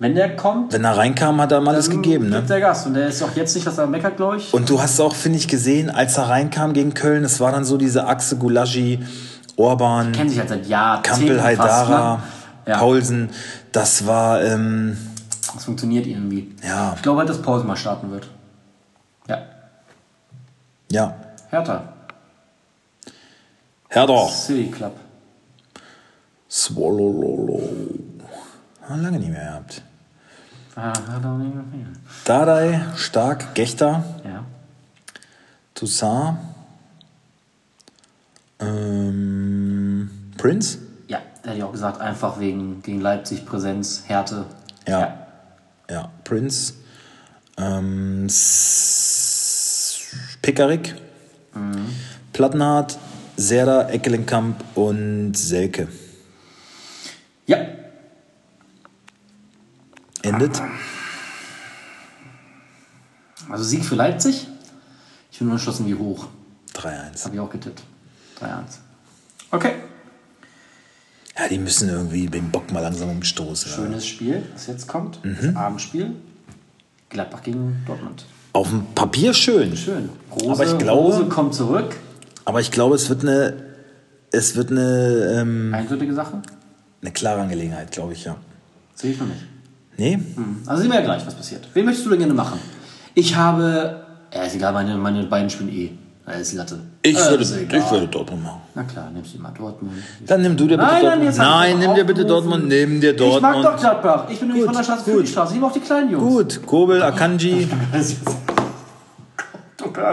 wenn 0.00 0.14
der 0.14 0.36
kommt, 0.36 0.72
Wenn 0.72 0.84
er 0.84 0.96
reinkam, 0.96 1.40
hat 1.40 1.50
er 1.50 1.58
ihm 1.58 1.66
alles 1.66 1.90
gegeben, 1.90 2.28
ne? 2.28 2.36
gibt 2.36 2.50
der 2.50 2.60
Gas. 2.60 2.86
Und 2.86 2.94
der 2.94 3.08
ist 3.08 3.20
auch 3.22 3.34
jetzt 3.34 3.54
nicht, 3.56 3.66
dass 3.66 3.78
er 3.78 3.86
meckert, 3.88 4.16
glaube 4.16 4.36
ich. 4.36 4.54
Und 4.54 4.70
du 4.70 4.80
hast 4.80 5.00
auch, 5.00 5.14
finde 5.14 5.38
ich, 5.38 5.48
gesehen, 5.48 5.90
als 5.90 6.16
er 6.18 6.28
reinkam 6.28 6.72
gegen 6.72 6.94
Köln, 6.94 7.24
es 7.24 7.40
war 7.40 7.50
dann 7.50 7.64
so 7.64 7.76
diese 7.76 8.06
Achse 8.06 8.36
Gulagi, 8.36 9.00
Orban, 9.56 10.12
kennen 10.12 10.30
sich 10.30 10.38
halt 10.38 10.50
seit 10.50 10.66
Jahren. 10.66 11.02
Kampel, 11.02 11.42
Haidara, 11.42 12.22
Ja, 12.64 12.78
Paulsen. 12.78 13.30
Das 13.72 14.06
war, 14.06 14.40
ähm, 14.42 14.96
das 15.52 15.64
funktioniert 15.64 16.06
irgendwie. 16.06 16.54
Ja. 16.64 16.92
Ich 16.94 17.02
glaube 17.02 17.18
halt, 17.18 17.28
dass 17.28 17.42
Pausen 17.42 17.66
mal 17.66 17.76
starten 17.76 18.12
wird. 18.12 18.28
Ja. 19.28 19.38
ja, 20.92 21.14
Hertha. 21.50 21.92
Herder. 23.88 24.28
City 24.28 24.70
Club. 24.70 24.92
Swallowlolo. 26.48 27.60
Ah, 28.88 28.94
lange 28.96 29.18
nicht 29.18 29.30
mehr 29.30 29.44
gehabt. 29.44 29.82
Ah, 29.82 29.82
hat 29.82 29.82
auch 29.82 29.82
nicht 29.82 29.82
mehr 29.82 29.82
viel. 29.82 30.67
Dardai, 32.24 32.80
Stark, 32.96 33.54
Gechter, 33.54 34.04
Ja. 34.24 34.44
Toussaint, 35.74 36.38
ähm, 38.60 40.10
Prince. 40.36 40.78
Ja, 41.08 41.18
hätte 41.42 41.56
ich 41.56 41.62
auch 41.64 41.72
gesagt, 41.72 42.00
einfach 42.00 42.38
wegen 42.38 42.82
gegen 42.82 43.00
Leipzig, 43.00 43.44
Präsenz, 43.44 44.04
Härte. 44.06 44.44
Ja. 44.86 45.26
Ja, 45.90 46.10
Prince. 46.24 46.74
Ähm, 47.56 48.28
Pickerick. 50.42 50.94
Plattenhardt, 52.32 52.98
Serda, 53.36 53.88
Eckelenkamp 53.88 54.62
und 54.76 55.34
Selke. 55.34 55.88
Ja. 57.46 57.58
Endet. 60.22 60.60
Also 63.48 63.64
Sieg 63.64 63.84
für 63.84 63.94
Leipzig. 63.94 64.46
Ich 65.30 65.38
bin 65.38 65.48
unentschlossen, 65.48 65.86
wie 65.86 65.94
hoch. 65.94 66.26
3-1. 66.74 67.24
Habe 67.24 67.34
ich 67.34 67.40
auch 67.40 67.50
getippt. 67.50 67.82
3-1. 68.40 68.48
Okay. 69.50 69.72
Ja, 71.38 71.48
die 71.48 71.58
müssen 71.58 71.88
irgendwie 71.88 72.26
den 72.26 72.50
Bock 72.50 72.70
mal 72.72 72.80
langsam 72.80 73.10
umstoßen. 73.10 73.70
Schönes 73.70 74.06
Spiel, 74.06 74.42
das 74.52 74.66
jetzt 74.66 74.88
kommt. 74.88 75.20
Das 75.22 75.54
Abendspiel. 75.54 76.16
Gladbach 77.10 77.42
gegen 77.42 77.82
Dortmund. 77.86 78.26
Auf 78.52 78.68
dem 78.68 78.84
Papier 78.94 79.32
schön. 79.32 79.76
Schön. 79.76 80.08
Rose, 80.32 80.50
Aber 80.50 80.64
ich 80.66 80.78
glaube- 80.78 81.00
Rose 81.00 81.24
kommt 81.26 81.54
zurück. 81.54 81.96
Aber 82.44 82.60
ich 82.60 82.70
glaube, 82.70 82.96
es 82.96 83.08
wird 83.08 83.22
eine, 83.22 83.54
es 84.32 84.56
wird 84.56 84.70
eine, 84.72 85.38
ähm, 85.40 85.72
Eindeutige 85.72 86.12
Sache. 86.14 86.42
eine 87.02 87.12
klare 87.12 87.40
Angelegenheit, 87.42 87.92
glaube 87.92 88.14
ich, 88.14 88.24
ja. 88.24 88.36
Sehe 88.94 89.12
ich 89.12 89.18
noch 89.20 89.26
nicht. 89.26 89.40
Nee? 89.98 90.18
Also 90.66 90.82
sehen 90.82 90.90
wir 90.92 91.00
ja 91.00 91.04
gleich, 91.04 91.26
was 91.26 91.34
passiert. 91.34 91.68
Wen 91.74 91.84
möchtest 91.84 92.06
du 92.06 92.10
denn 92.10 92.20
gerne 92.20 92.34
machen? 92.34 92.58
Ich 93.14 93.34
habe. 93.36 93.96
Ja, 94.32 94.42
ist 94.42 94.54
egal, 94.54 94.72
meine, 94.72 94.96
meine 94.96 95.24
beiden 95.24 95.50
spielen 95.50 95.70
eh. 95.70 95.90
Da 96.24 96.34
ist 96.34 96.52
Latte. 96.52 96.78
Ich 97.02 97.16
Äh, 97.16 97.30
würde, 97.30 97.42
ich 97.42 97.90
würde 97.90 98.06
Dortmund 98.06 98.44
machen. 98.44 98.60
Na 98.74 98.82
klar, 98.84 99.10
nimmst 99.12 99.34
du 99.34 99.38
mal 99.40 99.50
Dortmund. 99.56 99.94
Dann 100.26 100.42
nimm 100.42 100.56
du 100.58 100.66
dir 100.66 100.76
bitte 100.76 100.90
Nein, 100.90 101.02
nein, 101.02 101.20
Dortmund. 101.22 101.38
nein, 101.38 101.72
doch 101.72 101.78
nimm 101.80 101.94
dir 101.94 102.04
bitte. 102.04 102.24
Dortmund. 102.26 102.68
Nimm 102.68 103.00
dir 103.00 103.14
Ich 103.14 103.20
mag 103.20 103.40
Dortmund. 103.42 103.64
doch 103.64 103.76
Gladbach. 103.80 104.24
Ich 104.28 104.38
bin 104.38 104.48
nämlich 104.48 104.64
von 104.66 104.74
der 104.74 104.82
Straße 104.84 105.04
für 105.04 105.12
gut. 105.12 105.22
die 105.22 105.26
Straße. 105.26 105.54
Ich 105.54 105.60
mag 105.60 105.70
auch 105.70 105.72
die 105.74 105.80
kleinen 105.80 106.10
Jungs. 106.10 106.22
Gut, 106.34 106.66
Kobel, 106.66 107.02
Akanji. 107.10 107.66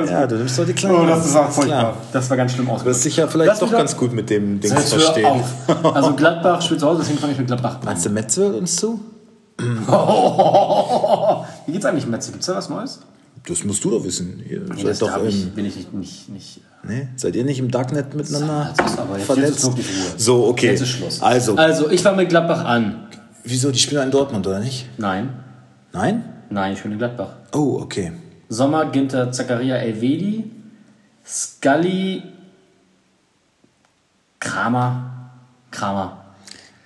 Ja, 0.10 0.26
du 0.26 0.36
nimmst 0.38 0.58
doch 0.58 0.66
die 0.66 0.74
Kleinen. 0.74 0.96
Oh, 0.96 1.06
das 1.06 1.26
ist 1.26 1.36
auch 1.36 1.50
furchtbar. 1.52 1.96
Das 2.14 2.30
war 2.30 2.38
ganz 2.38 2.54
schlimm 2.54 2.66
Du 2.66 2.72
bist 2.72 2.80
ausgedrückt. 2.82 3.02
sicher 3.04 3.28
vielleicht 3.28 3.50
Lass 3.50 3.60
doch 3.60 3.72
ganz 3.72 3.98
gut 3.98 4.14
mit 4.14 4.30
dem 4.30 4.60
Ding 4.60 4.72
verstehen. 4.72 5.44
Also 5.94 6.14
Gladbach 6.14 6.62
spielt 6.62 6.80
zu 6.80 6.88
Hause, 6.88 7.00
deswegen 7.02 7.20
fange 7.20 7.34
ich 7.34 7.38
mit 7.40 7.48
Gladbach 7.48 7.76
an. 7.82 7.86
Meinst 7.86 8.06
du, 8.06 8.10
Metz 8.10 8.38
hört 8.38 8.56
uns 8.56 8.76
zu? 8.78 9.00
Wie 11.66 11.72
geht's 11.72 11.86
eigentlich, 11.86 12.08
Metze? 12.08 12.32
Gibt's 12.32 12.48
da 12.48 12.56
was 12.56 12.70
Neues? 12.70 13.00
Das 13.48 13.64
musst 13.64 13.84
du 13.84 13.92
doch 13.92 14.04
wissen. 14.04 14.44
Ihr 14.50 14.62
Nee, 14.62 14.84
seid 14.84 15.02
doch 15.02 15.18
im, 15.18 15.28
ich, 15.28 15.54
bin 15.54 15.66
ich 15.66 15.76
nicht, 15.76 15.94
nicht, 15.94 16.30
nicht 16.30 16.62
nee? 16.84 17.08
Seid 17.16 17.36
ihr 17.36 17.44
nicht 17.46 17.60
im 17.60 17.70
Darknet 17.72 18.14
miteinander 18.16 18.74
ist 18.86 18.98
aber 19.00 19.18
jetzt- 19.18 19.26
verletzt? 19.28 19.58
ist 19.60 19.66
wirklich 19.66 19.88
Ruhe. 19.88 20.14
So, 20.18 20.48
okay. 20.48 20.68
Jetzt 20.72 20.82
ist 20.82 20.90
Schluss. 20.90 21.22
Also, 21.22 21.56
Also, 21.56 21.90
ich 21.90 22.02
fange 22.02 22.18
mit 22.18 22.30
Gladbach 22.30 22.66
an. 22.66 23.08
wieso, 23.44 23.72
die 23.72 23.80
spielen 23.80 24.04
in 24.04 24.12
Dortmund, 24.12 24.46
oder 24.48 24.60
nicht? 24.60 24.88
Nein. 24.98 25.30
Nein? 25.94 26.24
Nein, 26.50 26.74
ich 26.74 26.82
bin 26.82 26.92
in 26.94 26.98
Gladbach. 26.98 27.30
Oh, 27.54 27.80
okay. 27.82 28.12
Sommer, 28.50 28.86
Ginter, 28.88 29.32
Zakaria, 29.32 29.76
Elvedi, 29.78 30.50
Scully, 31.26 32.24
Kramer, 34.40 35.30
Kramer. 35.72 36.26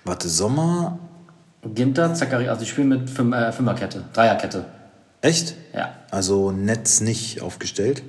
Warte, 0.04 0.28
Sommer. 0.28 0.98
Ginter, 1.62 2.14
Zakaria, 2.14 2.50
also 2.50 2.62
ich 2.62 2.70
spiele 2.70 2.86
mit 2.86 3.10
Fünf, 3.10 3.34
äh, 3.34 3.52
Fünferkette, 3.52 4.04
Dreierkette. 4.12 4.64
Echt? 5.20 5.54
Ja. 5.74 5.90
Also 6.10 6.50
Netz 6.50 7.00
nicht 7.00 7.42
aufgestellt. 7.42 8.02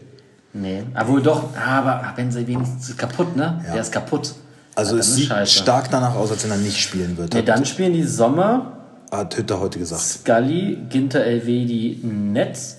Nee, 0.54 0.84
obwohl 1.00 1.22
doch, 1.22 1.56
aber 1.58 2.14
wenn 2.16 2.32
sie 2.32 2.46
wenigstens 2.48 2.96
kaputt, 2.98 3.36
ne? 3.36 3.64
Der 3.74 3.82
ist 3.82 3.92
kaputt. 3.92 4.34
Also 4.76 4.96
Ja, 4.96 5.00
es 5.02 5.16
sieht 5.16 5.28
scheiße. 5.28 5.60
stark 5.60 5.90
danach 5.92 6.16
aus, 6.16 6.32
als 6.32 6.44
wenn 6.44 6.52
er 6.52 6.58
nicht 6.58 6.78
spielen 6.80 7.18
wird. 7.18 7.34
Nee, 7.34 7.42
dann 7.42 7.66
spielen 7.66 7.94
die 7.94 8.04
Sommer, 8.04 8.78
Hat 9.12 9.36
Hütter 9.38 9.60
heute 9.60 9.78
gesagt. 9.80 10.02
Scully, 10.02 10.78
Ginter, 10.90 11.24
Elvedi, 11.24 12.00
Netz, 12.04 12.78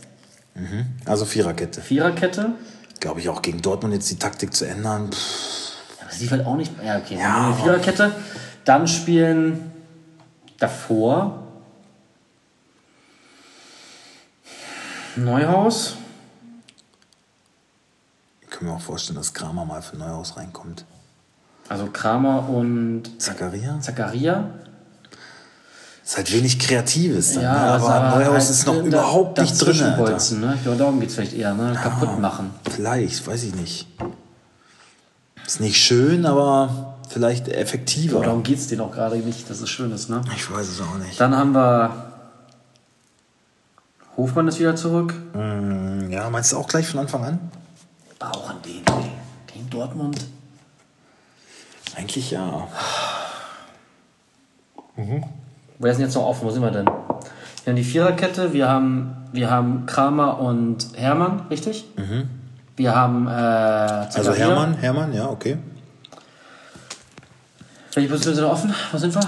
Also 1.05 1.25
Viererkette. 1.27 1.81
Viererkette. 1.83 2.51
Glaube 3.01 3.21
ich 3.21 3.29
auch 3.29 3.43
gegen 3.43 3.61
Dortmund 3.61 3.93
jetzt 3.95 4.11
die 4.11 4.17
Taktik 4.17 4.55
zu 4.55 4.65
ändern. 4.67 5.11
Pff, 5.13 5.73
Ja, 6.01 6.07
das 6.09 6.21
lief 6.21 6.31
halt 6.31 6.47
auch 6.47 6.57
nicht. 6.57 6.73
Ja, 6.85 6.97
okay, 6.99 7.19
Ja, 7.19 7.53
Viererkette. 7.63 8.13
Dann 8.65 8.87
spielen 8.89 9.72
davor 10.63 11.43
Neuhaus. 15.17 15.97
Ich 18.41 18.49
kann 18.49 18.67
mir 18.67 18.75
auch 18.75 18.81
vorstellen, 18.81 19.17
dass 19.17 19.35
Kramer 19.35 19.65
mal 19.65 19.83
für 19.83 19.97
Neuhaus 19.97 20.37
reinkommt. 20.37 20.85
Also 21.69 21.87
Kramer 21.87 22.49
und 22.49 23.21
Zakaria? 23.21 23.79
Zakaria. 23.81 24.51
Ist 26.05 26.17
halt 26.17 26.33
wenig 26.33 26.59
Kreatives 26.59 27.35
dann. 27.35 27.43
Ja, 27.45 27.53
ne? 27.53 27.61
aber, 27.73 27.95
aber 27.95 28.19
Neuhaus 28.19 28.33
halt 28.45 28.51
ist 28.51 28.67
noch 28.67 28.75
da- 28.75 28.81
überhaupt 28.83 29.39
nicht 29.41 29.59
drin. 29.61 29.77
Ne? 30.41 30.59
Glaube, 30.63 30.79
darum 30.79 31.01
geht 31.01 31.11
es 31.11 31.15
vielleicht 31.17 31.35
eher. 31.35 31.55
Ne? 31.55 31.79
Kaputt 31.81 32.19
machen. 32.19 32.51
Vielleicht, 32.71 33.27
weiß 33.27 33.43
ich 33.45 33.55
nicht. 33.55 33.87
Ist 35.47 35.61
nicht 35.61 35.77
schön, 35.77 36.25
aber 36.25 36.92
vielleicht 37.13 37.49
effektiver. 37.49 38.17
Aber 38.17 38.27
darum 38.27 38.43
geht 38.43 38.59
es 38.59 38.67
denen 38.69 38.81
auch 38.81 38.93
gerade 38.93 39.17
nicht, 39.17 39.49
dass 39.51 39.61
es 39.61 39.69
schön 39.71 39.93
ist. 39.93 40.09
Ne? 40.09 40.23
Ich 40.35 40.51
weiß 40.51 40.67
es 40.69 40.81
auch 40.81 40.97
nicht. 40.99 41.21
Dann 41.21 41.37
haben 41.37 41.53
wir. 41.55 41.91
Hofmann 44.17 44.49
ist 44.49 44.59
wieder 44.59 44.77
zurück. 44.77 45.15
Hm, 45.33 46.11
Ja, 46.11 46.29
meinst 46.31 46.53
du 46.53 46.57
auch 46.59 46.69
gleich 46.69 46.87
von 46.87 47.01
Anfang 47.01 47.25
an? 47.25 47.39
Aber 48.19 48.37
auch 48.37 48.51
an 48.51 48.57
den, 48.65 48.83
ey. 48.95 49.11
Den 49.55 49.71
Dortmund. 49.71 50.27
Eigentlich 51.97 52.31
ja. 52.31 52.69
Wer 55.79 55.91
ist 55.91 55.97
denn 55.99 56.07
jetzt 56.07 56.15
noch 56.15 56.27
offen? 56.27 56.47
Wo 56.47 56.51
sind 56.51 56.63
wir 56.63 56.71
denn? 56.71 56.87
Wir 56.87 57.71
haben 57.73 57.77
die 57.77 57.85
Viererkette, 57.85 58.53
wir 58.53 58.69
haben, 58.69 59.17
wir 59.33 59.51
haben 59.51 59.87
Kramer 59.87 60.39
und 60.41 60.89
Hermann, 60.95 61.47
richtig? 61.51 61.85
Wir 62.77 62.95
haben 62.95 63.27
äh, 63.27 63.31
Also. 63.31 64.33
Hermann, 64.35 64.75
Hermann, 64.75 65.13
ja, 65.13 65.29
okay. 65.29 65.57
Welche 67.95 68.09
Positionen 68.09 68.37
sind 68.37 68.45
offen? 68.47 68.75
Wo 68.91 68.99
sind 68.99 69.15
wir? 69.15 69.21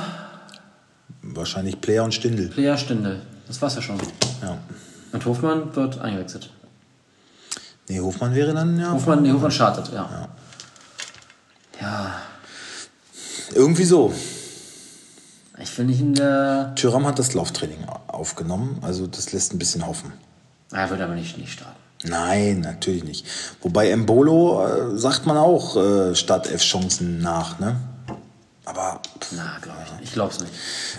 Wahrscheinlich 1.23 1.81
Player 1.81 2.05
und 2.05 2.15
Stindel. 2.15 2.51
Lea 2.57 2.77
Stindel. 2.77 3.21
Das 3.47 3.61
war's 3.61 3.75
ja 3.75 3.83
schon. 3.83 3.99
Ja. 4.43 4.59
Und 5.13 5.25
Hofmann 5.27 5.75
wird 5.77 5.99
eingewechselt. 6.01 6.51
Nee, 7.89 8.01
Hofmann 8.01 8.35
wäre 8.35 8.55
dann 8.55 8.79
ja. 8.79 8.93
Hofmann, 8.93 9.23
nee, 9.23 9.33
Hofmann 9.33 9.51
startet, 9.51 9.93
ja. 9.93 10.29
Ja, 11.81 12.15
Irgendwie 13.55 13.85
so. 13.85 14.15
ich 15.61 15.77
will 15.79 15.85
nicht 15.87 16.01
in 16.01 16.15
der. 16.15 16.73
Tyram 16.77 17.07
hat 17.07 17.19
das 17.19 17.35
Lauftraining 17.35 17.85
aufgenommen, 18.07 18.79
also 18.83 19.07
das 19.07 19.33
lässt 19.33 19.53
ein 19.53 19.59
bisschen 19.59 19.87
hoffen. 19.87 20.13
Er 20.73 20.89
wird 20.89 21.01
aber 21.01 21.15
nicht, 21.15 21.37
nicht 21.37 21.53
starten. 21.53 21.77
Nein, 22.05 22.61
natürlich 22.61 23.05
nicht. 23.05 23.27
Wobei 23.61 23.91
Embolo 23.91 24.67
äh, 24.67 24.99
sagt 24.99 25.27
man 25.27 25.37
auch 25.37 25.77
äh, 25.77 26.15
statt 26.15 26.51
F-Chancen 26.51 27.21
nach, 27.21 27.59
ne? 27.59 27.77
Aber 28.67 29.01
pff, 29.21 29.33
Na, 29.37 29.57
glaube 29.61 29.79
ich 29.85 29.93
nicht. 29.93 30.05
Ich 30.05 30.13
glaube 30.13 30.33
es 30.33 30.41
nicht. 30.41 30.53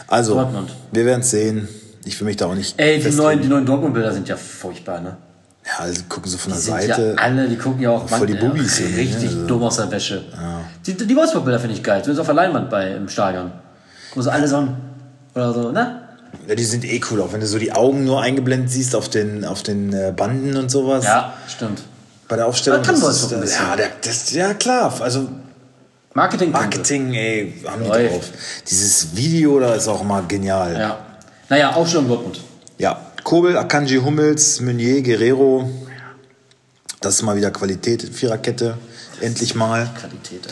also, 0.08 0.36
Dortmund. 0.36 0.72
wir 0.92 1.06
werden 1.06 1.22
es 1.22 1.32
sehen. 1.32 1.68
Ich 2.06 2.20
will 2.20 2.26
mich 2.28 2.38
da 2.38 2.46
auch 2.46 2.54
nicht. 2.56 2.80
Ey, 2.80 3.00
die 3.00 3.10
neuen, 3.12 3.42
die 3.42 3.48
neuen 3.48 3.66
Dortmund-Bilder 3.66 4.14
sind 4.14 4.28
ja 4.28 4.38
furchtbar, 4.38 5.02
ne? 5.02 5.18
Ja, 5.66 5.84
also 5.84 6.04
gucken 6.08 6.30
sie 6.30 6.38
von 6.38 6.52
Die 6.54 6.58
der 6.58 6.62
Seite. 6.64 7.16
ja 7.18 7.24
alle, 7.24 7.50
die 7.50 7.56
gucken 7.58 7.82
ja 7.82 7.90
auch 7.90 8.08
voll 8.08 8.28
die 8.28 8.36
Bubis 8.36 8.78
hin, 8.78 8.92
ne? 8.92 8.98
richtig 8.98 9.30
Also- 9.30 9.48
dumm 9.48 9.64
aus 9.64 9.78
der 9.78 9.90
Wäsche. 9.90 10.24
Die, 10.86 10.94
die 10.96 11.16
Wolfsburg-Bilder 11.16 11.60
finde 11.60 11.76
ich 11.76 11.82
geil. 11.82 12.04
Zumindest 12.04 12.22
auf 12.22 12.28
der 12.28 12.36
Leinwand 12.36 12.70
bei, 12.70 12.92
im 12.92 13.10
Stadion. 13.10 13.52
Wo 14.14 14.22
so 14.22 14.30
alle 14.30 14.48
so 14.48 14.58
ein, 14.58 14.78
oder 15.34 15.52
so, 15.52 15.72
ne? 15.72 16.02
Ja, 16.48 16.54
die 16.54 16.64
sind 16.66 16.86
eh 16.86 17.02
cool, 17.10 17.20
auch 17.22 17.34
wenn 17.34 17.40
du 17.40 17.48
so 17.48 17.58
die 17.58 17.72
Augen 17.72 18.04
nur 18.04 18.22
eingeblendet 18.22 18.70
siehst 18.70 18.96
auf 18.96 19.10
den, 19.10 19.44
auf 19.44 19.64
den 19.64 19.92
äh, 19.92 20.14
Banden 20.16 20.56
und 20.58 20.70
sowas. 20.70 21.04
Ja, 21.06 21.34
stimmt. 21.48 21.82
Bei 22.28 22.36
der 22.36 22.46
Aufstellung. 22.46 22.80
Das 22.84 22.88
kann 22.88 23.02
das 23.02 23.28
bisschen. 23.28 23.42
ja, 23.68 23.76
der, 23.76 23.88
das, 24.04 24.32
ja, 24.34 24.54
klar. 24.54 24.94
Also 25.02 25.30
Marketing. 26.16 26.50
Marketing, 26.52 27.14
ey, 27.14 27.54
haben 27.68 27.84
die 27.84 27.90
Läuft. 27.90 28.14
drauf. 28.16 28.30
Dieses 28.70 29.16
Video 29.18 29.60
da 29.60 29.76
ist 29.76 29.90
auch 29.90 30.02
mal 30.04 30.24
genial. 30.26 30.74
Ja. 30.74 31.06
Naja, 31.50 31.74
Aufstellung 31.74 32.08
Dortmund. 32.08 32.40
Ja, 32.78 33.12
Kobel, 33.24 33.58
Akanji, 33.58 33.98
Hummels, 33.98 34.62
Meunier, 34.62 35.02
Guerrero. 35.04 35.70
Das 37.02 37.16
ist 37.16 37.22
mal 37.24 37.36
wieder 37.36 37.52
Qualität, 37.52 38.02
Viererkette. 38.02 38.78
Endlich 39.20 39.56
mal. 39.56 39.90
Qualität, 40.00 40.48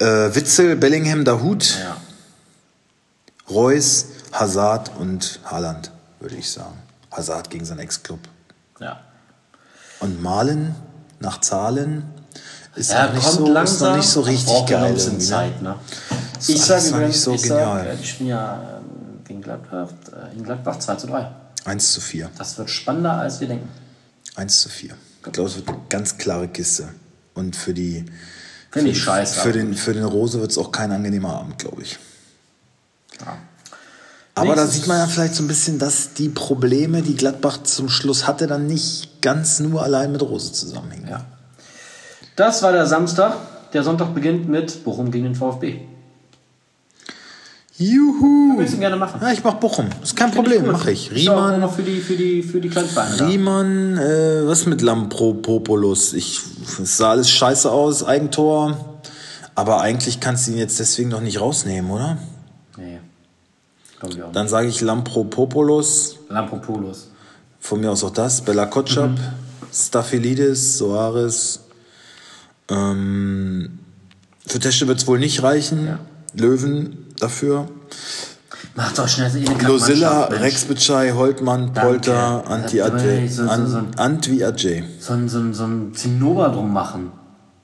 ey. 0.00 0.06
Äh, 0.08 0.34
Witzel, 0.34 0.74
Bellingham, 0.76 1.24
Dahut, 1.24 1.78
Ja. 1.80 1.98
Reus, 3.50 4.06
Hazard 4.32 4.90
und 4.98 5.38
Haaland, 5.44 5.90
würde 6.18 6.36
ich 6.36 6.50
sagen. 6.50 6.78
Hazard 7.12 7.50
gegen 7.50 7.66
seinen 7.66 7.80
Ex-Club. 7.80 8.20
Ja. 8.80 9.00
Und 10.00 10.22
Malen 10.22 10.74
nach 11.20 11.40
Zahlen 11.42 12.04
ist 12.76 12.92
noch 12.92 13.12
nicht 13.12 13.22
kommt 13.24 13.36
so, 13.38 13.52
langsam. 13.52 13.74
ist 13.76 13.80
noch 13.80 13.96
nicht 13.96 14.08
so 14.08 14.20
richtig 14.22 14.52
ja 14.70 14.80
geil. 14.80 14.84
ein 14.84 14.96
irgendwie, 14.96 15.16
ne? 15.24 15.30
Zeit, 15.30 15.62
ne? 15.62 15.74
Ist 16.38 16.48
Ich 16.50 16.62
sage 16.62 16.82
noch 16.82 16.88
übrigens, 16.90 17.14
nicht 17.14 17.22
so 17.22 17.34
ich 17.34 17.42
genial. 17.42 17.84
sag, 17.84 17.92
äh, 17.92 17.96
die 17.96 18.06
spielen 18.06 18.28
ja 18.30 18.62
ähm, 18.78 19.24
gegen 19.24 19.42
Gladbach, 19.42 19.88
äh, 20.12 20.36
in 20.36 20.42
Gladbach 20.44 20.78
2 20.78 20.94
zu 20.96 21.06
3. 21.06 21.30
1 21.64 21.92
zu 21.92 22.00
4. 22.00 22.30
Das 22.36 22.58
wird 22.58 22.68
spannender, 22.70 23.12
als 23.12 23.40
wir 23.40 23.48
denken. 23.48 23.68
1 24.36 24.60
zu 24.62 24.68
4. 24.68 24.94
Ich 25.26 25.32
glaube, 25.32 25.48
es 25.48 25.56
wird 25.56 25.68
eine 25.68 25.78
ganz 25.88 26.18
klare 26.18 26.48
Kiste. 26.48 26.88
Und 27.34 27.56
für 27.56 27.72
die. 27.74 28.04
Finde 28.70 28.90
ich 28.90 29.02
scheiße. 29.02 29.40
Für 29.40 29.52
den, 29.52 29.74
für 29.74 29.94
den 29.94 30.04
Rose 30.04 30.40
wird 30.40 30.50
es 30.50 30.58
auch 30.58 30.70
kein 30.72 30.90
angenehmer 30.92 31.34
Abend, 31.38 31.58
glaube 31.58 31.82
ich. 31.82 31.98
Ja. 33.20 33.36
Aber 34.36 34.56
da 34.56 34.62
Nächstes- 34.62 34.74
sieht 34.80 34.86
man 34.88 34.98
ja 34.98 35.06
vielleicht 35.06 35.34
so 35.36 35.44
ein 35.44 35.48
bisschen, 35.48 35.78
dass 35.78 36.12
die 36.14 36.28
Probleme, 36.28 37.02
die 37.02 37.14
Gladbach 37.14 37.62
zum 37.62 37.88
Schluss 37.88 38.26
hatte, 38.26 38.46
dann 38.48 38.66
nicht 38.66 39.22
ganz 39.22 39.60
nur 39.60 39.82
allein 39.84 40.10
mit 40.12 40.22
Rose 40.22 40.52
zusammenhängen. 40.52 41.08
Ja. 41.08 41.24
Das 42.36 42.62
war 42.62 42.72
der 42.72 42.86
Samstag. 42.86 43.36
Der 43.72 43.82
Sonntag 43.82 44.14
beginnt 44.14 44.48
mit 44.48 44.84
Bochum 44.84 45.10
gegen 45.10 45.24
den 45.24 45.34
VfB. 45.34 45.80
Juhu! 47.76 48.56
Willst 48.56 48.74
du 48.74 48.78
gerne 48.78 48.94
machen? 48.96 49.20
Ja, 49.20 49.32
ich 49.32 49.42
mach 49.42 49.54
Bochum. 49.54 49.86
Ist 50.02 50.14
kein 50.14 50.28
Finde 50.30 50.42
Problem, 50.48 50.62
gut. 50.64 50.72
mache 50.74 50.92
ich. 50.92 51.10
Riemann, 51.10 51.60
noch 51.60 51.74
für 51.74 51.82
die, 51.82 51.98
für 52.00 52.14
die, 52.14 52.42
für 52.44 52.60
die 52.60 52.68
Kleinvereine. 52.68 53.28
Riemann, 53.28 53.98
äh, 53.98 54.46
was 54.46 54.66
mit 54.66 54.80
Lampropopoulos? 54.80 56.12
Ich, 56.12 56.40
es 56.80 56.96
sah 56.96 57.10
alles 57.10 57.28
scheiße 57.30 57.68
aus, 57.70 58.04
Eigentor. 58.04 58.76
Aber 59.56 59.80
eigentlich 59.80 60.20
kannst 60.20 60.46
du 60.46 60.52
ihn 60.52 60.58
jetzt 60.58 60.78
deswegen 60.78 61.08
noch 61.10 61.20
nicht 61.20 61.40
rausnehmen, 61.40 61.90
oder? 61.90 62.16
Nee. 62.76 63.00
Glaube 63.98 64.14
ich 64.14 64.22
auch 64.22 64.26
nicht. 64.28 64.36
Dann 64.36 64.46
sage 64.48 64.68
ich 64.68 64.80
Lampropopoulos, 64.80 66.16
Lampropoulos. 66.28 67.08
von 67.58 67.80
mir 67.80 67.90
aus 67.90 68.04
auch 68.04 68.10
das, 68.10 68.40
Bella 68.40 68.66
Kotschap, 68.66 69.10
Mhm. 69.10 69.18
Staphylidis, 69.72 70.78
Soares. 70.78 71.60
Ähm, 72.70 73.78
für 74.46 74.58
Tesche 74.58 74.86
wird 74.88 74.98
es 74.98 75.06
wohl 75.06 75.18
nicht 75.18 75.42
reichen. 75.42 75.86
Ja. 75.86 75.98
Löwen 76.34 77.14
dafür. 77.18 77.68
Mach 78.76 78.92
doch 78.92 79.06
schnell 79.08 79.30
so 79.30 79.38
eine 79.38 79.62
Losilla. 79.68 80.24
Rex 80.24 80.64
Bitschei, 80.64 81.12
Holtmann. 81.12 81.72
Polter, 81.72 82.44
Anti 82.48 82.78
Ja, 82.78 82.86
Ajay. 82.86 83.28
so- 83.28 83.46
so- 83.46 83.66
so 83.66 83.80
Antwi 83.96 84.44
Ajay. 84.44 84.82
So 84.98 85.12
ein, 85.12 85.28
so 85.28 85.52
so 85.52 85.64
ein 85.64 85.94
Zinnober 85.94 86.48
drum 86.48 86.72
machen. 86.72 87.12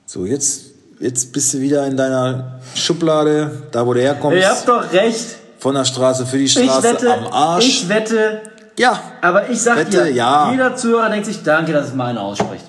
So, 0.05 0.25
jetzt, 0.25 0.61
jetzt 0.99 1.33
bist 1.33 1.53
du 1.53 1.59
wieder 1.59 1.85
in 1.85 1.97
deiner 1.97 2.59
Schublade, 2.75 3.63
da 3.71 3.85
wo 3.85 3.93
du 3.93 3.99
herkommst. 4.01 4.37
Ihr 4.37 4.49
habt 4.49 4.67
doch 4.67 4.91
recht. 4.93 5.25
Von 5.59 5.75
der 5.75 5.85
Straße 5.85 6.25
für 6.25 6.37
die 6.37 6.45
Ich 6.45 6.53
Straße 6.53 6.83
wette, 6.83 7.13
am 7.13 7.27
Arsch. 7.27 7.67
ich 7.67 7.89
wette, 7.89 8.41
ja, 8.79 8.99
aber 9.21 9.49
ich 9.49 9.61
sag 9.61 9.77
Wette, 9.77 9.91
dir, 10.05 10.11
ja. 10.11 10.49
jeder 10.51 10.75
Zuhörer 10.75 11.09
denkt 11.09 11.25
sich, 11.27 11.43
danke, 11.43 11.71
dass 11.73 11.89
es 11.89 11.93
mal 11.93 12.07
einer 12.07 12.21
ausspricht. 12.21 12.63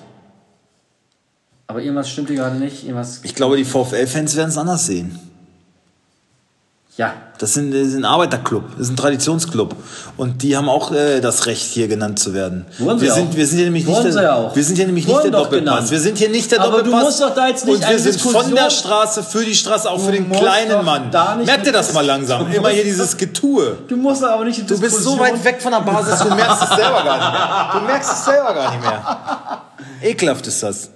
Aber 1.73 1.81
irgendwas 1.81 2.07
stimmt 2.07 2.27
hier 2.27 2.37
gerade 2.37 2.55
nicht. 2.57 2.83
Irgendwas, 2.83 3.21
ich 3.23 3.33
glaube, 3.33 3.57
die 3.57 3.65
VfL-Fans 3.65 4.35
werden 4.35 4.49
es 4.49 4.57
anders 4.59 4.85
sehen. 4.85 5.17
ja, 6.97 7.15
Das 7.39 7.55
sind, 7.55 7.71
das 7.73 7.87
ist 7.87 7.95
ein 7.95 8.05
Arbeiterclub, 8.05 8.63
das 8.77 8.81
ist 8.81 8.89
ein 8.91 8.95
Traditionsclub. 8.95 9.75
Und 10.15 10.43
die 10.43 10.55
haben 10.55 10.69
auch 10.69 10.91
äh, 10.91 11.19
das 11.19 11.47
Recht, 11.47 11.63
hier 11.63 11.87
genannt 11.87 12.19
zu 12.19 12.35
werden. 12.35 12.65
Sie 12.77 12.85
wir, 12.85 13.11
auch. 13.11 13.15
sind, 13.15 13.35
wir 13.35 13.47
sind 13.47 13.55
hier 13.57 13.65
nämlich 13.65 13.87
Wurden 13.87 14.03
nicht 14.03 14.13
sie 14.13 14.19
der, 14.19 14.29
ja 14.29 14.35
auch. 14.35 14.55
wir 14.55 14.63
sind 14.63 14.75
hier 14.75 14.85
nämlich 14.85 15.07
nicht 15.07 15.23
der 15.23 15.31
Doppelpass. 15.31 15.59
genannt. 15.59 15.89
Wir 15.91 15.99
sind 15.99 16.17
hier 16.19 16.29
nicht 16.29 16.51
der 16.51 16.61
Aber 16.61 16.69
du 16.69 16.77
Doppelpass. 16.91 17.03
musst 17.05 17.21
doch 17.23 17.33
da 17.33 17.47
jetzt 17.47 17.65
nicht 17.65 17.83
Und 17.83 17.89
wir 17.89 17.97
sind 17.97 18.21
von 18.21 18.31
Diskussion- 18.33 18.55
der 18.55 18.69
Straße 18.69 19.23
für 19.23 19.43
die 19.43 19.55
Straße, 19.55 19.89
auch 19.89 19.99
für 19.99 20.11
Du 20.11 20.17
den 20.19 20.27
musst 20.29 20.41
kleinen 20.41 20.85
Mann. 20.85 21.09
Merkt 21.43 21.65
ihr 21.65 21.73
das 21.73 21.91
mal 21.93 22.05
langsam? 22.05 22.51
Du 22.51 22.55
Immer 22.55 22.69
hier 22.69 22.83
dieses 22.83 23.17
Getue. 23.17 23.77
du 23.87 23.97
musst 23.97 24.23
aber 24.23 24.45
nicht 24.45 24.69
Du 24.69 24.79
bist 24.79 25.01
so 25.01 25.17
weit 25.17 25.43
weg 25.43 25.59
von 25.59 25.71
der 25.71 25.79
Basis, 25.79 26.19
du 26.19 26.29
merkst 26.35 26.61
es 26.61 26.69
selber 26.69 27.03
gar 27.03 27.17
nicht 27.17 27.31
mehr. 27.31 27.81
Du 27.81 27.87
merkst 27.87 28.11
es 28.11 28.25
selber 28.25 28.53
gar 28.53 28.71
nicht 28.71 28.83
mehr. 28.83 29.61
Ekelhaft 30.03 30.45
ist 30.45 30.61
das. 30.61 30.89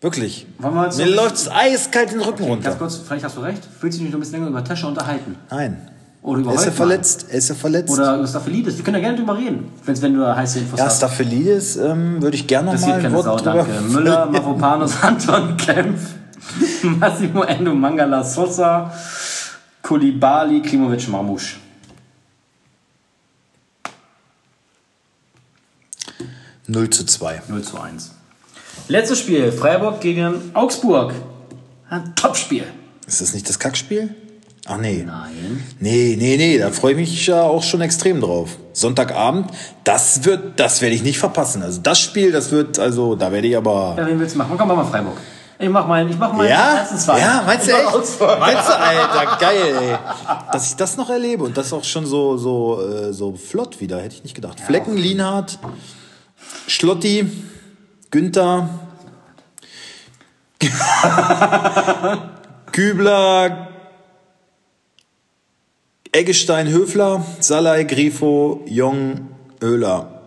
Wirklich. 0.00 0.46
Mir 0.58 1.06
läuft 1.06 1.34
es 1.34 1.50
eiskalt 1.50 2.12
den 2.12 2.20
Rücken 2.20 2.38
Ganz 2.46 2.50
runter. 2.50 2.70
kurz, 2.76 2.96
vielleicht 2.96 3.24
hast 3.24 3.36
du 3.36 3.40
recht. 3.40 3.62
Fühlst 3.64 3.98
du 3.98 4.02
dich 4.04 4.12
noch 4.12 4.18
ein 4.18 4.20
bisschen 4.20 4.34
länger 4.40 4.48
über 4.48 4.62
Tesche 4.62 4.86
unterhalten? 4.86 5.36
Nein. 5.50 5.90
Oder 6.22 6.40
über 6.40 6.50
Er 6.50 6.54
ist 6.54 6.60
ja 6.60 6.66
Holtmann? 6.70 6.88
verletzt. 6.88 7.26
Er 7.30 7.38
ist 7.38 7.48
ja 7.48 7.54
verletzt. 7.54 7.90
Oder 7.92 8.16
über 8.16 8.26
Staphylidis. 8.26 8.76
Wir 8.76 8.84
können 8.84 8.96
ja 8.96 9.02
gerne 9.02 9.18
drüber 9.18 9.36
reden, 9.36 9.70
wenn's, 9.84 10.00
wenn 10.02 10.14
du 10.14 10.20
da 10.20 10.36
heiße 10.36 10.60
Infos 10.60 10.78
ja, 10.78 10.84
hast. 10.86 10.98
Staphylidis 10.98 11.76
ähm, 11.76 12.22
würde 12.22 12.36
ich 12.36 12.46
gerne 12.46 12.72
Das 12.72 12.82
mal 12.82 12.92
ein 13.04 13.12
Wort 13.12 13.24
Sau, 13.24 13.36
drüber 13.36 13.64
danke. 13.64 13.80
Müller. 13.92 14.26
Mavropanos, 14.26 14.92
Anton 15.02 15.56
Kempf, 15.56 16.00
Massimo 16.82 17.42
Endo, 17.42 17.74
Mangala 17.74 18.22
Sosa, 18.22 18.92
Kulibali, 19.82 20.60
Klimovic, 20.62 21.08
Marmouche. 21.08 21.56
0 26.66 26.90
zu 26.90 27.04
2. 27.06 27.42
0 27.48 27.62
zu 27.62 27.80
1. 27.80 28.12
Letztes 28.88 29.18
Spiel, 29.18 29.52
Freiburg 29.52 30.00
gegen 30.00 30.50
Augsburg. 30.54 31.12
Ein 31.90 32.14
Topspiel. 32.14 32.64
Ist 33.06 33.20
das 33.20 33.34
nicht 33.34 33.46
das 33.46 33.58
Kackspiel? 33.58 34.14
Ach 34.66 34.78
nee. 34.78 35.04
Nein. 35.06 35.62
Nee, 35.78 36.16
nee, 36.18 36.38
nee, 36.38 36.58
da 36.58 36.70
freue 36.70 36.92
ich 36.92 36.98
mich 36.98 37.26
ja 37.26 37.42
auch 37.42 37.62
schon 37.62 37.82
extrem 37.82 38.22
drauf. 38.22 38.56
Sonntagabend, 38.72 39.50
das 39.84 40.24
wird, 40.24 40.58
das 40.58 40.80
werde 40.80 40.94
ich 40.94 41.02
nicht 41.02 41.18
verpassen. 41.18 41.62
Also 41.62 41.80
das 41.82 42.00
Spiel, 42.00 42.32
das 42.32 42.50
wird, 42.50 42.78
also 42.78 43.14
da 43.14 43.30
werde 43.30 43.46
ich 43.48 43.56
aber. 43.58 43.94
Ja, 43.98 44.06
wen 44.06 44.18
willst 44.18 44.34
du 44.34 44.38
machen? 44.38 44.56
Komm, 44.56 44.68
mach 44.68 44.76
mal 44.76 44.84
Freiburg. 44.84 45.18
Ich 45.58 45.68
mach 45.68 45.86
meinen, 45.86 46.08
ich 46.08 46.16
mach 46.16 46.32
meinen 46.32 46.48
Ja? 46.48 46.86
Ja, 47.18 47.42
meinst 47.44 47.68
du 47.68 47.72
echt? 47.76 47.92
Meinst 47.92 48.20
du, 48.20 48.24
Alter, 48.24 49.36
geil, 49.38 49.74
ey. 49.82 49.96
Dass 50.50 50.70
ich 50.70 50.76
das 50.76 50.96
noch 50.96 51.10
erlebe 51.10 51.44
und 51.44 51.58
das 51.58 51.74
auch 51.74 51.84
schon 51.84 52.06
so, 52.06 52.38
so, 52.38 52.80
äh, 52.80 53.12
so 53.12 53.34
flott 53.34 53.80
wieder, 53.80 54.00
hätte 54.00 54.14
ich 54.14 54.22
nicht 54.22 54.34
gedacht. 54.34 54.60
Flecken, 54.60 54.96
Lienhardt, 54.96 55.58
Schlotti, 56.68 57.30
Günther, 58.10 58.68
Kübler, 62.72 63.68
Eggestein, 66.12 66.68
Höfler, 66.68 67.24
Salai, 67.40 67.84
Grifo, 67.84 68.64
Jong, 68.66 69.28
Oehler, 69.62 70.22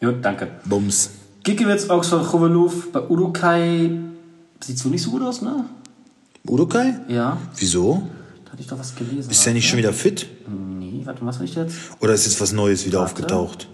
Gut, 0.00 0.16
danke. 0.22 0.48
Bums. 0.64 1.10
Gikiewicz, 1.42 1.88
Oxford, 1.88 2.26
Choveluf, 2.30 2.92
bei 2.92 3.00
Udukai 3.00 3.90
sieht 4.60 4.78
so 4.78 4.88
nicht 4.88 5.02
so 5.02 5.10
gut 5.10 5.22
aus, 5.22 5.42
ne? 5.42 5.64
Udokai? 6.48 7.00
Ja, 7.08 7.38
Wieso? 7.56 8.02
da 8.44 8.52
hatte 8.52 8.62
ich 8.62 8.66
doch 8.68 8.78
was 8.78 8.94
gelesen. 8.94 9.30
Ist 9.30 9.46
der 9.46 9.54
nicht 9.54 9.68
schon 9.68 9.78
wieder 9.78 9.92
fit? 9.92 10.26
Nee, 10.48 11.02
warte, 11.04 11.24
was 11.24 11.38
war 11.38 11.44
ich 11.44 11.54
jetzt? 11.54 11.76
Oder 12.00 12.14
ist 12.14 12.26
jetzt 12.26 12.40
was 12.40 12.52
Neues 12.52 12.84
wieder 12.84 12.98
Warte. 12.98 13.12
aufgetaucht? 13.12 13.68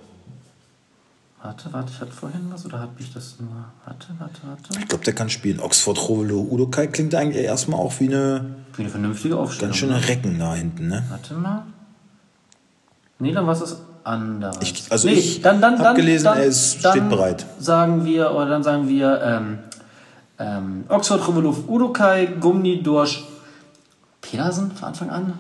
Warte, 1.45 1.73
warte, 1.73 1.91
ich 1.93 2.01
hatte 2.01 2.13
vorhin 2.13 2.43
was 2.53 2.65
oder 2.67 2.79
habe 2.79 2.93
ich 2.99 3.13
das 3.13 3.35
nur? 3.41 3.65
Warte, 3.85 4.07
warte, 4.19 4.39
warte. 4.47 4.79
Ich 4.81 4.87
glaube, 4.89 5.03
der 5.05 5.13
kann 5.15 5.29
spielen. 5.29 5.59
Oxford, 5.59 5.99
Rovelo, 6.09 6.41
Udokai 6.41 6.87
klingt 6.87 7.15
eigentlich 7.17 7.43
erstmal 7.45 7.81
auch 7.81 7.93
wie 7.99 8.07
eine 8.09 8.55
Wie 8.77 8.83
eine 8.83 8.91
vernünftige 8.91 9.37
Aufstellung. 9.37 9.71
ganz 9.71 9.77
schöne 9.77 10.09
Recken 10.09 10.39
da 10.39 10.55
hinten, 10.55 10.87
ne? 10.89 11.03
Warte 11.11 11.35
mal. 11.35 11.65
Nee, 13.19 13.33
dann 13.33 13.45
war 13.47 13.55
es 13.55 13.61
das 13.61 13.77
anderes. 14.05 14.57
Ich- 14.63 14.85
also 14.93 15.09
nee, 15.09 15.15
ich 15.15 15.45
hab 15.45 15.97
gelesen, 15.97 16.27
er 16.27 16.45
ist- 16.45 16.79
steht 16.79 17.09
bereit. 17.09 17.45
Sagen 17.59 18.05
wir, 18.05 18.31
oder 18.33 18.47
dann 18.47 18.63
sagen 18.63 18.89
wir, 18.89 19.21
ähm, 19.23 19.59
ähm, 20.39 20.85
Oxford, 20.89 21.27
Revoluf, 21.27 21.69
Udokai, 21.69 22.27
Gumni, 22.41 22.83
Dorsch, 22.85 23.25
Pedersen 24.21 24.71
von 24.71 24.89
Anfang 24.89 25.11
an? 25.11 25.35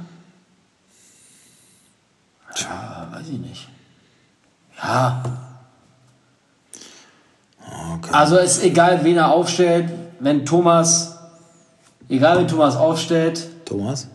Ja, 2.56 3.08
weiß 3.12 3.28
ich 3.28 3.38
nicht. 3.38 3.68
Ja. 4.82 5.22
Also 8.12 8.36
ist 8.38 8.62
egal, 8.62 9.00
wen 9.04 9.16
er 9.16 9.30
aufstellt, 9.32 9.90
wenn 10.20 10.44
Thomas, 10.44 11.18
egal 12.08 12.38
wen 12.38 12.48
Thomas 12.48 12.76
aufstellt, 12.76 13.46
Thomas? 13.64 14.08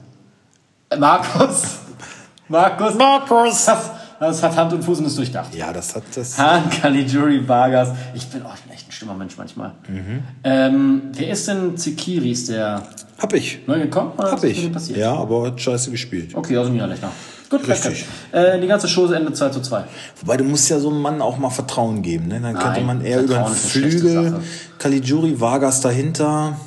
Markus. 0.98 1.64
Markus. 2.48 2.95
Markus. 2.95 3.65
Das, 3.65 3.91
das 4.19 4.44
hat 4.44 4.56
Hand 4.56 4.73
und 4.73 4.84
Fuß 4.84 4.99
und 4.99 5.06
ist 5.06 5.18
durchdacht. 5.18 5.53
Ja, 5.53 5.73
das 5.73 5.95
hat 5.95 6.03
das. 6.15 6.38
Han, 6.38 6.69
Caligiuri, 6.69 7.48
Vargas. 7.48 7.89
Ich 8.14 8.27
bin, 8.27 8.41
oh, 8.45 8.49
ich 8.56 8.61
bin 8.61 8.73
echt 8.73 8.88
ein 8.88 8.91
schlimmer 8.91 9.14
Mensch 9.15 9.38
manchmal. 9.38 9.73
Mhm. 9.88 10.23
Ähm, 10.44 11.02
wer 11.14 11.30
ist 11.30 11.48
denn 11.48 11.76
Zikiri? 11.77 12.31
Ist 12.31 12.49
der 12.49 12.84
Hab 13.19 13.34
ich. 13.34 13.60
neu 13.68 13.80
gekommen? 13.80 14.11
Oder 14.18 14.31
Hab 14.31 14.44
ich. 14.44 14.72
passiert? 14.72 14.99
Ja, 14.99 15.14
aber 15.14 15.48
hat 15.48 15.60
scheiße 15.60 15.91
gespielt. 15.91 16.34
Okay, 16.35 16.53
dem 16.53 16.73
Niederlechner. 16.73 17.11
Gut, 17.49 17.68
Richtig. 17.68 18.06
Äh, 18.32 18.60
die 18.60 18.68
ganze 18.68 18.88
Chose 18.94 19.15
endet 19.15 19.38
2 19.38 19.49
zu 19.49 19.61
2. 19.61 19.84
Wobei 20.22 20.38
du 20.38 20.44
musst 20.44 20.69
ja 20.69 20.80
so 20.80 20.90
einem 20.90 21.02
Mann 21.02 21.22
auch 21.22 21.38
mal 21.38 21.49
Vertrauen 21.49 22.02
geben. 22.02 22.28
Ne? 22.28 22.41
Dann 22.41 22.53
könnte 22.56 22.80
Nein, 22.80 22.86
man 22.86 23.02
eher 23.06 23.22
über 23.22 23.36
Vertrauen 23.36 23.53
den 23.53 23.61
eine 23.61 23.69
schlechte 23.72 23.99
Flügel. 23.99 24.40
Caligiuri, 24.80 25.40
Vargas 25.40 25.80
dahinter 25.82 26.60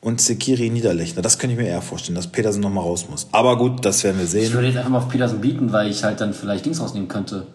und 0.00 0.20
Sekiri 0.20 0.70
Niederlechner. 0.70 1.20
Das 1.22 1.38
könnte 1.38 1.54
ich 1.54 1.60
mir 1.60 1.68
eher 1.68 1.82
vorstellen, 1.82 2.16
dass 2.16 2.26
Petersen 2.26 2.60
noch 2.60 2.70
mal 2.70 2.80
raus 2.80 3.06
muss. 3.08 3.26
Aber 3.32 3.56
gut, 3.58 3.84
das 3.84 4.02
werden 4.02 4.16
wir 4.16 4.24
Ich 4.24 4.30
sehen. 4.30 4.52
würde 4.52 4.68
jetzt 4.68 4.76
einfach 4.78 4.90
mal 4.90 4.98
auf 4.98 5.08
Petersen 5.08 5.40
bieten, 5.40 5.72
weil 5.72 5.88
ich 5.90 6.02
halt 6.04 6.20
dann 6.20 6.32
vielleicht 6.32 6.64
Dings 6.64 6.80
rausnehmen 6.80 7.08
könnte. 7.08 7.46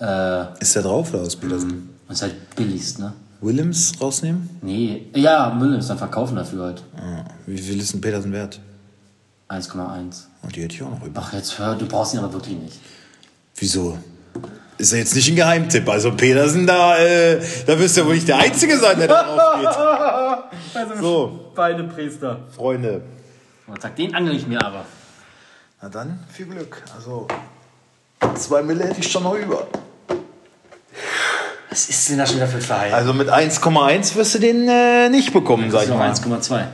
Äh, 0.00 0.60
Ist 0.60 0.74
der 0.74 0.82
drauf 0.82 1.12
oder 1.12 1.22
aus 1.22 1.36
Petersen? 1.36 1.90
das 2.08 2.18
ist 2.18 2.22
halt 2.22 2.54
billigst, 2.56 2.98
ne? 3.00 3.12
Williams 3.40 3.92
rausnehmen? 4.00 4.48
Nee, 4.62 5.06
ja, 5.14 5.48
ist 5.76 5.90
dann 5.90 5.98
verkaufen 5.98 6.36
dafür 6.36 6.64
halt. 6.64 6.82
Ah, 6.96 7.24
Wie 7.46 7.58
viel 7.58 7.78
ist 7.80 7.94
ein 7.94 8.00
Petersen 8.00 8.32
wert? 8.32 8.60
1,1. 9.48 10.24
Oh, 10.44 10.48
die 10.48 10.62
hätte 10.62 10.74
ich 10.74 10.82
auch 10.82 10.90
noch 10.90 11.04
über. 11.04 11.22
Ach, 11.24 11.32
jetzt 11.32 11.58
hör, 11.58 11.74
du 11.74 11.86
brauchst 11.86 12.14
ihn 12.14 12.18
aber 12.20 12.32
wirklich 12.32 12.56
nicht. 12.56 12.80
Wieso? 13.56 13.98
Ist 14.78 14.92
ja 14.92 14.98
jetzt 14.98 15.14
nicht 15.14 15.28
ein 15.28 15.36
Geheimtipp. 15.36 15.88
Also 15.88 16.12
Petersen, 16.12 16.66
da, 16.66 16.98
äh, 16.98 17.40
da 17.66 17.78
wirst 17.78 17.96
du 17.96 18.02
ja 18.02 18.06
wohl 18.06 18.14
nicht 18.14 18.28
der 18.28 18.38
Einzige 18.38 18.76
sein, 18.78 18.98
der 18.98 19.08
da 19.08 19.22
drauf 19.22 19.60
geht. 19.60 20.56
Also, 20.74 21.02
So. 21.02 21.52
Beide 21.54 21.84
Priester. 21.84 22.40
Freunde. 22.54 23.00
Und 23.66 23.80
sagt, 23.80 23.98
den 23.98 24.14
angel 24.14 24.34
ich 24.36 24.46
mir 24.46 24.62
aber. 24.62 24.84
Na 25.80 25.88
dann, 25.88 26.18
viel 26.30 26.46
Glück. 26.46 26.82
Also, 26.94 27.26
zwei 28.34 28.62
Mille 28.62 28.84
hätte 28.84 29.00
ich 29.00 29.10
schon 29.10 29.22
noch 29.22 29.34
über. 29.34 29.66
Was 31.70 31.88
ist 31.88 32.08
denn 32.10 32.18
da 32.18 32.26
schon 32.26 32.36
wieder 32.36 32.46
für 32.46 32.60
Verhalten? 32.60 32.94
Also 32.94 33.12
mit 33.14 33.28
1,1 33.30 34.14
wirst 34.14 34.34
du 34.34 34.38
den 34.38 34.68
äh, 34.68 35.08
nicht 35.08 35.32
bekommen, 35.32 35.70
sag 35.70 35.84
ich 35.84 35.88
mal. 35.90 36.10
1,2. 36.12 36.64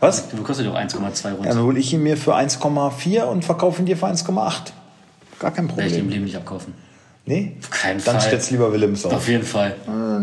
Was? 0.00 0.28
Du 0.30 0.42
kostet 0.42 0.66
doch 0.66 0.74
1,2 0.76 1.32
rund. 1.32 1.44
Ja, 1.46 1.52
dann 1.54 1.62
hole 1.62 1.78
ich 1.78 1.92
ihn 1.92 2.02
mir 2.02 2.16
für 2.16 2.34
1,4 2.34 3.22
und 3.24 3.44
verkaufe 3.44 3.80
ihn 3.82 3.86
dir 3.86 3.96
für 3.96 4.06
1,8. 4.06 4.72
Gar 5.38 5.50
kein 5.52 5.68
Werde 5.68 5.82
ich 5.86 5.92
im 5.92 5.98
Problem. 5.98 6.08
Leben 6.10 6.24
nicht 6.24 6.36
abkaufen. 6.36 6.74
Nee? 7.26 7.52
Auf 7.60 7.70
keinen 7.70 8.02
Dann 8.02 8.14
Fall. 8.16 8.20
stellst 8.28 8.50
lieber 8.50 8.72
Willems 8.72 9.04
auf. 9.04 9.12
Auf 9.12 9.28
jeden 9.28 9.44
Fall. 9.44 9.74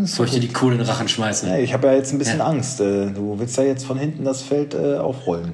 Bevor 0.02 0.26
ich 0.26 0.32
dir 0.32 0.40
die 0.40 0.52
Kohle 0.52 0.74
in 0.74 0.80
den 0.80 0.88
Rachen 0.88 1.08
schmeiße. 1.08 1.48
Hey, 1.48 1.64
ich 1.64 1.74
habe 1.74 1.88
ja 1.88 1.94
jetzt 1.94 2.12
ein 2.12 2.18
bisschen 2.18 2.40
Ja. 2.40 2.46
Angst. 2.48 2.82
Äh, 2.82 3.12
Du 3.12 3.38
willst 3.40 3.56
ja 3.58 3.64
jetzt 3.64 3.86
von 3.86 3.98
hinten 3.98 4.26
das 4.26 4.42
Feld 4.42 4.74
äh, 4.74 4.98
aufrollen. 4.98 5.54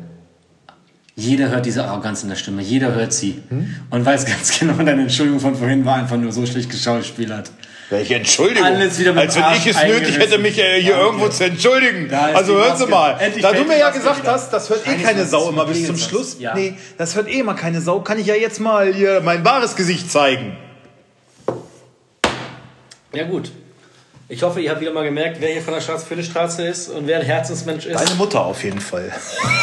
Jeder 1.16 1.50
hört 1.50 1.66
diese 1.66 1.86
Arroganz 1.86 2.24
in 2.24 2.30
der 2.30 2.36
Stimme. 2.38 2.62
Jeder 2.64 2.96
hört 2.96 3.14
sie. 3.14 3.44
Und 3.92 4.06
weiß 4.06 4.26
ganz 4.26 4.58
genau, 4.58 4.74
deine 4.78 5.04
Entschuldigung 5.04 5.40
von 5.40 5.54
vorhin 5.56 5.86
war 5.86 5.96
einfach 5.98 6.18
nur 6.18 6.32
so 6.32 6.46
schlecht 6.46 6.70
geschauspielert. 6.72 7.52
Welche 7.94 8.16
Entschuldigung? 8.16 8.66
Alles 8.66 8.98
wieder 8.98 9.14
mit 9.14 9.22
Als 9.22 9.36
wenn 9.36 9.44
ich 9.56 9.68
es 9.68 9.84
nötig 9.84 10.18
hätte, 10.18 10.40
mich 10.40 10.58
äh, 10.58 10.82
hier 10.82 10.94
Danke. 10.94 11.06
irgendwo 11.06 11.30
zu 11.30 11.44
entschuldigen. 11.44 12.12
Also 12.12 12.56
die 12.56 12.64
hören 12.64 12.76
Sie 12.76 12.88
mal, 12.88 13.18
Endlich 13.20 13.44
da 13.44 13.52
du 13.52 13.66
mir 13.66 13.76
die 13.76 13.82
ja 13.82 13.92
gesagt 13.92 14.24
wieder. 14.24 14.32
hast, 14.32 14.52
das 14.52 14.68
hört 14.72 14.88
eh 14.88 14.96
keine 14.96 15.28
Sau 15.28 15.50
immer 15.50 15.68
bis 15.68 15.86
zum. 15.86 15.96
Schluss. 15.96 16.38
Ja. 16.40 16.56
Nee, 16.56 16.74
das 16.98 17.16
hört 17.16 17.28
eh 17.28 17.38
immer 17.38 17.54
keine 17.54 17.82
Sau. 17.82 18.00
Kann 18.00 18.18
ich 18.18 18.26
ja 18.26 18.34
jetzt 18.34 18.60
mal 18.60 18.92
hier 18.92 19.22
mein 19.22 19.46
wahres 19.46 19.76
Gesicht 19.76 20.12
zeigen. 20.12 20.58
Ja, 23.14 23.26
gut. 23.26 23.52
Ich 24.28 24.42
hoffe, 24.42 24.60
ihr 24.60 24.72
habt 24.72 24.82
wieder 24.82 24.92
mal 24.92 25.04
gemerkt, 25.04 25.38
wer 25.40 25.50
hier 25.50 25.62
von 25.62 25.76
der 25.76 25.82
Straße 25.82 26.66
ist 26.66 26.90
und 26.90 27.06
wer 27.06 27.20
ein 27.20 27.26
Herzensmensch 27.26 27.86
ist. 27.86 28.00
Deine 28.00 28.16
Mutter 28.16 28.44
auf 28.44 28.64
jeden 28.64 28.82
Fall. 28.82 29.12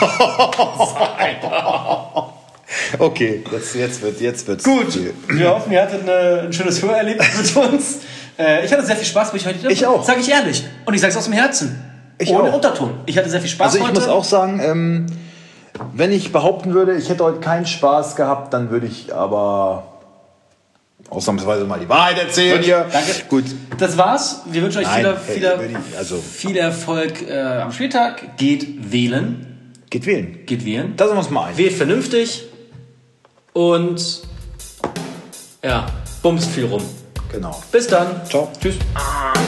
okay, 3.01 3.43
jetzt, 3.51 3.75
jetzt 3.75 4.03
wird 4.03 4.21
jetzt 4.21 4.47
wird's. 4.47 4.63
Gut, 4.63 4.97
wir 5.27 5.51
hoffen, 5.51 5.73
ihr 5.73 5.83
hattet 5.83 6.03
eine, 6.03 6.43
ein 6.43 6.53
schönes 6.53 6.81
Hörerlebnis 6.81 7.57
mit 7.57 7.73
uns. 7.73 7.99
Äh, 8.41 8.65
ich 8.65 8.73
hatte 8.73 8.85
sehr 8.87 8.97
viel 8.97 9.07
Spaß, 9.07 9.33
wo 9.33 9.37
ich 9.37 9.47
heute 9.47 9.59
hier 9.59 9.71
Ich 9.71 9.87
auch. 9.87 10.03
Sag 10.05 10.19
ich 10.19 10.31
ehrlich. 10.31 10.65
Und 10.87 10.95
ich 10.95 11.01
sag's 11.01 11.17
aus 11.17 11.25
dem 11.25 11.33
Herzen. 11.35 11.79
Ich 12.19 12.31
Ohne 12.31 12.51
auch. 12.51 12.55
Unterton. 12.55 13.01
Ich 13.07 13.17
hatte 13.19 13.29
sehr 13.31 13.41
viel 13.41 13.51
Spaß 13.51 13.67
Also 13.75 13.79
ich 13.79 13.85
heute. 13.85 13.95
muss 14.01 14.09
auch 14.09 14.25
sagen, 14.25 14.61
ähm, 14.63 15.07
wenn 15.95 16.13
ich 16.13 16.33
behaupten 16.33 16.75
würde, 16.75 16.95
ich 16.97 17.09
hätte 17.09 17.25
heute 17.25 17.41
keinen 17.41 17.67
Spaß 17.67 18.17
gehabt, 18.17 18.53
dann 18.55 18.71
würde 18.71 18.87
ich 18.87 19.15
aber 19.15 19.85
ausnahmsweise 21.09 21.65
mal 21.65 21.81
die 21.81 21.89
Wahrheit 21.89 22.19
erzählen 22.19 22.57
Gut, 22.59 22.65
hier. 22.67 22.87
danke. 22.93 23.13
Gut. 23.29 23.45
Das 23.79 23.97
war's. 23.97 24.43
Wir 24.47 24.63
wünschen 24.63 24.79
euch 24.79 24.87
Nein, 24.87 25.07
viel, 25.27 25.45
äh, 25.45 25.59
viel, 25.59 25.71
ich- 25.93 25.99
also- 25.99 26.17
viel 26.21 26.57
Erfolg 26.57 27.29
äh, 27.29 27.41
am 27.63 27.73
Spieltag. 27.73 28.37
Geht 28.37 28.93
wählen. 28.93 29.73
Geht 29.89 30.07
wählen. 30.07 30.39
Geht 30.47 30.65
wählen. 30.65 30.93
Da 30.97 31.07
sind 31.07 31.17
wir 31.17 31.21
uns 31.21 31.31
mal 31.31 31.47
ein. 31.47 31.57
Wählt 31.59 31.73
vernünftig 31.73 32.45
und 33.55 34.21
ja, 35.65 35.87
bumst 36.23 36.51
viel 36.51 36.67
rum. 36.67 36.83
Genau. 37.33 37.63
Bis 37.71 37.87
dann. 37.87 38.21
Ciao. 38.27 38.51
Tschüss. 38.61 38.77
Ah. 38.95 39.40